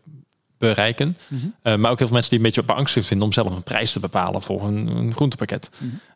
bereiken. 0.58 1.16
Eh, 1.62 1.76
maar 1.76 1.90
ook 1.90 1.98
heel 1.98 2.06
veel 2.06 2.16
mensen 2.16 2.30
die 2.30 2.38
een 2.38 2.44
beetje 2.44 2.62
beangstigd 2.62 3.06
vinden 3.06 3.26
om 3.26 3.32
zelf 3.32 3.50
een 3.50 3.62
prijs 3.62 3.92
te 3.92 4.00
bepalen 4.00 4.42
voor 4.42 4.62
een, 4.62 4.86
een 4.86 5.12
groentepakket. 5.14 5.70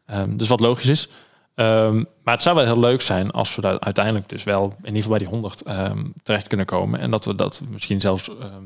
Ehm, 0.06 0.36
dus 0.36 0.48
wat 0.48 0.60
logisch 0.60 0.88
is. 0.88 1.08
Ehm, 1.56 2.04
maar 2.22 2.34
het 2.34 2.42
zou 2.42 2.56
wel 2.56 2.64
heel 2.64 2.78
leuk 2.78 3.02
zijn 3.02 3.30
als 3.30 3.54
we 3.54 3.60
daar 3.60 3.80
uiteindelijk 3.80 4.28
dus 4.28 4.44
wel 4.44 4.64
in 4.64 4.94
ieder 4.94 5.02
geval 5.02 5.10
bij 5.10 5.18
die 5.18 5.28
100 5.28 5.62
ehm, 5.62 6.04
terecht 6.22 6.46
kunnen 6.46 6.66
komen. 6.66 7.00
En 7.00 7.10
dat 7.10 7.24
we 7.24 7.34
dat 7.34 7.62
misschien 7.70 8.00
zelfs 8.00 8.28
ehm, 8.28 8.62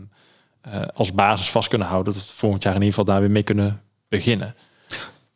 eh, 0.60 0.82
als 0.94 1.12
basis 1.12 1.50
vast 1.50 1.68
kunnen 1.68 1.88
houden. 1.88 2.12
Dat 2.14 2.26
we 2.26 2.32
volgend 2.32 2.62
jaar 2.62 2.74
in 2.74 2.82
ieder 2.82 2.94
geval 2.94 3.12
daar 3.14 3.20
weer 3.22 3.30
mee 3.30 3.42
kunnen 3.42 3.82
beginnen. 4.08 4.54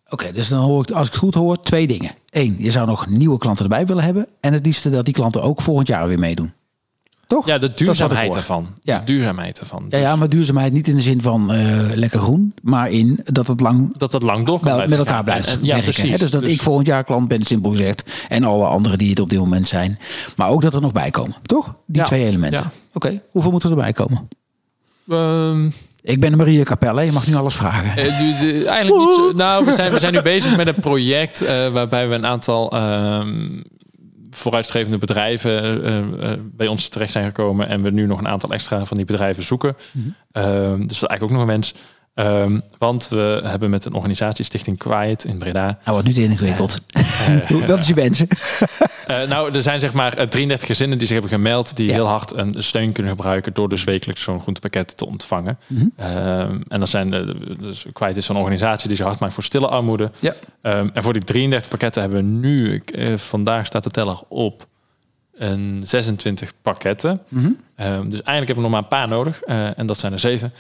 Oké, 0.09 0.33
dus 0.33 0.49
dan 0.49 0.61
hoor 0.61 0.83
ik, 0.83 0.91
als 0.91 1.07
ik 1.07 1.13
het 1.13 1.23
goed 1.23 1.35
hoor, 1.35 1.61
twee 1.61 1.87
dingen. 1.87 2.15
Eén, 2.31 2.57
je 2.59 2.71
zou 2.71 2.87
nog 2.87 3.07
nieuwe 3.07 3.39
klanten 3.39 3.65
erbij 3.65 3.87
willen 3.87 4.05
hebben. 4.05 4.29
En 4.41 4.53
het 4.53 4.67
liefste 4.67 4.91
dat 4.91 5.05
die 5.05 5.15
klanten 5.15 5.43
ook 5.43 5.61
volgend 5.61 5.89
jaar 5.89 6.09
weer 6.09 6.19
meedoen. 6.19 6.53
Toch? 7.35 7.47
Ja, 7.47 7.59
de 7.59 7.73
duurzaamheid 7.75 8.37
ervan. 8.37 8.67
Ja. 8.83 8.99
De 8.99 9.05
duurzaamheid 9.05 9.61
ervan. 9.61 9.87
Ja, 9.89 9.99
ja, 9.99 10.11
Dus 10.11 10.19
maar 10.19 10.29
duurzaamheid 10.29 10.73
niet 10.73 10.89
in 10.89 10.95
de 10.97 11.03
zin 11.03 11.23
van 11.23 11.53
eh, 11.53 11.79
lekker 11.95 12.21
groen, 12.21 12.55
maar 12.63 12.91
in 12.91 13.21
dat 13.25 13.47
het 13.47 13.61
lang 13.61 13.97
dat 13.97 14.13
het 14.13 14.23
lang 14.23 14.47
door 14.47 14.61
met 14.63 14.93
elkaar 14.93 15.07
gaan. 15.07 15.25
blijft 15.25 15.47
En- 15.49 15.53
en- 15.53 15.65
ja, 15.65 15.75
werken. 15.75 15.93
precies. 15.93 16.19
Dus 16.19 16.31
dat 16.31 16.47
ik 16.47 16.63
volgend 16.63 16.87
jaar 16.87 17.05
klant 17.05 17.29
ben, 17.29 17.43
simpel 17.43 17.71
gezegd. 17.71 18.05
En 18.29 18.45
alle 18.45 18.65
anderen 18.65 18.99
die 18.99 19.11
het 19.11 19.21
op 19.21 19.31
dit 19.31 19.39
moment 19.39 19.69
zijn. 19.69 19.99
Maar 20.37 20.49
ook 20.49 20.63
dat 20.63 20.75
er 20.75 20.81
nog 20.81 20.93
bij 20.93 21.11
komen, 21.11 21.37
toch? 21.43 21.75
Die 21.87 22.01
Ja. 22.01 22.05
twee 22.07 22.25
elementen. 22.25 22.65
Ja. 22.65 22.71
Oké, 22.93 23.23
hoeveel 23.31 23.51
moeten 23.51 23.71
erbij 23.71 23.93
komen? 23.93 24.29
Ehm, 25.09 25.71
Ik 26.03 26.21
ben 26.21 26.37
Maria 26.37 26.63
Capelle, 26.63 27.03
je 27.03 27.13
mag 27.13 27.27
nu 27.27 27.35
alles 27.35 27.55
vragen. 27.55 27.91
Eh, 27.91 28.19
de- 28.19 28.37
de- 28.41 28.67
eigenlijk 28.69 29.07
niet 29.07 29.15
zo. 29.15 29.33
Nou, 29.33 29.65
we 29.65 29.73
zijn, 29.73 29.93
we 29.93 30.01
zijn 30.01 30.13
nu 30.13 30.23
bezig 30.23 30.57
met 30.57 30.67
een 30.67 30.81
project 30.81 31.43
eh, 31.43 31.69
waarbij 31.69 32.09
we 32.09 32.15
een 32.15 32.27
aantal 32.27 32.71
ehm, 32.71 33.61
vooruitstrevende 34.35 34.99
bedrijven 34.99 35.85
eh, 35.85 36.33
eh, 36.33 36.39
bij 36.43 36.67
ons 36.67 36.89
terecht 36.89 37.13
zijn 37.13 37.25
gekomen 37.25 37.69
en 37.69 37.83
we 37.83 37.91
nu 37.91 38.07
nog 38.07 38.19
een 38.19 38.29
aantal 38.29 38.51
extra 38.51 38.85
van 38.85 38.97
die 38.97 39.07
bedrijven 39.07 39.43
zoeken. 39.43 39.77
Mhm. 39.93 40.09
Ehm, 40.33 40.79
dus 40.79 40.79
dat 40.79 40.91
is 40.91 41.03
eigenlijk 41.03 41.23
ook 41.23 41.31
nog 41.31 41.41
een 41.41 41.47
wens. 41.47 41.75
Ehm, 42.15 42.59
want 42.79 43.09
we 43.09 43.41
hebben 43.45 43.71
met 43.71 43.85
een 43.85 43.93
organisatie, 43.93 44.45
Stichting 44.45 44.79
Quiet 44.79 45.25
in 45.25 45.39
Breda. 45.39 45.79
Hij 45.83 45.93
wordt 45.93 46.09
nu 46.09 46.15
te 46.15 46.23
ingewikkeld. 46.23 46.81
Hoe- 47.49 47.67
Wat 47.67 47.79
is 47.85 47.87
je 47.87 47.95
wensen? 47.95 48.29
Eh, 49.07 49.23
nou, 49.29 49.55
er 49.55 49.63
zijn 49.63 49.81
zeg 49.81 49.93
maar 49.93 50.17
eh, 50.17 50.27
33 50.27 50.67
gezinnen 50.69 50.99
die 50.99 51.07
zich 51.07 51.17
hebben 51.21 51.35
gemeld... 51.37 51.77
die 51.77 51.87
Ja. 51.87 51.93
heel 51.93 52.07
hard 52.07 52.33
een 52.33 52.55
steun 52.59 52.93
kunnen 52.93 53.13
gebruiken... 53.13 53.53
door 53.55 53.69
dus 53.69 53.85
wekelijks 53.85 54.23
zo'n 54.23 54.41
groentepakket 54.41 54.97
te 54.97 55.07
ontvangen. 55.07 55.59
Mhm. 55.67 55.85
Ehm, 55.97 56.61
en 56.69 56.79
dan 56.79 56.87
zijn 56.87 57.11
de, 57.11 57.37
dus 57.61 57.85
Quiet 57.93 58.17
is 58.17 58.25
zo'n 58.27 58.37
organisatie 58.37 58.89
die 58.89 58.97
zich 58.97 59.07
hard 59.07 59.19
maakt 59.19 59.35
voor 59.35 59.43
stille 59.43 59.69
armoede. 59.69 60.11
Ja. 60.21 60.35
Ehm, 60.63 60.89
en 60.93 61.03
voor 61.03 61.13
die 61.13 61.25
33 61.25 61.71
pakketten 61.71 62.03
hebben 62.03 62.19
we 62.21 62.25
nu... 62.47 62.79
eh, 62.95 63.17
vandaag 63.17 63.67
staat 63.67 63.85
de 63.85 63.91
teller 63.91 64.19
op 64.29 64.67
een 65.35 65.83
26 65.87 66.53
pakketten. 66.63 67.21
Mhm. 67.29 67.51
Dus 67.77 68.23
eigenlijk 68.23 68.27
hebben 68.27 68.55
we 68.55 68.61
nog 68.61 68.71
maar 68.71 68.83
een 68.83 68.89
paar 68.89 69.09
nodig. 69.09 69.43
eh, 69.43 69.79
en 69.79 69.87
dat 69.87 69.99
zijn 69.99 70.13
er 70.13 70.19
zeven. 70.19 70.53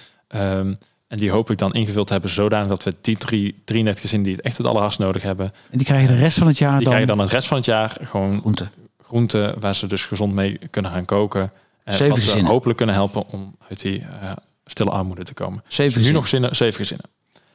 En 1.14 1.20
die 1.20 1.30
hoop 1.30 1.50
ik 1.50 1.58
dan 1.58 1.74
ingevuld 1.74 2.06
te 2.06 2.12
hebben 2.12 2.30
zodanig 2.30 2.68
dat 2.68 2.82
we 2.82 2.94
die 3.00 3.16
drie, 3.16 3.62
33 3.64 4.02
gezinnen 4.02 4.26
die 4.26 4.36
het 4.36 4.44
echt 4.44 4.56
het 4.56 4.66
allerhardst 4.66 4.98
nodig 4.98 5.22
hebben... 5.22 5.52
En 5.70 5.78
die 5.78 5.86
krijgen 5.86 6.14
de 6.14 6.20
rest 6.20 6.38
van 6.38 6.46
het 6.46 6.58
jaar 6.58 6.76
die 6.76 6.78
dan, 6.78 6.88
krijgen 6.88 7.16
dan 7.16 7.18
het 7.18 7.32
rest 7.32 7.48
van 7.48 7.56
het 7.56 7.66
jaar 7.66 7.96
gewoon 8.02 8.38
groente. 8.38 8.68
groenten 9.02 9.60
waar 9.60 9.74
ze 9.74 9.86
dus 9.86 10.04
gezond 10.04 10.32
mee 10.32 10.58
kunnen 10.70 10.90
gaan 10.90 11.04
koken. 11.04 11.52
En 11.84 11.94
Zeven 11.94 12.14
wat 12.14 12.22
ze 12.22 12.44
hopelijk 12.44 12.76
kunnen 12.76 12.94
helpen 12.94 13.28
om 13.28 13.56
uit 13.68 13.80
die 13.80 14.00
eh, 14.00 14.32
stille 14.66 14.90
armoede 14.90 15.24
te 15.24 15.34
komen. 15.34 15.62
Zeven 15.66 15.84
Dus 15.84 15.84
nu 15.84 15.98
gezinnen. 16.00 16.20
nog 16.20 16.28
zinnen, 16.28 16.56
zeven 16.56 16.76
gezinnen. 16.76 17.06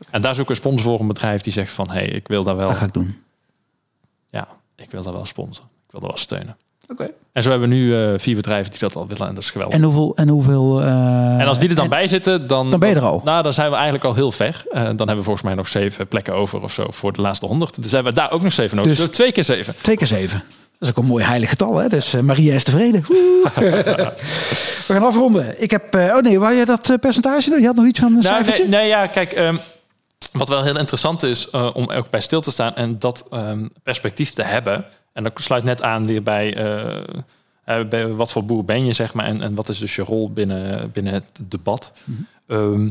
En 0.10 0.22
daar 0.22 0.32
is 0.32 0.40
ook 0.40 0.50
een 0.50 0.56
sponsor 0.56 0.84
voor 0.84 1.00
een 1.00 1.08
bedrijf 1.08 1.42
die 1.42 1.54
zegt 1.54 1.72
van... 1.72 1.88
hé, 1.90 1.94
hey, 1.94 2.08
ik 2.08 2.28
wil 2.28 2.44
daar 2.44 2.56
wel, 2.56 2.68
Dat 2.68 2.78
ga 2.78 2.86
ik 2.86 2.94
doen. 2.94 3.24
ja, 4.30 4.48
ik 4.76 4.92
wil 4.92 5.04
daar 5.04 5.14
wel 5.14 5.26
sponsoren. 5.26 5.70
Ik 5.86 5.92
wil 5.92 6.00
daar 6.00 6.10
wel 6.10 6.20
steunen. 6.20 6.58
Oké. 6.92 7.10
En 7.34 7.44
zo 7.44 7.50
hebben 7.50 7.70
we 7.70 7.76
nu 7.76 7.96
eh, 7.96 8.14
vier 8.20 8.36
bedrijven 8.36 8.72
die 8.72 8.80
dat 8.80 8.96
al 8.96 9.08
willen 9.08 9.28
en 9.28 9.34
dat 9.34 9.44
is 9.44 9.52
geweldig. 9.52 9.78
En 9.78 9.84
hoeveel... 9.84 10.12
En, 10.16 10.28
hoeveel 10.28 10.82
eh, 10.82 11.40
En 11.40 11.48
als 11.48 11.60
die 11.60 11.70
er 11.70 11.76
dan 11.76 11.84
en- 11.84 11.90
bij 11.90 12.08
zitten, 12.08 12.48
dan, 12.48 12.70
Dan 12.70 12.80
ben 12.80 12.90
je 12.90 12.96
er 12.96 13.02
al. 13.06 13.22
Nou, 13.26 13.44
dan 13.44 13.54
zijn 13.54 13.70
we 13.70 13.76
eigenlijk 13.76 14.06
al 14.06 14.14
heel 14.16 14.32
ver. 14.32 14.64
Eh, 14.70 14.84
dan 14.84 14.98
hebben 14.98 15.16
we 15.16 15.24
volgens 15.24 15.42
mij 15.46 15.54
nog 15.54 15.68
zeven 15.68 16.08
plekken 16.08 16.34
over 16.34 16.62
of 16.62 16.74
zo 16.74 16.86
voor 16.90 17.14
de 17.14 17.22
laatste 17.22 17.46
honderd. 17.46 17.84
Dus 17.84 17.92
hebben 17.92 18.14
we 18.14 18.20
daar 18.20 18.32
ook 18.32 18.42
nog 18.42 18.54
zeven 18.54 18.78
nodig. 18.78 18.92
Dus- 18.92 19.06
Dus, 19.08 19.16
twee 19.16 19.32
keer 19.32 19.44
zeven. 19.44 19.74
Twee 19.82 19.98
keer 19.98 20.08
zeven. 20.08 20.44
Dat 20.80 20.90
is 20.90 20.96
ook 20.96 21.04
een 21.04 21.10
mooi 21.10 21.24
heilig 21.24 21.50
getal, 21.50 21.76
hè? 21.76 21.88
Dus 21.88 22.14
Maria 22.22 22.54
is 22.54 22.64
tevreden. 22.64 23.06
We 24.88 24.94
gaan 24.96 25.04
afronden. 25.04 25.62
Ik 25.62 25.72
heb... 25.72 25.94
eh, 25.96 26.16
oh 26.16 26.22
nee, 26.22 26.40
wou 26.40 26.56
jij 26.56 26.66
dat 26.66 26.98
percentage 27.00 27.50
doen? 27.50 27.60
Je 27.60 27.66
had 27.66 27.76
nog 27.76 27.86
iets 27.86 28.00
van 28.00 28.08
een 28.08 28.14
Nou, 28.24 28.26
cijfertje? 28.36 28.64
nee, 28.68 28.80
nee, 28.80 28.88
ja, 28.88 29.08
kijk, 29.08 29.32
ehm, 29.32 29.56
wat 30.32 30.50
wel 30.50 30.64
heel 30.64 30.78
interessant 30.78 31.24
is 31.24 31.50
eh, 31.50 31.70
om 31.74 31.90
ook 31.92 32.10
bij 32.10 32.22
stil 32.22 32.42
te 32.42 32.52
staan 32.52 32.76
en 32.76 33.00
dat 33.00 33.26
ehm, 33.32 33.68
perspectief 33.84 34.34
te 34.34 34.44
hebben. 34.44 34.86
En 35.20 35.26
dat 35.26 35.42
sluit 35.42 35.64
net 35.64 35.82
aan 35.82 36.08
weer 36.08 36.24
bij, 36.24 36.56
eh, 36.56 36.98
eh, 37.64 37.88
bij 37.88 38.08
wat 38.08 38.32
voor 38.32 38.46
boer 38.46 38.66
ben 38.66 38.86
je, 38.86 38.94
zeg 38.94 39.14
maar, 39.14 39.26
en, 39.26 39.42
en 39.42 39.56
wat 39.56 39.70
is 39.70 39.78
dus 39.78 39.96
je 39.96 40.02
rol 40.02 40.32
binnen, 40.32 40.92
binnen 40.92 41.14
het 41.14 41.42
debat. 41.44 41.94
Mhm. 42.04 42.22
Ehm, 42.48 42.90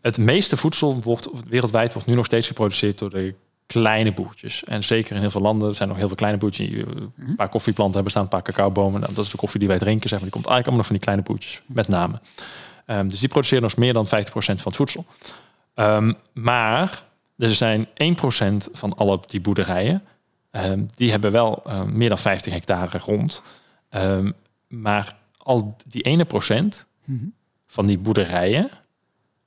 het 0.00 0.18
meeste 0.18 0.56
voedsel 0.56 1.00
wordt 1.02 1.28
wereldwijd 1.48 1.92
wordt 1.92 2.08
nu 2.08 2.14
nog 2.14 2.24
steeds 2.24 2.46
geproduceerd 2.46 2.98
door 2.98 3.10
de 3.10 3.34
kleine 3.66 4.12
boertjes. 4.12 4.64
En 4.64 4.84
zeker 4.84 5.14
in 5.14 5.20
heel 5.20 5.30
veel 5.30 5.40
landen 5.40 5.68
er 5.68 5.74
zijn 5.74 5.88
nog 5.88 5.98
heel 5.98 6.06
veel 6.06 6.16
kleine 6.16 6.38
boertjes. 6.38 6.68
Mhm. 6.68 6.88
Een 7.16 7.36
paar 7.36 7.48
koffieplanten 7.48 7.94
hebben 7.94 8.10
staan, 8.10 8.22
een 8.22 8.28
paar 8.28 8.42
cacaobomen. 8.42 9.00
Nou, 9.00 9.14
dat 9.14 9.24
is 9.24 9.30
de 9.30 9.36
koffie 9.36 9.60
die 9.60 9.68
wij 9.68 9.78
drinken, 9.78 10.08
zeg 10.08 10.20
maar. 10.20 10.30
Die 10.30 10.40
komt 10.40 10.46
eigenlijk 10.46 10.66
allemaal 10.66 10.76
nog 10.76 10.86
van 10.86 10.96
die 10.96 11.04
kleine 11.04 11.22
boertjes, 11.22 11.62
met 11.66 11.88
name. 11.88 12.20
Ehm, 12.86 13.08
dus 13.08 13.20
die 13.20 13.28
produceren 13.28 13.62
nog 13.62 13.76
meer 13.76 13.92
dan 13.92 14.06
50% 14.06 14.62
van 14.62 14.72
het 14.72 14.76
voedsel. 14.76 15.06
Ehm, 15.74 16.12
maar 16.32 17.02
er 17.38 17.54
zijn 17.54 17.86
1% 17.94 18.68
van 18.72 18.96
alle 18.96 19.20
die 19.26 19.40
boerderijen, 19.40 20.02
ehm, 20.50 20.84
die 20.94 21.10
hebben 21.10 21.32
wel 21.32 21.62
ehm, 21.66 21.96
meer 21.96 22.08
dan 22.08 22.18
50 22.18 22.52
hectare 22.52 22.98
grond. 22.98 23.42
Ehm, 23.88 24.30
maar 24.68 25.16
al 25.38 25.76
die 25.86 26.02
ene 26.02 26.24
procent 26.24 26.86
Mhm. 27.04 27.24
van 27.66 27.86
die 27.86 27.98
boerderijen, 27.98 28.70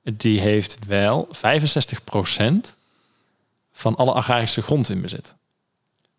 die 0.02 0.40
heeft 0.40 0.78
wel 0.86 1.28
65% 1.30 2.76
van 3.72 3.96
alle 3.96 4.12
agrarische 4.12 4.62
grond 4.62 4.88
in 4.88 5.00
bezit. 5.00 5.34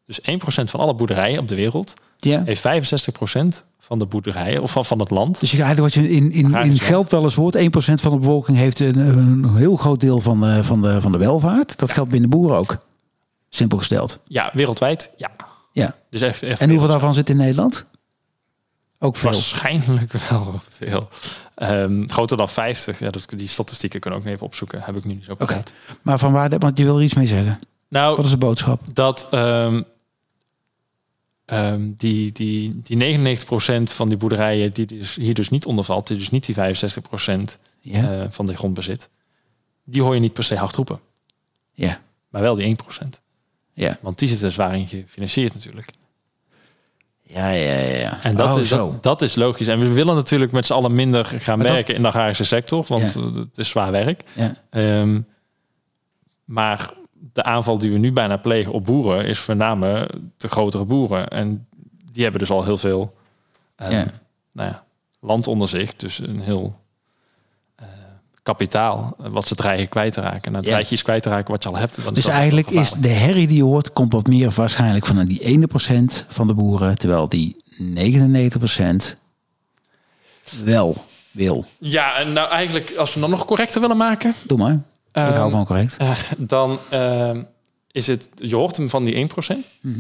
Dus 0.06 0.20
1% 0.22 0.70
van 0.70 0.80
alle 0.80 0.94
boerderijen 0.96 1.40
op 1.40 1.48
de 1.48 1.56
wereld 1.56 1.94
Ja. 2.18 2.44
heeft 2.44 2.62
65% 2.62 3.64
van 3.80 4.00
de 4.00 4.06
boerderijen 4.06 4.62
of 4.62 4.72
van, 4.72 4.86
van 4.86 5.00
het 5.00 5.10
land. 5.10 5.40
Dus 5.40 5.52
je, 5.52 5.62
eigenlijk 5.64 5.96
wat 5.96 6.04
je 6.06 6.12
in, 6.12 6.32
in, 6.32 6.56
in 6.56 6.80
geld 6.80 7.10
wel 7.10 7.24
eens 7.24 7.36
hoort, 7.36 7.56
1% 7.56 7.60
van 8.02 8.12
de 8.12 8.18
bevolking 8.18 8.58
heeft 8.58 8.80
een, 8.80 8.98
een 8.98 9.56
heel 9.56 9.76
groot 9.76 10.00
deel 10.00 10.22
van 10.22 10.42
de, 10.42 10.64
van, 10.64 10.82
de, 10.82 11.02
van 11.02 11.12
de 11.12 11.18
welvaart. 11.18 11.80
Dat 11.80 11.92
geldt 11.94 12.10
binnen 12.10 12.30
boeren 12.30 12.58
ook. 12.58 12.78
Simpel 13.54 13.78
gesteld. 13.78 14.20
Ja, 14.28 14.50
wereldwijd, 14.54 15.14
ja. 15.18 15.32
Ja. 15.74 15.96
Dus 16.10 16.22
echt, 16.22 16.44
echt 16.44 16.60
En 16.60 16.66
hoeveel 16.70 16.80
veel. 16.80 16.92
daarvan 16.92 17.14
zit 17.14 17.30
in 17.30 17.38
Nederland? 17.38 17.86
Ook 19.00 19.16
veel. 19.18 19.32
Waarschijnlijk 19.32 20.12
wel 20.30 20.60
veel. 20.70 21.10
Ehm, 21.56 22.08
groter 22.08 22.38
dan 22.38 22.50
50. 22.50 23.00
Ja, 23.00 23.10
dat, 23.10 23.26
die 23.36 23.48
statistieken 23.48 24.00
kunnen 24.00 24.20
ook 24.20 24.26
even 24.26 24.46
opzoeken. 24.46 24.82
Heb 24.82 24.96
ik 24.96 25.04
nu 25.06 25.14
niet 25.14 25.24
zo 25.24 25.32
Oké. 25.32 25.46
paraat. 25.46 25.74
Maar 26.02 26.20
van 26.20 26.32
waar, 26.32 26.58
want 26.60 26.78
je 26.78 26.84
wil 26.84 26.98
er 26.98 27.04
iets 27.04 27.14
mee 27.14 27.26
zeggen. 27.28 27.60
Nou, 27.88 28.16
Wat 28.16 28.26
is 28.26 28.32
de 28.32 28.38
boodschap? 28.38 28.82
dat 28.94 29.28
ehm, 29.32 29.82
ehm, 31.46 31.90
die, 31.98 32.32
die, 32.32 32.82
die 32.84 32.98
99% 32.98 33.92
van 33.94 34.10
die 34.10 34.18
boerderijen 34.18 34.74
die 34.74 34.86
dus 34.86 35.16
hier 35.16 35.34
dus 35.34 35.50
niet 35.50 35.66
onder 35.66 35.86
valt, 35.86 36.08
die 36.08 36.18
dus 36.18 36.30
niet 36.30 36.46
die 36.46 36.56
65% 36.56 37.58
Ja. 37.80 38.12
eh, 38.22 38.26
van 38.30 38.46
de 38.46 38.56
grond 38.58 38.74
bezit, 38.74 39.10
die 39.84 40.02
hoor 40.02 40.14
je 40.14 40.20
niet 40.20 40.34
per 40.34 40.44
se 40.44 40.56
hard 40.56 40.76
roepen. 40.76 41.00
ja. 41.74 42.02
Maar 42.30 42.42
wel 42.42 42.56
die 42.56 42.66
1%. 42.66 43.21
Ja. 43.74 43.98
Want 44.02 44.20
die 44.20 44.28
zitten 44.28 44.52
zwaar 44.52 44.76
in 44.78 44.88
gefinancierd 44.88 45.54
natuurlijk. 45.54 45.90
Ja, 47.22 47.50
ja, 47.50 47.74
ja, 47.80 47.96
ja. 47.98 48.24
En 48.24 48.36
dat, 48.36 48.54
oh, 48.54 48.60
is, 48.60 48.70
zo. 48.70 48.92
dat, 48.92 49.04
dat 49.04 49.22
is 49.22 49.36
logisch. 49.36 49.68
En 49.68 49.80
we 49.80 49.92
willen 49.94 50.16
natuurlijk 50.16 50.52
met 50.52 50.66
z'n 50.66 50.74
allen 50.74 50.96
minder 50.96 51.26
gaan 51.26 51.58
Maar 51.58 51.66
dat- 51.68 51.76
werken 51.76 51.96
in 51.96 52.02
de 52.02 52.08
agrarische 52.08 52.44
sector, 52.44 52.86
want 52.88 53.14
Ja. 53.14 53.22
het 53.40 53.58
is 53.58 53.70
zwaar 53.70 53.92
werk. 53.92 54.24
Ja. 54.34 54.56
Ehm, 54.70 55.22
maar 56.46 56.94
de 57.34 57.44
aanval 57.44 57.78
die 57.78 57.92
we 57.92 57.98
nu 57.98 58.12
bijna 58.12 58.38
plegen 58.38 58.72
op 58.74 58.86
boeren 58.86 59.26
is 59.26 59.40
voornamelijk 59.40 60.14
de 60.38 60.48
grotere 60.48 60.86
boeren. 60.86 61.28
En 61.28 61.68
die 62.12 62.24
hebben 62.24 62.40
dus 62.42 62.50
al 62.50 62.64
heel 62.64 62.78
veel 62.78 63.14
ehm, 63.76 63.92
Ja. 63.92 64.06
nou 64.52 64.70
ja, 64.70 64.84
land 65.20 65.48
onder 65.48 65.68
zich. 65.68 65.96
Dus 65.96 66.20
een 66.20 66.42
heel 66.42 66.80
kapitaal 68.44 69.16
eh, 69.20 69.32
wat 69.32 69.48
ze 69.48 69.56
dreigen 69.56 69.90
kwijt 69.90 70.14
te 70.14 70.22
raken. 70.22 70.42
En 70.44 70.54
dan 70.54 70.62
Ja. 70.62 70.70
dreig 70.70 70.88
je 70.88 70.94
iets 70.94 71.04
kwijt 71.04 71.24
te 71.24 71.30
raken 71.30 71.52
wat 71.52 71.64
je 71.64 71.70
al 71.70 71.78
hebt. 71.78 72.14
Dus 72.14 72.26
eigenlijk 72.26 72.70
is 72.70 72.92
de 72.92 73.08
herrie 73.08 73.48
die 73.48 73.58
je 73.58 73.64
hoort, 73.64 73.94
komt 73.94 74.12
wat 74.14 74.28
meer 74.28 74.52
waarschijnlijk 74.52 75.06
van 75.06 75.26
die 75.26 75.40
ene 75.40 75.68
procent 75.68 76.26
van 76.28 76.48
de 76.48 76.54
boeren, 76.54 76.98
terwijl 76.98 77.30
die 77.30 77.56
99% 77.78 79.18
wel 80.64 81.06
wil. 81.32 81.66
Ja, 81.80 82.18
en 82.18 82.34
nou 82.34 82.50
eigenlijk, 82.50 82.96
als 82.96 83.14
we 83.14 83.20
dan 83.20 83.30
nog 83.30 83.46
correcter 83.46 83.82
willen 83.82 83.98
maken... 83.98 84.34
Doe 84.44 84.58
maar. 84.58 84.74
Ik 84.74 84.80
ehm, 85.12 85.34
hou 85.34 85.52
van 85.52 85.66
correct. 85.66 85.98
Eh, 85.98 86.18
dan 86.38 86.80
ehm, 86.90 87.44
is 87.92 88.08
het, 88.08 88.30
je 88.36 88.56
hoort 88.56 88.78
hem 88.78 88.90
van 88.90 89.04
die 89.04 89.16
1%. 89.16 89.58
Mhm. 89.82 90.00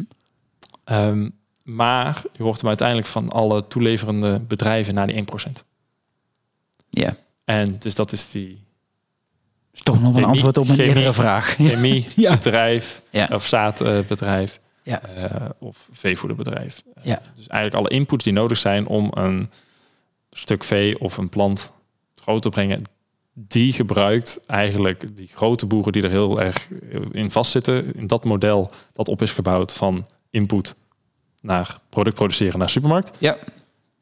Ehm, 0.83 1.29
maar 1.63 2.21
je 2.37 2.43
hoort 2.43 2.59
hem 2.59 2.67
uiteindelijk 2.67 3.07
van 3.07 3.29
alle 3.29 3.67
toeleverende 3.67 4.39
bedrijven 4.39 4.93
naar 4.93 5.07
die 5.07 5.15
1%. 5.15 5.63
Ja. 6.89 7.15
En 7.51 7.75
dus 7.79 7.95
dat 7.95 8.11
is 8.11 8.31
die 8.31 8.63
Is 9.73 9.81
toch 9.83 9.95
nog 10.01 10.05
een 10.07 10.13
Chemie- 10.13 10.27
antwoord 10.29 10.57
op 10.57 10.67
een 10.67 10.73
chemie- 10.75 10.87
eerdere 10.87 11.13
vraag. 11.13 11.57
Ja. 11.57 11.67
chemiebedrijf 11.69 13.01
Ja. 13.09 13.29
of 13.33 13.47
zaadbedrijf 13.47 14.59
Ja. 14.83 15.01
eh, 15.01 15.49
of 15.59 15.89
veevoederbedrijf. 15.91 16.81
Ja. 17.03 17.21
Dus 17.35 17.47
eigenlijk 17.47 17.73
alle 17.85 17.97
inputs 17.99 18.23
die 18.23 18.33
nodig 18.33 18.57
zijn 18.57 18.87
om 18.87 19.07
een 19.13 19.49
stuk 20.31 20.63
vee 20.63 20.99
of 20.99 21.17
een 21.17 21.29
plant 21.29 21.71
groot 22.15 22.41
te 22.41 22.49
brengen, 22.49 22.83
die 23.33 23.73
gebruikt 23.73 24.39
eigenlijk 24.47 25.17
die 25.17 25.29
grote 25.33 25.65
boeren 25.65 25.91
die 25.91 26.03
er 26.03 26.09
heel 26.09 26.41
erg 26.41 26.67
in 27.11 27.31
vastzitten, 27.31 27.95
in 27.95 28.07
dat 28.07 28.23
model 28.23 28.69
dat 28.93 29.07
op 29.07 29.21
is 29.21 29.31
gebouwd 29.31 29.73
van 29.73 30.07
input 30.29 30.75
naar 31.41 31.79
product 31.89 32.15
produceren 32.15 32.59
naar 32.59 32.69
supermarkt. 32.69 33.11
Ja. 33.17 33.37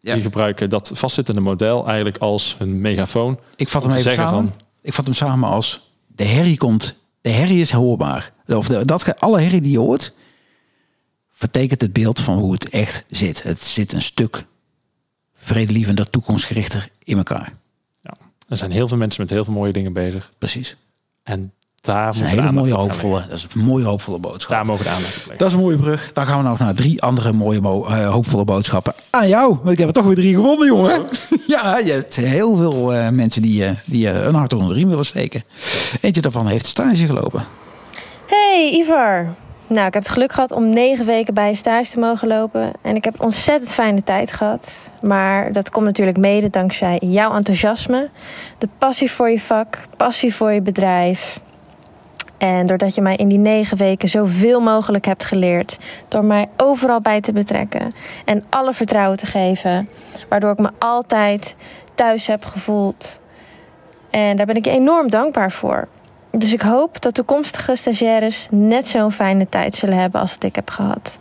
Ja. 0.01 0.13
Die 0.13 0.23
gebruiken 0.23 0.69
dat 0.69 0.91
vastzittende 0.93 1.41
model 1.41 1.85
eigenlijk 1.87 2.17
als 2.17 2.55
hun 2.57 2.81
megafoon. 2.81 3.39
Ik 3.55 3.67
vat 3.69 3.83
hem 3.83 3.91
even 3.91 4.13
samen. 4.13 4.29
van- 4.51 4.61
Ik 4.81 4.93
vat 4.93 5.05
hem 5.05 5.13
samen 5.13 5.49
als 5.49 5.91
de 6.07 6.23
herrie 6.23 6.57
komt. 6.57 6.95
De 7.21 7.29
herrie 7.29 7.59
is 7.61 7.71
hoorbaar. 7.71 8.33
Of 8.47 8.67
de, 8.67 8.85
dat, 8.85 9.19
alle 9.19 9.41
herrie 9.41 9.61
die 9.61 9.71
je 9.71 9.79
hoort, 9.79 10.13
vertekent 11.31 11.81
het 11.81 11.93
beeld 11.93 12.19
van 12.19 12.37
hoe 12.37 12.51
het 12.51 12.69
echt 12.69 13.05
zit. 13.09 13.43
Het 13.43 13.61
zit 13.61 13.93
een 13.93 14.01
stuk 14.01 14.45
vredelievender, 15.35 16.09
toekomstgerichter 16.09 16.89
in 17.03 17.17
elkaar. 17.17 17.51
Ja. 18.01 18.13
Er 18.47 18.57
zijn 18.57 18.71
heel 18.71 18.87
veel 18.87 18.97
mensen 18.97 19.21
met 19.21 19.29
heel 19.31 19.43
veel 19.43 19.53
mooie 19.53 19.73
dingen 19.73 19.93
bezig. 19.93 20.29
Precies. 20.37 20.75
En 21.23 21.53
daar 21.81 22.05
Dat 22.05 22.13
is 22.13 22.19
een 22.19 22.25
moeten 22.25 22.45
we 22.45 22.49
hele 22.51 22.61
mooie, 22.61 22.73
hoopvolle, 22.73 23.23
dat 23.29 23.37
is 23.37 23.47
een 23.53 23.61
mooie, 23.61 23.85
hoopvolle 23.85 24.19
boodschap. 24.19 24.51
Daar 24.55 24.65
mogen 24.65 24.83
we 24.83 24.89
de 24.89 24.95
aandacht 24.95 25.11
op 25.17 25.19
leggen. 25.19 25.37
Dat 25.37 25.47
is 25.47 25.53
een 25.53 25.59
mooie 25.59 25.77
brug. 25.77 26.11
Dan 26.13 26.25
gaan 26.25 26.43
we 26.43 26.49
nog 26.49 26.59
naar 26.59 26.73
drie 26.73 27.01
andere 27.01 27.33
mooie, 27.33 27.61
mo- 27.61 27.85
eh, 27.85 28.11
hoopvolle 28.11 28.45
boodschappen. 28.45 28.93
Aan 29.09 29.27
jou, 29.27 29.47
want 29.57 29.69
ik 29.71 29.77
heb 29.77 29.87
er 29.87 29.93
toch 29.93 30.05
weer 30.05 30.15
drie 30.15 30.35
gevonden, 30.35 30.67
jongen. 30.67 31.05
Ja, 31.47 31.77
je 31.77 31.91
hebt 31.91 32.15
heel 32.15 32.55
veel 32.55 32.93
eh, 32.93 33.09
mensen 33.09 33.41
die, 33.41 33.65
eh, 33.65 33.71
die 33.85 34.09
een 34.09 34.35
hart 34.35 34.53
onder 34.53 34.67
de 34.67 34.73
riem 34.73 34.89
willen 34.89 35.05
steken. 35.05 35.43
Eentje 36.01 36.21
daarvan 36.21 36.47
heeft 36.47 36.65
stage 36.65 37.05
gelopen. 37.05 37.43
Hey 38.27 38.69
Ivar, 38.73 39.35
Nou, 39.67 39.87
ik 39.87 39.93
heb 39.93 40.03
het 40.03 40.09
geluk 40.11 40.31
gehad 40.33 40.51
om 40.51 40.69
negen 40.69 41.05
weken 41.05 41.33
bij 41.33 41.53
stage 41.53 41.91
te 41.91 41.99
mogen 41.99 42.27
lopen. 42.27 42.71
En 42.81 42.95
ik 42.95 43.03
heb 43.03 43.13
een 43.13 43.21
ontzettend 43.21 43.73
fijne 43.73 44.03
tijd 44.03 44.31
gehad. 44.31 44.71
Maar 45.01 45.51
dat 45.51 45.69
komt 45.69 45.85
natuurlijk 45.85 46.17
mede 46.17 46.49
dankzij 46.49 46.97
jouw 47.05 47.33
enthousiasme. 47.33 48.09
De 48.57 48.69
passie 48.77 49.11
voor 49.11 49.29
je 49.29 49.39
vak, 49.39 49.85
passie 49.97 50.35
voor 50.35 50.51
je 50.51 50.61
bedrijf. 50.61 51.39
En 52.39 52.65
doordat 52.65 52.95
je 52.95 53.01
mij 53.01 53.15
in 53.15 53.27
die 53.27 53.37
negen 53.37 53.77
weken 53.77 54.09
zoveel 54.09 54.59
mogelijk 54.59 55.05
hebt 55.05 55.23
geleerd. 55.23 55.77
Door 56.07 56.23
mij 56.23 56.47
overal 56.57 57.01
bij 57.01 57.21
te 57.21 57.31
betrekken. 57.31 57.93
En 58.25 58.43
alle 58.49 58.73
vertrouwen 58.73 59.17
te 59.17 59.25
geven. 59.25 59.89
Waardoor 60.29 60.51
ik 60.51 60.59
me 60.59 60.69
altijd 60.77 61.55
thuis 61.93 62.27
heb 62.27 62.45
gevoeld. 62.45 63.19
En 64.09 64.37
daar 64.37 64.45
ben 64.45 64.55
ik 64.55 64.67
enorm 64.67 65.09
dankbaar 65.09 65.51
voor. 65.51 65.87
Dus 66.31 66.53
ik 66.53 66.61
hoop 66.61 67.01
dat 67.01 67.13
toekomstige 67.13 67.75
stagiaires 67.75 68.47
net 68.51 68.87
zo'n 68.87 69.11
fijne 69.11 69.49
tijd 69.49 69.75
zullen 69.75 69.97
hebben 69.97 70.21
als 70.21 70.37
ik 70.39 70.55
heb 70.55 70.69
gehad. 70.69 71.19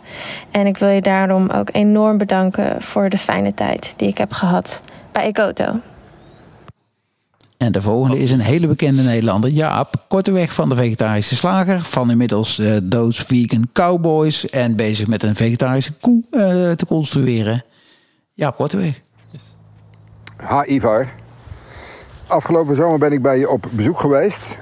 En 0.51 0.67
ik 0.67 0.77
wil 0.77 0.89
je 0.89 1.01
daarom 1.01 1.49
ook 1.49 1.69
enorm 1.71 2.17
bedanken 2.17 2.81
voor 2.81 3.09
de 3.09 3.17
fijne 3.17 3.53
tijd 3.53 3.93
die 3.95 4.07
ik 4.07 4.17
heb 4.17 4.31
gehad 4.31 4.81
bij 5.11 5.23
Ekoto. 5.23 5.75
En 7.59 7.71
de 7.71 7.81
volgende 7.81 8.19
is 8.19 8.31
een 8.31 8.39
hele 8.39 8.67
bekende 8.67 9.01
Nederlander, 9.01 9.49
Jaap 9.49 9.95
Korteweg 10.07 10.53
van 10.53 10.69
de 10.69 10.75
Vegetarische 10.75 11.35
Slager. 11.35 11.81
Van 11.81 12.11
inmiddels 12.11 12.59
uh, 12.59 12.77
Doos 12.83 13.19
Vegan 13.19 13.69
Cowboys 13.73 14.49
en 14.49 14.75
bezig 14.75 15.07
met 15.07 15.23
een 15.23 15.35
vegetarische 15.35 15.93
koe 15.93 16.23
uh, 16.31 16.41
te 16.71 16.85
construeren. 16.87 17.63
Jaap 18.33 18.55
Korteweg. 18.55 19.01
Yes. 19.31 19.55
Ha 20.35 20.65
Ivar. 20.65 21.07
Afgelopen 22.27 22.75
zomer 22.75 22.99
ben 22.99 23.11
ik 23.11 23.21
bij 23.21 23.39
je 23.39 23.49
op 23.49 23.65
bezoek 23.71 23.99
geweest. 23.99 24.57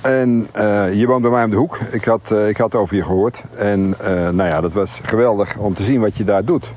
En 0.00 0.48
uh, 0.56 0.94
je 0.94 1.06
woont 1.06 1.22
bij 1.22 1.30
mij 1.30 1.44
om 1.44 1.50
de 1.50 1.56
hoek. 1.56 1.78
Ik 1.90 2.04
had, 2.04 2.30
uh, 2.32 2.48
ik 2.48 2.56
had 2.56 2.74
over 2.74 2.96
je 2.96 3.02
gehoord. 3.02 3.44
En 3.56 3.94
uh, 4.00 4.08
nou 4.08 4.44
ja, 4.44 4.60
dat 4.60 4.72
was 4.72 5.00
geweldig 5.02 5.56
om 5.56 5.74
te 5.74 5.82
zien 5.82 6.00
wat 6.00 6.16
je 6.16 6.24
daar 6.24 6.44
doet. 6.44 6.74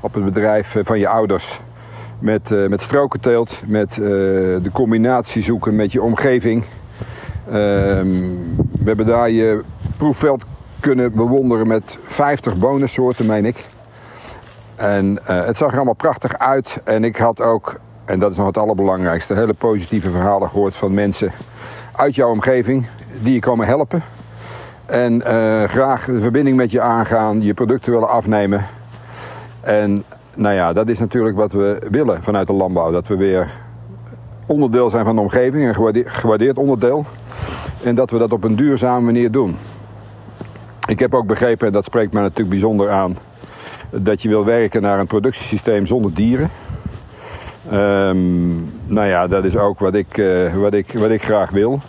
Op 0.00 0.14
het 0.14 0.24
bedrijf 0.24 0.76
van 0.82 0.98
je 0.98 1.08
ouders. 1.08 1.60
Met, 2.20 2.68
met 2.68 2.82
strokenteelt, 2.82 3.60
met 3.66 3.94
de 3.94 4.70
combinatie 4.72 5.42
zoeken 5.42 5.76
met 5.76 5.92
je 5.92 6.02
omgeving. 6.02 6.64
Ehm, 7.46 8.08
we 8.70 8.84
hebben 8.84 9.06
daar 9.06 9.30
je 9.30 9.62
proefveld 9.96 10.44
kunnen 10.80 11.12
bewonderen 11.12 11.66
met 11.66 11.98
50 12.02 12.56
bonensoorten, 12.56 13.26
meen 13.26 13.44
ik. 13.44 13.66
En 14.76 15.18
het 15.22 15.56
zag 15.56 15.70
er 15.70 15.76
allemaal 15.76 15.94
prachtig 15.94 16.38
uit. 16.38 16.80
En 16.84 17.04
ik 17.04 17.16
had 17.16 17.40
ook, 17.40 17.80
en 18.04 18.18
dat 18.18 18.30
is 18.30 18.36
nog 18.36 18.46
het 18.46 18.58
allerbelangrijkste, 18.58 19.34
hele 19.34 19.54
positieve 19.54 20.10
verhalen 20.10 20.48
gehoord 20.48 20.76
van 20.76 20.94
mensen 20.94 21.32
uit 21.92 22.14
jouw 22.14 22.30
omgeving 22.30 22.86
die 23.22 23.34
je 23.34 23.40
komen 23.40 23.66
helpen. 23.66 24.02
En 24.86 25.14
uh, 25.14 25.64
graag 25.64 26.04
de 26.04 26.20
verbinding 26.20 26.56
met 26.56 26.70
je 26.70 26.80
aangaan, 26.80 27.42
je 27.42 27.54
producten 27.54 27.92
willen 27.92 28.08
afnemen. 28.08 28.66
En 29.60 30.04
nou 30.40 30.54
ja, 30.54 30.72
dat 30.72 30.88
is 30.88 30.98
natuurlijk 30.98 31.36
wat 31.36 31.52
we 31.52 31.86
willen 31.90 32.22
vanuit 32.22 32.46
de 32.46 32.52
landbouw. 32.52 32.90
Dat 32.90 33.08
we 33.08 33.16
weer 33.16 33.50
onderdeel 34.46 34.90
zijn 34.90 35.04
van 35.04 35.14
de 35.14 35.20
omgeving, 35.20 35.76
een 35.76 36.04
gewaardeerd 36.06 36.58
onderdeel. 36.58 37.04
En 37.82 37.94
dat 37.94 38.10
we 38.10 38.18
dat 38.18 38.32
op 38.32 38.44
een 38.44 38.56
duurzame 38.56 39.04
manier 39.04 39.30
doen. 39.30 39.56
Ik 40.88 40.98
heb 40.98 41.14
ook 41.14 41.26
begrepen, 41.26 41.66
en 41.66 41.72
dat 41.72 41.84
spreekt 41.84 42.12
mij 42.12 42.22
natuurlijk 42.22 42.50
bijzonder 42.50 42.90
aan, 42.90 43.16
dat 43.90 44.22
je 44.22 44.28
wil 44.28 44.44
werken 44.44 44.82
naar 44.82 44.98
een 44.98 45.06
productiesysteem 45.06 45.86
zonder 45.86 46.14
dieren. 46.14 46.50
Um, 47.72 48.72
nou 48.86 49.06
ja, 49.06 49.26
dat 49.26 49.44
is 49.44 49.56
ook 49.56 49.78
wat 49.78 49.94
ik, 49.94 50.16
uh, 50.16 50.54
wat 50.54 50.74
ik, 50.74 50.92
wat 50.92 51.10
ik 51.10 51.22
graag 51.22 51.50
wil. 51.50 51.80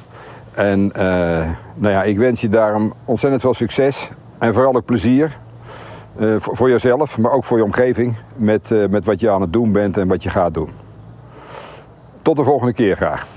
En 0.51 0.79
uh, 0.97 1.01
nou 1.75 1.93
ja, 1.93 2.03
ik 2.03 2.17
wens 2.17 2.41
je 2.41 2.49
daarom 2.49 2.93
ontzettend 3.05 3.41
veel 3.41 3.53
succes 3.53 4.09
en 4.37 4.53
vooral 4.53 4.75
ook 4.75 4.85
plezier. 4.85 5.37
Uh, 6.19 6.35
voor, 6.39 6.55
voor, 6.55 6.69
jezelf, 6.69 7.17
maar 7.17 7.31
ook 7.31 7.43
voor 7.43 7.57
je 7.57 7.63
omgeving. 7.63 8.17
Met, 8.35 8.89
met 8.89 9.05
wat 9.05 9.19
je 9.19 9.29
aan 9.29 9.41
het 9.41 9.53
doen 9.53 9.71
bent 9.71 9.97
en 9.97 10.07
wat 10.07 10.23
je 10.23 10.29
gaat 10.29 10.53
doen. 10.53 10.69
Tot 12.21 12.35
de 12.35 12.43
volgende 12.43 12.73
keer 12.73 12.95
graag. 12.95 13.27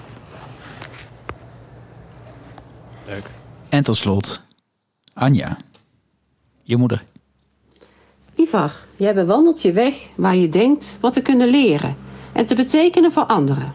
Leuk. 3.06 3.30
En 3.68 3.82
tot 3.82 3.96
slot, 3.96 4.40
Anja, 5.14 5.56
je 6.62 6.76
moeder. 6.76 7.04
Ivar, 8.34 8.72
jij 8.96 9.14
bewandelt 9.14 9.62
je 9.62 9.72
weg 9.72 10.08
waar 10.14 10.36
je 10.36 10.48
denkt 10.48 10.98
wat 11.00 11.12
te 11.12 11.22
kunnen 11.22 11.48
leren 11.48 11.96
en 12.32 12.46
te 12.46 12.54
betekenen 12.54 13.12
voor 13.12 13.24
anderen. 13.24 13.72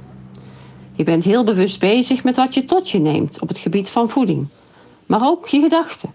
Je 0.93 1.03
bent 1.03 1.23
heel 1.23 1.43
bewust 1.43 1.79
bezig 1.79 2.23
met 2.23 2.35
wat 2.35 2.53
je 2.53 2.65
tot 2.65 2.89
je 2.89 2.99
neemt 2.99 3.39
op 3.39 3.47
het 3.47 3.57
gebied 3.57 3.89
van 3.89 4.09
voeding, 4.09 4.47
maar 5.05 5.21
ook 5.23 5.47
je 5.47 5.59
gedachten. 5.59 6.13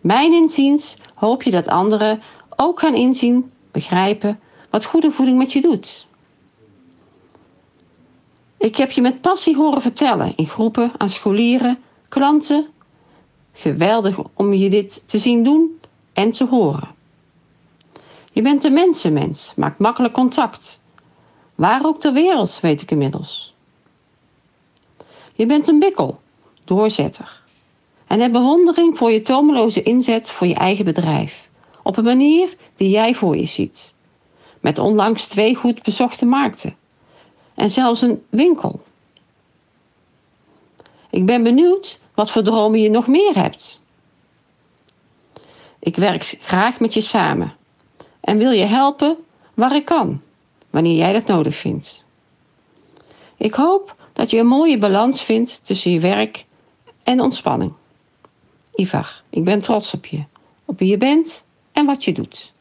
Mijn 0.00 0.32
inziens 0.32 0.96
hoop 1.14 1.42
je 1.42 1.50
dat 1.50 1.68
anderen 1.68 2.22
ook 2.56 2.80
gaan 2.80 2.94
inzien, 2.94 3.50
begrijpen 3.70 4.40
wat 4.70 4.84
goede 4.84 5.10
voeding 5.10 5.38
met 5.38 5.52
je 5.52 5.60
doet. 5.60 6.06
Ik 8.56 8.76
heb 8.76 8.90
je 8.90 9.00
met 9.00 9.20
passie 9.20 9.56
horen 9.56 9.82
vertellen 9.82 10.36
in 10.36 10.46
groepen 10.46 10.92
aan 10.96 11.08
scholieren, 11.08 11.78
klanten. 12.08 12.66
Geweldig 13.52 14.18
om 14.34 14.52
je 14.52 14.70
dit 14.70 15.02
te 15.08 15.18
zien 15.18 15.44
doen 15.44 15.80
en 16.12 16.30
te 16.30 16.44
horen. 16.44 16.88
Je 18.32 18.42
bent 18.42 18.64
een 18.64 18.72
mensenmens, 18.72 19.52
maakt 19.56 19.78
makkelijk 19.78 20.14
contact 20.14 20.82
Waar 21.54 21.86
ook 21.86 22.00
ter 22.00 22.12
wereld, 22.12 22.60
weet 22.60 22.82
ik 22.82 22.90
inmiddels. 22.90 23.54
Je 25.34 25.46
bent 25.46 25.68
een 25.68 25.78
bikkel, 25.78 26.20
doorzetter. 26.64 27.42
En 28.14 28.20
heb 28.20 28.32
bewondering 28.32 28.98
voor 28.98 29.10
je 29.10 29.22
tomeloze 29.22 29.82
inzet 29.82 30.30
voor 30.30 30.46
je 30.46 30.54
eigen 30.54 30.84
bedrijf. 30.84 31.48
Op 31.82 31.96
een 31.96 32.04
manier 32.04 32.56
die 32.74 32.90
jij 32.90 33.14
voor 33.14 33.36
je 33.36 33.46
ziet. 33.46 33.94
Met 34.60 34.78
onlangs 34.78 35.26
twee 35.26 35.54
goed 35.54 35.82
bezochte 35.82 36.26
markten. 36.26 36.76
En 37.54 37.70
zelfs 37.70 38.02
een 38.02 38.22
winkel. 38.30 38.82
Ik 41.10 41.26
ben 41.26 41.42
benieuwd 41.42 42.00
wat 42.14 42.30
voor 42.30 42.42
dromen 42.42 42.80
je 42.80 42.90
nog 42.90 43.06
meer 43.06 43.34
hebt. 43.34 43.82
Ik 45.78 45.96
werk 45.96 46.38
graag 46.40 46.80
met 46.80 46.94
je 46.94 47.00
samen 47.00 47.54
en 48.20 48.38
wil 48.38 48.50
je 48.50 48.64
helpen 48.64 49.16
waar 49.54 49.74
ik 49.74 49.84
kan 49.84 50.20
wanneer 50.70 50.96
jij 50.96 51.12
dat 51.12 51.26
nodig 51.26 51.56
vindt. 51.56 52.04
Ik 53.36 53.54
hoop 53.54 53.96
dat 54.12 54.30
je 54.30 54.38
een 54.38 54.46
mooie 54.46 54.78
balans 54.78 55.22
vindt 55.22 55.66
tussen 55.66 55.90
je 55.90 56.00
werk 56.00 56.44
en 57.02 57.20
ontspanning. 57.20 57.72
Ivar, 58.74 59.22
ik 59.30 59.44
ben 59.44 59.60
trots 59.60 59.94
op 59.94 60.06
je, 60.06 60.24
op 60.64 60.78
wie 60.78 60.88
je 60.88 60.98
bent 60.98 61.44
en 61.72 61.86
wat 61.86 62.04
je 62.04 62.12
doet. 62.12 62.53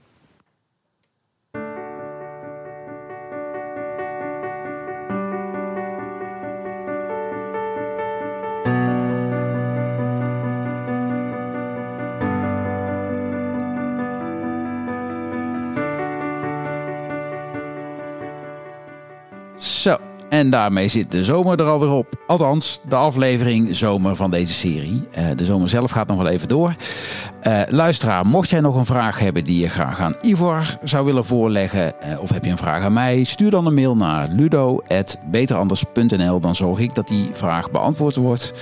En 20.33 20.49
daarmee 20.49 20.87
zit 20.87 21.11
de 21.11 21.23
zomer 21.23 21.59
er 21.59 21.65
alweer 21.65 21.91
op. 21.91 22.07
Althans, 22.27 22.79
de 22.87 22.95
aflevering 22.95 23.75
zomer 23.75 24.15
van 24.15 24.31
deze 24.31 24.53
serie. 24.53 25.07
Uh, 25.17 25.25
de 25.35 25.45
zomer 25.45 25.69
zelf 25.69 25.91
gaat 25.91 26.07
nog 26.07 26.17
wel 26.17 26.27
even 26.27 26.47
door. 26.47 26.75
Uh, 27.47 27.61
luisteraar, 27.69 28.25
mocht 28.25 28.49
jij 28.49 28.59
nog 28.59 28.75
een 28.75 28.85
vraag 28.85 29.19
hebben 29.19 29.43
die 29.43 29.59
je 29.59 29.69
graag 29.69 29.99
aan 29.99 30.15
Ivor 30.21 30.77
zou 30.83 31.05
willen 31.05 31.25
voorleggen... 31.25 31.93
Uh, 32.05 32.21
of 32.21 32.29
heb 32.29 32.45
je 32.45 32.51
een 32.51 32.57
vraag 32.57 32.83
aan 32.83 32.93
mij, 32.93 33.23
stuur 33.23 33.49
dan 33.49 33.65
een 33.65 33.73
mail 33.73 33.95
naar 33.95 34.29
ludo.beteranders.nl. 34.31 36.39
Dan 36.39 36.55
zorg 36.55 36.79
ik 36.79 36.95
dat 36.95 37.07
die 37.07 37.29
vraag 37.33 37.71
beantwoord 37.71 38.15
wordt. 38.15 38.53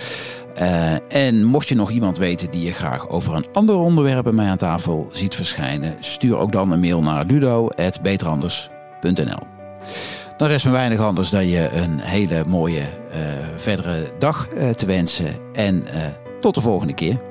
en 1.10 1.44
mocht 1.44 1.68
je 1.68 1.76
nog 1.76 1.92
iemand 1.92 2.18
weten 2.18 2.52
die 2.52 2.64
je 2.64 2.74
graag 2.74 3.10
over 3.10 3.36
een 3.36 3.46
ander 3.54 3.76
onderwerp 3.76 4.24
bij 4.24 4.34
mij 4.34 4.50
aan 4.50 4.58
tafel 4.58 5.10
ziet 5.12 5.36
verschijnen... 5.36 5.96
stuur 6.00 6.38
ook 6.38 6.52
dan 6.52 6.72
een 6.72 6.80
mail 6.80 7.02
naar 7.02 7.26
ludo.beteranders.nl. 7.26 9.50
Dan 10.42 10.50
rest 10.50 10.66
me 10.66 10.72
weinig 10.72 11.00
anders 11.00 11.30
dan 11.30 11.48
je 11.48 11.70
een 11.72 12.00
hele 12.00 12.44
mooie 12.48 12.80
uh, 12.80 13.18
verdere 13.56 14.12
dag 14.18 14.48
uh, 14.54 14.70
te 14.70 14.86
wensen. 14.86 15.36
En 15.54 15.76
uh, 15.76 16.06
tot 16.40 16.56
de 16.56 16.62
volgende 16.62 16.94
keer. 16.94 17.31